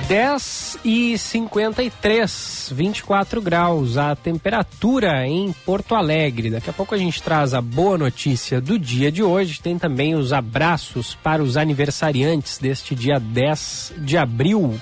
10 0.09 0.79
e 0.87 1.19
53, 1.19 2.73
24 2.75 3.43
graus 3.43 3.99
a 3.99 4.17
temperatura 4.17 5.27
em 5.27 5.53
Porto 5.67 5.95
Alegre. 5.95 6.49
Daqui 6.49 6.71
a 6.71 6.73
pouco 6.73 6.95
a 6.95 6.99
gente 6.99 7.23
traz 7.23 7.53
a 7.53 7.61
boa 7.61 7.99
notícia 7.99 8.59
do 8.59 8.79
dia 8.79 9.13
de 9.13 9.23
hoje. 9.23 9.61
Tem 9.61 9.79
também 9.79 10.15
os 10.15 10.33
abraços 10.33 11.15
para 11.23 11.43
os 11.43 11.59
aniversariantes 11.59 12.57
deste 12.57 12.95
dia 12.95 13.21
10 13.21 13.97
de 13.99 14.17
abril. 14.17 14.81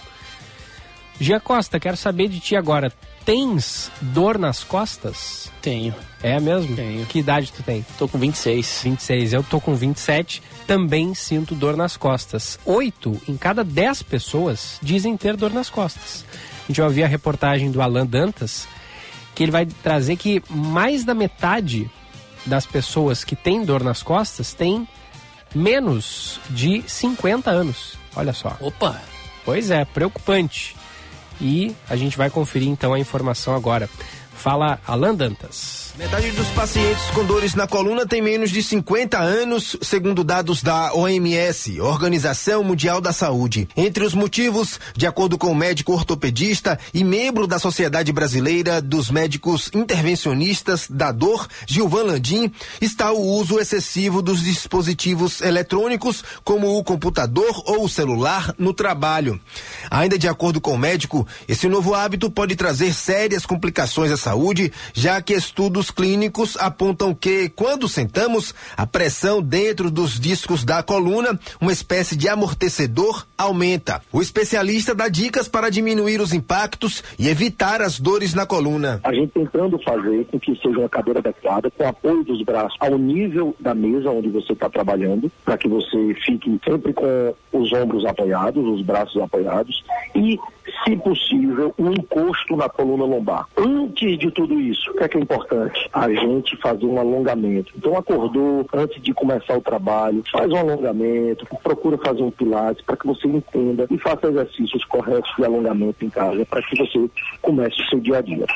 Gia 1.18 1.40
Costa, 1.40 1.80
quero 1.80 1.96
saber 1.96 2.28
de 2.28 2.38
ti 2.38 2.54
agora. 2.54 2.92
Tens 3.26 3.90
dor 4.00 4.38
nas 4.38 4.62
costas? 4.62 5.50
Tenho. 5.60 5.92
É 6.22 6.38
mesmo? 6.38 6.76
Tenho. 6.76 7.04
Que 7.06 7.18
idade 7.18 7.52
tu 7.52 7.60
tem? 7.60 7.84
Tô 7.98 8.06
com 8.06 8.16
26. 8.18 8.82
26. 8.84 9.32
Eu 9.32 9.42
tô 9.42 9.60
com 9.60 9.74
27. 9.74 10.40
Também 10.64 11.12
sinto 11.12 11.52
dor 11.52 11.76
nas 11.76 11.96
costas. 11.96 12.56
Oito 12.64 13.20
em 13.28 13.36
cada 13.36 13.64
dez 13.64 14.00
pessoas 14.00 14.78
dizem 14.80 15.16
ter 15.16 15.36
dor 15.36 15.52
nas 15.52 15.68
costas. 15.68 16.24
A 16.32 16.66
gente 16.68 16.76
vai 16.76 16.86
ouvir 16.86 17.02
a 17.02 17.08
reportagem 17.08 17.68
do 17.72 17.82
Alan 17.82 18.06
Dantas, 18.06 18.68
que 19.34 19.42
ele 19.42 19.50
vai 19.50 19.66
trazer 19.66 20.16
que 20.16 20.40
mais 20.48 21.04
da 21.04 21.12
metade 21.12 21.90
das 22.46 22.64
pessoas 22.64 23.24
que 23.24 23.34
têm 23.34 23.64
dor 23.64 23.82
nas 23.82 24.04
costas 24.04 24.54
tem 24.54 24.86
menos 25.52 26.38
de 26.48 26.84
50 26.86 27.50
anos. 27.50 27.98
Olha 28.14 28.32
só. 28.32 28.56
Opa! 28.60 29.02
Pois 29.44 29.72
é, 29.72 29.84
preocupante. 29.84 30.76
E 31.40 31.74
a 31.88 31.96
gente 31.96 32.16
vai 32.16 32.30
conferir 32.30 32.68
então 32.68 32.92
a 32.92 32.98
informação 32.98 33.54
agora. 33.54 33.88
Fala 34.36 34.78
Alan 34.86 35.14
Dantas. 35.14 35.86
Metade 35.98 36.30
dos 36.32 36.48
pacientes 36.48 37.02
com 37.14 37.24
dores 37.24 37.54
na 37.54 37.66
coluna 37.66 38.06
tem 38.06 38.20
menos 38.20 38.50
de 38.50 38.62
50 38.62 39.18
anos, 39.18 39.78
segundo 39.80 40.22
dados 40.22 40.62
da 40.62 40.92
OMS, 40.92 41.80
Organização 41.80 42.62
Mundial 42.62 43.00
da 43.00 43.14
Saúde. 43.14 43.66
Entre 43.74 44.04
os 44.04 44.12
motivos, 44.12 44.78
de 44.94 45.06
acordo 45.06 45.38
com 45.38 45.50
o 45.50 45.54
médico 45.54 45.94
ortopedista 45.94 46.78
e 46.92 47.02
membro 47.02 47.46
da 47.46 47.58
Sociedade 47.58 48.12
Brasileira 48.12 48.82
dos 48.82 49.10
Médicos 49.10 49.70
Intervencionistas 49.72 50.86
da 50.90 51.10
Dor, 51.10 51.48
Gilvan 51.66 52.02
Landim, 52.02 52.52
está 52.78 53.10
o 53.10 53.22
uso 53.22 53.58
excessivo 53.58 54.20
dos 54.20 54.42
dispositivos 54.42 55.40
eletrônicos, 55.40 56.22
como 56.44 56.76
o 56.76 56.84
computador 56.84 57.62
ou 57.64 57.84
o 57.84 57.88
celular, 57.88 58.54
no 58.58 58.74
trabalho. 58.74 59.40
Ainda 59.90 60.18
de 60.18 60.28
acordo 60.28 60.60
com 60.60 60.74
o 60.74 60.78
médico, 60.78 61.26
esse 61.48 61.68
novo 61.68 61.94
hábito 61.94 62.30
pode 62.30 62.54
trazer 62.54 62.92
sérias 62.92 63.46
complicações 63.46 64.10
à 64.12 64.16
saúde, 64.26 64.72
já 64.92 65.22
que 65.22 65.34
estudos 65.34 65.92
clínicos 65.92 66.56
apontam 66.56 67.14
que, 67.14 67.48
quando 67.50 67.88
sentamos, 67.88 68.52
a 68.76 68.84
pressão 68.84 69.40
dentro 69.40 69.88
dos 69.88 70.18
discos 70.18 70.64
da 70.64 70.82
coluna, 70.82 71.38
uma 71.60 71.72
espécie 71.72 72.16
de 72.16 72.28
amortecedor, 72.28 73.24
aumenta. 73.38 74.02
O 74.12 74.20
especialista 74.20 74.96
dá 74.96 75.08
dicas 75.08 75.46
para 75.46 75.70
diminuir 75.70 76.20
os 76.20 76.32
impactos 76.32 77.04
e 77.16 77.28
evitar 77.28 77.80
as 77.80 78.00
dores 78.00 78.34
na 78.34 78.44
coluna. 78.44 79.00
A 79.04 79.14
gente 79.14 79.30
tentando 79.30 79.78
fazer 79.84 80.24
com 80.24 80.40
que 80.40 80.56
seja 80.56 80.80
uma 80.80 80.88
cadeira 80.88 81.20
adequada, 81.20 81.70
com 81.70 81.86
apoio 81.86 82.24
dos 82.24 82.42
braços 82.42 82.76
ao 82.80 82.98
nível 82.98 83.54
da 83.60 83.74
mesa 83.76 84.10
onde 84.10 84.28
você 84.28 84.54
está 84.54 84.68
trabalhando, 84.68 85.30
para 85.44 85.56
que 85.56 85.68
você 85.68 86.16
fique 86.24 86.58
sempre 86.68 86.92
com 86.92 87.32
os 87.52 87.72
ombros 87.72 88.04
apoiados, 88.04 88.64
os 88.66 88.82
braços 88.82 89.22
apoiados 89.22 89.84
e 90.16 90.36
se 90.84 90.96
possível, 90.96 91.74
um 91.78 91.90
encosto 91.92 92.56
na 92.56 92.68
coluna 92.68 93.04
lombar. 93.04 93.46
Antes 93.56 94.18
de 94.18 94.30
tudo 94.30 94.58
isso, 94.60 94.90
o 94.90 94.94
que 94.94 95.04
é, 95.04 95.08
que 95.08 95.18
é 95.18 95.20
importante? 95.20 95.88
A 95.92 96.08
gente 96.10 96.56
fazer 96.56 96.86
um 96.86 96.98
alongamento. 96.98 97.72
Então, 97.76 97.96
acordou 97.96 98.66
antes 98.72 99.02
de 99.02 99.12
começar 99.12 99.56
o 99.56 99.60
trabalho, 99.60 100.22
faz 100.30 100.50
um 100.50 100.56
alongamento, 100.56 101.46
procura 101.62 101.98
fazer 101.98 102.22
um 102.22 102.30
pilates 102.30 102.84
para 102.84 102.96
que 102.96 103.06
você 103.06 103.26
entenda 103.26 103.86
e 103.90 103.98
faça 103.98 104.28
exercícios 104.28 104.84
corretos 104.84 105.32
de 105.36 105.44
alongamento 105.44 106.04
em 106.04 106.10
casa 106.10 106.44
para 106.44 106.62
que 106.62 106.76
você 106.76 107.10
comece 107.40 107.80
o 107.82 107.86
seu 107.86 108.00
dia 108.00 108.18
a 108.18 108.20
dia. 108.20 108.46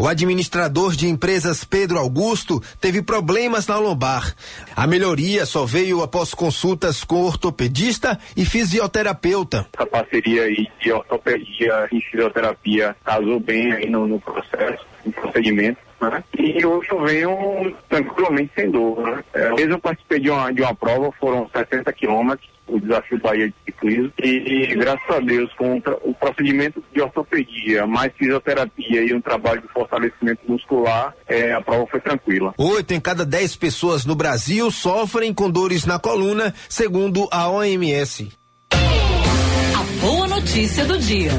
O 0.00 0.08
administrador 0.08 0.96
de 0.96 1.06
empresas 1.08 1.62
Pedro 1.62 1.98
Augusto 1.98 2.58
teve 2.80 3.02
problemas 3.02 3.66
na 3.66 3.76
lombar. 3.76 4.34
A 4.74 4.86
melhoria 4.86 5.44
só 5.44 5.66
veio 5.66 6.02
após 6.02 6.32
consultas 6.32 7.04
com 7.04 7.16
ortopedista 7.16 8.18
e 8.34 8.46
fisioterapeuta. 8.46 9.66
A 9.76 9.84
parceria 9.84 10.44
aí 10.44 10.66
de 10.80 10.90
ortopedia 10.90 11.86
e 11.92 12.00
fisioterapia 12.00 12.96
casou 13.04 13.38
bem 13.38 13.74
aí 13.74 13.90
no, 13.90 14.08
no 14.08 14.18
processo, 14.18 14.86
no 15.04 15.12
procedimento. 15.12 15.78
Né? 16.00 16.24
E 16.38 16.64
hoje 16.64 16.90
eu 16.90 17.02
venho 17.02 17.76
tranquilamente 17.86 18.52
sem 18.54 18.70
dor. 18.70 19.02
Né? 19.02 19.22
É, 19.34 19.50
mesmo 19.50 19.74
eu 19.74 19.80
participei 19.80 20.18
de 20.18 20.30
uma, 20.30 20.50
de 20.50 20.62
uma 20.62 20.74
prova, 20.74 21.12
foram 21.20 21.46
60 21.54 21.92
quilômetros, 21.92 22.48
o 22.70 22.80
desafio 22.80 23.18
Bahia 23.20 23.48
de 23.48 23.54
ciclismo, 23.64 24.12
e, 24.22 24.66
graças 24.76 25.10
a 25.10 25.20
Deus, 25.20 25.52
com 25.54 25.76
o, 25.76 26.10
o, 26.10 26.14
procedimento 26.14 26.82
de 26.92 27.00
ortopedia, 27.00 27.86
mais 27.86 28.12
fisioterapia 28.16 29.02
e 29.02 29.14
um 29.14 29.20
trabalho 29.20 29.62
de 29.62 29.68
fortalecimento 29.68 30.40
muscular, 30.48 31.14
é, 31.26 31.52
a 31.52 31.60
prova 31.60 31.86
foi 31.86 32.00
tranquila. 32.00 32.54
Oito 32.56 32.92
em 32.92 33.00
cada 33.00 33.24
dez 33.24 33.56
pessoas 33.56 34.04
no 34.04 34.14
Brasil 34.14 34.70
sofrem 34.70 35.32
com 35.34 35.50
dores 35.50 35.84
na 35.84 35.98
coluna, 35.98 36.54
segundo 36.68 37.28
a 37.30 37.48
OMS. 37.48 38.30
A 38.72 40.00
boa 40.00 40.26
notícia 40.28 40.84
do 40.84 40.98
dia. 40.98 41.30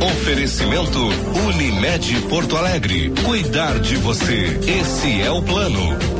Oferecimento 0.00 0.98
Unimed 1.46 2.22
Porto 2.28 2.56
Alegre. 2.56 3.12
Cuidar 3.24 3.78
de 3.78 3.96
você. 3.96 4.58
Esse 4.66 5.22
é 5.22 5.30
o 5.30 5.42
plano. 5.42 6.13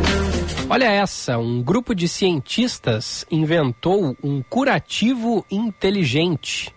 Olha 0.69 0.87
essa, 0.87 1.39
um 1.39 1.63
grupo 1.63 1.95
de 1.95 2.09
cientistas 2.09 3.27
inventou 3.31 4.17
um 4.23 4.43
curativo 4.43 5.45
inteligente 5.51 6.75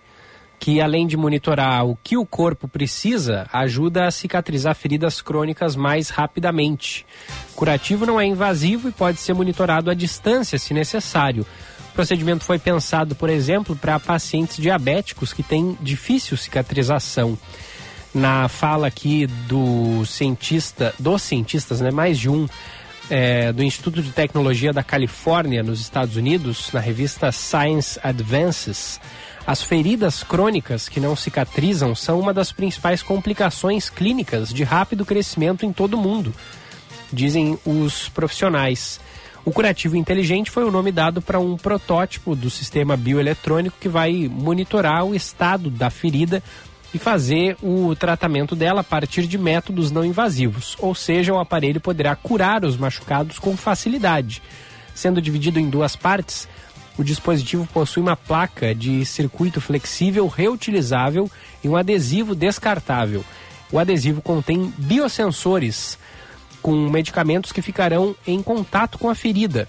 que 0.60 0.82
além 0.82 1.06
de 1.06 1.16
monitorar 1.16 1.86
o 1.86 1.96
que 2.04 2.18
o 2.18 2.26
corpo 2.26 2.68
precisa, 2.68 3.48
ajuda 3.54 4.08
a 4.08 4.12
cicatrizar 4.12 4.76
feridas 4.76 5.22
crônicas 5.22 5.76
mais 5.76 6.10
rapidamente. 6.10 7.06
O 7.54 7.56
curativo 7.56 8.06
não 8.06 8.20
é 8.20 8.26
invasivo 8.26 8.90
e 8.90 8.92
pode 8.92 9.20
ser 9.20 9.34
monitorado 9.34 9.92
à 9.92 9.94
distância 9.94 10.58
se 10.58 10.74
necessário 10.74 11.46
procedimento 11.98 12.44
foi 12.44 12.60
pensado, 12.60 13.16
por 13.16 13.28
exemplo, 13.28 13.76
para 13.76 14.00
pacientes 14.00 14.58
diabéticos 14.58 15.34
que 15.34 15.42
têm 15.42 15.76
difícil 15.82 16.38
cicatrização. 16.38 17.36
Na 18.14 18.48
fala 18.48 18.86
aqui 18.86 19.26
do 19.26 20.06
cientista, 20.06 20.94
dos 21.00 21.24
cientistas, 21.24 21.82
né, 21.82 21.90
mais 21.90 22.20
de 22.20 22.30
um, 22.30 22.48
é, 23.10 23.52
do 23.52 23.64
Instituto 23.64 24.02
de 24.02 24.12
Tecnologia 24.12 24.74
da 24.74 24.84
Califórnia, 24.84 25.64
nos 25.64 25.80
Estados 25.80 26.16
Unidos, 26.16 26.72
na 26.74 26.80
revista 26.80 27.32
Science 27.32 28.00
Advances, 28.04 29.00
as 29.46 29.64
feridas 29.64 30.24
crônicas 30.24 30.90
que 30.90 31.00
não 31.00 31.16
cicatrizam 31.16 31.96
são 31.96 32.20
uma 32.20 32.34
das 32.34 32.52
principais 32.52 33.02
complicações 33.02 33.90
clínicas 33.90 34.50
de 34.54 34.64
rápido 34.64 35.06
crescimento 35.06 35.66
em 35.66 35.72
todo 35.72 35.94
o 35.94 36.02
mundo, 36.02 36.34
dizem 37.12 37.58
os 37.66 38.10
profissionais. 38.10 39.00
O 39.46 39.52
curativo 39.52 39.96
inteligente 39.96 40.52
foi 40.52 40.66
o 40.66 40.72
nome 40.72 40.92
dado 40.92 41.22
para 41.22 41.40
um 41.40 41.56
protótipo 41.56 42.36
do 42.36 42.50
sistema 42.50 42.98
bioeletrônico 42.98 43.78
que 43.80 43.88
vai 43.88 44.30
monitorar 44.30 45.06
o 45.06 45.16
estado 45.16 45.70
da 45.70 45.90
ferida 45.90 46.44
e 46.98 47.00
fazer 47.00 47.56
o 47.62 47.96
tratamento 47.96 48.56
dela 48.56 48.82
a 48.82 48.84
partir 48.84 49.28
de 49.28 49.38
métodos 49.38 49.92
não 49.92 50.04
invasivos, 50.04 50.76
ou 50.80 50.96
seja, 50.96 51.32
o 51.32 51.40
aparelho 51.40 51.80
poderá 51.80 52.16
curar 52.16 52.66
os 52.66 52.76
machucados 52.76 53.38
com 53.38 53.56
facilidade. 53.56 54.42
Sendo 54.96 55.22
dividido 55.22 55.60
em 55.60 55.70
duas 55.70 55.96
partes, 55.96 56.50
o 56.98 57.04
dispositivo 57.04 57.68
possui 57.68 58.02
uma 58.02 58.18
placa 58.18 58.74
de 58.74 59.06
circuito 59.06 59.62
flexível 59.62 60.26
reutilizável 60.28 61.30
e 61.64 61.70
um 61.70 61.76
adesivo 61.76 62.34
descartável. 62.34 63.24
O 63.72 63.78
adesivo 63.78 64.20
contém 64.20 64.74
biosensores 64.76 66.00
com 66.64 66.90
medicamentos 66.90 67.52
que 67.52 67.62
ficarão 67.62 68.16
em 68.26 68.42
contato 68.42 68.98
com 68.98 69.08
a 69.08 69.14
ferida. 69.14 69.68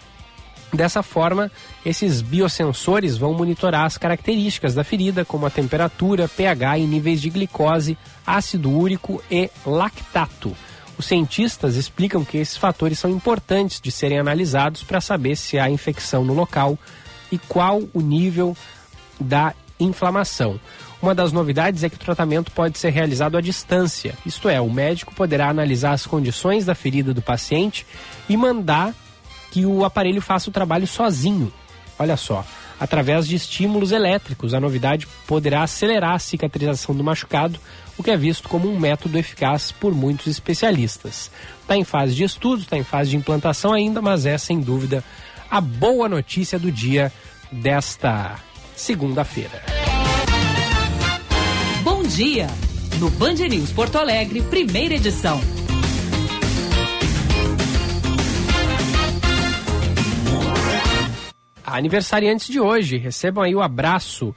Dessa 0.73 1.03
forma, 1.03 1.51
esses 1.85 2.21
biosensores 2.21 3.17
vão 3.17 3.33
monitorar 3.33 3.87
as 3.87 3.97
características 3.97 4.75
da 4.75 4.85
ferida, 4.85 5.25
como 5.25 5.47
a 5.47 5.51
temperatura, 5.51 6.29
pH 6.29 6.79
e 6.79 6.87
níveis 6.87 7.23
de 7.23 7.31
glicose, 7.31 7.97
ácido 8.27 8.71
úrico 8.71 9.23
e 9.31 9.51
lactato. 9.65 10.55
Os 10.99 11.07
cientistas 11.07 11.77
explicam 11.77 12.25
que 12.25 12.37
esses 12.39 12.57
fatores 12.57 12.99
são 12.99 13.11
importantes 13.11 13.81
de 13.81 13.91
serem 13.91 14.19
analisados 14.19 14.83
para 14.83 15.01
saber 15.01 15.37
se 15.37 15.59
há 15.59 15.71
infecção 15.71 16.25
no 16.25 16.35
local 16.35 16.79
e 17.33 17.39
qual 17.39 17.83
o 17.95 18.01
nível 18.01 18.57
da 19.19 19.55
inflamação. 19.81 20.61
Uma 21.01 21.15
das 21.15 21.33
novidades 21.33 21.85
é 21.85 21.89
que 21.89 21.95
o 21.95 22.01
tratamento 22.01 22.51
pode 22.51 22.77
ser 22.79 22.91
realizado 22.91 23.39
à 23.39 23.41
distância, 23.41 24.15
isto 24.27 24.49
é, 24.49 24.61
o 24.61 24.69
médico 24.69 25.15
poderá 25.15 25.49
analisar 25.49 25.93
as 25.93 26.05
condições 26.05 26.65
da 26.65 26.75
ferida 26.75 27.15
do 27.15 27.23
paciente 27.23 27.87
e 28.29 28.37
mandar 28.37 28.93
que 29.51 29.65
o 29.67 29.85
aparelho 29.85 30.21
faça 30.21 30.51
o 30.51 30.53
trabalho 30.53 30.87
sozinho. 30.87 31.53
Olha 31.99 32.17
só, 32.17 32.45
através 32.79 33.27
de 33.27 33.35
estímulos 33.35 33.93
elétricos, 33.93 34.55
a 34.55 34.61
novidade 34.61 35.07
poderá 35.27 35.63
acelerar 35.63 36.15
a 36.15 36.19
cicatrização 36.19 36.95
do 36.95 37.03
machucado, 37.03 37.59
o 37.97 38.03
que 38.03 38.11
é 38.11 38.17
visto 38.17 38.49
como 38.49 38.71
um 38.71 38.79
método 38.79 39.19
eficaz 39.19 39.73
por 39.73 39.95
muitos 39.95 40.29
especialistas. 40.29 41.31
Está 41.61 41.77
em 41.77 41.85
fase 41.85 42.15
de 42.15 42.25
estudo, 42.25 42.63
está 42.63 42.77
em 42.77 42.85
fase 42.85 43.11
de 43.11 43.17
implantação 43.17 43.73
ainda, 43.73 44.01
mas 44.01 44.27
é 44.27 44.39
sem 44.39 44.61
dúvida 44.61 45.03
a 45.51 45.61
boa 45.61 46.09
notícia 46.09 46.59
do 46.59 46.71
dia 46.71 47.13
desta 47.51 48.37
segunda-feira. 48.77 49.63
Bom 51.83 52.03
dia! 52.03 52.47
No 52.99 53.11
Band 53.11 53.35
News 53.35 53.71
Porto 53.73 53.97
Alegre, 53.97 54.43
primeira 54.43 54.95
edição. 54.95 55.41
Aniversariantes 61.77 62.49
de 62.49 62.61
hoje, 62.61 62.97
recebam 62.97 63.45
aí 63.45 63.55
o 63.55 63.61
abraço 63.61 64.35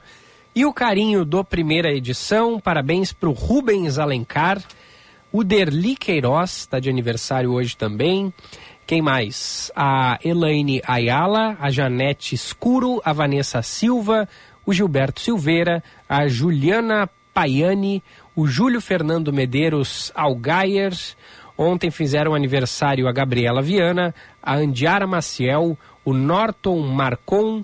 e 0.54 0.66
o 0.66 0.72
carinho 0.72 1.24
do 1.24 1.42
primeira 1.42 1.92
edição. 1.92 2.60
Parabéns 2.60 3.12
para 3.12 3.28
o 3.28 3.32
Rubens 3.32 3.98
Alencar. 3.98 4.62
O 5.32 5.42
Derli 5.42 5.96
Queiroz 5.96 6.58
está 6.58 6.78
de 6.78 6.90
aniversário 6.90 7.52
hoje 7.52 7.76
também. 7.76 8.32
Quem 8.86 9.00
mais? 9.00 9.72
A 9.74 10.18
Elaine 10.22 10.82
Ayala, 10.86 11.56
a 11.58 11.70
Janete 11.70 12.34
Escuro, 12.34 13.00
a 13.04 13.12
Vanessa 13.12 13.62
Silva, 13.62 14.28
o 14.66 14.72
Gilberto 14.72 15.20
Silveira, 15.20 15.82
a 16.06 16.28
Juliana 16.28 17.08
Paiani, 17.32 18.02
o 18.36 18.46
Júlio 18.46 18.80
Fernando 18.80 19.32
Medeiros 19.32 20.12
Algaier. 20.14 20.92
Ontem 21.62 21.90
fizeram 21.90 22.34
aniversário 22.34 23.08
a 23.08 23.12
Gabriela 23.12 23.62
Viana, 23.62 24.14
a 24.42 24.56
Andiara 24.56 25.06
Maciel, 25.06 25.78
o 26.04 26.12
Norton 26.12 26.80
Marcon 26.80 27.62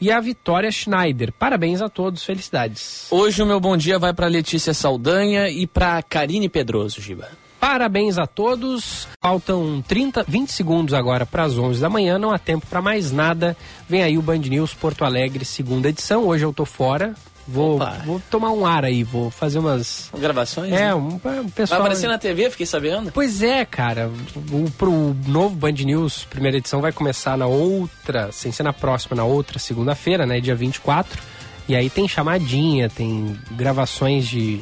e 0.00 0.10
a 0.10 0.20
Vitória 0.20 0.70
Schneider. 0.70 1.32
Parabéns 1.32 1.82
a 1.82 1.88
todos, 1.88 2.24
felicidades. 2.24 3.08
Hoje 3.10 3.42
o 3.42 3.46
meu 3.46 3.58
bom 3.58 3.76
dia 3.76 3.98
vai 3.98 4.12
para 4.12 4.26
Letícia 4.26 4.72
Saldanha 4.72 5.48
e 5.48 5.66
para 5.66 6.02
Karine 6.02 6.48
Pedroso, 6.48 7.00
Giba. 7.00 7.28
Parabéns 7.58 8.18
a 8.18 8.26
todos. 8.26 9.08
Faltam 9.20 9.82
30, 9.86 10.24
20 10.28 10.52
segundos 10.52 10.94
agora 10.94 11.26
para 11.26 11.42
as 11.42 11.58
11 11.58 11.80
da 11.80 11.90
manhã, 11.90 12.16
não 12.16 12.30
há 12.30 12.38
tempo 12.38 12.66
para 12.66 12.80
mais 12.80 13.10
nada. 13.10 13.56
Vem 13.88 14.02
aí 14.02 14.16
o 14.16 14.22
Band 14.22 14.38
News 14.38 14.74
Porto 14.74 15.04
Alegre, 15.04 15.44
segunda 15.44 15.88
edição. 15.88 16.24
Hoje 16.24 16.44
eu 16.44 16.52
tô 16.52 16.64
fora, 16.64 17.14
Vou, 17.50 17.78
vou 18.04 18.20
tomar 18.30 18.50
um 18.50 18.66
ar 18.66 18.84
aí, 18.84 19.02
vou 19.02 19.30
fazer 19.30 19.58
umas. 19.58 20.10
Gravações? 20.18 20.70
É, 20.70 20.88
né? 20.88 20.94
um, 20.94 21.14
um 21.14 21.48
pessoal. 21.48 21.80
Vai 21.80 21.88
aparecer 21.88 22.06
na 22.06 22.18
TV, 22.18 22.50
fiquei 22.50 22.66
sabendo. 22.66 23.10
Pois 23.10 23.42
é, 23.42 23.64
cara. 23.64 24.10
O, 24.52 24.70
pro 24.72 25.16
novo 25.26 25.56
Band 25.56 25.72
News, 25.72 26.26
primeira 26.28 26.58
edição, 26.58 26.82
vai 26.82 26.92
começar 26.92 27.38
na 27.38 27.46
outra, 27.46 28.30
sem 28.32 28.52
ser 28.52 28.64
na 28.64 28.74
próxima, 28.74 29.16
na 29.16 29.24
outra 29.24 29.58
segunda-feira, 29.58 30.26
né? 30.26 30.40
Dia 30.40 30.54
24. 30.54 31.22
E 31.66 31.74
aí 31.74 31.88
tem 31.88 32.06
chamadinha, 32.06 32.90
tem 32.90 33.34
gravações 33.52 34.28
de, 34.28 34.60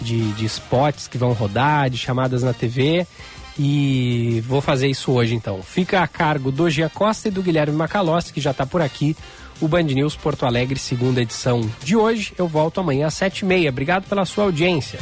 de, 0.00 0.32
de 0.34 0.44
spots 0.46 1.08
que 1.08 1.18
vão 1.18 1.32
rodar, 1.32 1.90
de 1.90 1.98
chamadas 1.98 2.44
na 2.44 2.52
TV. 2.52 3.04
E 3.58 4.40
vou 4.46 4.60
fazer 4.60 4.86
isso 4.86 5.10
hoje 5.10 5.34
então. 5.34 5.62
Fica 5.62 6.00
a 6.00 6.06
cargo 6.06 6.52
do 6.52 6.70
Gia 6.70 6.88
Costa 6.88 7.26
e 7.26 7.30
do 7.30 7.42
Guilherme 7.42 7.76
Macalossi, 7.76 8.32
que 8.32 8.40
já 8.40 8.52
está 8.52 8.64
por 8.64 8.80
aqui 8.80 9.16
o 9.60 9.68
Band 9.68 9.82
News 9.82 10.16
Porto 10.16 10.46
Alegre, 10.46 10.78
segunda 10.78 11.22
edição 11.22 11.68
de 11.82 11.96
hoje. 11.96 12.32
Eu 12.36 12.48
volto 12.48 12.80
amanhã 12.80 13.06
às 13.06 13.14
sete 13.14 13.40
e 13.40 13.44
meia. 13.44 13.70
Obrigado 13.70 14.08
pela 14.08 14.24
sua 14.24 14.44
audiência. 14.44 14.98